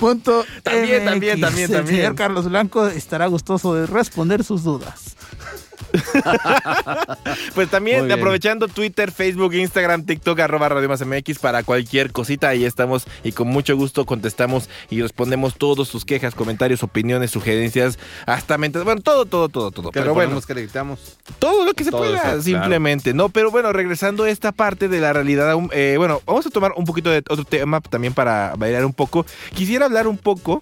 Punto 0.01 0.43
también, 0.63 1.03
MX. 1.03 1.11
también, 1.11 1.39
también, 1.41 1.65
El 1.69 1.77
también. 1.77 1.95
señor 1.97 2.15
Carlos 2.15 2.49
Blanco 2.49 2.87
estará 2.87 3.27
gustoso 3.27 3.75
de 3.75 3.85
responder 3.85 4.43
sus 4.43 4.63
dudas. 4.63 5.15
pues 7.55 7.69
también 7.69 8.11
aprovechando 8.11 8.67
Twitter, 8.67 9.11
Facebook, 9.11 9.53
Instagram, 9.53 10.05
TikTok, 10.05 10.39
arroba 10.39 10.69
Radio 10.69 10.89
Más 10.89 11.05
MX 11.05 11.39
para 11.39 11.63
cualquier 11.63 12.11
cosita. 12.11 12.49
Ahí 12.49 12.65
estamos 12.65 13.05
y 13.23 13.31
con 13.31 13.47
mucho 13.47 13.75
gusto 13.75 14.05
contestamos 14.05 14.69
y 14.89 15.01
respondemos 15.01 15.55
todos 15.55 15.87
sus 15.87 16.05
quejas, 16.05 16.35
comentarios, 16.35 16.83
opiniones, 16.83 17.31
sugerencias, 17.31 17.99
hasta 18.25 18.57
mentes. 18.57 18.83
Bueno, 18.83 19.01
todo, 19.01 19.25
todo, 19.25 19.49
todo, 19.49 19.71
todo. 19.71 19.91
Que 19.91 19.99
Pero 19.99 20.13
bueno, 20.13 20.39
que 20.41 20.67
todo 21.39 21.65
lo 21.65 21.73
que 21.73 21.83
se 21.83 21.91
pueda, 21.91 22.33
eso, 22.33 22.41
simplemente. 22.41 23.13
No, 23.13 23.29
pero 23.29 23.51
bueno, 23.51 23.73
regresando 23.73 24.23
a 24.23 24.29
esta 24.29 24.51
parte 24.51 24.87
de 24.87 24.99
la 24.99 25.13
realidad, 25.13 25.55
eh, 25.71 25.95
bueno, 25.97 26.21
vamos 26.25 26.45
a 26.45 26.49
tomar 26.49 26.73
un 26.75 26.85
poquito 26.85 27.09
de 27.09 27.19
otro 27.19 27.45
tema 27.45 27.81
también 27.81 28.13
para 28.13 28.53
bailar 28.57 28.85
un 28.85 28.93
poco. 28.93 29.25
Quisiera 29.53 29.85
hablar 29.85 30.07
un 30.07 30.17
poco 30.17 30.61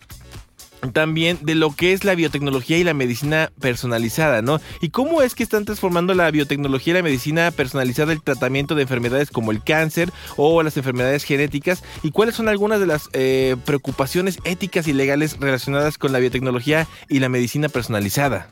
también 0.94 1.40
de 1.42 1.56
lo 1.56 1.76
que 1.76 1.94
es 1.94 2.04
la 2.04 2.16
biotecnología 2.16 2.78
y 2.78 2.84
la 2.84 2.94
medicina 2.94 3.52
personalizada, 3.60 4.42
¿no? 4.42 4.60
Y 4.82 4.90
cómo 4.90 5.22
es 5.22 5.36
que 5.36 5.44
están 5.44 5.66
transformando 5.66 6.14
la 6.14 6.32
biotecnología 6.32 6.92
y 6.92 6.98
la 6.98 7.04
medicina 7.04 7.52
personalizada 7.52 8.14
el 8.14 8.22
tratamiento 8.22 8.76
de 8.76 8.84
enfermedades 8.84 9.30
como 9.30 9.52
el 9.52 9.64
cáncer 9.64 10.12
o 10.38 10.64
las 10.64 10.78
enfermedades 10.78 11.24
genéticas 11.24 11.84
y 12.04 12.12
cuáles 12.12 12.36
son 12.36 12.48
algunas 12.48 12.80
de 12.80 12.88
las 12.88 13.10
eh, 13.14 13.56
preocupaciones 13.66 14.40
éticas 14.44 14.88
y 14.88 14.94
legales 14.94 15.38
relacionadas 15.40 15.98
con 15.98 16.12
la 16.12 16.20
biotecnología 16.20 16.88
y 17.10 17.20
la 17.20 17.30
medicina 17.30 17.70
personalizada. 17.70 18.50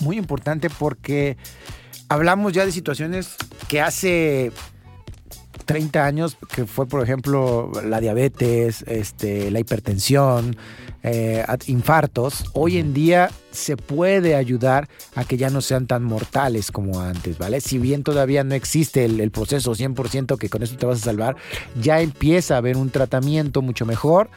Muy 0.00 0.18
importante 0.18 0.68
porque 0.70 1.36
hablamos 2.08 2.52
ya 2.52 2.66
de 2.66 2.72
situaciones 2.72 3.36
que 3.68 3.80
hace 3.80 4.52
30 5.64 6.04
años, 6.04 6.36
que 6.54 6.66
fue 6.66 6.86
por 6.86 7.02
ejemplo 7.02 7.70
la 7.84 8.00
diabetes, 8.00 8.82
este, 8.86 9.50
la 9.50 9.60
hipertensión, 9.60 10.56
eh, 11.02 11.44
infartos, 11.66 12.44
hoy 12.54 12.78
en 12.78 12.94
día 12.94 13.30
se 13.50 13.76
puede 13.76 14.34
ayudar 14.34 14.88
a 15.14 15.24
que 15.24 15.36
ya 15.36 15.50
no 15.50 15.60
sean 15.60 15.86
tan 15.86 16.04
mortales 16.04 16.70
como 16.70 17.00
antes, 17.00 17.38
¿vale? 17.38 17.60
Si 17.60 17.78
bien 17.78 18.02
todavía 18.02 18.42
no 18.44 18.54
existe 18.54 19.04
el, 19.04 19.20
el 19.20 19.30
proceso 19.30 19.74
100% 19.74 20.38
que 20.38 20.48
con 20.48 20.62
eso 20.62 20.76
te 20.76 20.86
vas 20.86 21.02
a 21.02 21.04
salvar, 21.04 21.36
ya 21.80 22.00
empieza 22.00 22.54
a 22.54 22.58
haber 22.58 22.76
un 22.76 22.90
tratamiento 22.90 23.62
mucho 23.62 23.86
mejor 23.86 24.30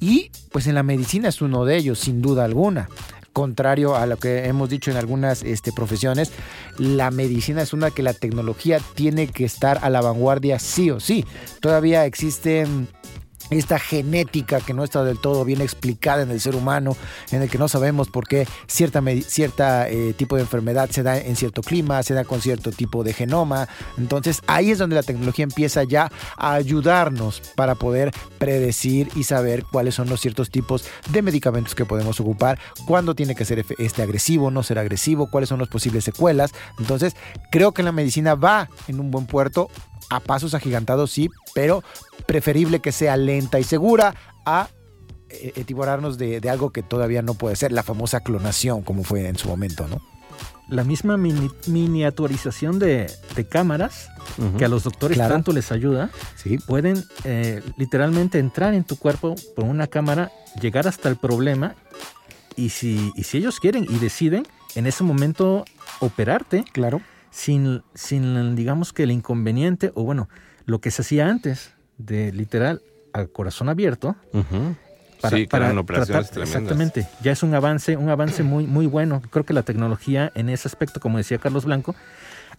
y 0.00 0.30
pues 0.50 0.66
en 0.66 0.74
la 0.74 0.82
medicina 0.82 1.28
es 1.28 1.42
uno 1.42 1.64
de 1.64 1.76
ellos, 1.76 1.98
sin 1.98 2.22
duda 2.22 2.44
alguna 2.44 2.88
contrario 3.32 3.96
a 3.96 4.06
lo 4.06 4.16
que 4.16 4.46
hemos 4.46 4.68
dicho 4.68 4.90
en 4.90 4.96
algunas 4.96 5.42
este, 5.42 5.72
profesiones, 5.72 6.32
la 6.78 7.10
medicina 7.10 7.62
es 7.62 7.72
una 7.72 7.90
que 7.90 8.02
la 8.02 8.14
tecnología 8.14 8.80
tiene 8.94 9.28
que 9.28 9.44
estar 9.44 9.78
a 9.82 9.90
la 9.90 10.00
vanguardia 10.00 10.58
sí 10.58 10.90
o 10.90 11.00
sí. 11.00 11.24
Todavía 11.60 12.04
existen 12.06 12.88
esta 13.52 13.78
genética 13.78 14.60
que 14.60 14.74
no 14.74 14.84
está 14.84 15.04
del 15.04 15.18
todo 15.18 15.44
bien 15.44 15.60
explicada 15.60 16.22
en 16.22 16.30
el 16.30 16.40
ser 16.40 16.56
humano, 16.56 16.96
en 17.30 17.42
el 17.42 17.50
que 17.50 17.58
no 17.58 17.68
sabemos 17.68 18.08
por 18.08 18.26
qué 18.26 18.46
cierta, 18.66 19.02
cierta 19.26 19.88
eh, 19.88 20.14
tipo 20.14 20.36
de 20.36 20.42
enfermedad 20.42 20.90
se 20.90 21.02
da 21.02 21.18
en 21.18 21.36
cierto 21.36 21.62
clima, 21.62 22.02
se 22.02 22.14
da 22.14 22.24
con 22.24 22.40
cierto 22.40 22.70
tipo 22.70 23.04
de 23.04 23.12
genoma. 23.12 23.68
Entonces 23.98 24.42
ahí 24.46 24.70
es 24.70 24.78
donde 24.78 24.96
la 24.96 25.02
tecnología 25.02 25.44
empieza 25.44 25.84
ya 25.84 26.10
a 26.36 26.54
ayudarnos 26.54 27.40
para 27.54 27.74
poder 27.74 28.12
predecir 28.38 29.08
y 29.14 29.24
saber 29.24 29.64
cuáles 29.64 29.94
son 29.94 30.08
los 30.08 30.20
ciertos 30.20 30.50
tipos 30.50 30.84
de 31.10 31.22
medicamentos 31.22 31.74
que 31.74 31.84
podemos 31.84 32.20
ocupar, 32.20 32.58
cuándo 32.86 33.14
tiene 33.14 33.34
que 33.34 33.44
ser 33.44 33.64
este 33.78 34.02
agresivo, 34.02 34.50
no 34.50 34.62
ser 34.62 34.78
agresivo, 34.78 35.30
cuáles 35.30 35.48
son 35.48 35.58
las 35.58 35.68
posibles 35.68 36.04
secuelas. 36.04 36.52
Entonces 36.78 37.14
creo 37.50 37.72
que 37.72 37.82
la 37.82 37.92
medicina 37.92 38.34
va 38.34 38.68
en 38.88 39.00
un 39.00 39.10
buen 39.10 39.26
puerto 39.26 39.68
a 40.16 40.20
pasos 40.20 40.54
agigantados, 40.54 41.10
sí, 41.10 41.30
pero 41.54 41.82
preferible 42.26 42.80
que 42.80 42.92
sea 42.92 43.16
lenta 43.16 43.58
y 43.58 43.64
segura 43.64 44.14
a 44.44 44.68
etiborarnos 45.30 46.18
de, 46.18 46.40
de, 46.40 46.50
algo 46.50 46.70
que 46.70 46.82
todavía 46.82 47.22
no 47.22 47.34
puede 47.34 47.56
ser, 47.56 47.72
la 47.72 47.82
famosa 47.82 48.20
clonación, 48.20 48.82
como 48.82 49.02
fue 49.02 49.26
en 49.28 49.36
su 49.38 49.48
momento, 49.48 49.88
¿no? 49.88 50.00
La 50.68 50.84
misma 50.84 51.16
mini, 51.16 51.50
miniaturización 51.66 52.78
de, 52.78 53.10
de 53.34 53.46
cámaras, 53.46 54.08
uh 54.38 54.42
-huh. 54.42 54.56
que 54.56 54.64
a 54.64 54.68
los 54.68 54.84
doctores 54.84 55.16
claro. 55.16 55.34
tanto 55.34 55.52
les 55.52 55.72
ayuda, 55.72 56.10
sí. 56.36 56.58
pueden 56.58 57.02
eh, 57.24 57.62
literalmente 57.76 58.38
entrar 58.38 58.74
en 58.74 58.84
tu 58.84 58.96
cuerpo 58.96 59.34
por 59.56 59.64
una 59.64 59.86
cámara, 59.86 60.30
llegar 60.60 60.86
hasta 60.86 61.08
el 61.08 61.16
problema, 61.16 61.74
y 62.54 62.68
si, 62.68 63.12
y 63.16 63.24
si 63.24 63.38
ellos 63.38 63.58
quieren 63.58 63.86
y 63.88 63.98
deciden, 63.98 64.46
en 64.74 64.86
ese 64.86 65.02
momento 65.04 65.64
operarte. 66.00 66.64
Claro 66.72 67.00
sin, 67.32 67.82
sin, 67.94 68.54
digamos 68.54 68.92
que 68.92 69.02
el 69.02 69.10
inconveniente, 69.10 69.90
o 69.94 70.04
bueno, 70.04 70.28
lo 70.66 70.80
que 70.80 70.92
se 70.92 71.02
hacía 71.02 71.28
antes, 71.28 71.72
de 71.98 72.30
literal 72.30 72.82
a 73.12 73.26
corazón 73.26 73.68
abierto. 73.68 74.14
Uh 74.32 74.38
-huh. 74.40 74.76
Para, 75.20 75.36
sí, 75.36 75.46
para 75.46 75.78
operaciones 75.78 76.30
tratar, 76.30 76.42
Exactamente, 76.42 77.06
ya 77.22 77.30
es 77.30 77.44
un 77.44 77.54
avance, 77.54 77.96
un 77.96 78.08
avance 78.10 78.42
muy, 78.42 78.66
muy 78.66 78.86
bueno. 78.86 79.22
Creo 79.30 79.44
que 79.44 79.54
la 79.54 79.62
tecnología 79.62 80.30
en 80.34 80.48
ese 80.48 80.68
aspecto, 80.68 81.00
como 81.00 81.18
decía 81.18 81.38
Carlos 81.38 81.64
Blanco, 81.64 81.94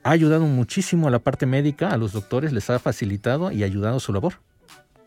ha 0.02 0.12
ayudado 0.12 0.46
muchísimo 0.46 1.08
a 1.08 1.12
la 1.12 1.20
parte 1.20 1.46
médica, 1.46 1.90
a 1.90 1.98
los 1.98 2.14
doctores, 2.14 2.52
les 2.52 2.70
ha 2.70 2.80
facilitado 2.80 3.52
y 3.52 3.64
ayudado 3.64 4.00
su 4.00 4.12
labor. 4.12 4.36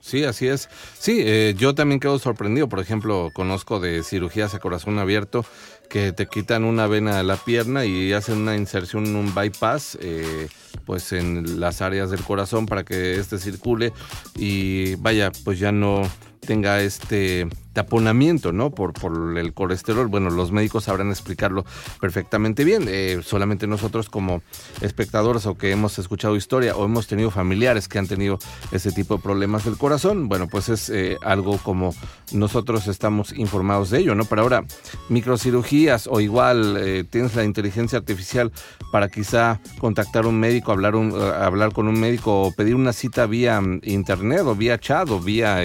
Sí, 0.06 0.22
así 0.22 0.46
es. 0.46 0.68
Sí, 0.96 1.18
eh, 1.24 1.54
yo 1.58 1.74
también 1.74 1.98
quedo 1.98 2.18
sorprendido. 2.20 2.68
Por 2.68 2.78
ejemplo, 2.78 3.30
conozco 3.32 3.80
de 3.80 4.04
cirugías 4.04 4.54
a 4.54 4.60
corazón 4.60 5.00
abierto 5.00 5.44
que 5.88 6.12
te 6.12 6.26
quitan 6.26 6.64
una 6.64 6.86
vena 6.86 7.16
de 7.16 7.24
la 7.24 7.36
pierna 7.36 7.84
y 7.84 8.12
hacen 8.12 8.38
una 8.38 8.56
inserción, 8.56 9.14
un 9.16 9.34
bypass, 9.34 9.98
eh, 10.00 10.48
pues 10.84 11.12
en 11.12 11.60
las 11.60 11.82
áreas 11.82 12.10
del 12.10 12.22
corazón 12.22 12.66
para 12.66 12.84
que 12.84 13.18
este 13.18 13.38
circule. 13.38 13.92
Y 14.36 14.94
vaya, 14.96 15.32
pues 15.44 15.58
ya 15.58 15.72
no 15.72 16.02
tenga 16.46 16.80
este 16.80 17.48
taponamiento, 17.76 18.52
¿no? 18.52 18.70
Por, 18.70 18.94
por 18.94 19.36
el 19.36 19.52
colesterol. 19.52 20.06
Bueno, 20.06 20.30
los 20.30 20.50
médicos 20.50 20.84
sabrán 20.84 21.10
explicarlo 21.10 21.66
perfectamente 22.00 22.64
bien. 22.64 22.86
Eh, 22.88 23.20
solamente 23.22 23.66
nosotros 23.66 24.08
como 24.08 24.40
espectadores 24.80 25.44
o 25.44 25.58
que 25.58 25.72
hemos 25.72 25.98
escuchado 25.98 26.36
historia 26.36 26.74
o 26.74 26.86
hemos 26.86 27.06
tenido 27.06 27.30
familiares 27.30 27.86
que 27.86 27.98
han 27.98 28.06
tenido 28.06 28.38
ese 28.72 28.92
tipo 28.92 29.18
de 29.18 29.22
problemas 29.22 29.66
del 29.66 29.76
corazón, 29.76 30.26
bueno, 30.26 30.48
pues 30.48 30.70
es 30.70 30.88
eh, 30.88 31.18
algo 31.22 31.58
como 31.58 31.94
nosotros 32.32 32.88
estamos 32.88 33.34
informados 33.34 33.90
de 33.90 33.98
ello, 33.98 34.14
¿no? 34.14 34.24
Pero 34.24 34.40
ahora, 34.40 34.64
microcirugías 35.10 36.08
o 36.10 36.20
igual 36.20 36.78
eh, 36.80 37.04
tienes 37.04 37.34
la 37.36 37.44
inteligencia 37.44 37.98
artificial 37.98 38.52
para 38.90 39.10
quizá 39.10 39.60
contactar 39.78 40.24
un 40.24 40.40
médico, 40.40 40.72
hablar, 40.72 40.96
un, 40.96 41.14
hablar 41.14 41.74
con 41.74 41.88
un 41.88 42.00
médico 42.00 42.44
o 42.44 42.52
pedir 42.52 42.74
una 42.74 42.94
cita 42.94 43.26
vía 43.26 43.60
mm, 43.60 43.82
internet 43.82 44.40
o 44.46 44.54
vía 44.54 44.78
chat 44.78 45.10
o 45.10 45.20
vía 45.20 45.62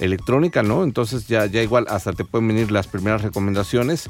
electrónica, 0.00 0.62
¿no? 0.62 0.84
Entonces 0.84 1.28
ya, 1.28 1.46
ya 1.46 1.62
igual 1.62 1.86
hasta 1.88 2.12
te 2.12 2.24
pueden 2.24 2.48
venir 2.48 2.70
las 2.70 2.86
primeras 2.86 3.22
recomendaciones 3.22 4.08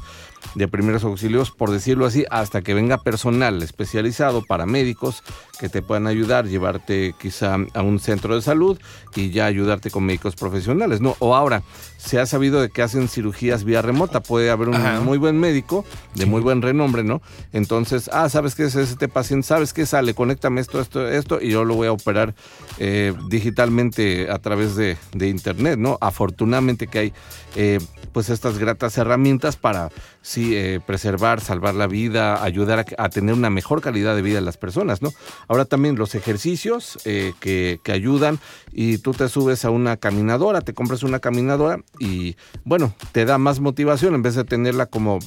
de 0.55 0.67
primeros 0.67 1.03
auxilios, 1.03 1.51
por 1.51 1.71
decirlo 1.71 2.05
así, 2.05 2.25
hasta 2.29 2.61
que 2.61 2.73
venga 2.73 2.97
personal 2.97 3.61
especializado, 3.61 4.43
para 4.43 4.65
médicos 4.65 5.23
que 5.59 5.69
te 5.69 5.81
puedan 5.81 6.07
ayudar, 6.07 6.47
llevarte 6.47 7.13
quizá 7.19 7.57
a 7.73 7.81
un 7.81 7.99
centro 7.99 8.35
de 8.35 8.41
salud 8.41 8.79
y 9.15 9.29
ya 9.29 9.45
ayudarte 9.45 9.91
con 9.91 10.03
médicos 10.05 10.35
profesionales, 10.35 11.01
¿no? 11.01 11.15
O 11.19 11.35
ahora, 11.35 11.63
se 11.97 12.19
ha 12.19 12.25
sabido 12.25 12.61
de 12.61 12.69
que 12.69 12.81
hacen 12.81 13.07
cirugías 13.07 13.63
vía 13.63 13.81
remota, 13.81 14.21
puede 14.21 14.49
haber 14.49 14.69
un 14.69 15.05
muy 15.05 15.17
buen 15.17 15.39
médico, 15.39 15.85
de 16.15 16.25
muy 16.25 16.41
buen 16.41 16.61
renombre, 16.61 17.03
¿no? 17.03 17.21
Entonces, 17.53 18.09
ah, 18.11 18.27
¿sabes 18.29 18.55
qué 18.55 18.63
es 18.63 18.75
este 18.75 19.07
paciente? 19.07 19.47
¿Sabes 19.47 19.73
qué 19.73 19.85
sale? 19.85 20.13
Conéctame 20.13 20.61
esto, 20.61 20.81
esto, 20.81 21.07
esto, 21.07 21.39
y 21.41 21.49
yo 21.51 21.63
lo 21.63 21.75
voy 21.75 21.87
a 21.87 21.91
operar 21.91 22.33
eh, 22.79 23.13
digitalmente 23.29 24.31
a 24.31 24.39
través 24.39 24.75
de, 24.75 24.97
de, 25.13 25.27
internet, 25.27 25.77
¿no? 25.77 25.97
Afortunadamente 26.01 26.87
que 26.87 26.99
hay 26.99 27.13
eh, 27.55 27.79
pues 28.11 28.29
estas 28.29 28.57
gratas 28.57 28.97
herramientas 28.97 29.55
para 29.55 29.89
sí 30.21 30.55
eh, 30.55 30.79
preservar, 30.85 31.41
salvar 31.41 31.73
la 31.75 31.87
vida, 31.87 32.43
ayudar 32.43 32.85
a, 32.97 33.09
tener 33.09 33.33
una 33.33 33.49
mejor 33.49 33.81
calidad 33.81 34.15
de 34.15 34.21
vida 34.21 34.35
de 34.35 34.41
las 34.41 34.57
personas, 34.57 35.01
¿no? 35.01 35.11
Ahora 35.47 35.65
también 35.65 35.95
los 35.95 36.15
ejercicios 36.15 36.99
eh, 37.05 37.33
que, 37.39 37.79
que, 37.83 37.91
ayudan 37.91 38.39
y 38.71 38.99
tú 38.99 39.11
te 39.11 39.27
subes 39.29 39.65
a 39.65 39.69
una 39.69 39.97
caminadora, 39.97 40.61
te 40.61 40.73
compras 40.73 41.03
una 41.03 41.19
caminadora 41.19 41.79
y 41.99 42.35
bueno, 42.63 42.93
te 43.11 43.25
da 43.25 43.37
más 43.37 43.59
motivación 43.59 44.15
en 44.15 44.21
vez 44.21 44.35
de 44.35 44.43
tenerla 44.43 44.85
como 44.85 45.19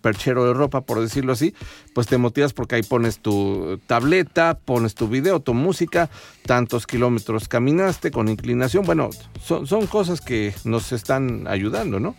perchero 0.00 0.46
de 0.46 0.54
ropa, 0.54 0.80
por 0.82 1.00
decirlo 1.00 1.32
así, 1.32 1.54
pues 1.94 2.06
te 2.06 2.16
motivas 2.16 2.52
porque 2.52 2.76
ahí 2.76 2.82
pones 2.82 3.18
tu 3.18 3.78
tableta, 3.86 4.58
pones 4.64 4.94
tu 4.94 5.08
video, 5.08 5.40
tu 5.40 5.52
música, 5.54 6.08
tantos 6.46 6.86
kilómetros 6.86 7.48
caminaste 7.48 8.10
con 8.10 8.28
inclinación. 8.28 8.84
Bueno, 8.84 9.10
son, 9.42 9.66
son 9.66 9.86
cosas 9.86 10.20
que 10.20 10.54
nos 10.64 10.92
están 10.92 11.46
ayudando, 11.46 12.00
¿no? 12.00 12.14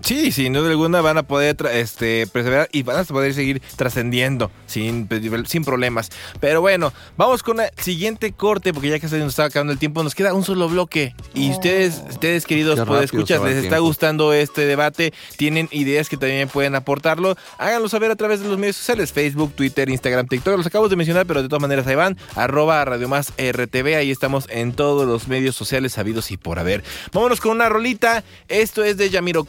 Sí, 0.00 0.30
sin 0.30 0.52
duda 0.52 0.70
alguna 0.70 1.00
van 1.00 1.18
a 1.18 1.22
poder 1.24 1.56
este, 1.72 2.26
perseverar 2.26 2.68
y 2.72 2.82
van 2.82 2.98
a 2.98 3.04
poder 3.04 3.34
seguir 3.34 3.60
trascendiendo 3.76 4.50
sin, 4.66 5.08
sin 5.46 5.64
problemas. 5.64 6.10
Pero 6.38 6.60
bueno, 6.60 6.92
vamos 7.16 7.42
con 7.42 7.60
el 7.60 7.70
siguiente 7.78 8.32
corte 8.32 8.72
porque 8.72 8.90
ya 8.90 8.98
que 8.98 9.08
se 9.08 9.18
nos 9.18 9.30
está 9.30 9.46
acabando 9.46 9.72
el 9.72 9.78
tiempo, 9.78 10.02
nos 10.02 10.14
queda 10.14 10.34
un 10.34 10.44
solo 10.44 10.68
bloque. 10.68 11.14
Y 11.34 11.50
ustedes, 11.50 12.02
ustedes 12.08 12.46
queridos 12.46 12.78
escuchar 13.02 13.40
les 13.42 13.64
está 13.64 13.78
gustando 13.78 14.32
este 14.32 14.66
debate, 14.66 15.12
tienen 15.36 15.68
ideas 15.72 16.08
que 16.08 16.16
también 16.16 16.48
pueden 16.48 16.74
aportarlo, 16.74 17.36
háganlo 17.58 17.88
saber 17.88 18.10
a 18.10 18.16
través 18.16 18.40
de 18.40 18.48
los 18.48 18.58
medios 18.58 18.76
sociales, 18.76 19.12
Facebook, 19.12 19.54
Twitter, 19.54 19.88
Instagram, 19.88 20.28
TikTok. 20.28 20.56
Los 20.56 20.66
acabo 20.66 20.88
de 20.88 20.96
mencionar, 20.96 21.26
pero 21.26 21.42
de 21.42 21.48
todas 21.48 21.62
maneras 21.62 21.86
ahí 21.86 21.94
van, 21.94 22.16
arroba 22.34 22.84
Radio 22.84 23.08
Más 23.08 23.32
RTV, 23.38 23.96
ahí 23.96 24.10
estamos 24.10 24.46
en 24.50 24.72
todos 24.72 25.06
los 25.06 25.28
medios 25.28 25.56
sociales 25.56 25.94
sabidos 25.94 26.30
y 26.30 26.36
por 26.36 26.58
haber. 26.58 26.84
Vámonos 27.12 27.40
con 27.40 27.52
una 27.52 27.68
rolita. 27.68 28.24
Esto 28.48 28.84
es 28.84 28.96
de 28.96 29.10
Yamiro 29.10 29.44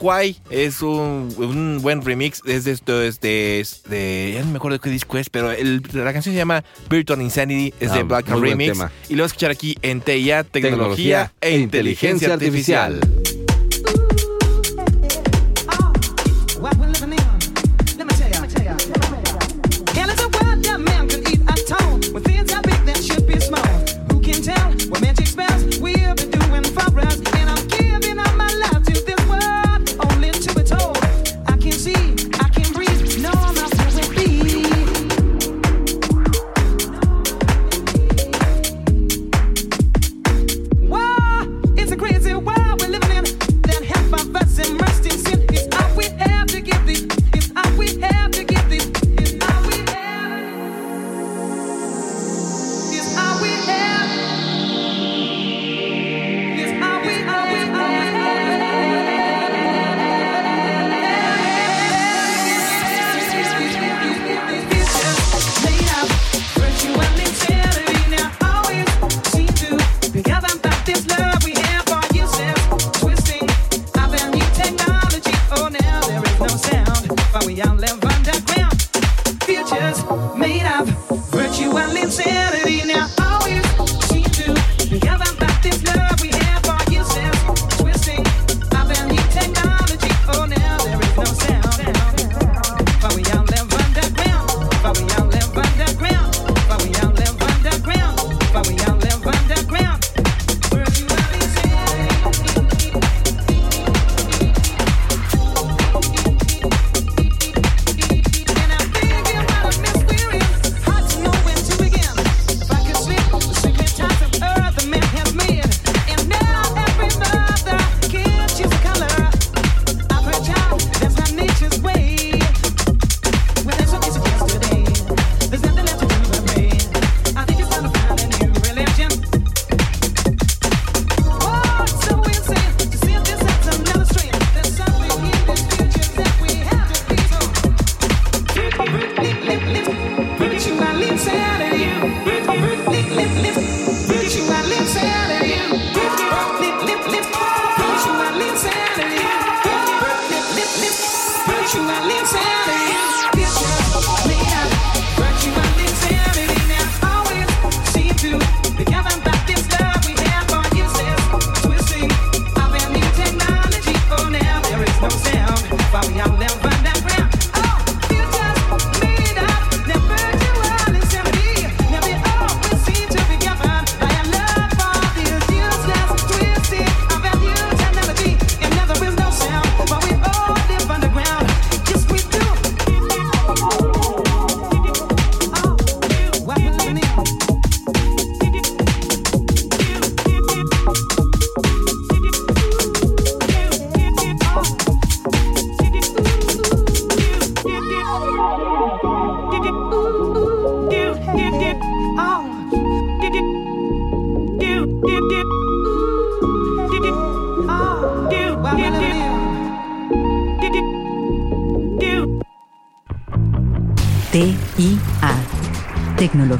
Es 0.50 0.82
un, 0.82 1.80
buen 1.82 2.04
remix. 2.04 2.42
Es 2.46 2.64
de 2.64 2.72
esto, 2.72 3.02
es 3.02 3.20
de, 3.20 4.32
Ya 4.34 4.44
no 4.44 4.52
me 4.52 4.58
acuerdo 4.58 4.78
de 4.78 4.82
qué 4.82 4.90
disco 4.90 5.18
es, 5.18 5.30
pero 5.30 5.52
la 5.52 6.14
canción 6.14 6.34
se 6.34 6.38
llama 6.38 6.64
Virtual 6.90 7.22
Insanity. 7.22 7.74
Es 7.80 7.92
de 7.94 8.00
ah, 8.00 8.04
Black 8.04 8.30
Remix. 8.30 8.78
Y 9.10 9.16
lo 9.16 9.18
voy 9.18 9.24
a 9.24 9.26
escuchar 9.26 9.52
aquí 9.52 9.78
en 9.82 10.02
TIA, 10.02 10.44
Tecnología, 10.44 11.34
e 11.42 11.58
Inteligencia, 11.58 12.34
artificial. 12.34 13.00
down, 77.58 77.76
live 77.80 78.04
underground. 78.04 78.80
Futures. 79.44 80.04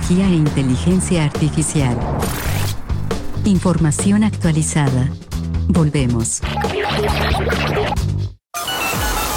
Tecnología 0.08 0.34
e 0.34 0.40
inteligencia 0.40 1.26
artificial. 1.26 1.98
Información 3.44 4.24
actualizada. 4.24 5.10
Volvemos. 5.68 6.40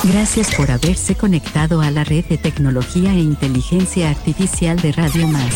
Gracias 0.04 0.54
por 0.54 0.70
haberse 0.70 1.16
conectado 1.16 1.80
a 1.80 1.90
la 1.90 2.04
red 2.04 2.24
de 2.26 2.38
tecnología 2.38 3.12
e 3.12 3.18
inteligencia 3.18 4.10
artificial 4.10 4.78
de 4.80 4.92
Radio 4.92 5.26
Más. 5.26 5.54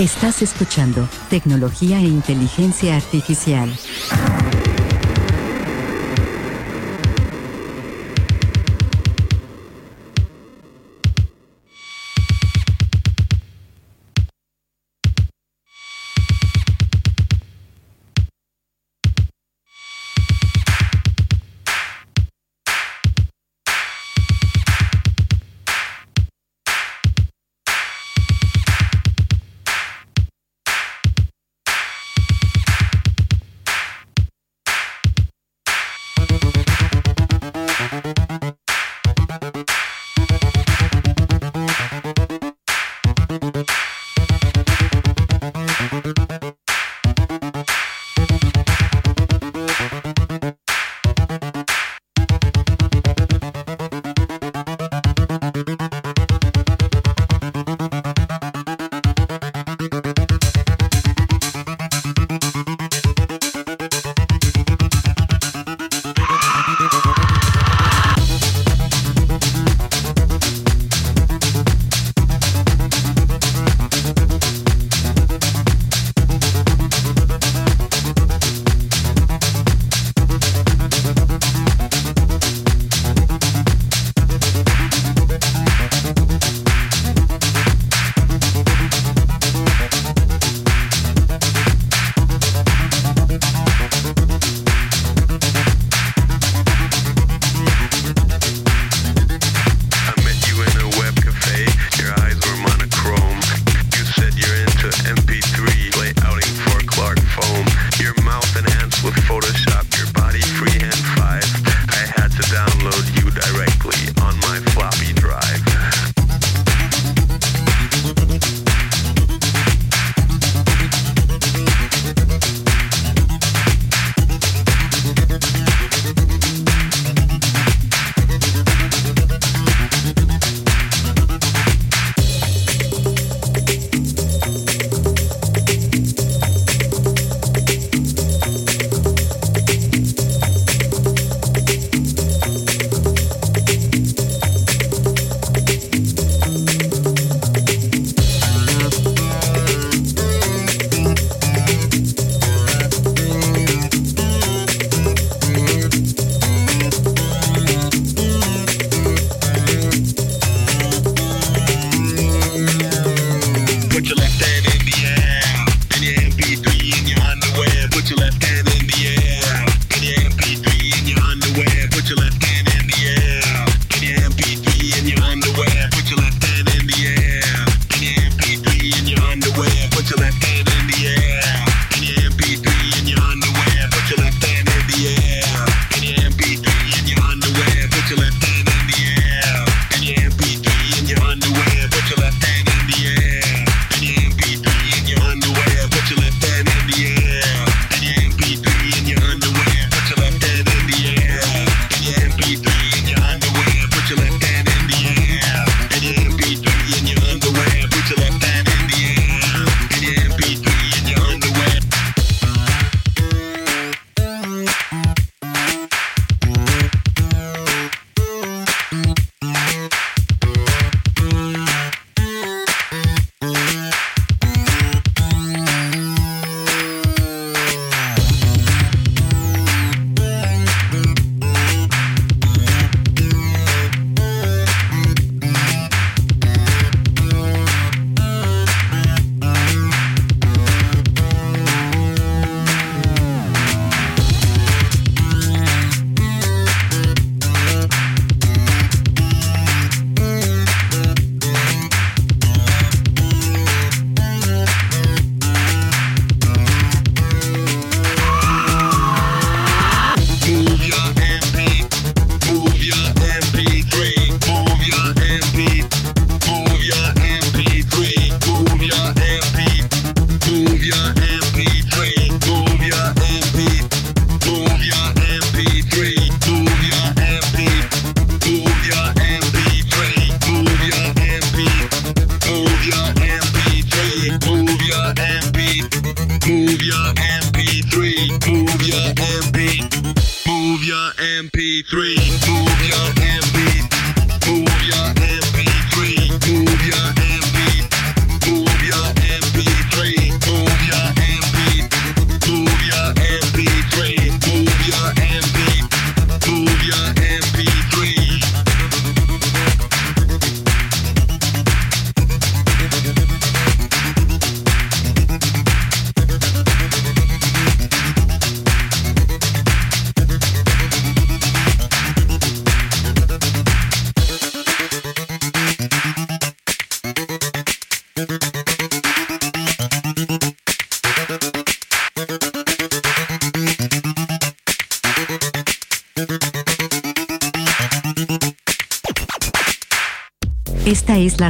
Estás 0.00 0.42
escuchando 0.42 1.08
Tecnología 1.30 2.00
e 2.00 2.06
Inteligencia 2.06 2.96
Artificial. 2.96 3.70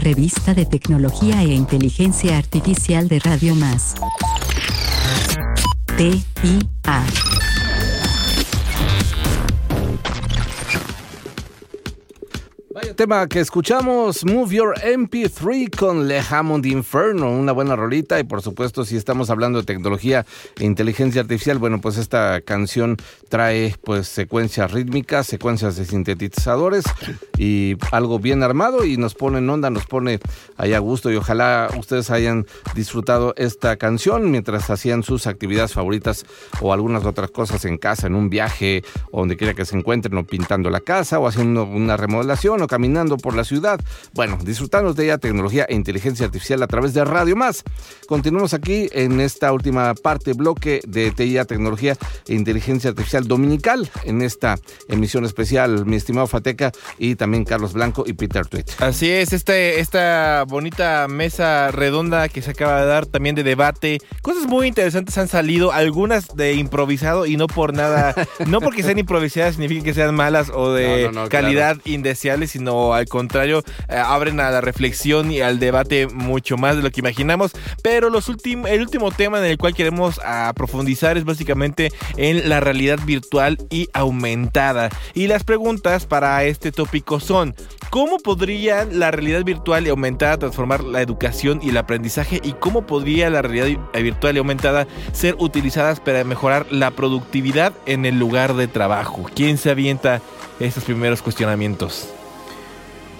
Revista 0.01 0.55
de 0.55 0.67
tecnología 0.67 1.43
e 1.43 1.55
inteligencia 1.55 2.39
artificial 2.39 3.09
de 3.09 3.19
Radio 3.21 3.55
Más. 3.55 3.95
T-I-A. 5.97 7.38
Tema 12.99 13.29
que 13.29 13.39
escuchamos, 13.39 14.25
Move 14.25 14.57
Your 14.57 14.75
MP3 14.81 15.71
con 15.77 16.09
Le 16.09 16.19
Hammond 16.19 16.67
Inferno, 16.67 17.31
una 17.31 17.53
buena 17.53 17.77
rolita. 17.77 18.19
Y 18.19 18.25
por 18.25 18.43
supuesto 18.43 18.85
si 18.85 18.97
estamos 18.97 19.31
hablando 19.31 19.61
de 19.61 19.65
tecnología 19.65 20.27
e 20.59 20.65
inteligencia 20.65 21.21
artificial, 21.21 21.59
bueno 21.59 21.81
pues 21.81 21.97
esta 21.97 22.41
canción 22.41 22.97
trae 23.29 23.77
pues 23.85 24.09
secuencias 24.09 24.73
rítmicas, 24.73 25.29
secuencias 25.29 25.77
de 25.77 25.85
sintetizadores 25.85 26.87
y 27.39 27.77
algo 27.93 28.19
bien 28.19 28.43
armado 28.43 28.85
y 28.85 28.97
nos 28.97 29.15
pone 29.15 29.39
en 29.39 29.49
onda, 29.49 29.71
nos 29.71 29.87
pone 29.87 30.19
ahí 30.57 30.75
a 30.75 30.81
gusto. 30.81 31.13
Y 31.13 31.15
ojalá 31.15 31.71
ustedes 31.79 32.11
hayan 32.11 32.47
disfrutado 32.75 33.33
esta 33.37 33.77
canción 33.77 34.29
mientras 34.33 34.71
hacían 34.71 35.05
sus 35.05 35.29
actividades 35.29 35.73
favoritas 35.73 36.27
o 36.61 36.73
algunas 36.73 37.05
otras 37.05 37.31
cosas 37.31 37.65
en 37.65 37.79
casa, 37.79 38.09
en 38.09 38.17
un 38.17 38.29
viaje 38.29 38.83
o 39.13 39.21
donde 39.21 39.37
quiera 39.37 39.55
que 39.55 39.65
se 39.65 39.77
encuentren 39.77 40.19
o 40.19 40.25
pintando 40.25 40.69
la 40.69 40.81
casa 40.81 41.21
o 41.21 41.29
haciendo 41.29 41.63
una 41.63 41.97
remodelación 41.97 42.61
o 42.61 42.67
caminando 42.67 42.88
por 43.19 43.35
la 43.35 43.45
ciudad. 43.45 43.81
Bueno, 44.15 44.39
disfrutando 44.43 44.95
de 44.95 45.05
ella 45.05 45.19
tecnología 45.19 45.67
e 45.69 45.75
inteligencia 45.75 46.27
artificial 46.27 46.63
a 46.63 46.67
través 46.67 46.95
de 46.95 47.05
Radio 47.05 47.37
Más. 47.37 47.63
Continuamos 48.09 48.55
aquí 48.55 48.89
en 48.93 49.21
esta 49.21 49.53
última 49.53 49.95
parte, 49.95 50.33
bloque 50.33 50.81
de 50.87 51.11
TIA, 51.11 51.45
tecnología 51.45 51.97
e 52.27 52.35
inteligencia 52.35 52.91
artificial 52.91 53.29
dominical, 53.29 53.91
en 54.05 54.23
esta 54.23 54.59
emisión 54.89 55.25
especial, 55.27 55.85
mi 55.85 55.97
estimado 55.97 56.27
Fateca 56.27 56.73
y 56.99 57.15
también 57.15 57.45
Carlos 57.45 57.75
Blanco 57.75 58.05
y 58.07 58.15
Peter 58.15 58.47
Tweet. 58.47 58.65
Así 58.79 59.11
es, 59.11 59.33
este, 59.33 59.81
esta 59.81 60.45
bonita 60.49 61.07
mesa 61.09 61.71
redonda 61.71 62.29
que 62.29 62.41
se 62.41 62.53
acaba 62.53 62.81
de 62.81 62.87
dar 62.87 63.07
también 63.07 63.35
de 63.35 63.43
debate. 63.43 63.99
Cosas 64.23 64.47
muy 64.47 64.67
interesantes 64.67 65.17
han 65.19 65.29
salido, 65.29 65.73
algunas 65.73 66.35
de 66.35 66.55
improvisado 66.55 67.27
y 67.27 67.37
no 67.37 67.49
por 67.49 67.75
nada, 67.75 68.15
no 68.47 68.61
porque 68.61 68.83
sean 68.83 68.99
improvisadas 68.99 69.55
significa 69.55 69.85
que 69.85 69.95
sean 69.95 70.15
malas 70.15 70.51
o 70.55 70.73
de 70.73 71.11
calidad 71.29 71.77
indeseable, 71.85 72.47
sino 72.47 72.78
al 72.95 73.07
contrario, 73.07 73.63
eh, 73.89 73.97
abren 73.97 74.41
a 74.41 74.51
la 74.51 74.61
reflexión 74.61 75.31
y 75.31 75.41
al 75.41 75.59
debate 75.59 76.07
mucho 76.07 76.57
más 76.57 76.77
de 76.77 76.83
lo 76.83 76.91
que 76.91 77.01
imaginamos. 77.01 77.53
Pero 77.83 78.09
el 78.09 78.81
último 78.81 79.11
tema 79.11 79.39
en 79.39 79.45
el 79.45 79.59
cual 79.59 79.75
queremos 79.75 80.21
a 80.25 80.53
profundizar 80.55 81.17
es 81.17 81.25
básicamente 81.25 81.91
en 82.17 82.49
la 82.49 82.61
realidad 82.61 82.99
virtual 83.05 83.59
y 83.71 83.89
aumentada. 83.93 84.91
Y 85.15 85.27
las 85.27 85.45
preguntas 85.45 86.07
para 86.07 86.45
este 86.45 86.73
tópico 86.73 87.21
son, 87.21 87.55
¿cómo 87.91 88.19
podría 88.19 88.85
la 88.85 89.11
realidad 89.11 89.45
virtual 89.45 89.87
y 89.87 89.91
aumentada 89.91 90.39
transformar 90.39 90.85
la 90.85 91.03
educación 91.03 91.61
y 91.63 91.71
el 91.71 91.77
aprendizaje? 91.77 92.41
¿Y 92.43 92.53
cómo 92.53 92.87
podría 92.87 93.31
la 93.31 93.43
realidad 93.43 93.79
virtual 93.95 94.37
y 94.37 94.39
aumentada 94.39 94.87
ser 95.13 95.37
utilizadas 95.39 96.01
para 96.01 96.25
mejorar 96.25 96.67
la 96.71 96.91
productividad 96.91 97.73
en 97.87 98.07
el 98.07 98.19
lugar 98.19 98.55
de 98.55 98.69
trabajo? 98.69 99.27
¿Quién 99.35 99.59
se 99.59 99.71
avienta 99.71 100.21
estos 100.61 100.85
primeros 100.85 101.23
cuestionamientos? 101.23 102.13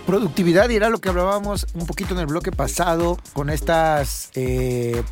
Productividad 0.09 0.71
y 0.71 0.77
era 0.77 0.89
lo 0.89 1.03
que 1.03 1.11
hablábamos 1.11 1.67
un 1.75 1.85
poquito 1.85 2.15
en 2.15 2.21
el 2.21 2.27
bloque 2.27 2.51
pasado 2.51 3.19
con 3.35 3.51
estas 3.51 4.31
eh, 4.35 5.03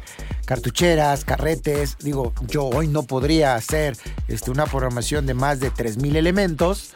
cartucheras, 0.47 1.27
carretes. 1.27 1.99
Digo, 1.99 2.33
yo 2.47 2.65
hoy 2.65 2.89
no 2.89 3.03
podría 3.03 3.57
hacer 3.57 3.95
este, 4.27 4.51
una 4.51 4.65
programación 4.65 5.27
de 5.27 5.35
más 5.35 5.61
de 5.61 5.71
3.000 5.71 6.17
elementos 6.17 6.95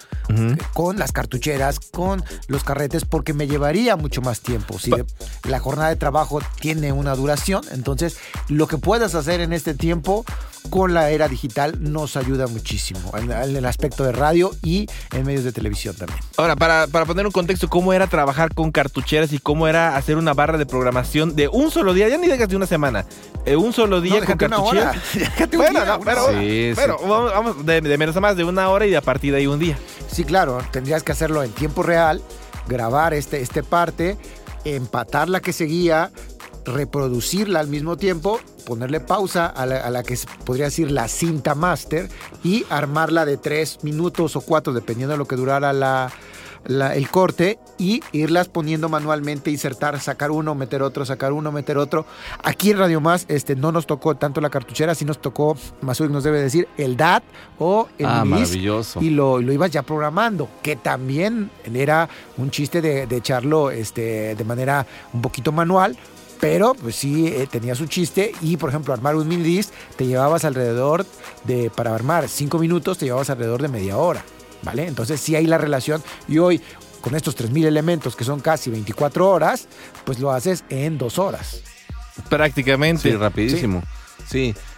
con 0.73 0.99
las 0.99 1.13
cartucheras, 1.13 1.79
con 1.79 2.25
los 2.47 2.65
carretes, 2.65 3.05
porque 3.05 3.35
me 3.35 3.47
llevaría 3.47 3.97
mucho 3.97 4.23
más 4.23 4.41
tiempo. 4.41 4.79
Si 4.79 4.93
la 5.45 5.59
jornada 5.59 5.91
de 5.91 5.97
trabajo 5.97 6.41
tiene 6.59 6.93
una 6.93 7.15
duración, 7.17 7.63
entonces 7.73 8.17
lo 8.49 8.67
que 8.67 8.79
puedas 8.79 9.15
hacer 9.15 9.41
en 9.41 9.53
este 9.53 9.75
tiempo 9.75 10.25
con 10.69 10.95
la 10.95 11.11
era 11.11 11.29
digital 11.29 11.77
nos 11.81 12.17
ayuda 12.17 12.47
muchísimo 12.47 13.13
en, 13.17 13.31
el 13.31 13.65
aspecto 13.65 14.05
de 14.05 14.13
radio 14.13 14.51
y 14.63 14.87
en 15.13 15.25
medios 15.25 15.45
de 15.45 15.53
televisión 15.53 15.95
también. 15.97 16.19
Ahora, 16.37 16.57
para, 16.57 16.87
para 16.87 17.05
poner 17.05 17.27
un 17.27 17.33
contexto, 17.33 17.69
¿cómo 17.69 17.93
era 17.93 18.07
trabajar 18.07 18.55
con 18.55 18.71
cartucheras 18.71 19.33
y 19.33 19.39
cómo 19.39 19.67
era 19.67 19.97
hacer 19.97 20.17
una 20.17 20.35
barra 20.35 20.59
de 20.59 20.67
programación 20.67 21.35
de 21.35 21.49
un 21.49 21.71
solo 21.71 21.95
día? 21.95 22.09
Ya 22.09 22.19
ni 22.19 22.29
digas 22.29 22.49
de 22.49 22.57
una 22.57 22.67
semana. 22.67 23.07
Eh, 23.47 23.57
un 23.57 23.73
solo 23.73 24.01
día 24.01 24.25
con 24.25 24.37
cartucheras. 24.37 24.97
bueno, 25.57 25.85
no, 25.85 26.01
pero, 26.01 26.27
pero 26.77 26.99
vamos, 27.33 27.65
de, 27.65 27.81
de, 27.81 27.99
menos 27.99 28.17
a 28.17 28.21
más 28.21 28.37
de 28.37 28.45
una 28.45 28.69
hora 28.69 28.87
y 28.87 28.95
a 28.95 29.01
partir 29.01 29.33
de 29.33 29.39
ahí 29.39 29.47
un 29.47 29.59
día. 29.59 29.79
Sí, 30.11 30.25
claro, 30.25 30.59
tendrías 30.71 31.03
que 31.03 31.13
hacerlo 31.13 31.43
en 31.43 31.51
tiempo 31.53 31.83
real, 31.83 32.23
grabar 32.69 33.15
este, 33.15 33.41
este 33.41 33.63
parte, 33.63 34.19
empatar 34.65 35.29
la 35.29 35.41
que 35.41 35.53
seguía, 35.53 36.11
reproducirla 36.65 37.61
al 37.61 37.69
mismo 37.69 37.97
tiempo, 37.97 38.41
ponerle 38.67 39.01
pausa 39.01 39.47
a 39.47 39.67
la, 39.67 40.03
que 40.03 40.19
podría 40.45 40.67
decir 40.67 40.91
la 40.91 41.09
cinta 41.09 41.55
master 41.55 42.09
y 42.45 42.65
armarla 42.71 43.25
de 43.25 43.37
tres 43.37 43.79
minutos 43.83 44.37
o 44.37 44.41
cuatro, 44.41 44.73
dependiendo 44.73 45.13
de 45.13 45.19
lo 45.19 45.27
que 45.27 45.37
durara 45.37 45.73
la, 45.73 46.13
el 46.67 47.09
corte 47.11 47.59
y 47.79 48.03
irlas 48.13 48.49
poniendo 48.49 48.89
manualmente, 48.89 49.51
insertar, 49.51 49.99
sacar 50.01 50.31
uno, 50.31 50.55
meter 50.55 50.83
otro, 50.83 51.05
sacar 51.05 51.33
uno, 51.33 51.51
meter 51.53 51.79
otro. 51.79 52.07
Aquí 52.43 52.71
en 52.71 52.79
Radio 52.79 53.01
Más 53.01 53.25
este, 53.29 53.57
no 53.57 53.73
nos 53.73 53.87
tocó 53.87 54.15
tanto 54.17 54.41
la 54.41 54.51
cartuchera, 54.51 54.95
sí 54.95 55.05
nos 55.05 55.21
tocó, 55.21 55.57
más 55.81 56.01
nos 56.01 56.25
debe 56.25 56.41
decir, 56.41 56.69
el 56.77 56.97
DAT 56.97 57.23
o 57.59 57.89
el 57.99 58.07
ah, 58.07 58.25
maravilloso. 58.25 59.01
Y 59.01 59.11
lo, 59.11 59.41
lo, 59.41 59.53
ibas 59.53 59.71
ya 59.71 59.83
programando, 59.83 60.49
que 60.63 60.77
también 60.77 61.51
era 61.73 62.09
un 62.37 62.51
chiste 62.51 62.81
de, 62.83 63.09
echarlo 63.17 63.71
este, 63.71 64.35
de 64.35 64.45
manera 64.45 64.87
un 65.13 65.23
poquito 65.23 65.53
manual, 65.53 65.97
pero 66.41 66.75
pues 66.75 66.97
sí 66.97 67.29
eh, 67.29 67.47
tenía 67.51 67.75
su 67.75 67.87
chiste 67.87 68.33
y 68.41 68.57
por 68.57 68.71
ejemplo 68.71 68.95
armar 68.95 69.17
un 69.17 69.29
mini 69.29 69.43
disc 69.43 69.71
te 69.97 70.07
llevabas 70.07 70.45
alrededor 70.45 71.07
de 71.45 71.71
para 71.71 71.95
armar 71.95 72.29
cinco 72.29 72.59
minutos 72.59 72.99
te 72.99 73.07
llevabas 73.07 73.31
alrededor 73.31 73.63
de 73.63 73.69
media 73.69 73.97
hora 73.99 74.25
vale 74.63 74.87
entonces 74.87 75.21
sí 75.21 75.37
hay 75.37 75.47
la 75.47 75.59
relación 75.59 76.03
y 76.29 76.39
hoy 76.39 76.61
con 77.01 77.15
estos 77.15 77.35
3000 77.35 77.67
elementos 77.67 78.17
que 78.17 78.25
son 78.25 78.41
casi 78.41 78.71
24 78.71 79.29
horas 79.29 79.69
pues 80.05 80.19
lo 80.19 80.31
haces 80.31 80.65
en 80.69 80.99
dos 80.99 81.19
horas. 81.19 81.63
Prácticamente. 82.29 83.11
Sí, 83.11 83.17
rapidísimo. 83.17 83.81
Sí, 83.81 83.87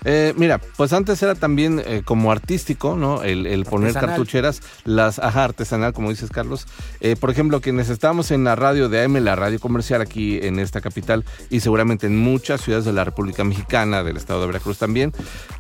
eh, 0.05 0.35
mira, 0.37 0.61
pues 0.77 0.93
antes 0.93 1.23
era 1.23 1.35
también 1.35 1.83
eh, 1.85 2.03
como 2.05 2.33
artístico, 2.33 2.97
¿no? 2.97 3.23
El, 3.23 3.65
poner 3.65 3.93
cartucheras, 3.95 4.61
las, 4.85 5.19
ajá, 5.19 5.45
artesanal, 5.45 5.93
como 5.93 6.11
dices 6.11 6.31
Carlos. 6.31 6.67
Eh, 7.01 7.17
por 7.19 7.31
ejemplo, 7.31 7.61
quienes 7.61 7.89
estábamos 7.89 8.31
en 8.31 8.45
la 8.45 8.57
radio 8.57 8.89
de 8.89 9.05
AM, 9.05 9.17
la 9.17 9.37
radio 9.37 9.61
comercial 9.61 10.01
aquí 10.01 10.39
en 10.43 10.59
esta 10.59 10.81
capital 10.81 11.25
y 11.51 11.61
seguramente 11.61 12.07
en 12.07 12.17
muchas 12.17 12.61
ciudades 12.61 12.85
de 12.85 12.93
la 12.93 13.05
República 13.05 13.45
Mexicana, 13.45 14.03
del 14.03 14.17
estado 14.17 14.41
de 14.41 14.47
Veracruz 14.49 14.79
también, 14.79 15.13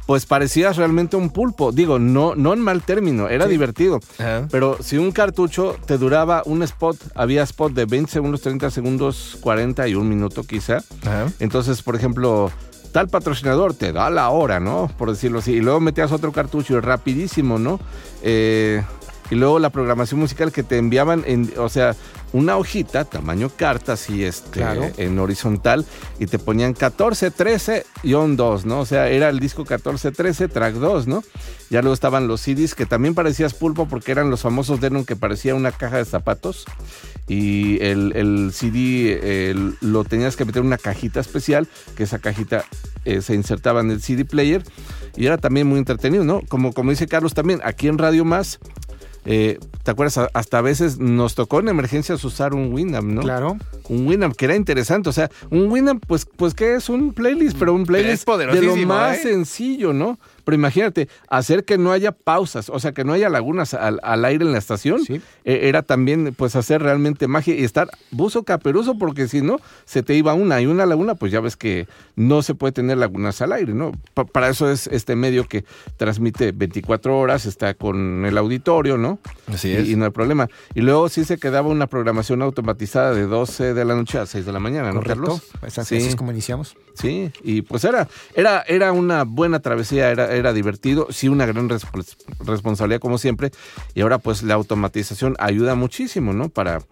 pues 0.07 0.27
parecías 0.27 0.77
realmente 0.77 1.17
un 1.17 1.31
pulpo. 1.31 1.73
Digo, 1.73 1.99
no, 1.99 2.35
no 2.35 2.53
en 2.53 2.61
mal 2.61 2.83
término, 2.83 3.29
era 3.29 3.47
divertido. 3.47 4.01
Pero 4.51 4.79
si 4.81 4.99
un 4.99 5.13
cartucho 5.13 5.77
te 5.87 5.99
duraba 5.99 6.43
un 6.45 6.63
spot, 6.63 6.97
había 7.15 7.43
spot 7.43 7.73
de 7.73 7.85
20 7.87 8.11
segundos, 8.11 8.43
30 8.43 8.71
segundos, 8.71 9.39
40 9.41 9.89
y 9.89 9.95
un 9.95 10.09
minuto 10.09 10.43
quizá. 10.45 10.83
Entonces, 11.39 11.83
por 11.83 11.97
ejemplo 11.97 12.51
tal 12.93 13.09
patrocinador 13.09 13.75
te 13.75 13.93
da 13.93 14.11
la 14.11 14.31
hora, 14.31 14.61
¿no? 14.61 14.91
Por 14.97 15.11
decirlo 15.11 15.41
así. 15.41 15.53
Y 15.53 15.61
luego 15.61 15.81
metías 15.81 16.13
otro 16.13 16.31
cartucho 16.33 16.77
y 16.77 16.81
rapidísimo, 16.81 17.59
¿no? 17.59 17.81
Eh, 18.23 18.83
y 19.31 19.35
luego 19.35 19.59
la 19.59 19.71
programación 19.71 20.21
musical 20.21 20.53
que 20.53 20.63
te 20.63 20.77
enviaban, 20.77 21.25
en, 21.27 21.51
o 21.57 21.71
sea, 21.71 21.97
una 22.35 22.59
hojita, 22.59 23.07
tamaño 23.07 23.49
carta, 23.49 23.95
así 23.95 24.25
este, 24.25 24.63
en 24.99 25.19
horizontal, 25.19 25.87
y 26.19 26.27
te 26.27 26.39
ponían 26.39 26.75
14, 26.75 27.31
13 27.31 27.87
y 28.03 28.13
on 28.13 28.37
2, 28.37 28.67
¿no? 28.67 28.81
O 28.81 28.87
sea, 28.87 29.09
era 29.09 29.31
el 29.31 29.41
disco 29.41 29.65
14, 29.65 30.13
13, 30.13 30.49
track 30.49 30.75
2, 30.75 31.07
¿no? 31.07 31.25
Ya 31.71 31.81
luego 31.81 31.95
estaban 31.95 32.29
los 32.29 32.43
CDs 32.43 32.75
que 32.75 32.85
también 32.85 33.15
parecías 33.15 33.55
pulpo 33.55 33.89
porque 33.89 34.13
eran 34.13 34.29
los 34.29 34.43
famosos 34.43 34.81
Denon 34.81 35.07
que 35.07 35.17
parecía 35.17 35.55
una 35.55 35.73
caja 35.73 35.97
de 35.97 36.05
zapatos 36.05 36.67
y 37.29 37.83
el, 37.83 38.51
CD 38.53 39.55
lo 39.81 40.05
tenías 40.05 40.37
que 40.37 40.45
meter 40.45 40.61
en 40.61 40.67
una 40.67 40.79
cajita 40.79 41.21
especial, 41.21 41.69
que 41.97 42.03
esa 42.05 42.19
cajita 42.19 42.65
eh, 43.05 43.23
se 43.23 43.35
insertaba 43.35 43.81
en 43.81 43.91
el 43.91 44.03
CD 44.03 44.25
player 44.25 44.63
y 45.17 45.27
era 45.27 45.39
también 45.39 45.67
muy 45.67 45.79
entretenido, 45.79 46.25
¿no? 46.25 46.43
Como, 46.49 46.73
como 46.73 46.91
dice 46.91 47.07
Carlos 47.07 47.35
también, 47.35 47.61
aquí 47.65 47.89
en 47.89 47.99
Radio 47.99 48.25
Más 48.25 48.59
eh, 49.25 49.59
¿Te 49.85 49.91
acuerdas? 49.91 50.29
Hasta 50.33 50.59
a 50.59 50.63
veces 50.63 50.99
nos 50.99 51.35
tocó 51.35 51.61
en 51.61 51.69
emergencias 51.69 52.25
usar 52.25 52.55
un 52.55 52.73
Winamp, 52.73 53.09
¿no? 53.09 53.23
Claro. 53.23 53.57
Un 53.89 54.07
Winamp 54.07 54.35
que 54.37 54.47
era 54.47 54.57
interesante. 54.57 55.09
O 55.09 55.13
sea, 55.13 55.31
un 55.51 55.71
Winamp, 55.71 56.05
pues, 56.07 56.25
pues 56.25 56.55
¿qué 56.55 56.75
es? 56.77 56.89
Un 56.89 57.13
playlist, 57.13 57.57
pero 57.59 57.73
un 57.73 57.85
playlist 57.85 58.29
de 58.29 58.63
lo 58.63 58.77
más 58.77 59.19
¿eh? 59.19 59.23
sencillo, 59.23 59.93
¿no? 59.93 60.19
Pero 60.45 60.55
imagínate, 60.55 61.09
hacer 61.29 61.65
que 61.65 61.79
no 61.79 61.93
haya 61.93 62.13
pausas, 62.13 62.69
o 62.69 62.79
sea, 62.79 62.93
que 62.93 63.05
no 63.05 63.13
haya 63.13 63.29
lagunas 63.29 63.75
al, 63.75 64.25
aire 64.25 64.45
en 64.45 64.53
la 64.53 64.59
estación, 64.59 65.01
eh, 65.09 65.21
era 65.45 65.83
también 65.83 66.35
pues 66.37 66.57
hacer 66.57 66.83
realmente 66.83 67.29
magia 67.29 67.55
y 67.55 67.65
estar 67.65 67.91
buzo 68.11 68.45
caperuso, 68.45 68.97
porque 68.99 69.29
si 69.29 69.41
no, 69.41 69.61
se 69.85 70.03
te 70.03 70.15
iba 70.15 70.35
una 70.35 70.61
y 70.61 70.67
una 70.67 70.87
laguna, 70.87 71.15
pues 71.15 71.33
ya 71.33 71.41
ves 71.41 71.57
que 71.57 71.87
no 72.17 72.43
se 72.43 72.55
puede 72.55 72.73
tener 72.73 72.99
lagunas 72.99 73.41
al 73.43 73.53
aire, 73.53 73.75
¿no? 73.75 73.93
para 74.33 74.49
eso 74.49 74.71
es 74.71 74.87
este 74.89 75.17
medio 75.17 75.47
que 75.47 75.65
transmite 75.97 76.53
24 76.53 77.19
horas, 77.19 77.47
está 77.47 77.75
con 77.75 78.25
el 78.25 78.39
auditorio, 78.39 78.99
¿no? 78.99 79.19
Así 79.47 79.73
es. 79.73 79.89
Y, 79.89 79.97
no 79.97 80.05
hay 80.05 80.11
problema. 80.11 80.49
Y 80.75 80.81
luego 80.81 81.09
sí 81.09 81.25
se 81.25 81.39
quedaba 81.39 81.69
una 81.69 81.87
programación 81.87 82.43
automatizada 82.43 83.15
de 83.15 83.27
12 83.27 83.75
de 83.75 83.85
la 83.85 83.95
noche 83.95 84.19
a 84.19 84.27
6 84.27 84.45
de 84.47 84.53
la 84.53 84.61
mañana, 84.61 84.93
¿no, 84.93 85.03
Carlos? 85.03 85.43
Sí. 85.69 85.81
así 85.81 85.97
es 85.97 86.17
como 86.17 86.33
iniciamos. 86.33 86.77
Sí, 86.95 87.31
y 87.43 87.63
pues 87.63 87.85
era, 87.85 88.09
era, 88.35 88.63
era 88.67 88.93
una 88.93 89.25
buena 89.25 89.61
travesía, 89.61 90.11
era, 90.11 90.32
era 90.35 90.53
divertido, 90.53 91.09
sí 91.11 91.29
una 91.29 91.47
gran 91.47 91.69
responsabilidad 91.69 93.01
como 93.01 93.19
siempre, 93.19 93.51
y 93.95 94.01
ahora 94.01 94.19
pues 94.19 94.43
la 94.43 94.55
automatización 94.55 95.37
ayuda 95.39 95.75
muchísimo, 95.75 96.33
¿no? 96.33 96.49
Para 96.49 96.83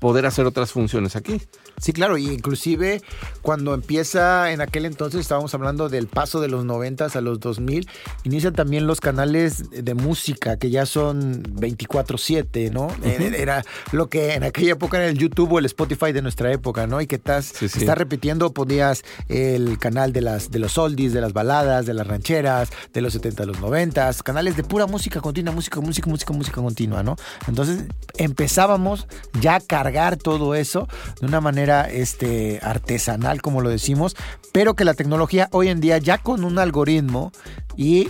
poder 0.00 0.26
hacer 0.26 0.46
otras 0.46 0.72
funciones 0.72 1.14
aquí. 1.14 1.40
Sí, 1.78 1.92
claro, 1.92 2.18
y 2.18 2.28
inclusive 2.28 3.00
cuando 3.42 3.74
empieza 3.74 4.50
en 4.50 4.60
aquel 4.60 4.86
entonces, 4.86 5.20
estábamos 5.20 5.54
hablando 5.54 5.88
del 5.88 6.08
paso 6.08 6.40
de 6.40 6.48
los 6.48 6.64
90 6.64 7.06
a 7.14 7.20
los 7.20 7.38
2000, 7.40 7.88
inician 8.24 8.54
también 8.54 8.86
los 8.86 9.00
canales 9.00 9.70
de 9.70 9.94
música 9.94 10.58
que 10.58 10.70
ya 10.70 10.84
son 10.84 11.42
24/7, 11.42 12.70
¿no? 12.70 12.88
Eh, 13.04 13.34
era 13.38 13.64
lo 13.92 14.08
que 14.08 14.34
en 14.34 14.42
aquella 14.42 14.72
época 14.72 14.98
era 14.98 15.06
el 15.06 15.18
YouTube 15.18 15.52
o 15.52 15.58
el 15.58 15.66
Spotify 15.66 16.12
de 16.12 16.22
nuestra 16.22 16.52
época, 16.52 16.86
¿no? 16.86 17.00
Y 17.00 17.06
que 17.06 17.16
estás, 17.16 17.54
repitiendo, 17.94 18.52
podías 18.52 19.02
el 19.28 19.78
canal 19.78 20.12
de, 20.12 20.22
las, 20.22 20.50
de 20.50 20.58
los 20.58 20.76
oldies, 20.78 21.12
de 21.12 21.20
las 21.20 21.32
baladas, 21.32 21.86
de 21.86 21.94
las 21.94 22.06
rancheras, 22.06 22.70
de 22.92 23.00
los 23.00 23.12
70 23.12 23.42
a 23.42 23.46
los 23.46 23.60
90, 23.60 24.10
canales 24.24 24.56
de 24.56 24.64
pura 24.64 24.86
música 24.86 25.20
continua, 25.20 25.52
música, 25.54 25.80
música, 25.80 26.08
música, 26.08 26.32
música 26.32 26.62
continua, 26.62 27.02
¿no? 27.02 27.16
Entonces 27.46 27.84
empezábamos 28.16 29.06
ya 29.40 29.56
a 29.56 29.60
cargar 29.60 29.89
todo 30.16 30.54
eso 30.54 30.88
de 31.20 31.26
una 31.26 31.40
manera 31.40 31.88
este, 31.90 32.60
artesanal, 32.62 33.42
como 33.42 33.60
lo 33.60 33.68
decimos, 33.68 34.16
pero 34.52 34.74
que 34.74 34.84
la 34.84 34.94
tecnología 34.94 35.48
hoy 35.52 35.68
en 35.68 35.80
día 35.80 35.98
ya 35.98 36.18
con 36.18 36.44
un 36.44 36.58
algoritmo 36.58 37.32
y 37.76 38.08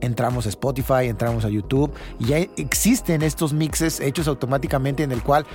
entramos 0.00 0.46
a 0.46 0.48
Spotify, 0.48 1.06
entramos 1.06 1.44
a 1.44 1.48
YouTube 1.48 1.92
y 2.18 2.26
ya 2.26 2.38
existen 2.56 3.22
estos 3.22 3.52
mixes 3.52 4.00
hechos 4.00 4.28
automáticamente 4.28 5.02
en 5.02 5.12
el 5.12 5.22
cual 5.22 5.46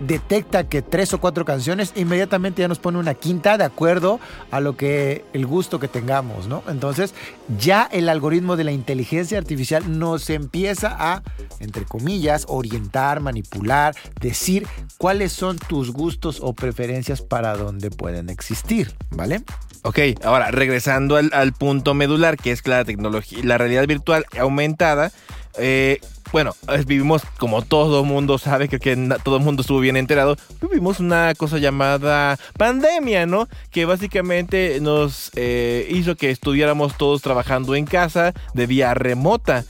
detecta 0.00 0.68
que 0.68 0.82
tres 0.82 1.12
o 1.14 1.20
cuatro 1.20 1.44
canciones, 1.44 1.92
inmediatamente 1.94 2.62
ya 2.62 2.68
nos 2.68 2.78
pone 2.78 2.98
una 2.98 3.14
quinta 3.14 3.56
de 3.58 3.64
acuerdo 3.64 4.18
a 4.50 4.60
lo 4.60 4.76
que 4.76 5.24
el 5.32 5.46
gusto 5.46 5.78
que 5.78 5.88
tengamos, 5.88 6.46
¿no? 6.48 6.62
Entonces, 6.68 7.14
ya 7.58 7.88
el 7.92 8.08
algoritmo 8.08 8.56
de 8.56 8.64
la 8.64 8.72
inteligencia 8.72 9.38
artificial 9.38 9.98
nos 9.98 10.28
empieza 10.30 10.96
a, 10.98 11.22
entre 11.60 11.84
comillas, 11.84 12.46
orientar, 12.48 13.20
manipular, 13.20 13.94
decir 14.20 14.66
cuáles 14.98 15.32
son 15.32 15.58
tus 15.58 15.92
gustos 15.92 16.38
o 16.42 16.54
preferencias 16.54 17.22
para 17.22 17.56
donde 17.56 17.90
pueden 17.90 18.30
existir, 18.30 18.94
¿vale? 19.10 19.42
Ok, 19.82 19.98
ahora 20.24 20.50
regresando 20.50 21.16
al, 21.16 21.30
al 21.32 21.52
punto 21.52 21.94
medular, 21.94 22.36
que 22.36 22.52
es 22.52 22.66
la 22.66 22.84
tecnología, 22.84 23.40
la 23.44 23.58
realidad 23.58 23.86
virtual 23.86 24.26
aumentada. 24.38 25.10
Eh, 25.58 26.00
bueno, 26.32 26.54
vivimos 26.86 27.22
como 27.38 27.62
todo 27.62 28.04
mundo 28.04 28.38
sabe, 28.38 28.68
creo 28.68 28.80
que 28.80 29.18
todo 29.22 29.36
el 29.36 29.42
mundo 29.42 29.62
estuvo 29.62 29.80
bien 29.80 29.96
enterado, 29.96 30.36
vivimos 30.60 31.00
una 31.00 31.34
cosa 31.34 31.58
llamada 31.58 32.38
pandemia, 32.56 33.26
¿no? 33.26 33.48
Que 33.70 33.84
básicamente 33.84 34.78
nos 34.80 35.30
eh, 35.34 35.86
hizo 35.90 36.16
que 36.16 36.30
estuviéramos 36.30 36.96
todos 36.96 37.22
trabajando 37.22 37.74
en 37.74 37.84
casa 37.84 38.32
de 38.54 38.66
vía 38.66 38.94
remota. 38.94 39.64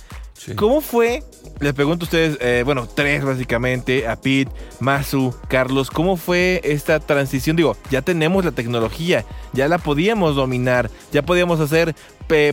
¿Cómo 0.57 0.81
fue? 0.81 1.23
Les 1.61 1.75
pregunto 1.75 2.05
a 2.05 2.07
ustedes, 2.07 2.39
eh, 2.41 2.63
bueno, 2.65 2.89
tres 2.89 3.23
básicamente, 3.23 4.09
a 4.09 4.17
Pete, 4.17 4.51
Masu, 4.81 5.35
Carlos, 5.49 5.91
¿cómo 5.91 6.17
fue 6.17 6.63
esta 6.65 6.99
transición? 6.99 7.57
Digo, 7.57 7.77
ya 7.91 8.01
tenemos 8.01 8.47
la 8.47 8.53
tecnología, 8.53 9.27
ya 9.53 9.69
la 9.69 9.77
podíamos 9.77 10.37
dominar, 10.37 10.91
ya 11.13 11.21
podíamos 11.23 11.61
hacer 11.61 11.95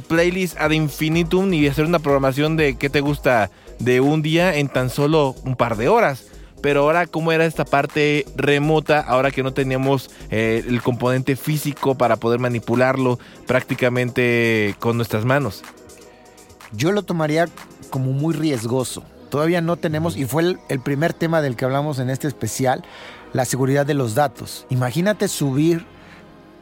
playlists 0.07 0.59
ad 0.59 0.71
infinitum 0.71 1.53
y 1.53 1.67
hacer 1.67 1.85
una 1.85 1.99
programación 1.99 2.57
de 2.57 2.75
qué 2.75 2.89
te 2.89 2.99
gusta 2.99 3.51
de 3.79 4.01
un 4.01 4.21
día 4.21 4.55
en 4.55 4.69
tan 4.69 4.89
solo 4.89 5.35
un 5.43 5.55
par 5.55 5.77
de 5.77 5.89
horas. 5.89 6.25
Pero 6.61 6.81
ahora, 6.81 7.05
¿cómo 7.05 7.31
era 7.31 7.45
esta 7.45 7.65
parte 7.65 8.25
remota? 8.35 8.99
Ahora 8.99 9.31
que 9.31 9.43
no 9.43 9.53
teníamos 9.53 10.09
eh, 10.31 10.63
el 10.67 10.81
componente 10.81 11.35
físico 11.35 11.95
para 11.95 12.15
poder 12.15 12.39
manipularlo 12.39 13.19
prácticamente 13.45 14.75
con 14.79 14.97
nuestras 14.97 15.23
manos. 15.23 15.63
Yo 16.73 16.91
lo 16.91 17.03
tomaría 17.03 17.47
como 17.89 18.11
muy 18.11 18.33
riesgoso. 18.33 19.03
Todavía 19.29 19.61
no 19.61 19.75
tenemos, 19.75 20.17
y 20.17 20.25
fue 20.25 20.57
el, 20.67 20.79
primer 20.79 21.13
tema 21.13 21.41
del 21.41 21.55
que 21.55 21.65
hablamos 21.65 21.99
en 21.99 22.09
este 22.09 22.27
especial, 22.27 22.83
la 23.33 23.45
seguridad 23.45 23.85
de 23.85 23.93
los 23.93 24.15
datos. 24.15 24.65
Imagínate 24.69 25.27
subir 25.27 25.85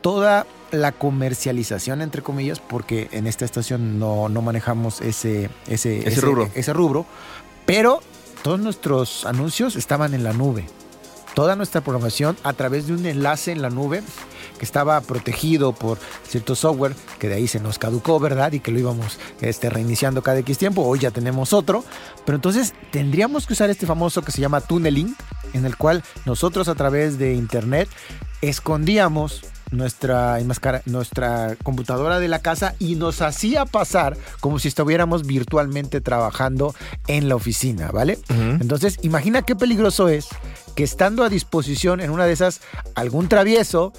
toda 0.01 0.45
la 0.71 0.91
comercialización, 0.91 2.01
entre 2.01 2.21
comillas, 2.21 2.59
porque 2.59 3.09
en 3.11 3.27
esta 3.27 3.45
estación 3.45 3.99
no, 3.99 4.29
manejamos 4.29 5.01
ese, 5.01 5.49
ese, 5.67 6.03
rubro. 6.21 6.49
ese 6.53 6.73
rubro, 6.73 7.05
pero 7.65 8.01
todos 8.43 8.59
nuestros 8.59 9.25
anuncios 9.25 9.75
estaban 9.75 10.13
en 10.13 10.23
la 10.23 10.33
nube. 10.33 10.65
Toda 11.33 11.55
nuestra 11.55 11.81
programación 11.81 12.37
a 12.43 12.53
través 12.53 12.87
de 12.87 12.93
un 12.93 13.05
enlace 13.05 13.51
en 13.51 13.61
la 13.61 13.69
nube 13.69 14.03
que 14.57 14.65
estaba 14.65 15.01
protegido 15.01 15.73
por 15.73 15.97
cierto 16.27 16.55
software 16.55 16.95
que 17.19 17.27
de 17.27 17.35
ahí 17.35 17.47
se 17.47 17.59
nos 17.59 17.77
caducó, 17.77 18.19
¿verdad? 18.19 18.53
Y 18.53 18.59
que 18.61 18.71
lo 18.71 18.79
íbamos 18.79 19.19
este, 19.41 19.69
reiniciando 19.69 20.21
cada 20.21 20.39
X 20.39 20.57
tiempo. 20.57 20.83
Hoy 20.83 20.99
ya 20.99 21.11
tenemos 21.11 21.53
otro. 21.53 21.83
Pero 22.25 22.37
entonces 22.37 22.73
tendríamos 22.91 23.47
que 23.47 23.53
usar 23.53 23.69
este 23.69 23.85
famoso 23.85 24.21
que 24.21 24.31
se 24.31 24.41
llama 24.41 24.61
tunneling, 24.61 25.15
en 25.53 25.65
el 25.65 25.75
cual 25.75 26.03
nosotros 26.25 26.67
a 26.69 26.75
través 26.75 27.17
de 27.17 27.33
internet 27.33 27.89
escondíamos 28.41 29.41
nuestra, 29.71 30.37
nuestra 30.85 31.55
computadora 31.63 32.19
de 32.19 32.27
la 32.27 32.39
casa 32.39 32.75
y 32.79 32.95
nos 32.95 33.21
hacía 33.21 33.65
pasar 33.65 34.17
como 34.39 34.59
si 34.59 34.67
estuviéramos 34.67 35.25
virtualmente 35.25 36.01
trabajando 36.01 36.73
en 37.07 37.29
la 37.29 37.35
oficina, 37.35 37.91
¿vale? 37.91 38.19
Entonces, 38.29 38.99
imagina 39.01 39.41
qué 39.41 39.55
peligroso 39.55 40.09
es 40.09 40.27
que 40.75 40.83
estando 40.83 41.23
a 41.23 41.29
disposición 41.29 42.01
en 42.01 42.09
una 42.09 42.25
de 42.25 42.33
esas, 42.33 42.61
algún 42.95 43.29
travieso 43.29 43.93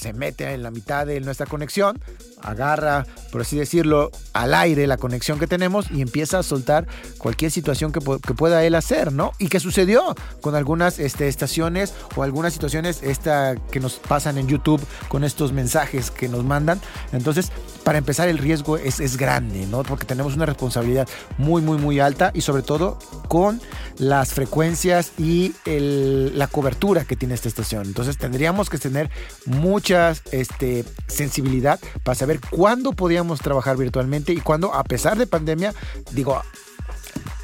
se 0.00 0.12
mete 0.12 0.52
en 0.52 0.62
la 0.62 0.70
mitad 0.70 1.06
de 1.06 1.20
nuestra 1.20 1.46
conexión, 1.46 2.00
agarra, 2.42 3.06
por 3.30 3.42
así 3.42 3.56
decirlo, 3.56 4.10
al 4.32 4.54
aire 4.54 4.86
la 4.86 4.96
conexión 4.96 5.38
que 5.38 5.46
tenemos 5.46 5.90
y 5.90 6.00
empieza 6.00 6.38
a 6.38 6.42
soltar 6.42 6.86
cualquier 7.18 7.50
situación 7.50 7.92
que, 7.92 8.00
pueda 8.00 8.64
él 8.64 8.74
hacer, 8.74 9.12
¿no? 9.12 9.32
Y 9.38 9.48
que 9.48 9.60
sucedió 9.60 10.14
con 10.40 10.54
algunas 10.54 10.98
este, 10.98 11.28
estaciones 11.28 11.92
o 12.16 12.22
algunas 12.22 12.52
situaciones 12.52 13.02
esta, 13.02 13.56
que 13.70 13.80
nos 13.80 13.94
pasan 13.94 14.38
en 14.38 14.48
YouTube 14.48 14.80
con 15.08 15.24
estos 15.24 15.52
mensajes 15.52 16.10
que 16.10 16.28
nos 16.28 16.44
mandan. 16.44 16.80
Entonces, 17.12 17.52
para 17.84 17.98
empezar, 17.98 18.28
el 18.28 18.38
riesgo 18.38 18.78
es, 18.78 19.00
es 19.00 19.16
grande, 19.16 19.66
¿no? 19.66 19.82
Porque 19.82 20.06
tenemos 20.06 20.34
una 20.34 20.46
responsabilidad 20.46 21.08
muy, 21.36 21.60
muy, 21.60 21.76
muy 21.76 22.00
alta 22.00 22.30
y 22.32 22.40
sobre 22.40 22.62
todo 22.62 22.98
con 23.28 23.60
las 23.98 24.32
frecuencias 24.32 25.12
y 25.18 25.54
la 25.66 26.46
cobertura 26.46 27.04
que 27.04 27.16
tiene 27.16 27.34
esta 27.34 27.48
estación. 27.48 27.86
Entonces, 27.86 28.16
tendríamos 28.16 28.70
que 28.70 28.78
tener 28.78 29.10
mucha 29.44 29.89
este, 29.90 30.84
sensibilidad 31.06 31.80
para 32.04 32.14
saber 32.14 32.40
cuándo 32.40 32.92
podíamos 32.92 33.40
trabajar 33.40 33.76
virtualmente 33.76 34.32
y 34.32 34.40
cuándo, 34.40 34.74
a 34.74 34.84
pesar 34.84 35.18
de 35.18 35.26
pandemia, 35.26 35.74
digo, 36.12 36.40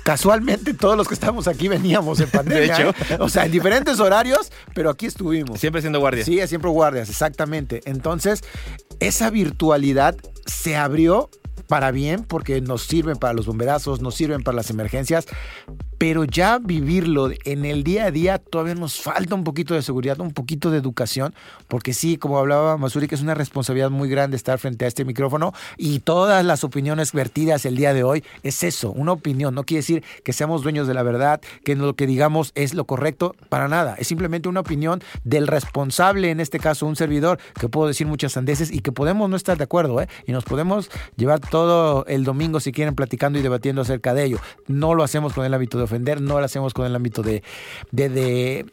casualmente 0.02 0.72
todos 0.72 0.96
los 0.96 1.08
que 1.08 1.14
estamos 1.14 1.48
aquí 1.48 1.68
veníamos 1.68 2.20
en 2.20 2.30
pandemia. 2.30 2.90
¿eh? 2.90 2.92
O 3.18 3.28
sea, 3.28 3.46
en 3.46 3.52
diferentes 3.52 3.98
horarios, 3.98 4.52
pero 4.74 4.90
aquí 4.90 5.06
estuvimos. 5.06 5.58
Siempre 5.58 5.80
siendo 5.80 5.98
guardias. 5.98 6.26
Sí, 6.26 6.38
siempre 6.46 6.70
guardias, 6.70 7.08
exactamente. 7.10 7.82
Entonces, 7.86 8.44
esa 9.00 9.30
virtualidad 9.30 10.16
se 10.46 10.76
abrió 10.76 11.28
para 11.66 11.90
bien, 11.90 12.22
porque 12.22 12.60
nos 12.60 12.82
sirven 12.82 13.16
para 13.16 13.34
los 13.34 13.46
bomberazos, 13.46 14.00
nos 14.00 14.14
sirven 14.14 14.42
para 14.42 14.54
las 14.56 14.70
emergencias, 14.70 15.26
pero 15.98 16.24
ya 16.24 16.58
vivirlo 16.58 17.30
en 17.44 17.64
el 17.64 17.84
día 17.84 18.06
a 18.06 18.10
día 18.10 18.38
todavía 18.38 18.74
nos 18.74 19.00
falta 19.00 19.34
un 19.34 19.44
poquito 19.44 19.74
de 19.74 19.82
seguridad, 19.82 20.20
un 20.20 20.32
poquito 20.32 20.70
de 20.70 20.78
educación, 20.78 21.34
porque 21.68 21.94
sí, 21.94 22.16
como 22.16 22.38
hablaba 22.38 22.76
Masuri, 22.76 23.08
que 23.08 23.14
es 23.14 23.22
una 23.22 23.34
responsabilidad 23.34 23.90
muy 23.90 24.08
grande 24.08 24.36
estar 24.36 24.58
frente 24.58 24.84
a 24.84 24.88
este 24.88 25.04
micrófono 25.04 25.52
y 25.76 26.00
todas 26.00 26.44
las 26.44 26.64
opiniones 26.64 27.12
vertidas 27.12 27.64
el 27.64 27.76
día 27.76 27.94
de 27.94 28.04
hoy 28.04 28.24
es 28.42 28.62
eso, 28.62 28.92
una 28.92 29.12
opinión, 29.12 29.54
no 29.54 29.64
quiere 29.64 29.80
decir 29.80 30.04
que 30.24 30.32
seamos 30.32 30.62
dueños 30.62 30.86
de 30.86 30.94
la 30.94 31.02
verdad, 31.02 31.40
que 31.64 31.74
lo 31.74 31.94
que 31.94 32.06
digamos 32.06 32.52
es 32.54 32.74
lo 32.74 32.84
correcto, 32.84 33.34
para 33.48 33.68
nada, 33.68 33.96
es 33.98 34.06
simplemente 34.06 34.48
una 34.48 34.60
opinión 34.60 35.02
del 35.24 35.46
responsable, 35.46 36.30
en 36.30 36.40
este 36.40 36.58
caso 36.58 36.86
un 36.86 36.96
servidor, 36.96 37.38
que 37.58 37.68
puedo 37.68 37.88
decir 37.88 38.06
muchas 38.06 38.32
sandeces 38.32 38.70
y 38.70 38.80
que 38.80 38.92
podemos 38.92 39.30
no 39.30 39.36
estar 39.36 39.56
de 39.56 39.64
acuerdo, 39.64 40.00
¿eh? 40.00 40.08
y 40.26 40.32
nos 40.32 40.44
podemos 40.44 40.90
llevar 41.16 41.40
todo 41.40 42.04
el 42.06 42.24
domingo 42.24 42.60
si 42.60 42.72
quieren 42.72 42.94
platicando 42.94 43.38
y 43.38 43.42
debatiendo 43.42 43.82
acerca 43.82 44.14
de 44.14 44.24
ello. 44.24 44.38
No 44.66 44.94
lo 44.94 45.02
hacemos 45.02 45.32
con 45.32 45.44
el 45.44 45.54
hábito 45.54 45.78
de 45.78 45.85
ofender, 45.86 46.20
no 46.20 46.38
lo 46.38 46.44
hacemos 46.44 46.74
con 46.74 46.86
el 46.86 46.94
ámbito 46.94 47.22
de, 47.22 47.42
de, 47.90 48.08
de 48.08 48.66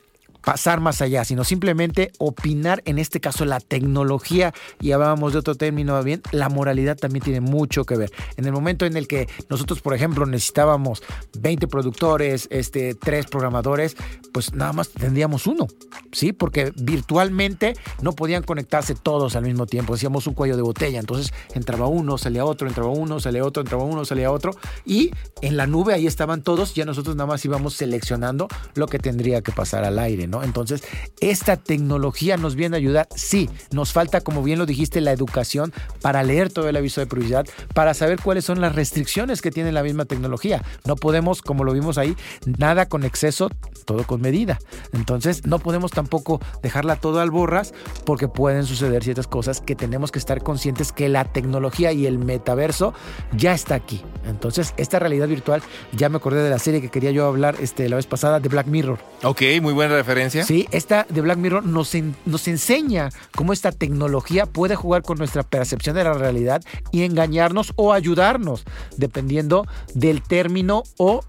pasar 0.43 0.79
más 0.79 1.01
allá, 1.01 1.23
sino 1.25 1.43
simplemente 1.43 2.11
opinar, 2.19 2.81
en 2.85 2.99
este 2.99 3.19
caso 3.19 3.45
la 3.45 3.59
tecnología, 3.59 4.53
y 4.81 4.91
hablábamos 4.91 5.33
de 5.33 5.39
otro 5.39 5.55
término 5.55 6.01
bien, 6.03 6.21
la 6.31 6.49
moralidad 6.49 6.97
también 6.97 7.23
tiene 7.23 7.41
mucho 7.41 7.85
que 7.85 7.95
ver. 7.95 8.11
En 8.37 8.45
el 8.45 8.51
momento 8.51 8.85
en 8.85 8.97
el 8.97 9.07
que 9.07 9.27
nosotros, 9.49 9.81
por 9.81 9.93
ejemplo, 9.93 10.25
necesitábamos 10.25 11.01
20 11.39 11.67
productores, 11.67 12.47
este, 12.51 12.93
tres 12.95 13.25
programadores, 13.27 13.95
pues 14.33 14.53
nada 14.53 14.73
más 14.73 14.89
tendríamos 14.89 15.47
uno, 15.47 15.67
¿sí? 16.11 16.33
Porque 16.33 16.73
virtualmente 16.75 17.75
no 18.01 18.13
podían 18.13 18.43
conectarse 18.43 18.95
todos 18.95 19.35
al 19.35 19.43
mismo 19.43 19.65
tiempo, 19.65 19.93
decíamos 19.93 20.27
un 20.27 20.33
cuello 20.33 20.55
de 20.55 20.61
botella, 20.61 20.99
entonces 20.99 21.33
entraba 21.53 21.87
uno, 21.87 22.17
salía 22.17 22.45
otro, 22.45 22.67
entraba 22.67 22.89
uno, 22.89 23.19
salía 23.19 23.45
otro, 23.45 23.61
entraba 23.61 23.83
uno, 23.83 24.05
salía 24.05 24.31
otro, 24.31 24.51
y 24.85 25.11
en 25.41 25.57
la 25.57 25.67
nube 25.67 25.93
ahí 25.93 26.07
estaban 26.07 26.41
todos, 26.41 26.73
ya 26.73 26.85
nosotros 26.85 27.15
nada 27.15 27.27
más 27.27 27.45
íbamos 27.45 27.75
seleccionando 27.75 28.47
lo 28.75 28.87
que 28.87 28.99
tendría 28.99 29.41
que 29.41 29.51
pasar 29.51 29.83
al 29.83 29.99
aire, 29.99 30.27
entonces, 30.41 30.83
esta 31.19 31.57
tecnología 31.57 32.37
nos 32.37 32.55
viene 32.55 32.77
a 32.77 32.79
ayudar. 32.79 33.07
Sí, 33.15 33.49
nos 33.71 33.91
falta, 33.91 34.21
como 34.21 34.41
bien 34.41 34.59
lo 34.59 34.65
dijiste, 34.65 35.01
la 35.01 35.11
educación 35.11 35.73
para 36.01 36.23
leer 36.23 36.51
todo 36.51 36.69
el 36.69 36.75
aviso 36.75 37.01
de 37.01 37.07
prioridad, 37.07 37.45
para 37.73 37.93
saber 37.93 38.19
cuáles 38.21 38.45
son 38.45 38.61
las 38.61 38.73
restricciones 38.75 39.41
que 39.41 39.51
tiene 39.51 39.71
la 39.71 39.83
misma 39.83 40.05
tecnología. 40.05 40.63
No 40.85 40.95
podemos, 40.95 41.41
como 41.41 41.63
lo 41.63 41.73
vimos 41.73 41.97
ahí, 41.97 42.15
nada 42.57 42.87
con 42.87 43.03
exceso, 43.03 43.49
todo 43.85 44.05
con 44.05 44.21
medida. 44.21 44.59
Entonces, 44.93 45.45
no 45.45 45.59
podemos 45.59 45.91
tampoco 45.91 46.39
dejarla 46.61 46.95
todo 46.95 47.19
al 47.19 47.31
borras 47.31 47.73
porque 48.05 48.27
pueden 48.27 48.65
suceder 48.65 49.03
ciertas 49.03 49.27
cosas 49.27 49.61
que 49.61 49.75
tenemos 49.75 50.11
que 50.11 50.19
estar 50.19 50.41
conscientes 50.41 50.91
que 50.91 51.09
la 51.09 51.25
tecnología 51.25 51.91
y 51.91 52.05
el 52.05 52.17
metaverso 52.17 52.93
ya 53.35 53.53
está 53.53 53.75
aquí. 53.75 54.01
Entonces, 54.25 54.73
esta 54.77 54.99
realidad 54.99 55.27
virtual, 55.27 55.61
ya 55.91 56.09
me 56.09 56.17
acordé 56.17 56.43
de 56.43 56.49
la 56.49 56.59
serie 56.59 56.81
que 56.81 56.89
quería 56.89 57.11
yo 57.11 57.25
hablar 57.27 57.55
este, 57.59 57.89
la 57.89 57.97
vez 57.97 58.07
pasada 58.07 58.39
de 58.39 58.49
Black 58.49 58.67
Mirror. 58.67 58.99
Ok, 59.23 59.41
muy 59.61 59.73
buena 59.73 59.95
referencia 59.95 60.22
Sí, 60.29 60.67
esta 60.71 61.05
de 61.09 61.21
Black 61.21 61.37
Mirror 61.37 61.65
nos, 61.65 61.91
nos 62.25 62.47
enseña 62.47 63.09
cómo 63.35 63.53
esta 63.53 63.71
tecnología 63.71 64.45
puede 64.45 64.75
jugar 64.75 65.03
con 65.03 65.17
nuestra 65.17 65.43
percepción 65.43 65.95
de 65.95 66.03
la 66.03 66.13
realidad 66.13 66.63
y 66.91 67.03
engañarnos 67.03 67.73
o 67.75 67.93
ayudarnos, 67.93 68.63
dependiendo 68.97 69.65
del 69.93 70.21
término 70.21 70.83
o 70.97 71.23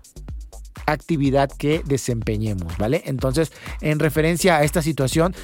actividad 0.86 1.50
que 1.50 1.82
desempeñemos, 1.84 2.76
¿vale? 2.76 3.02
Entonces, 3.06 3.52
en 3.80 3.98
referencia 3.98 4.56
a 4.56 4.64
esta 4.64 4.82
situación, 4.82 5.34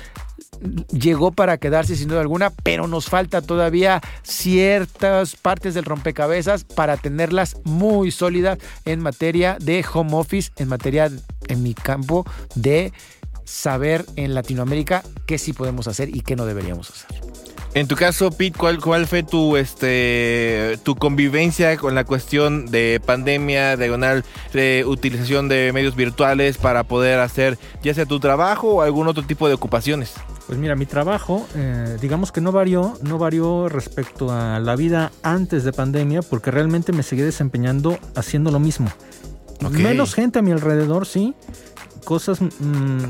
llegó 0.93 1.33
para 1.33 1.59
quedarse 1.59 1.97
sin 1.97 2.09
duda 2.09 2.21
alguna, 2.21 2.51
pero 2.51 2.87
nos 2.87 3.07
falta 3.07 3.41
todavía 3.41 4.01
ciertas 4.23 5.37
partes 5.37 5.75
del 5.75 5.85
rompecabezas 5.85 6.65
para 6.65 6.97
tenerlas 6.97 7.57
muy 7.65 8.11
sólidas 8.11 8.59
en 8.85 9.01
materia 9.01 9.57
de 9.61 9.85
home 9.93 10.15
office, 10.15 10.51
en 10.57 10.69
materia, 10.69 11.11
en 11.49 11.63
mi 11.63 11.75
campo, 11.75 12.27
de 12.55 12.93
saber 13.51 14.07
en 14.17 14.35
Latinoamérica 14.35 15.03
qué 15.27 15.37
sí 15.37 15.53
podemos 15.53 15.89
hacer 15.89 16.15
y 16.15 16.21
qué 16.21 16.37
no 16.37 16.47
deberíamos 16.47 16.91
hacer. 16.91 17.21
En 17.73 17.87
tu 17.87 17.95
caso, 17.95 18.31
Pete, 18.33 18.59
¿cuál, 18.59 18.81
cuál 18.81 19.07
fue 19.07 19.23
tu, 19.23 19.57
este, 19.57 20.77
tu 20.83 20.97
convivencia 20.97 21.77
con 21.77 21.95
la 21.95 22.05
cuestión 22.05 22.67
de 22.67 23.01
pandemia, 23.05 23.77
diagonal, 23.77 24.25
de 24.53 24.85
utilización 24.87 25.49
de 25.49 25.73
medios 25.73 25.95
virtuales 25.95 26.59
para 26.59 26.83
poder 26.83 27.21
hacer 27.21 27.59
ya 27.83 27.95
sea 27.95 28.07
tu 28.07 28.19
trabajo 28.19 28.75
o 28.75 28.83
algún 28.83 29.07
otro 29.07 29.25
tipo 29.25 29.47
de 29.47 29.55
ocupaciones? 29.55 30.15
Pues 30.49 30.59
mira, 30.59 30.75
mi 30.75 30.87
trabajo, 30.87 31.47
eh, 31.55 31.97
digamos 32.01 32.33
que 32.33 32.41
no 32.41 32.51
varió, 32.51 32.99
no 33.03 33.19
varió 33.19 33.69
respecto 33.69 34.33
a 34.33 34.59
la 34.59 34.75
vida 34.75 35.13
antes 35.23 35.63
de 35.63 35.73
pandemia, 35.73 36.23
porque 36.23 36.51
realmente 36.51 36.93
me 36.93 37.05
seguí 37.05 37.23
desempeñando 37.23 37.99
haciendo 38.17 38.51
lo 38.51 38.59
mismo. 38.59 38.91
Menos 39.71 40.15
gente 40.15 40.41
a 40.41 40.43
mi 40.43 40.51
alrededor, 40.51 41.07
sí. 41.07 41.35
Cosas 42.05 42.41
mm, 42.41 43.05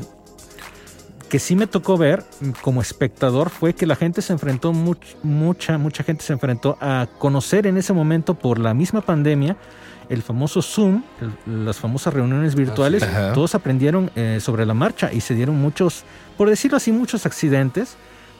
que 1.31 1.39
sí 1.39 1.55
me 1.55 1.65
tocó 1.65 1.97
ver 1.97 2.25
como 2.61 2.81
espectador 2.81 3.49
fue 3.49 3.73
que 3.73 3.85
la 3.85 3.95
gente 3.95 4.21
se 4.21 4.33
enfrentó, 4.33 4.73
mucha, 4.73 5.77
mucha 5.77 6.03
gente 6.03 6.25
se 6.25 6.33
enfrentó 6.33 6.77
a 6.81 7.07
conocer 7.19 7.67
en 7.67 7.77
ese 7.77 7.93
momento 7.93 8.33
por 8.33 8.59
la 8.59 8.73
misma 8.73 8.99
pandemia 8.99 9.55
el 10.09 10.23
famoso 10.23 10.61
Zoom, 10.61 11.03
las 11.45 11.77
famosas 11.77 12.13
reuniones 12.13 12.53
virtuales, 12.53 13.07
todos 13.33 13.55
aprendieron 13.55 14.11
eh, 14.17 14.39
sobre 14.41 14.65
la 14.65 14.73
marcha 14.73 15.13
y 15.13 15.21
se 15.21 15.33
dieron 15.33 15.55
muchos, 15.55 16.03
por 16.37 16.49
decirlo 16.49 16.75
así, 16.75 16.91
muchos 16.91 17.25
accidentes, 17.25 17.95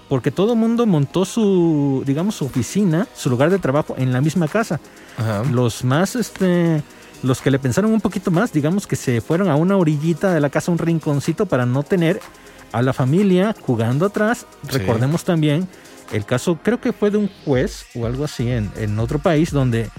porque 0.09 0.30
todo 0.30 0.51
el 0.51 0.59
mundo 0.59 0.85
montó 0.85 1.23
su, 1.23 2.03
digamos, 2.05 2.35
su 2.35 2.45
oficina, 2.45 3.07
su 3.15 3.30
lugar 3.30 3.51
de 3.51 3.59
trabajo 3.59 3.95
en 3.97 4.11
la 4.11 4.19
misma 4.19 4.49
casa. 4.49 4.81
Los 5.49 5.85
más, 5.85 6.18
este, 6.18 6.84
los 7.23 7.39
que 7.39 7.51
le 7.51 7.57
pensaron 7.57 7.93
un 7.93 8.01
poquito 8.01 8.31
más, 8.31 8.51
digamos 8.51 8.85
que 8.85 8.97
se 8.97 9.22
fueron 9.22 9.47
a 9.47 9.55
una 9.55 9.77
orillita 9.77 10.34
de 10.34 10.41
la 10.41 10.49
casa, 10.49 10.73
un 10.73 10.77
rinconcito 10.77 11.45
para 11.45 11.65
no 11.65 11.84
tener 11.84 12.19
a 12.72 12.81
la 12.81 12.93
familia 12.93 13.56
jugando 13.61 14.06
atrás. 14.06 14.45
Recordemos 14.69 15.23
también 15.23 15.68
el 16.11 16.26
caso, 16.26 16.60
creo 16.61 16.81
que 16.81 16.93
fue 16.93 17.11
de 17.11 17.18
un 17.18 17.30
juez 17.45 17.85
o 17.95 18.06
algo 18.06 18.26
así 18.26 18.49
en, 18.49 18.99
otro 18.99 19.19
país 19.19 19.52
donde 19.52 19.89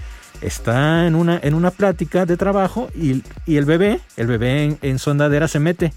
está 0.41 1.07
en 1.07 1.15
una, 1.15 1.39
en 1.41 1.53
una 1.53 1.71
plática 1.71 2.25
de 2.25 2.37
trabajo 2.37 2.89
y, 2.95 3.23
el 3.47 3.65
bebé, 3.65 3.99
el 4.17 4.27
bebé 4.27 4.63
en, 4.63 4.77
en, 4.81 4.99
su 4.99 5.09
andadera 5.09 5.47
se 5.47 5.59
mete. 5.59 5.93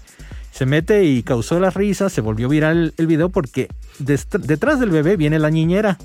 Se 0.51 0.65
mete 0.65 1.03
y 1.03 1.21
causó 1.21 1.59
la 1.59 1.69
risa, 1.69 2.09
se 2.09 2.21
volvió 2.21 2.49
viral 2.49 2.93
el 2.97 3.05
video 3.05 3.29
porque 3.29 3.67
detrás 3.99 4.79
del 4.79 4.89
bebé 4.89 5.15
viene 5.15 5.37
la 5.37 5.51
niñera. 5.51 5.99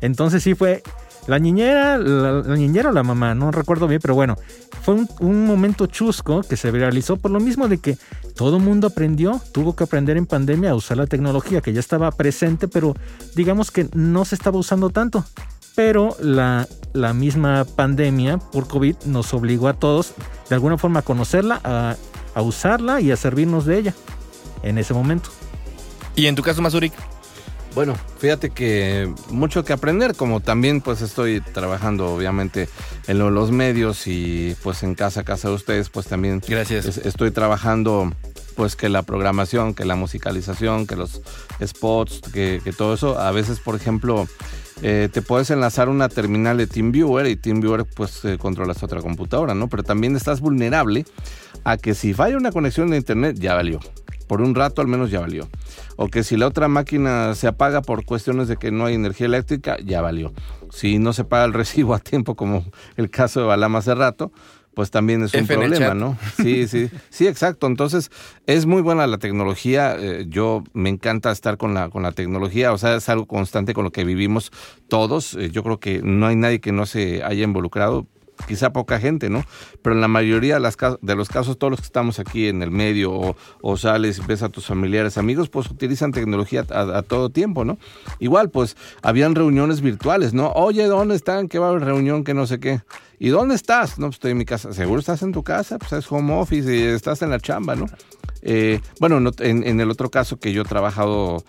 Entonces 0.00 0.42
sí 0.42 0.54
fue 0.54 0.82
la 1.26 1.38
niñera, 1.38 1.98
la, 1.98 2.42
niñera 2.56 2.90
o 2.90 2.92
la 2.92 3.02
mamá, 3.02 3.34
no 3.34 3.50
recuerdo 3.50 3.88
bien, 3.88 4.00
pero 4.00 4.14
bueno, 4.14 4.36
fue 4.82 4.94
un, 5.20 5.46
momento 5.46 5.86
chusco 5.86 6.42
que 6.42 6.56
se 6.56 6.70
viralizó 6.70 7.16
por 7.16 7.30
lo 7.30 7.40
mismo 7.40 7.68
de 7.68 7.78
que 7.78 7.98
todo 8.36 8.58
mundo 8.58 8.86
aprendió, 8.86 9.40
tuvo 9.52 9.74
que 9.74 9.84
aprender 9.84 10.16
en 10.16 10.26
pandemia 10.26 10.70
a 10.70 10.74
usar 10.74 10.96
la 10.96 11.06
tecnología 11.06 11.60
que 11.60 11.72
ya 11.72 11.80
estaba 11.80 12.10
presente, 12.12 12.68
pero 12.68 12.94
digamos 13.34 13.70
que 13.70 13.88
no 13.94 14.24
se 14.24 14.34
estaba 14.34 14.58
usando 14.58 14.90
tanto. 14.90 15.24
Pero 15.74 16.16
la, 16.20 16.66
la 16.94 17.12
misma 17.12 17.66
pandemia 17.76 18.38
por 18.38 18.66
COVID 18.66 18.96
nos 19.04 19.34
obligó 19.34 19.68
a 19.68 19.74
todos 19.74 20.14
de 20.48 20.54
alguna 20.54 20.78
forma 20.78 21.00
a 21.00 21.02
conocerla, 21.02 21.60
a, 21.64 21.96
a 22.34 22.42
usarla 22.42 23.00
y 23.02 23.10
a 23.10 23.16
servirnos 23.16 23.66
de 23.66 23.78
ella 23.78 23.94
en 24.62 24.78
ese 24.78 24.94
momento. 24.94 25.28
¿Y 26.14 26.26
en 26.26 26.34
tu 26.34 26.42
caso, 26.42 26.62
Mazurik? 26.62 26.94
Bueno, 27.76 27.94
fíjate 28.18 28.48
que 28.48 29.12
mucho 29.28 29.62
que 29.62 29.74
aprender, 29.74 30.16
como 30.16 30.40
también 30.40 30.80
pues 30.80 31.02
estoy 31.02 31.42
trabajando 31.42 32.06
obviamente 32.06 32.70
en 33.06 33.18
los 33.18 33.50
medios 33.50 34.06
y 34.06 34.56
pues 34.62 34.82
en 34.82 34.94
casa, 34.94 35.24
casa 35.24 35.48
de 35.48 35.56
ustedes, 35.56 35.90
pues 35.90 36.06
también 36.06 36.40
Gracias. 36.48 36.86
estoy 36.96 37.32
trabajando 37.32 38.10
pues 38.54 38.76
que 38.76 38.88
la 38.88 39.02
programación, 39.02 39.74
que 39.74 39.84
la 39.84 39.94
musicalización, 39.94 40.86
que 40.86 40.96
los 40.96 41.20
spots, 41.62 42.22
que, 42.32 42.62
todo 42.78 42.94
eso, 42.94 43.18
a 43.18 43.30
veces 43.30 43.60
por 43.60 43.74
ejemplo 43.76 44.26
eh, 44.80 45.10
te 45.12 45.20
puedes 45.20 45.50
enlazar 45.50 45.90
una 45.90 46.08
terminal 46.08 46.56
de 46.56 46.66
TeamViewer 46.66 47.26
y 47.26 47.36
TeamViewer 47.36 47.84
pues 47.84 48.24
eh, 48.24 48.38
controlas 48.38 48.82
otra 48.82 49.02
computadora, 49.02 49.54
¿no? 49.54 49.68
Pero 49.68 49.82
también 49.82 50.16
estás 50.16 50.40
vulnerable 50.40 51.04
a 51.62 51.76
que 51.76 51.94
si 51.94 52.14
falla 52.14 52.38
una 52.38 52.52
conexión 52.52 52.88
de 52.88 52.96
internet 52.96 53.36
ya 53.38 53.52
valió 53.52 53.80
por 54.26 54.40
un 54.42 54.54
rato 54.54 54.82
al 54.82 54.88
menos 54.88 55.10
ya 55.10 55.20
valió. 55.20 55.48
O 55.96 56.08
que 56.08 56.24
si 56.24 56.36
la 56.36 56.46
otra 56.46 56.68
máquina 56.68 57.34
se 57.34 57.46
apaga 57.48 57.82
por 57.82 58.04
cuestiones 58.04 58.48
de 58.48 58.56
que 58.56 58.70
no 58.70 58.86
hay 58.86 58.94
energía 58.94 59.26
eléctrica, 59.26 59.76
ya 59.84 60.00
valió. 60.00 60.32
Si 60.70 60.98
no 60.98 61.12
se 61.12 61.24
paga 61.24 61.44
el 61.44 61.52
recibo 61.54 61.94
a 61.94 61.98
tiempo, 61.98 62.34
como 62.34 62.64
el 62.96 63.10
caso 63.10 63.40
de 63.40 63.46
Balama 63.46 63.78
hace 63.78 63.94
rato, 63.94 64.32
pues 64.76 64.90
también 64.90 65.22
es 65.22 65.32
un 65.32 65.46
problema, 65.46 65.94
¿no? 65.94 66.18
Sí, 66.36 66.68
sí, 66.68 66.90
sí, 67.08 67.26
exacto. 67.26 67.66
Entonces, 67.66 68.10
es 68.46 68.66
muy 68.66 68.82
buena 68.82 69.06
la 69.06 69.16
tecnología. 69.16 69.96
Eh, 69.98 70.26
yo 70.28 70.64
me 70.74 70.90
encanta 70.90 71.32
estar 71.32 71.56
con 71.56 71.72
la, 71.72 71.88
con 71.88 72.02
la 72.02 72.12
tecnología. 72.12 72.74
O 72.74 72.78
sea, 72.78 72.94
es 72.94 73.08
algo 73.08 73.26
constante 73.26 73.72
con 73.72 73.84
lo 73.84 73.90
que 73.90 74.04
vivimos 74.04 74.52
todos. 74.88 75.32
Eh, 75.32 75.50
yo 75.50 75.62
creo 75.62 75.80
que 75.80 76.02
no 76.02 76.26
hay 76.26 76.36
nadie 76.36 76.60
que 76.60 76.72
no 76.72 76.84
se 76.84 77.22
haya 77.24 77.44
involucrado 77.44 78.06
quizá 78.46 78.72
poca 78.72 78.98
gente, 78.98 79.30
¿no? 79.30 79.44
Pero 79.82 79.94
en 79.94 80.00
la 80.00 80.08
mayoría 80.08 80.54
de, 80.54 80.60
las, 80.60 80.76
de 81.00 81.14
los 81.14 81.28
casos, 81.28 81.58
todos 81.58 81.70
los 81.70 81.80
que 81.80 81.86
estamos 81.86 82.18
aquí 82.18 82.48
en 82.48 82.62
el 82.62 82.70
medio 82.70 83.12
o, 83.12 83.36
o 83.62 83.76
sales 83.76 84.18
y 84.18 84.22
ves 84.26 84.42
a 84.42 84.48
tus 84.48 84.66
familiares, 84.66 85.18
amigos, 85.18 85.48
pues 85.48 85.70
utilizan 85.70 86.12
tecnología 86.12 86.64
a, 86.70 87.02
todo 87.02 87.30
tiempo, 87.30 87.64
¿no? 87.64 87.78
Igual, 88.18 88.50
pues 88.50 88.76
habían 89.02 89.34
reuniones 89.34 89.80
virtuales, 89.80 90.34
¿no? 90.34 90.52
Oye, 90.52 90.84
¿dónde 90.86 91.14
están? 91.14 91.48
¿Qué 91.48 91.58
va 91.58 91.66
a 91.66 91.70
haber 91.70 91.84
reunión? 91.84 92.24
Que 92.24 92.34
no 92.34 92.46
sé 92.46 92.60
qué. 92.60 92.80
¿Y 93.18 93.28
dónde 93.28 93.54
estás? 93.54 93.98
No, 93.98 94.06
pues 94.06 94.16
estoy 94.16 94.32
en 94.32 94.38
mi 94.38 94.44
casa. 94.44 94.72
¿Seguro 94.72 95.00
estás 95.00 95.22
en 95.22 95.32
tu 95.32 95.42
casa? 95.42 95.78
Pues 95.78 95.92
es 95.92 96.10
home 96.10 96.34
office 96.34 96.74
y 96.74 96.82
estás 96.82 97.22
en 97.22 97.30
la 97.30 97.40
chamba, 97.40 97.74
¿no? 97.74 97.86
Eh, 98.42 98.80
bueno, 99.00 99.32
en, 99.38 99.80
el 99.80 99.90
otro 99.90 100.10
caso 100.10 100.38
que 100.38 100.52
yo 100.52 100.62
he 100.62 100.64
trabajado 100.64 101.42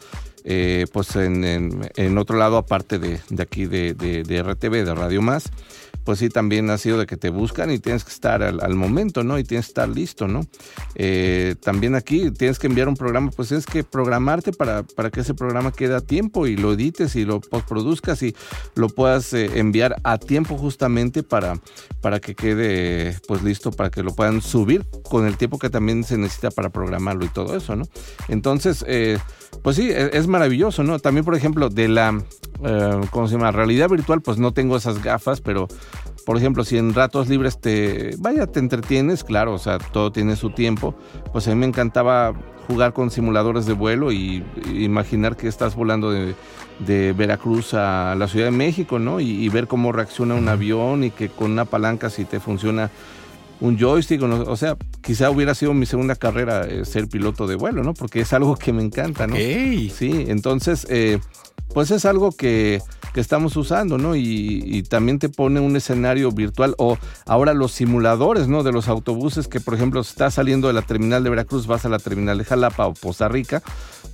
eh, 0.44 0.86
pues 0.94 1.16
en, 1.16 2.18
otro 2.18 2.38
lado 2.38 2.58
aparte 2.58 3.00
de, 3.00 3.20
aquí 3.40 3.66
de, 3.66 3.94
RTV, 3.94 4.86
de 4.86 4.96
Radio 4.96 5.22
Más, 5.22 5.52
pues 6.08 6.20
sí, 6.20 6.30
también 6.30 6.70
ha 6.70 6.78
sido 6.78 7.00
de 7.00 7.06
que 7.06 7.18
te 7.18 7.30
buscan 7.30 7.70
y 7.70 7.80
tienes 7.80 8.06
que 8.06 8.12
estar 8.12 8.42
al, 8.42 8.76
momento, 8.76 9.26
¿no? 9.26 9.38
Y 9.38 9.44
tienes 9.44 9.66
que 9.66 9.72
estar 9.72 9.90
listo, 9.90 10.30
¿no? 10.30 10.48
Eh, 10.96 11.56
también 11.62 11.96
aquí 11.96 12.32
tienes 12.32 12.60
que 12.60 12.68
enviar 12.68 12.88
un 12.88 12.96
programa, 12.96 13.30
pues 13.30 13.50
tienes 13.50 13.66
que 13.66 13.84
programarte 13.84 14.54
para, 14.54 14.84
para 14.84 15.10
que 15.10 15.20
ese 15.20 15.34
programa 15.34 15.74
quede 15.74 15.96
a 15.96 16.00
tiempo 16.00 16.48
y 16.48 16.56
lo 16.56 16.72
edites 16.72 17.18
y 17.18 17.26
lo 17.26 17.42
postproduzcas 17.42 18.24
y 18.24 18.34
lo 18.76 18.88
puedas 18.88 19.34
eh, 19.34 19.60
enviar 19.60 19.98
a 20.06 20.18
tiempo 20.18 20.58
justamente 20.58 21.24
para, 21.24 21.60
para 22.00 22.22
que 22.22 22.36
quede 22.36 23.20
pues 23.28 23.44
listo, 23.44 23.72
para 23.72 23.90
que 23.90 24.02
lo 24.02 24.16
puedan 24.16 24.42
subir 24.42 24.86
con 25.04 25.28
el 25.28 25.36
tiempo 25.36 25.60
que 25.60 25.70
también 25.70 26.06
se 26.06 26.18
necesita 26.18 26.52
para 26.52 26.70
programarlo 26.70 27.26
y 27.26 27.30
todo 27.30 27.58
eso, 27.58 27.76
¿no? 27.76 27.84
Entonces, 28.30 28.86
eh, 28.88 29.18
pues 29.62 29.76
sí, 29.76 29.90
es, 29.90 30.14
es, 30.14 30.28
maravilloso, 30.28 30.84
¿no? 30.84 31.00
También, 31.00 31.26
por 31.26 31.36
ejemplo, 31.36 31.70
de 31.70 31.88
la, 31.88 32.22
¿cómo 33.12 33.28
se 33.28 33.34
llama? 33.34 33.52
Realidad 33.52 33.90
virtual, 33.90 34.22
pues 34.22 34.38
no 34.38 34.52
tengo 34.54 34.78
esas 34.78 35.02
gafas, 35.04 35.42
pero 35.42 35.68
por 36.28 36.36
ejemplo, 36.36 36.66
si 36.66 36.78
en 36.78 36.94
ratos 36.94 37.30
libres 37.30 37.62
te, 37.62 38.16
vaya, 38.18 38.48
te 38.48 38.60
entretienes, 38.60 39.24
claro, 39.24 39.54
o 39.54 39.58
sea, 39.58 39.78
todo 39.78 40.12
tiene 40.12 40.36
su 40.36 40.50
tiempo, 40.50 40.94
pues 41.32 41.48
a 41.48 41.52
mí 41.52 41.56
me 41.56 41.66
encantaba 41.66 42.34
jugar 42.68 42.92
con 42.92 43.12
simuladores 43.12 43.66
de 43.66 43.72
vuelo 43.72 44.12
y, 44.12 44.44
imaginar 44.74 45.38
que 45.38 45.48
estás 45.48 45.74
volando 45.76 46.12
de, 46.12 46.36
Veracruz 47.14 47.74
a 47.74 48.14
la 48.16 48.28
Ciudad 48.28 48.48
de 48.48 48.52
México, 48.52 49.00
¿no? 49.00 49.22
Y, 49.22 49.48
ver 49.48 49.68
cómo 49.68 49.94
reacciona 49.94 50.36
un 50.36 50.50
avión 50.50 51.06
y 51.06 51.12
que 51.12 51.30
con 51.30 51.52
una 51.52 51.64
palanca 51.64 52.10
si 52.10 52.26
te 52.26 52.42
funciona 52.42 52.92
un 53.60 53.78
joystick, 53.78 54.22
o 54.22 54.56
sea, 54.56 54.78
quizá 55.02 55.30
hubiera 55.30 55.56
sido 55.56 55.74
mi 55.74 55.86
segunda 55.86 56.16
carrera 56.16 56.66
eh, 56.66 56.86
ser 56.86 57.08
piloto 57.08 57.48
de 57.48 57.56
vuelo, 57.56 57.84
¿no? 57.84 57.94
Porque 57.94 58.22
es 58.22 58.34
algo 58.34 58.56
que 58.56 58.74
me 58.74 58.84
encanta, 58.84 59.28
¿no? 59.28 59.36
Sí, 59.36 60.26
entonces, 60.28 60.86
eh, 60.90 61.20
pues 61.74 61.92
es 61.92 62.06
algo 62.06 62.32
que 62.32 62.82
que 63.18 63.22
estamos 63.22 63.58
usando, 63.58 63.98
¿no? 63.98 64.16
Y, 64.16 64.84
también 64.90 65.18
te 65.18 65.28
pone 65.28 65.60
un 65.60 65.76
escenario 65.76 66.32
virtual 66.32 66.76
o 66.78 67.00
ahora 67.26 67.56
los 67.56 67.72
simuladores, 67.72 68.48
¿no? 68.48 68.62
De 68.62 68.72
los 68.72 68.88
autobuses 68.88 69.48
que, 69.48 69.60
por 69.60 69.74
ejemplo, 69.74 70.02
estás 70.02 70.36
saliendo 70.36 70.68
de 70.68 70.76
la 70.76 70.84
terminal 70.84 71.24
de 71.24 71.32
Veracruz, 71.32 71.66
vas 71.66 71.84
a 71.84 71.90
la 71.90 71.98
terminal 71.98 72.38
de 72.38 72.46
Jalapa 72.46 72.86
o 72.86 72.94
Poza 72.94 73.28
Rica, 73.28 73.64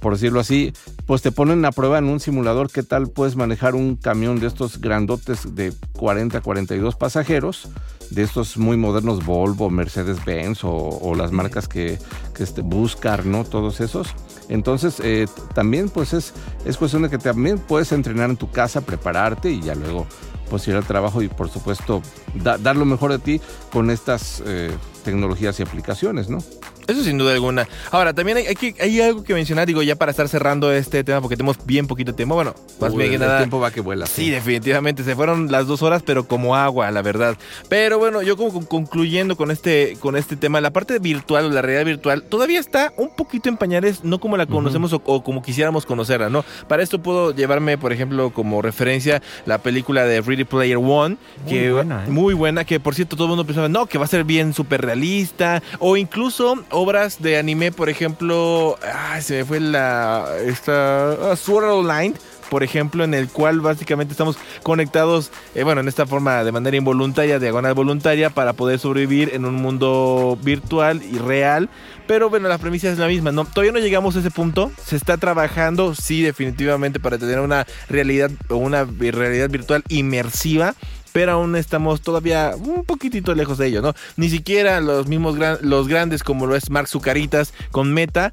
por 0.04 0.14
decirlo 0.14 0.40
así, 0.40 0.74
pues 1.08 1.22
te 1.22 1.32
ponen 1.32 1.66
a 1.66 1.72
prueba 1.72 1.98
en 1.98 2.06
un 2.06 2.20
simulador 2.20 2.70
qué 2.70 2.84
tal 2.84 3.08
puedes 3.08 3.36
manejar 3.36 3.74
un 3.74 3.96
camión 3.96 4.40
de 4.40 4.48
estos 4.48 4.80
grandotes 4.80 5.56
de 5.56 5.74
40, 5.94 6.42
42 6.42 6.96
pasajeros, 6.96 7.70
de 8.12 8.22
estos 8.22 8.58
muy 8.58 8.78
modernos 8.78 9.26
Volvo, 9.26 9.70
Mercedes-Benz 9.70 10.60
o, 10.64 11.16
las 11.16 11.32
marcas 11.32 11.68
que, 11.68 11.98
que 12.36 12.44
este, 12.44 12.62
buscar, 12.62 13.26
¿no? 13.26 13.46
Todos 13.46 13.80
esos 13.80 14.14
entonces, 14.50 15.00
eh, 15.04 15.26
también 15.54 15.90
pues 15.90 16.14
es, 16.14 16.34
es 16.66 16.78
cuestión 16.78 17.04
de 17.04 17.10
que 17.10 17.18
también 17.18 17.60
puedes 17.60 17.92
entrenar 17.92 18.30
en 18.30 18.38
tu 18.38 18.52
casa, 18.52 18.82
prepararte 18.82 19.52
y 19.52 19.62
ya 19.62 19.76
luego 19.76 20.06
pues 20.50 20.68
ir 20.68 20.76
al 20.76 20.86
trabajo 20.86 21.22
y 21.22 21.30
por 21.30 21.50
supuesto 21.50 22.02
dar 22.36 22.76
lo 22.76 22.86
mejor 22.86 23.12
de 23.12 23.20
ti 23.20 23.42
con 23.72 23.90
estas 23.90 24.44
eh, 24.46 24.72
tecnologías 25.04 25.60
y 25.60 25.64
aplicaciones, 25.64 26.30
¿no? 26.30 26.40
Eso 26.88 27.04
sin 27.04 27.18
duda 27.18 27.34
alguna. 27.34 27.68
Ahora, 27.92 28.14
también 28.14 28.38
hay, 28.38 28.48
hay, 28.48 28.76
hay, 28.80 29.02
algo 29.02 29.24
que 29.24 29.34
mencionar, 29.34 29.68
digo, 29.68 29.82
ya 29.84 29.96
para 29.96 30.12
estar 30.12 30.28
cerrando 30.28 30.72
este 30.72 31.04
tema, 31.04 31.22
porque 31.22 31.38
tenemos 31.38 31.58
bien 31.66 31.88
poquito 31.88 32.14
tiempo. 32.14 32.36
Bueno, 32.36 32.56
más 32.80 32.96
bien 32.96 33.12
que 33.12 33.18
nada. 33.18 33.38
El 33.38 33.44
tiempo 33.44 33.60
va 33.60 33.72
que 33.72 33.82
vuela. 33.82 34.06
Sí, 34.06 34.30
definitivamente. 34.30 35.04
Se 35.04 35.16
fueron 35.16 35.52
las 35.52 35.68
dos 35.68 35.82
horas, 35.82 36.04
pero 36.06 36.28
como 36.28 36.56
agua, 36.56 36.90
la 36.92 37.02
verdad. 37.02 37.38
Pero 37.70 38.00
bueno, 38.00 38.22
yo 38.22 38.38
como 38.38 38.66
concluyendo 38.66 39.36
con 39.36 39.52
este, 39.52 39.98
con 40.00 40.16
este 40.16 40.36
tema, 40.36 40.62
la 40.62 40.72
parte 40.72 41.00
virtual 41.00 41.54
la 41.54 41.62
realidad 41.62 41.86
virtual 41.86 42.24
todavía 42.24 42.60
está 42.60 42.94
un 42.98 43.10
poquito 43.16 43.50
en 43.50 43.58
pañales, 43.58 44.04
no 44.04 44.20
como 44.20 44.38
la 44.38 44.46
conocemos 44.46 44.94
o, 44.94 45.24
como 45.24 45.42
quisiéramos 45.42 45.86
conocerla, 45.86 46.30
¿no? 46.30 46.44
Para 46.68 46.84
esto 46.84 47.02
puedo 47.02 47.34
llevarme, 47.34 47.78
por 47.78 47.94
ejemplo, 47.94 48.32
como 48.32 48.62
referencia 48.62 49.22
la 49.46 49.58
película 49.58 50.06
de 50.06 50.22
Ready 50.22 50.44
Player 50.44 50.78
One, 50.78 51.18
que 51.48 51.64
muy 51.64 51.72
buena, 51.72 52.06
¿eh? 52.06 52.10
muy 52.10 52.34
buena, 52.34 52.66
que 52.66 52.80
por 52.80 52.96
cierto 52.96 53.16
todo 53.16 53.26
el 53.26 53.30
mundo 53.30 53.46
pensaba, 53.46 53.70
no, 53.70 53.86
que 53.86 53.98
va 53.98 54.06
a 54.06 54.08
ser 54.08 54.24
bien 54.24 54.54
súper 54.54 54.82
realista, 54.82 55.62
o 55.80 55.98
incluso 55.98 56.64
obras 56.74 57.22
de 57.22 57.38
anime, 57.38 57.72
por 57.72 57.90
ejemplo, 57.90 58.78
se 59.22 59.38
me 59.38 59.46
fue 59.46 59.60
la 59.60 60.28
esta 60.46 61.32
ah, 61.32 61.36
Sword 61.36 61.70
Online, 61.70 62.14
por 62.50 62.64
ejemplo, 62.64 63.04
en 63.04 63.14
el 63.14 63.30
cual 63.30 63.62
básicamente 63.62 64.12
estamos 64.12 64.38
conectados, 64.64 65.32
eh, 65.56 65.64
bueno, 65.64 65.82
en 65.82 65.88
esta 65.88 66.06
forma 66.06 66.44
de 66.44 66.52
manera 66.52 66.76
involuntaria, 66.76 67.40
diagonal 67.40 67.74
voluntaria, 67.74 68.30
para 68.30 68.54
poder 68.54 68.80
sobrevivir 68.80 69.32
en 69.34 69.46
un 69.46 69.56
mundo 69.56 70.38
virtual 70.44 71.02
y 71.04 71.18
real. 71.18 71.70
Pero 72.06 72.30
bueno, 72.30 72.50
la 72.50 72.58
premisa 72.58 72.92
es 72.92 72.98
la 72.98 73.08
misma, 73.08 73.32
¿no? 73.32 73.46
Todavía 73.46 73.72
no 73.72 73.80
llegamos 73.80 74.16
a 74.16 74.20
ese 74.20 74.30
punto. 74.30 74.72
Se 74.86 74.96
está 74.96 75.18
trabajando, 75.18 75.96
sí, 75.96 76.22
definitivamente, 76.22 77.00
para 77.00 77.18
tener 77.18 77.40
una 77.40 77.66
realidad 77.88 78.30
o 78.50 78.58
una 78.58 78.84
realidad 78.84 79.50
virtual 79.50 79.84
inmersiva 79.88 80.76
pero 81.14 81.34
aún 81.34 81.56
estamos 81.56 82.02
todavía 82.02 82.54
un 82.58 82.84
poquitito 82.84 83.34
lejos 83.34 83.58
de 83.58 83.68
ello, 83.68 83.82
¿no? 83.82 83.94
Ni 84.18 84.30
siquiera 84.30 84.82
los 84.82 85.08
mismos 85.08 85.38
los 85.62 85.88
grandes 85.88 86.24
como 86.24 86.46
lo 86.48 86.56
es 86.56 86.70
Mark 86.70 86.90
Zucaritas 86.90 87.54
con 87.72 87.94
Meta 87.94 88.32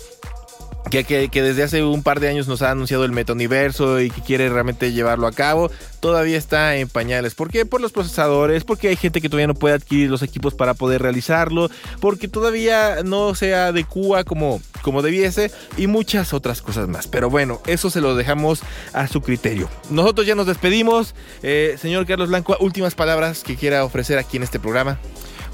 que, 0.88 1.28
desde 1.42 1.62
hace 1.62 1.84
un 1.84 2.02
par 2.02 2.20
de 2.20 2.28
años 2.28 2.48
nos 2.48 2.62
ha 2.62 2.70
anunciado 2.70 3.04
el 3.04 3.12
Metoniverso 3.12 4.00
y 4.00 4.10
que 4.10 4.22
quiere 4.22 4.48
realmente 4.48 4.92
llevarlo 4.92 5.26
a 5.26 5.32
cabo, 5.32 5.70
todavía 6.00 6.36
está 6.36 6.76
en 6.76 6.88
pañales. 6.88 7.34
¿Por 7.34 7.50
qué? 7.50 7.64
Por 7.66 7.80
los 7.80 7.92
procesadores, 7.92 8.64
porque 8.64 8.88
hay 8.88 8.96
gente 8.96 9.20
que 9.20 9.28
todavía 9.28 9.46
no 9.46 9.54
puede 9.54 9.74
adquirir 9.74 10.10
los 10.10 10.22
equipos 10.22 10.54
para 10.54 10.74
poder 10.74 11.02
realizarlo, 11.02 11.70
porque 12.00 12.28
todavía 12.28 13.02
no 13.04 13.34
se 13.34 13.54
adecua 13.54 14.24
como, 14.24 14.60
como 14.82 15.02
debiese 15.02 15.50
y 15.76 15.86
muchas 15.86 16.32
otras 16.32 16.62
cosas 16.62 16.88
más. 16.88 17.06
Pero 17.06 17.30
bueno, 17.30 17.60
eso 17.66 17.90
se 17.90 18.00
lo 18.00 18.16
dejamos 18.16 18.62
a 18.92 19.06
su 19.06 19.20
criterio. 19.20 19.68
Nosotros 19.90 20.26
ya 20.26 20.34
nos 20.34 20.46
despedimos. 20.46 21.14
Eh, 21.42 21.76
señor 21.80 22.06
Carlos 22.06 22.28
Blanco, 22.28 22.56
últimas 22.60 22.94
palabras 22.94 23.42
que 23.44 23.56
quiera 23.56 23.84
ofrecer 23.84 24.18
aquí 24.18 24.38
en 24.38 24.42
este 24.42 24.58
programa. 24.58 24.98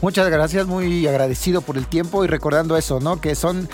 Muchas 0.02 0.28
gracias, 0.28 0.66
muy 0.66 1.06
agradecido 1.06 1.62
por 1.62 1.78
el 1.78 1.86
tiempo 1.86 2.22
y 2.24 2.28
recordando 2.28 2.76
eso, 2.76 3.00
¿no? 3.00 3.18
Que 3.20 3.34
son 3.34 3.66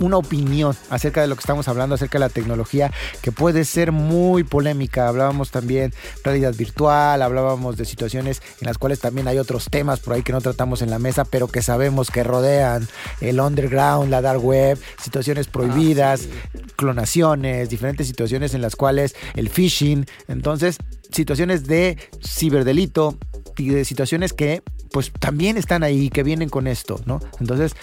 una 0.00 0.16
opinión 0.16 0.76
acerca 0.90 1.20
de 1.20 1.26
lo 1.26 1.34
que 1.36 1.40
estamos 1.40 1.68
hablando, 1.68 1.94
acerca 1.94 2.18
de 2.18 2.24
la 2.24 2.28
tecnología, 2.28 2.92
que 3.22 3.32
puede 3.32 3.64
ser 3.64 3.92
muy 3.92 4.44
polémica. 4.44 5.08
Hablábamos 5.08 5.50
también 5.50 5.92
realidad 6.22 6.54
virtual, 6.54 7.22
hablábamos 7.22 7.76
de 7.76 7.84
situaciones 7.84 8.42
en 8.60 8.66
las 8.66 8.78
cuales 8.78 9.00
también 9.00 9.28
hay 9.28 9.38
otros 9.38 9.66
temas 9.70 10.00
por 10.00 10.14
ahí 10.14 10.22
que 10.22 10.32
no 10.32 10.40
tratamos 10.40 10.82
en 10.82 10.90
la 10.90 10.98
mesa, 10.98 11.24
pero 11.24 11.48
que 11.48 11.62
sabemos 11.62 12.10
que 12.10 12.24
rodean 12.24 12.88
el 13.20 13.40
underground, 13.40 14.10
la 14.10 14.22
dark 14.22 14.44
web, 14.44 14.78
situaciones 15.02 15.48
prohibidas, 15.48 16.28
ah, 16.30 16.58
clonaciones, 16.76 17.68
diferentes 17.68 18.06
situaciones 18.06 18.54
en 18.54 18.62
las 18.62 18.76
cuales 18.76 19.14
el 19.34 19.48
phishing, 19.48 20.06
entonces 20.28 20.78
situaciones 21.10 21.66
de 21.66 21.98
ciberdelito 22.22 23.16
y 23.56 23.68
de 23.68 23.84
situaciones 23.84 24.32
que 24.32 24.62
pues 24.94 25.10
también 25.12 25.56
están 25.56 25.82
ahí, 25.82 26.08
que 26.08 26.22
vienen 26.22 26.48
con 26.48 26.68
esto, 26.68 27.00
¿no? 27.04 27.18
Entonces, 27.40 27.74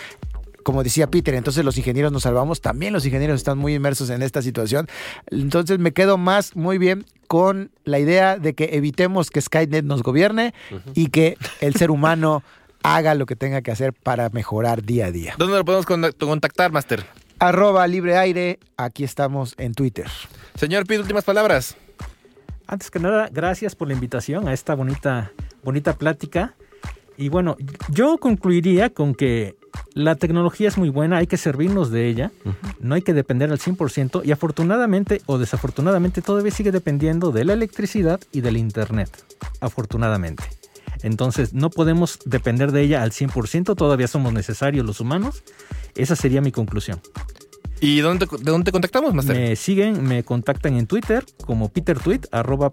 como 0.64 0.84
decía 0.84 1.08
Peter, 1.08 1.34
entonces 1.34 1.66
los 1.66 1.78
ingenieros 1.78 2.12
nos 2.12 2.24
salvamos, 2.24 2.62
también 2.62 2.94
los 2.94 3.06
ingenieros 3.06 3.38
están 3.38 3.58
muy 3.58 3.76
inmersos 3.76 4.10
en 4.10 4.22
esta 4.22 4.42
situación. 4.42 4.88
Entonces 5.30 5.80
me 5.80 5.92
quedo 5.92 6.18
más 6.18 6.56
muy 6.56 6.78
bien 6.78 7.06
con 7.28 7.72
la 7.86 8.00
idea 8.00 8.38
de 8.38 8.54
que 8.54 8.72
evitemos 8.74 9.30
que 9.30 9.42
Skynet 9.42 9.86
nos 9.86 10.04
gobierne 10.04 10.54
y 10.94 11.08
que 11.08 11.38
el 11.62 11.76
ser 11.76 11.92
humano 11.92 12.44
haga 12.84 13.16
lo 13.16 13.26
que 13.26 13.36
tenga 13.36 13.62
que 13.62 13.72
hacer 13.72 13.94
para 13.94 14.30
mejorar 14.30 14.84
día 14.84 15.08
a 15.08 15.12
día. 15.12 15.36
¿Dónde 15.38 15.58
lo 15.58 15.66
podemos 15.66 15.86
contactar, 15.86 16.72
Master? 16.72 17.06
Arroba 17.40 17.88
libre 17.88 18.18
aire, 18.18 18.60
aquí 18.78 19.04
estamos 19.04 19.56
en 19.58 19.74
Twitter. 19.74 20.08
Señor 20.56 20.86
Pete, 20.86 21.02
últimas 21.02 21.24
palabras. 21.24 21.76
Antes 22.68 22.92
que 22.92 23.00
nada, 23.00 23.30
gracias 23.32 23.76
por 23.76 23.88
la 23.88 23.94
invitación 23.94 24.48
a 24.48 24.54
esta 24.54 24.76
bonita, 24.76 25.32
bonita 25.64 25.94
plática. 25.98 26.56
Y 27.18 27.30
bueno, 27.30 27.58
yo 27.90 28.18
concluiría 28.18 28.92
con 28.92 29.16
que 29.16 29.56
la 29.93 30.15
tecnología 30.15 30.68
es 30.68 30.77
muy 30.77 30.89
buena, 30.89 31.18
hay 31.18 31.27
que 31.27 31.38
servirnos 31.38 31.91
de 31.91 32.07
ella, 32.07 32.31
no 32.80 32.95
hay 32.95 33.02
que 33.02 33.14
depender 33.14 33.52
al 33.52 33.60
100% 33.60 34.26
y 34.26 34.31
afortunadamente 34.31 35.22
o 35.26 35.38
desafortunadamente 35.38 36.22
todavía 36.22 36.52
sigue 36.52 36.72
dependiendo 36.72 37.31
de 37.31 37.45
la 37.45 37.53
electricidad 37.53 38.19
y 38.31 38.41
del 38.41 38.57
Internet, 38.57 39.10
afortunadamente. 39.60 40.43
Entonces 41.03 41.53
no 41.53 41.69
podemos 41.69 42.19
depender 42.26 42.72
de 42.72 42.81
ella 42.81 43.03
al 43.03 43.11
100%, 43.11 43.76
todavía 43.76 44.07
somos 44.07 44.34
necesarios 44.34 44.85
los 44.85 44.99
humanos. 44.99 45.43
Esa 45.95 46.15
sería 46.15 46.41
mi 46.41 46.52
conclusión. 46.52 47.02
¿Y 47.80 47.99
dónde, 48.02 48.27
de 48.27 48.52
dónde 48.52 48.65
te 48.65 48.72
contactamos, 48.72 49.14
Master? 49.14 49.35
Me 49.35 49.56
siguen, 49.56 50.03
me 50.03 50.23
contactan 50.23 50.77
en 50.77 50.85
Twitter 50.85 51.26
como 51.45 51.69
PeterTweet, 51.69 52.27
arroba. 52.31 52.69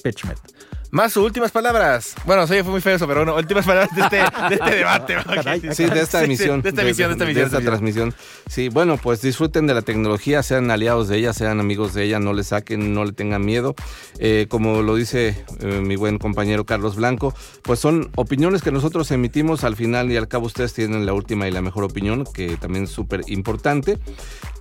Más 0.91 1.17
últimas 1.19 1.51
palabras. 1.51 2.15
Bueno, 2.25 2.47
sí, 2.47 2.55
fue 2.63 2.73
muy 2.73 2.81
feo 2.81 2.97
eso, 2.97 3.07
pero 3.07 3.21
bueno, 3.21 3.37
últimas 3.37 3.67
palabras 3.67 3.95
de 3.95 4.03
este, 4.03 4.17
de 4.17 4.55
este 4.55 4.77
debate. 4.77 5.17
Sí, 5.75 5.85
de 5.85 6.01
esta 6.01 6.25
emisión. 6.25 6.63
de 6.63 6.71
esta 6.71 6.83
emisión, 6.83 7.09
de, 7.09 7.13
esta, 7.13 7.25
emisión, 7.25 7.51
de 7.51 7.57
esta 7.57 7.61
transmisión. 7.61 8.15
Sí, 8.49 8.69
bueno, 8.69 8.97
pues 8.97 9.21
disfruten 9.21 9.67
de 9.67 9.75
la 9.75 9.83
tecnología, 9.83 10.43
sean 10.43 10.71
aliados 10.71 11.09
de 11.09 11.19
ella, 11.19 11.33
sean 11.33 11.61
amigos 11.61 11.95
de 11.95 12.05
ella, 12.05 12.19
no 12.19 12.33
le 12.33 12.43
saquen, 12.43 12.95
no 12.95 13.05
le 13.05 13.13
tengan 13.13 13.45
miedo. 13.45 13.75
Eh, 14.19 14.47
como 14.49 14.83
lo 14.83 14.95
dice 14.95 15.45
eh, 15.61 15.81
mi 15.83 15.97
buen 15.97 16.19
compañero 16.19 16.65
Carlos 16.65 16.97
Blanco, 16.97 17.35
pues 17.63 17.81
son 17.81 18.11
opiniones 18.15 18.63
que 18.63 18.73
nosotros 18.73 19.11
emitimos 19.11 19.65
al 19.65 19.77
final 19.77 20.11
y 20.11 20.17
al 20.17 20.29
cabo 20.29 20.47
ustedes 20.47 20.73
tienen 20.73 21.05
la 21.05 21.13
última 21.13 21.47
y 21.49 21.51
la 21.51 21.61
mejor 21.61 21.85
opinión, 21.85 22.25
que 22.33 22.57
también 22.57 22.85
es 22.85 22.91
súper 22.91 23.23
importante. 23.27 23.99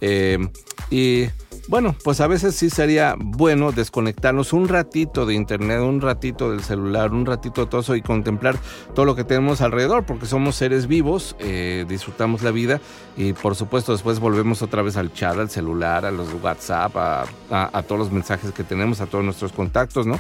Eh, 0.02 0.40
y 0.90 1.28
bueno, 1.68 1.96
pues 2.02 2.22
a 2.22 2.28
veces 2.28 2.56
sí 2.56 2.70
sería 2.70 3.16
bueno 3.20 3.74
desconectarnos 3.74 4.54
un 4.54 4.70
ratito 4.70 5.26
de 5.26 5.34
internet, 5.34 5.82
un 5.82 6.00
ratito 6.00 6.50
del 6.50 6.64
celular, 6.64 7.12
un 7.12 7.26
ratito 7.26 7.62
de 7.62 7.68
todo 7.68 7.82
eso 7.82 7.96
y 7.96 8.02
contemplar 8.02 8.58
todo 8.96 9.06
lo 9.06 9.16
que 9.16 9.26
tenemos 9.26 9.60
alrededor, 9.60 10.06
porque 10.06 10.28
somos 10.28 10.56
seres 10.56 10.88
vivos, 10.88 11.36
eh, 11.40 11.86
disfrutamos 11.88 12.42
la 12.42 12.52
vida 12.52 12.80
y 13.18 13.34
por 13.34 13.56
supuesto 13.56 13.92
después 13.92 14.20
volvemos 14.20 14.62
otra 14.62 14.82
vez 14.82 14.96
al 14.96 15.12
chat, 15.12 15.38
al 15.38 15.50
celular, 15.50 16.06
a 16.06 16.12
los 16.12 16.30
WhatsApp, 16.42 16.96
a, 16.96 17.84
todos 17.84 18.00
los 18.00 18.12
mensajes 18.12 18.52
que 18.54 18.64
tenemos, 18.64 19.02
a 19.02 19.08
todos 19.08 19.26
nuestros 19.26 19.52
contactos, 19.52 20.06
¿no? 20.06 20.20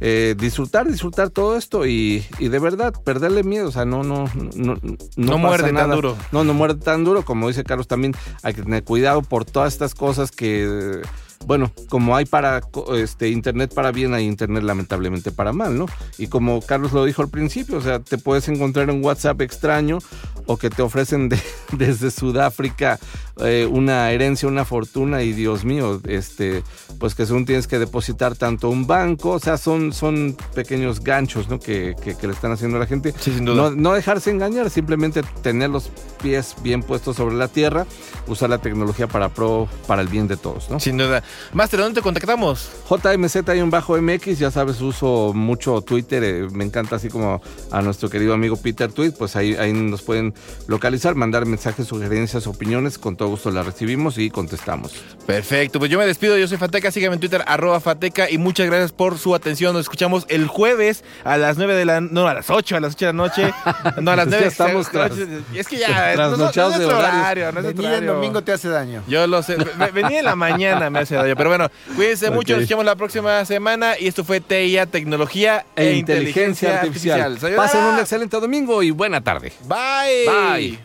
Eh, 0.00 0.34
disfrutar, 0.38 0.88
disfrutar 0.88 1.28
todo 1.28 1.58
esto 1.58 1.86
y, 1.86 2.24
de 2.38 2.58
verdad 2.58 2.94
perderle 3.04 3.42
miedo, 3.42 3.68
o 3.68 3.72
sea, 3.72 3.84
no, 3.84 4.02
no, 4.02 4.24
no, 4.54 4.78
no, 5.16 5.38
muerde 5.38 5.72
tan 5.72 5.90
duro. 5.90 6.16
No, 6.32 6.42
no 6.42 6.54
muerde 6.54 6.80
tan 6.80 7.04
duro, 7.04 7.22
como 7.22 7.48
dice 7.48 7.64
Carlos 7.64 7.86
también, 7.86 8.14
hay 8.42 8.54
que 8.54 8.62
tener 8.62 8.82
cuidado 8.82 9.20
por 9.20 9.44
todas 9.44 9.74
estas 9.74 9.94
cosas 9.94 10.05
que 10.30 11.02
bueno, 11.44 11.72
como 11.88 12.16
hay 12.16 12.24
para 12.24 12.60
este 12.94 13.28
internet 13.28 13.72
para 13.74 13.92
bien, 13.92 14.14
hay 14.14 14.24
internet 14.24 14.62
lamentablemente 14.62 15.30
para 15.30 15.52
mal, 15.52 15.76
¿no? 15.76 15.86
Y 16.18 16.28
como 16.28 16.60
Carlos 16.60 16.92
lo 16.92 17.04
dijo 17.04 17.22
al 17.22 17.28
principio, 17.28 17.78
o 17.78 17.80
sea, 17.80 18.00
te 18.00 18.18
puedes 18.18 18.48
encontrar 18.48 18.90
un 18.90 19.04
WhatsApp 19.04 19.40
extraño 19.42 19.98
o 20.46 20.56
que 20.56 20.70
te 20.70 20.82
ofrecen 20.82 21.28
desde 21.72 22.10
Sudáfrica 22.10 22.98
eh, 23.38 23.68
una 23.70 24.10
herencia, 24.12 24.48
una 24.48 24.64
fortuna 24.64 25.22
y 25.22 25.32
Dios 25.32 25.64
mío, 25.64 26.00
este, 26.08 26.62
pues 26.98 27.14
que 27.14 27.26
según 27.26 27.44
tienes 27.44 27.66
que 27.66 27.78
depositar 27.78 28.34
tanto 28.34 28.70
un 28.70 28.86
banco, 28.86 29.32
o 29.32 29.38
sea, 29.38 29.58
son, 29.58 29.92
son 29.92 30.36
pequeños 30.54 31.00
ganchos, 31.00 31.48
¿no? 31.48 31.60
Que, 31.60 31.94
que, 32.02 32.26
le 32.26 32.32
están 32.32 32.52
haciendo 32.52 32.78
a 32.78 32.80
la 32.80 32.86
gente. 32.86 33.12
No, 33.42 33.70
no 33.70 33.92
dejarse 33.92 34.30
engañar, 34.30 34.70
simplemente 34.70 35.22
tener 35.42 35.68
los 35.68 35.90
pies 36.22 36.56
bien 36.62 36.82
puestos 36.82 37.16
sobre 37.16 37.34
la 37.34 37.48
tierra, 37.48 37.86
usar 38.26 38.48
la 38.48 38.58
tecnología 38.58 39.06
para 39.06 39.28
pro, 39.28 39.68
para 39.86 40.02
el 40.02 40.08
bien 40.08 40.28
de 40.28 40.36
todos, 40.36 40.70
¿no? 40.70 40.80
Sin 40.80 40.96
duda. 40.96 41.22
Master, 41.52 41.80
¿dónde 41.80 42.00
te 42.00 42.02
contactamos? 42.02 42.68
JMZ-MX, 42.88 44.36
ya 44.36 44.50
sabes, 44.50 44.80
uso 44.80 45.32
mucho 45.34 45.80
Twitter, 45.80 46.22
eh, 46.24 46.48
me 46.52 46.64
encanta 46.64 46.96
así 46.96 47.08
como 47.08 47.40
a 47.70 47.82
nuestro 47.82 48.08
querido 48.08 48.34
amigo 48.34 48.56
Peter 48.56 48.92
Tweet, 48.92 49.12
pues 49.12 49.36
ahí, 49.36 49.54
ahí 49.54 49.72
nos 49.72 50.02
pueden 50.02 50.34
localizar, 50.66 51.14
mandar 51.14 51.46
mensajes, 51.46 51.86
sugerencias, 51.86 52.46
opiniones, 52.46 52.98
con 52.98 53.16
todo 53.16 53.28
gusto 53.28 53.50
las 53.50 53.66
recibimos 53.66 54.18
y 54.18 54.30
contestamos. 54.30 54.92
Perfecto, 55.26 55.78
pues 55.78 55.90
yo 55.90 55.98
me 55.98 56.06
despido, 56.06 56.36
yo 56.38 56.48
soy 56.48 56.58
Fateca, 56.58 56.90
síganme 56.90 57.14
en 57.14 57.20
Twitter, 57.20 57.42
arroba 57.46 57.80
Fateca, 57.80 58.30
y 58.30 58.38
muchas 58.38 58.66
gracias 58.66 58.92
por 58.92 59.18
su 59.18 59.34
atención, 59.34 59.72
nos 59.72 59.82
escuchamos 59.82 60.26
el 60.28 60.46
jueves 60.46 61.04
a 61.24 61.36
las 61.36 61.56
9 61.56 61.74
de 61.74 61.84
la, 61.84 62.00
no, 62.00 62.28
a 62.28 62.34
las 62.34 62.50
8, 62.50 62.76
a 62.76 62.80
las 62.80 62.94
8 62.94 63.06
de 63.06 63.12
la 63.12 63.16
noche, 63.16 63.54
no, 64.00 64.10
a 64.10 64.16
las 64.16 64.26
9 64.26 64.46
estamos 64.46 64.86
es 65.54 65.68
que 65.68 65.76
ya, 65.76 66.14
no, 66.16 66.36
no, 66.36 66.50
no, 66.52 66.78
de 66.78 66.86
horario, 66.86 67.52
no 67.52 67.60
es 67.60 67.66
el 67.66 68.06
domingo 68.06 68.42
te 68.42 68.52
hace 68.52 68.68
daño. 68.68 69.02
Yo 69.06 69.26
lo 69.26 69.42
sé, 69.42 69.56
venía 69.92 70.20
en 70.20 70.24
la 70.24 70.36
mañana 70.36 70.90
me 70.90 71.00
hace 71.00 71.15
pero 71.36 71.50
bueno, 71.50 71.70
cuídense 71.94 72.30
mucho, 72.32 72.52
nos 72.52 72.62
escuchamos 72.62 72.84
la 72.84 72.96
próxima 72.96 73.44
semana, 73.44 73.94
y 73.98 74.06
esto 74.06 74.24
fue 74.24 74.40
TIA, 74.40 74.86
Tecnología 74.86 75.66
e, 75.76 75.94
Inteligencia, 75.94 76.80
Artificial. 76.80 77.38
Pasen 77.56 77.84
un 77.84 77.98
excelente 77.98 78.38
domingo 78.38 78.82
y 78.82 78.90
buena 78.90 79.20
tarde. 79.20 79.52
Bye. 79.66 80.26
Bye. 80.26 80.78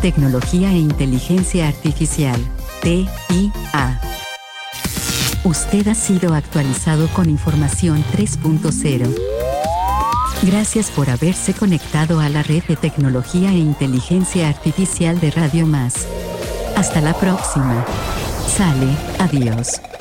Tecnología 0.00 0.70
e 0.70 0.76
Inteligencia 0.76 1.68
Artificial, 1.68 2.38
TIA. 2.82 4.00
Usted 5.44 5.88
ha 5.88 5.94
sido 5.94 6.34
actualizado 6.34 7.06
con 7.08 7.28
información 7.28 8.02
3.0. 8.16 9.14
Gracias 10.42 10.90
por 10.90 11.08
haberse 11.08 11.54
conectado 11.54 12.20
a 12.20 12.28
la 12.28 12.42
red 12.42 12.62
de 12.64 12.76
tecnología 12.76 13.50
e 13.50 13.56
inteligencia 13.56 14.48
artificial 14.48 15.20
de 15.20 15.30
Radio 15.30 15.66
Más. 15.66 16.06
Hasta 16.76 17.00
la 17.00 17.14
próxima. 17.14 17.84
Sale, 18.46 18.96
adiós. 19.18 19.93